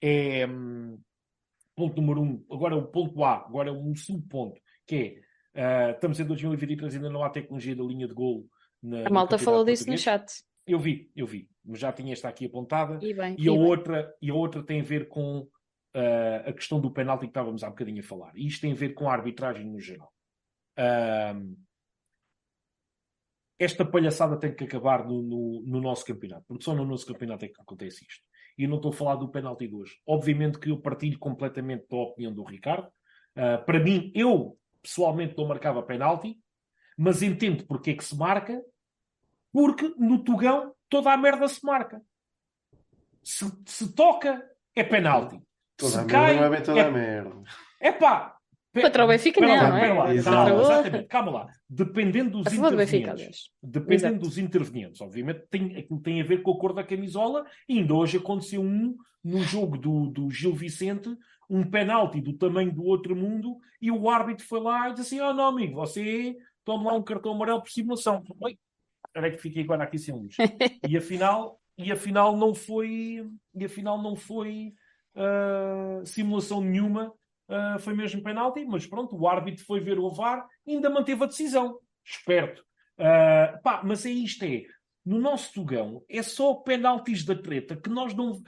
É 0.00 0.46
hum, 0.46 0.98
ponto 1.76 2.00
número 2.00 2.22
um. 2.22 2.44
Agora 2.50 2.74
é 2.74 2.78
o 2.78 2.86
ponto 2.86 3.22
A, 3.22 3.44
agora 3.46 3.68
é 3.68 3.72
um 3.72 3.94
subponto, 3.94 4.58
que 4.86 5.22
é 5.54 5.60
ah, 5.88 5.90
estamos 5.90 6.18
em 6.20 6.24
2023, 6.24 6.94
ainda 6.96 7.10
não 7.10 7.22
há 7.22 7.30
tecnologia 7.30 7.76
da 7.76 7.84
linha 7.84 8.08
de 8.08 8.14
gol. 8.14 8.48
Na, 8.82 9.06
A 9.06 9.10
no 9.10 9.14
malta 9.14 9.38
falou 9.38 9.64
disso 9.64 9.90
no 9.90 9.96
português. 9.96 10.00
chat. 10.00 10.42
Eu 10.66 10.78
vi, 10.78 11.10
eu 11.16 11.26
vi, 11.26 11.48
mas 11.64 11.78
já 11.80 11.92
tinha 11.92 12.12
esta 12.12 12.28
aqui 12.28 12.46
apontada. 12.46 12.98
E 13.02 13.12
bem, 13.14 13.34
E 13.38 13.48
a, 13.48 13.52
e 13.52 13.56
bem. 13.58 13.58
outra, 13.66 14.14
e 14.22 14.30
a 14.30 14.34
outra 14.34 14.62
tem 14.62 14.80
a 14.80 14.84
ver 14.84 15.08
com 15.08 15.48
ah, 15.94 16.44
a 16.46 16.52
questão 16.52 16.80
do 16.80 16.92
penalti 16.92 17.22
que 17.22 17.26
estávamos 17.30 17.64
há 17.64 17.68
bocadinho 17.70 18.00
a 18.00 18.04
falar. 18.06 18.32
E 18.36 18.46
isto 18.46 18.60
tem 18.60 18.72
a 18.72 18.76
ver 18.76 18.90
com 18.94 19.08
a 19.08 19.12
arbitragem 19.12 19.66
no 19.66 19.80
geral. 19.80 20.12
Ahm, 20.76 21.54
esta 23.58 23.84
palhaçada 23.84 24.38
tem 24.38 24.54
que 24.54 24.64
acabar 24.64 25.04
no, 25.06 25.22
no- 25.22 25.62
no 25.66 25.80
nosso 25.80 26.04
campeonato, 26.04 26.44
porque 26.48 26.64
só 26.64 26.74
no 26.74 26.84
nosso 26.84 27.06
campeonato 27.06 27.44
é 27.44 27.48
que 27.48 27.60
acontece 27.60 28.04
isto. 28.08 28.24
E 28.56 28.64
eu 28.64 28.68
não 28.68 28.76
estou 28.76 28.90
a 28.90 28.94
falar 28.94 29.16
do 29.16 29.28
penalti 29.30 29.66
de 29.68 29.74
hoje. 29.74 29.96
Obviamente 30.06 30.58
que 30.58 30.70
eu 30.70 30.80
partilho 30.80 31.18
completamente 31.18 31.86
da 31.88 31.96
opinião 31.96 32.32
do 32.32 32.42
Ricardo. 32.44 32.88
Ah, 33.36 33.58
para 33.58 33.78
mim, 33.80 34.10
eu 34.14 34.58
pessoalmente 34.82 35.36
não 35.36 35.46
marcava 35.46 35.82
penalti, 35.82 36.38
mas 36.96 37.22
entendo 37.22 37.66
porque 37.66 37.90
é 37.90 37.94
que 37.94 38.04
se 38.04 38.16
marca, 38.16 38.62
porque 39.52 39.94
no 39.98 40.22
Tugão 40.22 40.74
toda 40.88 41.12
a 41.12 41.16
merda 41.16 41.46
se 41.48 41.64
marca. 41.64 42.00
Se, 43.22 43.50
se 43.66 43.94
toca, 43.94 44.44
é 44.74 44.82
penalti. 44.82 45.40
Toda 45.76 45.92
se 45.92 45.98
a 45.98 46.04
cai, 46.04 46.34
merda 46.34 46.40
não 46.40 46.46
é 46.46 46.50
bem 46.50 46.62
toda 46.64 46.80
é 46.80 46.84
a 46.84 46.90
merda. 46.90 47.42
Epá, 47.80 48.40
Contra 48.72 49.04
o 49.04 49.08
Benfica, 49.08 49.40
não, 49.40 49.48
não 49.48 49.76
é? 49.76 49.92
lá, 49.92 50.14
Exato. 50.14 50.60
exatamente, 50.60 51.08
calma 51.08 51.30
lá. 51.32 51.46
Dependendo 51.68 52.30
dos 52.30 52.44
Benfica, 52.44 52.66
intervenientes, 52.68 53.10
aliás. 53.10 53.36
dependendo 53.60 54.14
Exato. 54.14 54.20
dos 54.20 54.38
intervenientes, 54.38 55.00
obviamente 55.00 55.42
tem, 55.50 55.76
aquilo 55.76 56.00
tem 56.00 56.20
a 56.20 56.24
ver 56.24 56.42
com 56.42 56.52
a 56.52 56.58
cor 56.58 56.72
da 56.72 56.84
camisola, 56.84 57.44
e 57.68 57.78
ainda 57.78 57.94
hoje 57.94 58.18
aconteceu 58.18 58.62
um 58.62 58.96
no 59.24 59.42
jogo 59.42 59.76
do, 59.76 60.06
do 60.06 60.30
Gil 60.30 60.54
Vicente, 60.54 61.08
um 61.48 61.68
penalti 61.68 62.20
do 62.20 62.32
tamanho 62.34 62.72
do 62.72 62.84
outro 62.84 63.16
mundo, 63.16 63.58
e 63.82 63.90
o 63.90 64.08
árbitro 64.08 64.46
foi 64.46 64.60
lá 64.60 64.88
e 64.88 64.94
disse 64.94 65.16
assim: 65.16 65.20
Oh, 65.20 65.34
não, 65.34 65.46
amigo, 65.48 65.74
você 65.74 66.36
toma 66.64 66.92
lá 66.92 66.96
um 66.96 67.02
cartão 67.02 67.32
amarelo 67.32 67.60
por 67.60 67.70
simulação. 67.70 68.22
Oi, 68.40 68.56
Aí 69.14 69.32
que 69.32 69.38
fiquei 69.38 69.62
agora 69.62 69.84
aqui 69.84 69.98
sem 69.98 70.14
luz. 70.14 70.36
E 70.88 70.96
afinal, 70.96 71.60
e 71.76 71.90
afinal 71.90 72.36
não 72.36 72.54
foi, 72.54 73.26
e 73.54 73.64
afinal 73.64 74.00
não 74.00 74.16
foi 74.16 74.72
ah, 75.14 76.02
simulação 76.04 76.60
nenhuma, 76.60 77.12
ah, 77.48 77.78
foi 77.78 77.94
mesmo 77.94 78.22
penalti, 78.22 78.64
mas 78.64 78.86
pronto, 78.86 79.16
o 79.16 79.28
árbitro 79.28 79.64
foi 79.64 79.80
ver 79.80 79.98
o 79.98 80.10
VAR 80.10 80.46
e 80.66 80.74
ainda 80.74 80.90
manteve 80.90 81.24
a 81.24 81.26
decisão. 81.26 81.78
Esperto. 82.04 82.64
Ah, 82.98 83.58
pá, 83.62 83.82
mas 83.84 84.06
é 84.06 84.10
isto 84.10 84.44
é, 84.44 84.64
no 85.04 85.18
nosso 85.18 85.52
Tugão, 85.52 86.04
é 86.08 86.22
só 86.22 86.54
penaltis 86.54 87.24
da 87.24 87.34
treta 87.34 87.76
que 87.76 87.90
nós 87.90 88.14
não. 88.14 88.42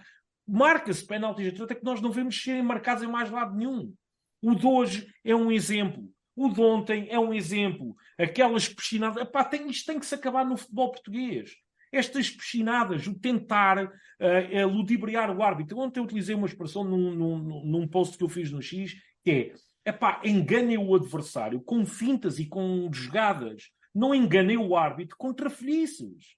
Marca-se 0.47 1.07
penaltis 1.07 1.51
da 1.51 1.57
treta 1.57 1.75
que 1.75 1.85
nós 1.85 2.01
não 2.01 2.11
vemos 2.11 2.41
serem 2.41 2.63
marcados 2.63 3.03
em 3.03 3.07
mais 3.07 3.31
lado 3.31 3.57
nenhum. 3.57 3.95
O 4.43 4.55
de 4.55 4.67
hoje 4.67 5.13
é 5.25 5.35
um 5.35 5.51
exemplo. 5.51 6.09
O 6.35 6.49
de 6.49 6.61
ontem 6.61 7.09
é 7.11 7.19
um 7.19 7.33
exemplo. 7.33 7.95
Aquelas 8.19 8.69
piscinadas. 8.69 9.23
Epá, 9.23 9.45
tem, 9.45 9.69
isto 9.69 9.87
tem 9.87 9.99
que 9.99 10.07
se 10.07 10.15
acabar 10.15 10.45
no 10.45 10.57
futebol 10.57 10.91
português. 10.91 11.53
Estas 11.93 12.31
piscinadas, 12.31 13.07
o 13.07 13.19
tentar 13.19 13.85
uh, 13.85 14.67
ludibriar 14.67 15.31
o 15.37 15.43
árbitro. 15.43 15.79
Ontem 15.79 16.01
eu 16.01 16.05
utilizei 16.05 16.35
uma 16.35 16.47
expressão 16.47 16.85
num, 16.85 17.15
num, 17.15 17.65
num 17.65 17.89
post 17.89 18.17
que 18.17 18.25
eu 18.25 18.29
fiz 18.31 18.51
no 18.51 18.63
X, 18.63 18.95
que 19.23 19.31
é 19.31 19.91
epá, 19.91 20.21
enganem 20.25 20.79
o 20.79 20.95
adversário 20.95 21.61
com 21.61 21.85
fintas 21.85 22.39
e 22.39 22.47
com 22.47 22.91
jogadas. 22.93 23.71
Não 23.95 24.15
enganem 24.15 24.57
o 24.57 24.75
árbitro 24.75 25.17
com 25.19 25.35
trafolhices. 25.35 26.37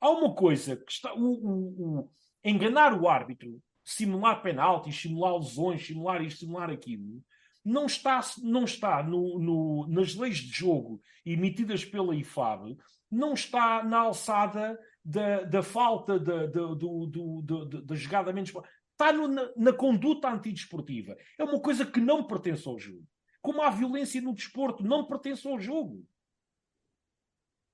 Há 0.00 0.10
uma 0.10 0.34
coisa 0.34 0.76
que 0.76 0.90
está. 0.90 1.12
O, 1.12 1.20
o, 1.20 1.98
o, 1.98 2.10
enganar 2.42 2.98
o 2.98 3.06
árbitro, 3.06 3.60
simular 3.84 4.40
penaltis, 4.42 4.98
simular 4.98 5.36
lesões, 5.36 5.86
simular 5.86 6.22
isto, 6.22 6.40
simular 6.40 6.70
aquilo, 6.70 7.22
não 7.64 7.86
está, 7.86 8.20
não 8.42 8.64
está 8.64 9.02
no, 9.02 9.38
no, 9.38 9.86
nas 9.88 10.14
leis 10.14 10.38
de 10.38 10.52
jogo 10.52 11.00
emitidas 11.24 11.84
pela 11.84 12.14
IFAB, 12.14 12.76
não 13.10 13.34
está 13.34 13.82
na 13.82 13.98
alçada 13.98 14.78
da, 15.04 15.42
da 15.44 15.62
falta 15.62 16.18
da, 16.18 16.46
da, 16.46 16.74
do, 16.74 17.06
do, 17.06 17.42
do, 17.42 17.82
da 17.82 17.94
jogada 17.94 18.32
menos. 18.32 18.52
Está 18.92 19.12
no, 19.12 19.28
na, 19.28 19.50
na, 19.56 19.72
conduta 19.72 20.28
antidesportiva. 20.28 21.16
É 21.38 21.44
uma 21.44 21.60
coisa 21.60 21.86
que 21.86 22.00
não 22.00 22.24
pertence 22.24 22.68
ao 22.68 22.78
jogo. 22.78 23.06
Como 23.40 23.62
a 23.62 23.70
violência 23.70 24.20
no 24.20 24.34
desporto 24.34 24.82
não 24.82 25.06
pertence 25.06 25.46
ao 25.46 25.58
jogo. 25.58 26.04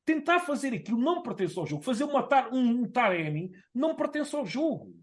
Tentar 0.05 0.41
fazer 0.41 0.74
aquilo 0.74 0.99
não 0.99 1.22
pertence 1.22 1.59
ao 1.59 1.66
jogo. 1.66 1.82
Fazer 1.82 2.05
uma 2.05 2.22
tar, 2.22 2.53
um, 2.53 2.82
um 2.82 2.91
taremi 2.91 3.53
não 3.74 3.97
pertence 3.97 4.37
ao 4.37 4.45
jogo. 4.45 4.95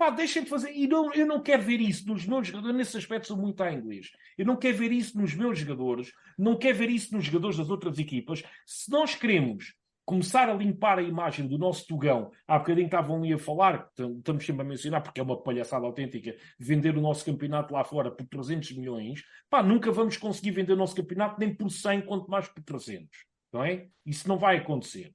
Pá, 0.00 0.08
deixem 0.08 0.44
de 0.44 0.48
fazer. 0.48 0.72
E 0.72 0.88
não, 0.88 1.12
eu 1.12 1.26
não 1.26 1.42
quero 1.42 1.62
ver 1.62 1.78
isso 1.78 2.08
nos 2.08 2.24
meus 2.24 2.46
jogadores. 2.46 2.74
Nesse 2.74 2.96
aspecto, 2.96 3.26
sou 3.26 3.36
muito 3.36 3.62
a 3.62 3.70
inglês. 3.70 4.10
Eu 4.38 4.46
não 4.46 4.56
quero 4.56 4.78
ver 4.78 4.90
isso 4.92 5.18
nos 5.20 5.34
meus 5.34 5.58
jogadores. 5.58 6.10
Não 6.38 6.56
quero 6.56 6.78
ver 6.78 6.88
isso 6.88 7.14
nos 7.14 7.26
jogadores 7.26 7.58
das 7.58 7.68
outras 7.68 7.98
equipas. 7.98 8.42
Se 8.64 8.90
nós 8.90 9.14
queremos 9.14 9.74
começar 10.06 10.48
a 10.48 10.54
limpar 10.54 10.98
a 10.98 11.02
imagem 11.02 11.46
do 11.46 11.58
nosso 11.58 11.86
Tugão, 11.86 12.30
há 12.48 12.58
bocadinho 12.58 12.86
estavam 12.86 13.18
ali 13.18 13.34
a 13.34 13.38
falar, 13.38 13.90
estamos 13.94 14.46
sempre 14.46 14.62
a 14.62 14.64
mencionar, 14.64 15.02
porque 15.02 15.20
é 15.20 15.22
uma 15.22 15.36
palhaçada 15.42 15.84
autêntica, 15.84 16.34
vender 16.58 16.96
o 16.96 17.02
nosso 17.02 17.22
campeonato 17.22 17.74
lá 17.74 17.84
fora 17.84 18.10
por 18.10 18.26
300 18.26 18.72
milhões. 18.78 19.22
Pá, 19.50 19.62
nunca 19.62 19.92
vamos 19.92 20.16
conseguir 20.16 20.52
vender 20.52 20.72
o 20.72 20.76
nosso 20.76 20.96
campeonato 20.96 21.38
nem 21.38 21.54
por 21.54 21.68
100, 21.70 22.06
quanto 22.06 22.30
mais 22.30 22.48
por 22.48 22.62
300. 22.62 23.06
Não 23.52 23.62
é? 23.62 23.88
Isso 24.06 24.26
não 24.26 24.38
vai 24.38 24.56
acontecer. 24.56 25.12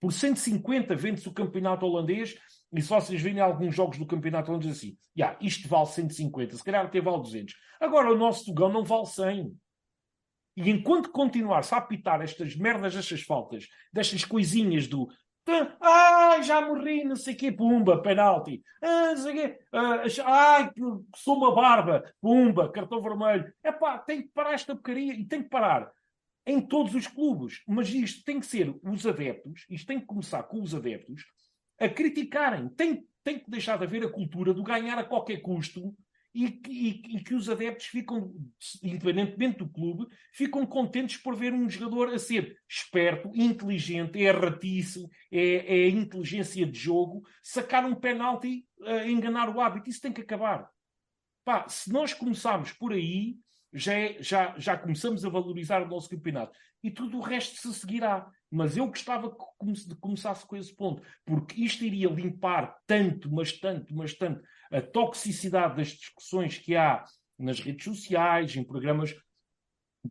Por 0.00 0.12
150 0.12 0.94
vende-se 0.96 1.28
o 1.28 1.32
campeonato 1.32 1.84
holandês 1.84 2.38
e 2.74 2.82
se 2.82 2.88
vocês 2.88 3.22
virem 3.22 3.40
alguns 3.40 3.74
jogos 3.74 3.98
do 3.98 4.06
campeonato 4.06 4.50
holandês 4.50 4.76
assim, 4.76 4.96
yeah, 5.16 5.38
isto 5.40 5.68
vale 5.68 5.86
150, 5.86 6.56
se 6.56 6.64
calhar 6.64 6.84
até 6.84 7.00
vale 7.00 7.22
200. 7.22 7.54
Agora 7.80 8.12
o 8.12 8.18
nosso 8.18 8.44
Tugão 8.46 8.72
não 8.72 8.84
vale 8.84 9.06
100. 9.06 9.56
E 10.56 10.70
enquanto 10.70 11.10
continuar-se 11.10 11.72
a 11.74 11.78
apitar 11.78 12.20
estas 12.20 12.56
merdas, 12.56 12.96
estas 12.96 13.22
faltas, 13.22 13.68
destas 13.92 14.24
coisinhas 14.24 14.88
do 14.88 15.08
ah, 15.80 16.40
já 16.42 16.60
morri, 16.62 17.04
não 17.04 17.16
sei 17.16 17.34
o 17.34 17.36
quê, 17.36 17.52
pumba, 17.52 18.00
penalti. 18.00 18.62
Ah, 18.82 19.10
não 19.10 19.16
sei 19.16 19.32
o 19.32 19.34
quê. 19.34 19.58
Ah, 19.72 20.70
sou 21.16 21.36
uma 21.36 21.54
barba, 21.54 22.02
pumba, 22.20 22.72
cartão 22.72 23.02
vermelho. 23.02 23.52
É 23.62 23.70
pá, 23.70 23.98
tem 23.98 24.22
que 24.22 24.28
parar 24.28 24.54
esta 24.54 24.74
porcaria 24.74 25.12
e 25.12 25.24
tem 25.24 25.42
que 25.42 25.50
parar 25.50 25.92
em 26.46 26.60
todos 26.60 26.94
os 26.94 27.06
clubes. 27.06 27.62
Mas 27.68 27.88
isto 27.90 28.24
tem 28.24 28.40
que 28.40 28.46
ser 28.46 28.74
os 28.82 29.06
adeptos, 29.06 29.66
isto 29.68 29.86
tem 29.86 30.00
que 30.00 30.06
começar 30.06 30.42
com 30.44 30.62
os 30.62 30.74
adeptos 30.74 31.24
a 31.78 31.88
criticarem. 31.88 32.68
Tem, 32.70 33.06
tem 33.22 33.38
que 33.38 33.50
deixar 33.50 33.78
de 33.78 33.84
haver 33.84 34.04
a 34.04 34.10
cultura 34.10 34.52
do 34.52 34.62
ganhar 34.62 34.98
a 34.98 35.04
qualquer 35.04 35.38
custo 35.38 35.94
e, 36.34 36.60
e, 36.68 37.16
e, 37.16 37.22
que 37.22 37.32
os 37.32 37.48
adeptos 37.48 37.86
ficam, 37.86 38.34
independentemente 38.82 39.58
do 39.58 39.68
clube, 39.68 40.06
ficam 40.32 40.66
contentes 40.66 41.16
por 41.16 41.36
ver 41.36 41.52
um 41.52 41.70
jogador 41.70 42.12
a 42.12 42.18
ser 42.18 42.58
esperto, 42.68 43.30
inteligente, 43.34 44.20
é 44.20 44.32
ratice, 44.32 45.08
é, 45.30 45.84
é 45.84 45.88
inteligência 45.88 46.66
de 46.66 46.76
jogo, 46.76 47.22
sacar 47.40 47.84
um 47.84 47.94
penalti, 47.94 48.66
a 48.82 49.06
enganar 49.06 49.48
o 49.48 49.60
hábito. 49.60 49.88
Isso 49.88 50.00
tem 50.00 50.12
que 50.12 50.22
acabar. 50.22 50.68
Pá, 51.44 51.68
se 51.68 51.92
nós 51.92 52.12
começarmos 52.12 52.72
por 52.72 52.92
aí, 52.92 53.36
já, 53.74 53.92
é, 53.92 54.22
já, 54.22 54.54
já 54.56 54.78
começamos 54.78 55.24
a 55.24 55.28
valorizar 55.28 55.82
o 55.82 55.88
nosso 55.88 56.08
campeonato. 56.08 56.56
E 56.82 56.90
tudo 56.90 57.18
o 57.18 57.20
resto 57.20 57.56
se 57.56 57.74
seguirá. 57.74 58.30
Mas 58.50 58.76
eu 58.76 58.86
gostava 58.86 59.30
que 59.30 59.44
começasse 60.00 60.46
com 60.46 60.56
esse 60.56 60.72
ponto, 60.72 61.02
porque 61.24 61.60
isto 61.60 61.84
iria 61.84 62.08
limpar 62.08 62.76
tanto, 62.86 63.28
mas 63.32 63.50
tanto, 63.52 63.92
mas 63.92 64.14
tanto, 64.14 64.40
a 64.70 64.80
toxicidade 64.80 65.76
das 65.76 65.88
discussões 65.88 66.56
que 66.58 66.76
há 66.76 67.04
nas 67.36 67.58
redes 67.58 67.84
sociais, 67.84 68.54
em 68.54 68.62
programas 68.62 69.12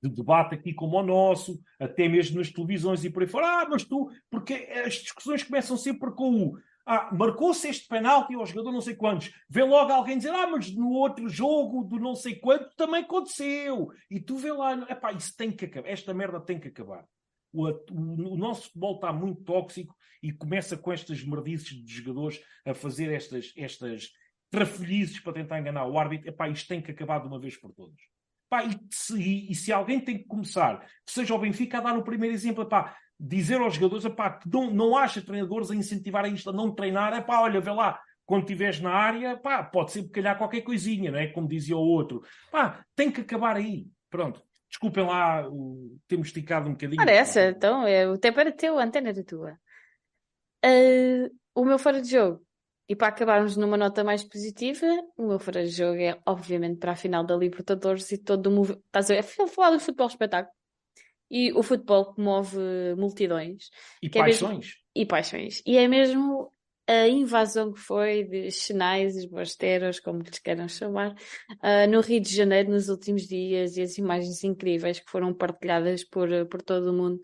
de 0.01 0.09
debate 0.09 0.55
aqui 0.55 0.74
como 0.74 0.97
o 0.97 1.03
nosso, 1.03 1.61
até 1.80 2.09
mesmo 2.09 2.38
nas 2.38 2.51
televisões 2.51 3.05
e 3.05 3.09
por 3.09 3.24
aí 3.24 3.30
fora. 3.30 3.61
Ah, 3.61 3.68
mas 3.70 3.86
tu, 3.86 4.11
porque 4.30 4.53
as 4.86 4.95
discussões 4.95 5.43
começam 5.43 5.78
sempre 5.78 6.11
com 6.11 6.47
o 6.47 6.57
ah, 6.86 7.09
marcou-se 7.13 7.67
este 7.67 7.88
penalti 7.88 8.34
ao 8.34 8.45
jogador 8.45 8.71
não 8.71 8.81
sei 8.81 8.95
quantos. 8.95 9.34
Vê 9.49 9.63
logo 9.63 9.91
alguém 9.91 10.17
dizer, 10.17 10.34
ah, 10.34 10.47
mas 10.47 10.73
no 10.75 10.89
outro 10.91 11.29
jogo 11.29 11.84
do 11.84 11.97
não 11.97 12.15
sei 12.15 12.36
quanto 12.36 12.75
também 12.75 13.03
aconteceu. 13.03 13.89
E 14.09 14.19
tu 14.19 14.38
vê 14.38 14.51
lá, 14.51 14.73
epá, 14.89 15.11
isso 15.13 15.36
tem 15.36 15.51
que 15.51 15.65
acabar. 15.65 15.89
Esta 15.89 16.13
merda 16.13 16.41
tem 16.41 16.59
que 16.59 16.67
acabar. 16.67 17.05
O, 17.53 17.67
o, 17.91 18.36
nosso 18.36 18.63
futebol 18.63 18.95
está 18.95 19.13
muito 19.13 19.43
tóxico 19.43 19.95
e 20.21 20.31
começa 20.31 20.75
com 20.75 20.91
estas 20.91 21.23
merdices 21.23 21.84
de 21.84 21.93
jogadores 21.93 22.41
a 22.65 22.73
fazer 22.73 23.11
estas, 23.11 23.53
estas 23.55 24.09
trafolhices 24.49 25.19
para 25.19 25.34
tentar 25.34 25.59
enganar 25.59 25.88
o 25.88 25.97
árbitro. 25.97 26.29
Epá, 26.29 26.49
isto 26.49 26.67
tem 26.67 26.81
que 26.81 26.91
acabar 26.91 27.19
de 27.19 27.27
uma 27.27 27.39
vez 27.39 27.55
por 27.55 27.71
todas. 27.71 27.99
Epá, 28.47 28.65
e, 28.65 28.77
se, 28.91 29.51
e 29.51 29.55
se 29.55 29.71
alguém 29.71 29.99
tem 29.99 30.17
que 30.17 30.25
começar, 30.25 30.79
que 31.05 31.11
seja 31.11 31.34
o 31.34 31.39
Benfica 31.39 31.77
a 31.77 31.81
dar 31.81 31.97
o 31.97 32.03
primeiro 32.03 32.36
exemplo, 32.36 32.63
epá, 32.63 32.97
dizer 33.26 33.61
aos 33.61 33.76
jogadores, 33.76 34.03
epá, 34.03 34.32
que 34.32 34.49
não, 34.49 34.69
não 34.69 34.97
acha 34.97 35.21
treinadores 35.21 35.71
a 35.71 35.76
incentivarem 35.76 36.34
isto 36.34 36.49
a 36.49 36.53
não 36.53 36.76
treinar, 36.76 37.13
epá, 37.13 37.39
olha, 37.39 37.61
vê 37.61 37.71
lá, 37.71 37.99
quando 38.26 38.41
estiveres 38.41 38.82
na 38.82 38.91
área, 38.91 39.38
pá, 39.38 39.63
pode 39.63 39.93
ser 39.93 40.09
calhar 40.09 40.38
qualquer 40.38 40.61
coisinha, 40.61 41.09
não 41.09 41.19
é? 41.19 41.28
Como 41.28 41.47
dizia 41.47 41.78
o 41.78 41.80
outro. 41.80 42.21
Pá, 42.51 42.84
tem 42.95 43.09
que 43.09 43.21
acabar 43.21 43.55
aí. 43.55 43.88
Pronto. 44.09 44.43
Desculpem 44.69 45.05
lá, 45.05 45.47
o... 45.49 45.97
esticado 46.21 46.67
um 46.67 46.74
bocadinho. 46.74 46.97
Parece, 46.97 47.49
então, 47.49 47.88
é, 47.88 48.07
o 48.07 48.17
tempo 48.17 48.39
era 48.39 48.51
teu, 48.51 48.78
a 48.78 48.84
antena 48.84 49.09
era 49.09 49.24
tua. 49.24 49.57
Uh, 50.65 51.30
o 51.55 51.63
meu 51.63 51.78
fora 51.78 52.01
de 52.01 52.09
jogo, 52.09 52.45
e 52.89 52.95
para 52.95 53.07
acabarmos 53.07 53.56
numa 53.56 53.77
nota 53.77 54.03
mais 54.03 54.23
positiva, 54.23 54.85
o 55.18 55.27
meu 55.27 55.39
fora 55.39 55.64
de 55.64 55.69
jogo 55.69 55.99
é, 56.02 56.19
obviamente, 56.26 56.80
para 56.80 56.93
a 56.93 56.95
final 56.95 57.23
da 57.23 57.35
Libertadores 57.35 58.11
e 58.11 58.18
todo 58.18 58.47
o 58.47 58.52
movimento. 58.52 58.84
Estás 58.85 59.11
a 59.11 59.15
ver? 59.15 59.23
falar 59.23 59.72
do 59.72 59.80
futebol 59.80 60.07
espetáculo. 60.07 60.53
E 61.29 61.51
o 61.53 61.63
futebol 61.63 62.13
que 62.13 62.21
move 62.21 62.57
multidões. 62.97 63.69
E 64.01 64.09
paixões. 64.09 64.41
É 64.41 64.55
mesmo... 64.55 64.73
E 64.95 65.05
paixões. 65.05 65.63
E 65.65 65.77
é 65.77 65.87
mesmo 65.87 66.53
a 66.87 67.07
invasão 67.07 67.71
que 67.71 67.79
foi 67.79 68.25
de 68.25 68.51
chinais, 68.51 69.25
bosteiros, 69.25 69.99
como 69.99 70.21
lhes 70.21 70.39
queiram 70.39 70.67
chamar, 70.67 71.11
uh, 71.11 71.89
no 71.89 72.01
Rio 72.01 72.19
de 72.19 72.35
Janeiro 72.35 72.71
nos 72.71 72.89
últimos 72.89 73.23
dias 73.23 73.77
e 73.77 73.81
as 73.81 73.97
imagens 73.97 74.43
incríveis 74.43 74.99
que 74.99 75.09
foram 75.09 75.33
partilhadas 75.33 76.03
por, 76.03 76.27
por 76.47 76.61
todo 76.61 76.91
o 76.91 76.93
mundo. 76.93 77.21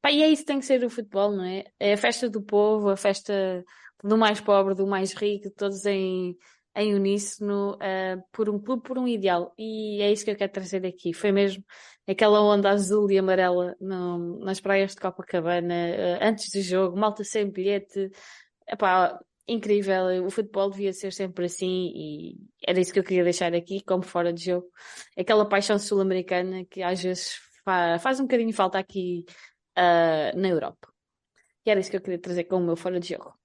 Pá, 0.00 0.10
e 0.10 0.22
é 0.22 0.28
isso 0.28 0.42
que 0.42 0.48
tem 0.48 0.58
que 0.58 0.66
ser 0.66 0.82
o 0.84 0.90
futebol, 0.90 1.30
não 1.30 1.44
é? 1.44 1.64
É 1.78 1.92
a 1.92 1.96
festa 1.96 2.28
do 2.28 2.42
povo, 2.42 2.88
a 2.88 2.96
festa 2.96 3.64
do 4.02 4.16
mais 4.16 4.40
pobre, 4.40 4.74
do 4.74 4.86
mais 4.86 5.12
rico, 5.12 5.50
todos 5.50 5.84
em, 5.86 6.36
em 6.74 6.94
uníssono, 6.94 7.74
uh, 7.74 8.22
por 8.32 8.48
um 8.48 8.58
clube, 8.58 8.82
por 8.82 8.98
um 8.98 9.06
ideal. 9.06 9.52
E 9.58 10.00
é 10.00 10.10
isso 10.10 10.24
que 10.24 10.30
eu 10.30 10.36
quero 10.36 10.52
trazer 10.52 10.86
aqui. 10.86 11.12
Foi 11.12 11.30
mesmo 11.32 11.62
aquela 12.08 12.40
onda 12.40 12.70
azul 12.70 13.10
e 13.10 13.18
amarela 13.18 13.76
no, 13.80 14.38
nas 14.40 14.60
praias 14.60 14.92
de 14.92 15.00
Copacabana, 15.00 15.74
uh, 15.74 16.24
antes 16.24 16.50
do 16.52 16.60
jogo, 16.62 16.96
malta 16.96 17.24
sem 17.24 17.50
bilhete. 17.50 18.10
Epá, 18.66 19.18
incrível. 19.46 20.24
O 20.24 20.30
futebol 20.30 20.70
devia 20.70 20.92
ser 20.92 21.12
sempre 21.12 21.46
assim 21.46 21.92
e 21.94 22.36
era 22.66 22.80
isso 22.80 22.92
que 22.92 22.98
eu 22.98 23.04
queria 23.04 23.24
deixar 23.24 23.54
aqui, 23.54 23.82
como 23.84 24.02
fora 24.02 24.32
de 24.32 24.44
jogo. 24.44 24.66
Aquela 25.18 25.48
paixão 25.48 25.78
sul-americana 25.78 26.64
que 26.64 26.82
às 26.82 27.02
vezes 27.02 27.34
faz, 27.64 28.02
faz 28.02 28.20
um 28.20 28.24
bocadinho 28.24 28.52
falta 28.52 28.78
aqui 28.78 29.24
uh, 29.78 30.38
na 30.38 30.48
Europa. 30.48 30.88
E 31.64 31.70
era 31.70 31.80
isso 31.80 31.90
que 31.90 31.96
eu 31.96 32.00
queria 32.00 32.18
trazer 32.18 32.44
com 32.44 32.56
o 32.56 32.60
meu 32.64 32.76
fora 32.76 32.98
de 32.98 33.10
jogo. 33.10 33.41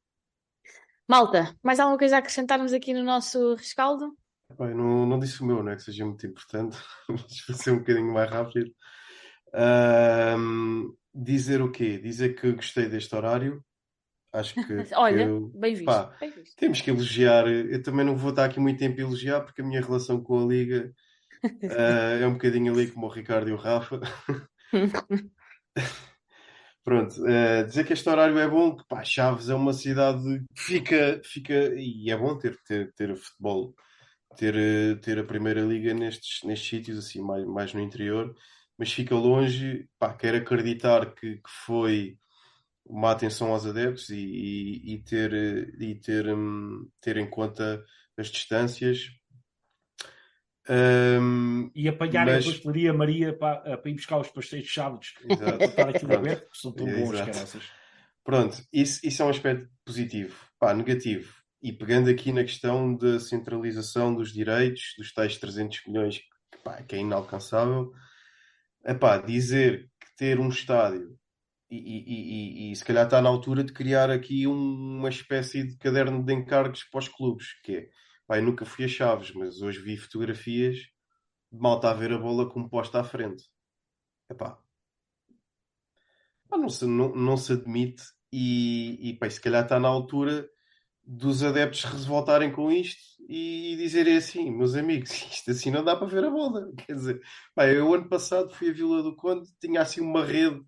Malta, 1.07 1.55
mais 1.63 1.79
alguma 1.79 1.97
coisa 1.97 2.17
a 2.17 2.19
acrescentarmos 2.19 2.73
aqui 2.73 2.93
no 2.93 3.03
nosso 3.03 3.55
rescaldo? 3.55 4.15
Bem, 4.59 4.73
não, 4.73 5.05
não 5.05 5.19
disse 5.19 5.41
o 5.41 5.45
meu, 5.45 5.63
não 5.63 5.71
é 5.71 5.75
que 5.75 5.84
seja 5.84 6.05
muito 6.05 6.25
importante, 6.25 6.77
mas 7.09 7.45
vou 7.47 7.57
ser 7.57 7.71
um 7.71 7.79
bocadinho 7.79 8.13
mais 8.13 8.29
rápido. 8.29 8.71
Dizer 11.13 11.61
o 11.61 11.71
quê? 11.71 11.97
Dizer 11.97 12.35
que 12.35 12.51
gostei 12.51 12.88
deste 12.88 13.15
horário. 13.15 13.63
Acho 14.31 14.53
que. 14.53 14.61
Olha, 14.95 15.25
que, 15.25 15.57
bem, 15.57 15.73
visto, 15.73 15.85
pá, 15.85 16.15
bem 16.19 16.29
visto. 16.29 16.55
Temos 16.55 16.81
que 16.81 16.91
elogiar. 16.91 17.47
Eu 17.47 17.81
também 17.81 18.05
não 18.05 18.15
vou 18.15 18.29
estar 18.29 18.45
aqui 18.45 18.59
muito 18.59 18.77
tempo 18.77 18.99
a 18.99 19.03
elogiar, 19.03 19.41
porque 19.41 19.61
a 19.61 19.65
minha 19.65 19.81
relação 19.81 20.21
com 20.21 20.43
a 20.43 20.45
Liga 20.45 20.93
uh, 21.43 21.49
é 22.21 22.27
um 22.27 22.34
bocadinho 22.34 22.73
ali 22.73 22.91
como 22.91 23.07
o 23.07 23.09
Ricardo 23.09 23.49
e 23.49 23.53
o 23.53 23.57
Rafa. 23.57 23.99
Pronto, 26.88 27.22
uh, 27.22 27.68
dizer 27.68 27.85
que 27.85 27.91
este 27.91 28.07
horário 28.07 28.39
é 28.39 28.47
bom, 28.47 28.77
que 28.77 28.88
pá, 28.88 29.03
Chaves 29.03 29.49
é 29.49 29.53
uma 29.53 29.73
cidade 29.73 30.23
que 30.55 30.61
fica, 30.64 31.22
fica 31.22 31.53
e 31.76 32.09
é 32.09 32.15
bom 32.15 32.38
ter, 32.38 32.57
ter, 32.64 32.93
ter 32.93 33.14
futebol, 33.18 33.76
ter, 34.38 34.55
eh, 34.55 34.95
ter 34.95 35.19
a 35.19 35.26
primeira 35.26 35.59
liga 35.59 35.93
nestes, 35.93 36.43
nestes 36.45 36.69
sítios, 36.69 36.97
assim, 36.97 37.22
mais, 37.22 37.45
mais 37.45 37.73
no 37.73 37.81
interior, 37.81 38.34
mas 38.77 38.93
fica 38.93 39.14
longe, 39.15 39.85
pá, 39.99 40.14
quero 40.14 40.38
acreditar 40.38 41.14
que, 41.14 41.35
que 41.35 41.49
foi 41.65 42.18
uma 42.85 43.11
atenção 43.11 43.51
aos 43.51 43.65
adeptos 43.65 44.09
e, 44.09 44.15
e, 44.15 44.93
e 44.93 45.03
ter, 45.03 45.34
e 45.81 45.93
ter, 45.95 46.34
um, 46.34 46.88
ter 47.01 47.18
em 47.18 47.30
conta 47.30 47.84
as 48.18 48.27
distâncias. 48.27 49.09
Um, 50.69 51.72
e 51.73 51.88
apanhar 51.88 52.26
mas... 52.26 52.45
a 52.45 52.52
pastelaria 52.52 52.94
Maria 52.94 53.34
para, 53.34 53.77
para 53.77 53.89
ir 53.89 53.95
buscar 53.95 54.19
os 54.19 54.27
pastéis 54.30 54.64
de 54.64 54.69
chaves 54.69 55.14
para 55.38 55.65
estar 55.65 55.89
aquilo 55.89 56.14
aberto, 56.15 56.52
que 56.52 56.57
são 56.57 56.72
tão 56.72 56.85
bons, 56.85 57.14
Exato. 57.14 57.31
caraças. 57.31 57.64
Pronto, 58.23 58.61
isso, 58.73 58.99
isso 59.03 59.22
é 59.22 59.26
um 59.26 59.30
aspecto 59.30 59.69
positivo. 59.85 60.35
Pá, 60.60 60.73
negativo. 60.73 61.34
E 61.61 61.72
pegando 61.72 62.10
aqui 62.10 62.31
na 62.31 62.44
questão 62.44 62.95
da 62.95 63.19
centralização 63.19 64.14
dos 64.14 64.34
direitos, 64.34 64.94
dos 64.98 65.14
tais 65.14 65.38
300 65.38 65.81
milhões, 65.88 66.18
que, 66.52 66.57
pá, 66.64 66.81
que 66.84 66.95
é 66.95 66.99
inalcançável, 66.99 67.91
epá, 68.85 69.18
dizer 69.18 69.89
que 69.99 70.15
ter 70.18 70.39
um 70.39 70.49
estádio 70.49 71.18
e, 71.69 71.77
e, 71.77 72.69
e, 72.69 72.72
e 72.72 72.76
se 72.76 72.84
calhar 72.84 73.06
está 73.06 73.22
na 73.22 73.30
altura 73.30 73.64
de 73.64 73.73
criar 73.73 74.10
aqui 74.10 74.48
um- 74.48 74.98
uma 74.99 75.10
espécie 75.10 75.64
de 75.64 75.77
caderno 75.77 76.23
de 76.23 76.34
encargos 76.34 76.84
para 76.85 76.99
os 76.99 77.07
clubes, 77.07 77.48
que 77.64 77.76
é, 77.76 77.89
eu 78.30 78.44
nunca 78.44 78.66
fui 78.66 78.86
a 78.86 78.88
Chaves, 78.88 79.32
mas 79.32 79.62
hoje 79.62 79.80
vi 79.80 79.98
fotografias 79.98 80.78
de 81.52 81.60
malta 81.60 81.90
a 81.90 81.94
ver 81.94 82.12
a 82.12 82.18
bola 82.18 82.49
como 82.49 82.70
posta 82.70 82.99
à 82.99 83.04
frente. 83.04 83.45
Epá, 84.30 84.60
pá, 86.49 86.58
não 86.58 86.70
se, 86.70 86.86
não, 86.86 87.16
não 87.16 87.38
se 87.38 87.54
admite 87.54 88.04
e, 88.32 89.10
e 89.10 89.14
pá, 89.18 89.30
se 89.30 89.40
calhar 89.40 89.64
está 89.64 89.80
na 89.80 89.88
altura 89.88 90.49
dos 91.04 91.41
adeptos 91.41 91.86
revoltarem 91.86 92.52
com 92.52 92.70
isto 92.70 93.02
e 93.30 93.76
dizerem 93.78 94.18
assim, 94.18 94.52
meus 94.52 94.76
amigos, 94.76 95.10
isto 95.32 95.52
assim 95.52 95.72
não 95.72 95.84
dá 95.84 95.95
para 95.95 96.08
ver 96.08 96.24
a 96.26 96.30
bola. 96.30 96.72
Quer 96.86 96.94
dizer, 96.94 97.22
pá, 97.56 97.68
eu 97.68 97.94
ano 97.94 98.10
passado 98.10 98.54
fui 98.54 98.70
a 98.70 98.74
Vila 98.74 99.02
do 99.02 99.16
Conde, 99.16 99.49
tinha 99.60 99.82
assim 99.82 100.02
uma 100.02 100.26
rede, 100.26 100.62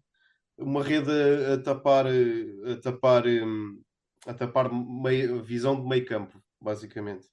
uma 0.58 0.84
rede 0.84 1.10
a, 1.12 1.56
a 1.56 1.58
tapar, 1.62 2.06
a 2.08 2.76
tapar, 2.82 3.26
hum, 3.28 3.82
a 4.26 4.34
tapar 4.34 4.72
meio, 4.74 5.44
visão 5.44 5.80
de 5.82 5.88
meio 5.88 6.06
campo, 6.06 6.42
basicamente. 6.62 7.28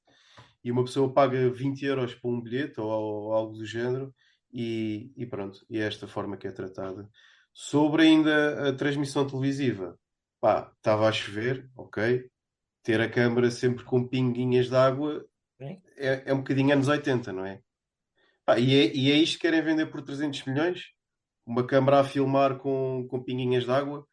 E 0.67 0.73
uma 0.73 0.83
pessoa 0.83 1.13
paga 1.13 1.49
20 1.49 1.85
euros 1.85 2.13
por 2.17 2.29
um 2.29 2.41
bilhete 2.41 2.81
ou, 2.81 2.91
ou 2.91 3.33
algo 3.33 3.53
do 3.53 3.65
género 3.65 4.13
e, 4.53 5.13
e 5.17 5.25
pronto, 5.25 5.65
e 5.71 5.79
é 5.79 5.87
esta 5.87 6.09
forma 6.09 6.37
que 6.37 6.49
é 6.49 6.51
tratada. 6.51 7.09
Sobre 7.53 8.03
ainda 8.03 8.69
a 8.69 8.73
transmissão 8.73 9.25
televisiva, 9.25 9.97
pá, 10.41 10.73
estava 10.77 11.09
a 11.09 11.13
chover, 11.13 11.71
ok, 11.77 12.29
ter 12.83 13.01
a 13.01 13.09
câmara 13.09 13.49
sempre 13.49 13.85
com 13.85 14.09
pinguinhas 14.09 14.69
de 14.69 14.75
água 14.75 15.25
é, 15.61 16.25
é 16.27 16.35
um 16.35 16.39
bocadinho 16.39 16.73
anos 16.73 16.89
80, 16.89 17.33
não 17.33 17.47
é? 17.47 17.63
Pá, 18.45 18.59
e, 18.59 18.75
é 18.75 18.93
e 18.93 19.13
é 19.13 19.15
isto 19.15 19.35
que 19.35 19.43
querem 19.43 19.63
vender 19.63 19.87
por 19.87 20.03
300 20.03 20.47
milhões? 20.47 20.87
Uma 21.47 21.65
câmara 21.65 22.01
a 22.01 22.05
filmar 22.05 22.59
com, 22.59 23.07
com 23.09 23.23
pinguinhas 23.23 23.67
de 23.67 23.71
água? 23.71 24.05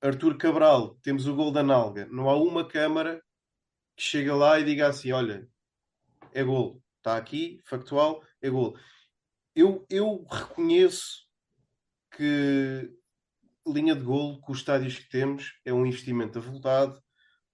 Arthur 0.00 0.38
Cabral, 0.38 0.94
temos 1.02 1.26
o 1.26 1.34
gol 1.34 1.52
da 1.52 1.62
Nalga. 1.62 2.06
Não 2.10 2.30
há 2.30 2.36
uma 2.42 2.66
câmara 2.66 3.22
que 3.94 4.02
chega 4.02 4.34
lá 4.34 4.58
e 4.58 4.64
diga 4.64 4.88
assim: 4.88 5.12
olha, 5.12 5.46
é 6.32 6.42
gol. 6.42 6.82
Está 6.98 7.16
aqui, 7.16 7.60
factual, 7.64 8.22
é 8.40 8.50
gol. 8.50 8.76
Eu, 9.54 9.86
eu 9.88 10.26
reconheço 10.30 11.26
que 12.16 12.90
linha 13.66 13.94
de 13.94 14.02
golo, 14.02 14.40
com 14.40 14.52
os 14.52 14.58
estádios 14.58 14.98
que 14.98 15.08
temos, 15.08 15.58
é 15.64 15.72
um 15.72 15.86
investimento 15.86 16.38
avultado, 16.38 17.00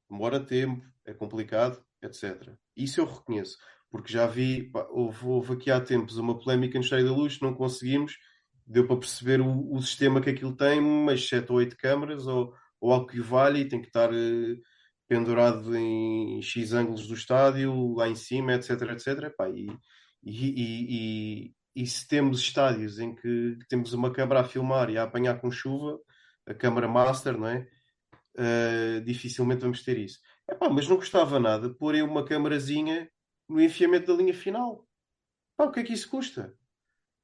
demora 0.09 0.41
tempo, 0.41 0.85
é 1.05 1.13
complicado, 1.13 1.85
etc. 2.03 2.53
Isso 2.77 3.01
eu 3.01 3.07
reconheço, 3.07 3.59
porque 3.91 4.13
já 4.13 4.27
vi, 4.27 4.71
pá, 4.71 4.87
houve, 4.91 5.27
houve 5.27 5.53
aqui 5.55 5.71
há 5.71 5.81
tempos 5.81 6.17
uma 6.17 6.39
polémica 6.39 6.79
no 6.79 6.85
Estádio 6.85 7.07
da 7.07 7.13
Luz, 7.13 7.41
não 7.41 7.55
conseguimos, 7.55 8.17
deu 8.67 8.87
para 8.87 8.97
perceber 8.97 9.41
o, 9.41 9.73
o 9.73 9.83
sistema 9.83 10.21
que 10.21 10.31
aquilo 10.31 10.57
tem, 10.57 10.81
mas 10.81 11.29
7 11.29 11.51
ou 11.51 11.59
8 11.59 11.77
câmaras, 11.77 12.27
ou, 12.27 12.55
ou 12.81 12.93
algo 12.93 13.07
que 13.07 13.21
o 13.21 13.25
valha, 13.25 13.59
e 13.59 13.69
tem 13.69 13.81
que 13.81 13.89
estar 13.89 14.13
eh, 14.13 14.57
pendurado 15.09 15.77
em 15.77 16.41
X 16.43 16.73
ângulos 16.73 17.07
do 17.07 17.15
estádio, 17.15 17.95
lá 17.95 18.09
em 18.09 18.15
cima, 18.15 18.55
etc, 18.55 18.71
etc. 18.93 19.35
Pá, 19.37 19.49
e, 19.49 19.67
e, 20.23 21.47
e, 21.47 21.55
e, 21.77 21.87
se 21.87 22.09
temos 22.09 22.41
estádios 22.41 22.99
em 22.99 23.15
que 23.15 23.59
temos 23.69 23.93
uma 23.93 24.13
câmara 24.13 24.41
a 24.41 24.45
filmar 24.45 24.91
e 24.91 24.99
a 24.99 25.03
apanhar 25.03 25.41
com 25.41 25.51
chuva, 25.51 25.99
a 26.47 26.55
câmara 26.55 26.89
master, 26.89 27.39
não 27.39 27.49
é? 27.49 27.67
Uh, 28.37 29.01
dificilmente 29.05 29.63
vamos 29.63 29.83
ter 29.83 29.99
isso. 29.99 30.19
Epá, 30.51 30.69
mas 30.69 30.89
não 30.89 30.97
custava 30.97 31.39
nada 31.39 31.71
porem 31.71 32.03
uma 32.03 32.25
câmarazinha 32.25 33.09
no 33.49 33.61
enfiamento 33.61 34.07
da 34.07 34.23
linha 34.23 34.35
final. 34.35 34.87
Pá, 35.57 35.65
o 35.65 35.73
que 35.73 35.81
é 35.81 35.85
que 35.85 35.93
isso 35.93 36.09
custa? 36.09 36.55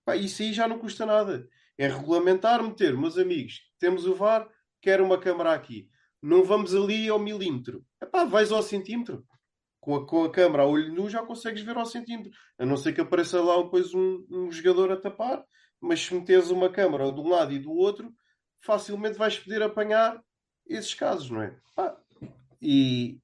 Pá, 0.04 0.16
isso 0.16 0.42
aí 0.42 0.52
já 0.52 0.68
não 0.68 0.78
custa 0.78 1.04
nada. 1.04 1.48
É 1.76 1.88
regulamentar, 1.88 2.62
meter, 2.62 2.96
meus 2.96 3.16
amigos, 3.16 3.60
temos 3.78 4.06
o 4.06 4.14
VAR, 4.14 4.48
quero 4.80 5.04
uma 5.04 5.18
câmara 5.18 5.52
aqui. 5.54 5.88
Não 6.22 6.44
vamos 6.44 6.74
ali 6.74 7.08
ao 7.08 7.18
milímetro. 7.18 7.84
Epá, 8.00 8.24
vais 8.24 8.52
ao 8.52 8.62
centímetro. 8.62 9.24
Com 9.80 9.96
a, 9.96 10.06
com 10.06 10.24
a 10.24 10.30
câmara 10.30 10.64
a 10.64 10.66
olho 10.66 10.92
nu 10.92 11.08
já 11.08 11.22
consegues 11.24 11.62
ver 11.62 11.76
ao 11.76 11.86
centímetro. 11.86 12.30
A 12.58 12.66
não 12.66 12.76
ser 12.76 12.92
que 12.92 13.00
apareça 13.00 13.42
lá 13.42 13.62
depois 13.62 13.94
um, 13.94 14.26
um 14.30 14.52
jogador 14.52 14.92
a 14.92 14.96
tapar. 14.96 15.44
Mas 15.80 16.00
se 16.00 16.14
meteres 16.14 16.50
uma 16.50 16.68
câmara 16.68 17.10
de 17.10 17.20
um 17.20 17.28
lado 17.28 17.52
e 17.52 17.58
do 17.58 17.72
outro, 17.72 18.12
facilmente 18.60 19.16
vais 19.16 19.38
poder 19.38 19.62
apanhar 19.62 20.22
esses 20.66 20.92
casos, 20.92 21.30
não 21.30 21.40
é? 21.40 21.58
Ah, 21.76 21.96
e, 22.60 23.18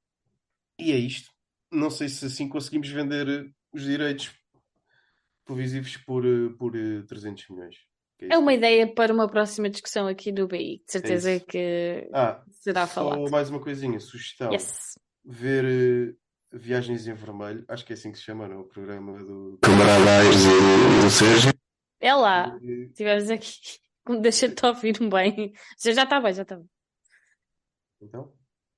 e 0.78 0.92
é 0.92 0.96
isto. 0.96 1.30
Não 1.70 1.90
sei 1.90 2.08
se 2.08 2.24
assim 2.24 2.48
conseguimos 2.48 2.88
vender 2.88 3.52
os 3.72 3.82
direitos 3.82 4.34
televisivos 5.44 5.96
por, 5.98 6.24
por 6.58 6.72
300 7.06 7.48
milhões. 7.50 7.76
É 8.20 8.38
uma 8.38 8.54
ideia 8.54 8.86
para 8.92 9.12
uma 9.12 9.28
próxima 9.28 9.68
discussão 9.68 10.06
aqui 10.06 10.32
do 10.32 10.46
BI. 10.48 10.82
De 10.86 10.92
certeza 10.92 11.32
isso. 11.32 11.44
que 11.46 12.08
Ah, 12.12 12.42
será 12.50 12.86
só 12.86 12.94
falado. 13.10 13.30
mais 13.30 13.50
uma 13.50 13.60
coisinha, 13.60 14.00
sugestão. 14.00 14.50
Yes. 14.52 14.98
Ver 15.24 15.64
eh, 15.64 16.14
Viagens 16.52 17.06
em 17.06 17.12
Vermelho, 17.14 17.64
acho 17.68 17.84
que 17.84 17.92
é 17.92 17.94
assim 17.94 18.10
que 18.12 18.18
se 18.18 18.24
chama, 18.24 18.48
não? 18.48 18.56
é? 18.56 18.60
O 18.60 18.64
programa 18.64 19.18
do 19.22 19.58
Camarada 19.62 20.10
Aires 20.18 20.36
e 20.44 21.04
do 21.04 21.10
Sérgio. 21.10 21.52
É 22.00 22.14
lá. 22.14 22.56
Eh, 22.62 22.84
Estivemos 22.90 23.30
aqui. 23.30 23.60
Deixa-te 24.22 24.64
ouvir 24.66 24.98
bem. 25.10 25.52
Já 25.82 25.92
já 25.92 26.02
está 26.04 26.20
bem, 26.20 26.32
já 26.32 26.42
está 26.42 26.56
bem. 26.56 26.66
Então, 28.00 28.32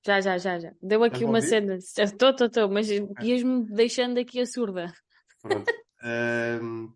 Já, 0.05 0.19
já, 0.21 0.37
já, 0.37 0.57
já. 0.59 0.71
Deu 0.81 1.03
aqui 1.03 1.23
uma 1.23 1.37
ouvir? 1.37 1.47
cena. 1.49 1.75
Estou, 1.75 2.29
estou, 2.31 2.47
estou, 2.47 2.69
mas 2.69 2.89
ias-me 2.89 3.65
deixando 3.73 4.17
aqui 4.19 4.39
a 4.41 4.45
surda. 4.45 4.93
pronto. 5.41 5.71
Ahm, 6.01 6.93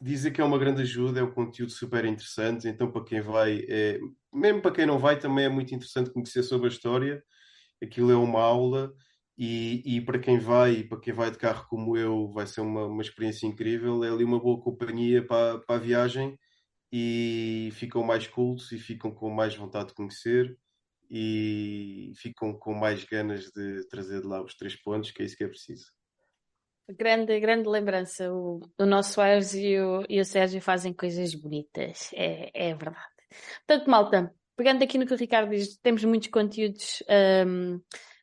dizer 0.00 0.30
que 0.32 0.40
é 0.40 0.44
uma 0.44 0.58
grande 0.58 0.82
ajuda, 0.82 1.20
é 1.20 1.22
um 1.22 1.32
conteúdo 1.32 1.72
super 1.72 2.04
interessante, 2.04 2.68
então 2.68 2.90
para 2.92 3.04
quem 3.04 3.20
vai, 3.20 3.64
é- 3.68 3.98
mesmo 4.32 4.62
para 4.62 4.72
quem 4.74 4.86
não 4.86 4.98
vai, 4.98 5.18
também 5.18 5.44
é 5.46 5.48
muito 5.48 5.74
interessante 5.74 6.10
conhecer 6.12 6.42
sobre 6.42 6.68
a 6.68 6.70
história. 6.70 7.22
Aquilo 7.82 8.10
é 8.12 8.16
uma 8.16 8.40
aula 8.42 8.92
e, 9.36 9.82
e 9.98 10.00
para 10.00 10.18
quem 10.18 10.38
vai, 10.38 10.72
e 10.80 10.88
para 10.88 11.00
quem 11.00 11.12
vai 11.14 11.30
de 11.30 11.38
carro 11.38 11.66
como 11.68 11.96
eu, 11.96 12.30
vai 12.32 12.46
ser 12.46 12.60
uma, 12.62 12.86
uma 12.86 13.02
experiência 13.02 13.46
incrível. 13.46 14.04
É 14.04 14.10
ali 14.10 14.24
uma 14.24 14.40
boa 14.40 14.60
companhia 14.60 15.26
para, 15.26 15.60
para 15.60 15.76
a 15.76 15.78
viagem 15.78 16.38
e 16.92 17.70
ficam 17.74 18.02
mais 18.02 18.26
cultos 18.28 18.72
e 18.72 18.78
ficam 18.78 19.12
com 19.14 19.30
mais 19.30 19.54
vontade 19.56 19.88
de 19.90 19.94
conhecer 19.94 20.58
e 21.10 22.12
ficam 22.16 22.52
com 22.58 22.74
mais 22.74 23.04
ganas 23.04 23.46
de 23.52 23.88
trazer 23.88 24.20
de 24.22 24.26
lá 24.28 24.42
os 24.44 24.54
três 24.56 24.76
pontos, 24.76 25.10
que 25.12 25.22
é 25.22 25.26
isso 25.26 25.36
que 25.36 25.44
é 25.44 25.48
preciso. 25.48 25.97
Grande, 26.88 27.38
grande 27.38 27.68
lembrança. 27.68 28.32
O, 28.32 28.60
o 28.78 28.86
nosso 28.86 29.12
Soares 29.12 29.54
e 29.54 29.78
o, 29.78 30.04
e 30.08 30.20
o 30.20 30.24
Sérgio 30.24 30.60
fazem 30.60 30.92
coisas 30.92 31.34
bonitas. 31.34 32.10
É, 32.14 32.50
é 32.54 32.74
verdade. 32.74 33.04
Portanto, 33.66 33.90
malta, 33.90 34.34
pegando 34.56 34.82
aqui 34.82 34.96
no 34.96 35.06
que 35.06 35.12
o 35.12 35.16
Ricardo 35.16 35.50
diz, 35.50 35.76
temos 35.78 36.02
muitos 36.04 36.28
conteúdos 36.28 37.02
hum, 37.46 37.80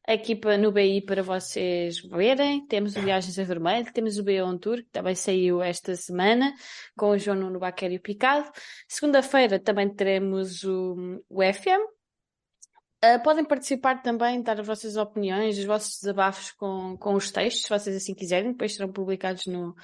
a 0.07 0.13
equipa 0.13 0.57
no 0.57 0.71
BI 0.71 1.01
para 1.01 1.23
vocês 1.23 2.01
verem. 2.01 2.65
Temos 2.67 2.95
o 2.95 3.01
Viagens 3.01 3.37
a 3.37 3.43
Vermelho, 3.43 3.91
temos 3.93 4.17
o 4.17 4.23
BI 4.23 4.41
On 4.41 4.57
Tour, 4.57 4.77
que 4.77 4.89
também 4.91 5.15
saiu 5.15 5.61
esta 5.61 5.95
semana, 5.95 6.53
com 6.97 7.09
o 7.09 7.17
João 7.17 7.37
Nuno 7.37 7.59
Baquer 7.59 7.91
e 7.91 7.97
o 7.97 8.01
Picado. 8.01 8.49
Segunda-feira 8.87 9.59
também 9.59 9.93
teremos 9.93 10.63
o, 10.63 11.21
o 11.29 11.41
FM. 11.41 11.95
Uh, 13.05 13.21
podem 13.21 13.45
participar 13.45 14.01
também, 14.01 14.41
dar 14.41 14.59
as 14.59 14.65
vossas 14.65 14.97
opiniões, 14.97 15.59
os 15.59 15.65
vossos 15.65 15.99
desabafos 15.99 16.51
com, 16.53 16.97
com 16.97 17.13
os 17.13 17.29
textos, 17.29 17.63
se 17.63 17.69
vocês 17.69 17.95
assim 17.95 18.15
quiserem, 18.15 18.51
depois 18.51 18.73
serão 18.73 18.91
publicados 18.91 19.45
no, 19.45 19.75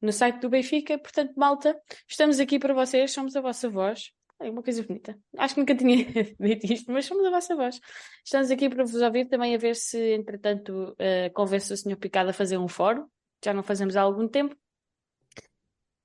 no 0.00 0.10
site 0.12 0.40
do 0.40 0.48
Benfica. 0.48 0.96
Portanto, 0.98 1.34
malta, 1.36 1.78
estamos 2.08 2.40
aqui 2.40 2.58
para 2.58 2.72
vocês, 2.72 3.12
somos 3.12 3.36
a 3.36 3.40
vossa 3.42 3.68
voz. 3.68 4.12
É 4.40 4.50
uma 4.50 4.62
coisa 4.62 4.82
bonita. 4.82 5.18
Acho 5.36 5.54
que 5.54 5.60
nunca 5.60 5.74
tinha 5.74 5.96
dito 6.40 6.72
isto, 6.72 6.90
mas 6.90 7.04
somos 7.04 7.26
a 7.26 7.30
vossa 7.30 7.54
voz. 7.54 7.78
Estamos 8.24 8.50
aqui 8.50 8.70
para 8.70 8.82
vos 8.84 8.94
ouvir 8.94 9.26
também 9.28 9.54
a 9.54 9.58
ver 9.58 9.76
se, 9.76 10.14
entretanto, 10.14 10.92
uh, 10.92 11.30
convence 11.34 11.70
o 11.70 11.76
Sr. 11.76 11.98
Picado 11.98 12.30
a 12.30 12.32
fazer 12.32 12.56
um 12.56 12.68
fórum. 12.68 13.06
Já 13.44 13.52
não 13.52 13.62
fazemos 13.62 13.96
há 13.96 14.00
algum 14.00 14.26
tempo. 14.26 14.56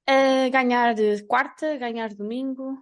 Uh, 0.08 0.52
ganhar 0.52 0.96
quarta, 1.28 1.78
ganhar 1.78 2.14
domingo 2.14 2.78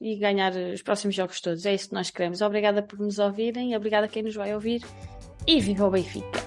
e 0.00 0.16
ganhar 0.16 0.52
os 0.54 0.82
próximos 0.82 1.14
jogos 1.14 1.40
todos. 1.40 1.64
É 1.64 1.74
isso 1.74 1.88
que 1.88 1.94
nós 1.94 2.10
queremos. 2.10 2.40
Obrigada 2.42 2.82
por 2.82 2.98
nos 2.98 3.18
ouvirem, 3.18 3.74
obrigada 3.76 4.06
a 4.06 4.08
quem 4.08 4.22
nos 4.22 4.34
vai 4.34 4.54
ouvir 4.54 4.82
e 5.46 5.60
viva 5.60 5.86
o 5.86 5.90
Benfica! 5.90 6.40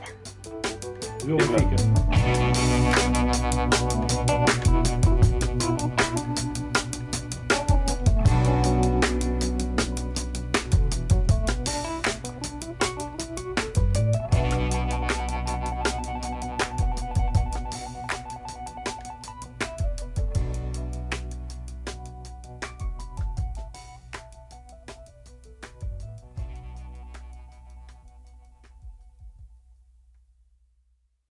Viva 1.25 1.35
o 1.35 1.47
Benfica! 1.47 2.72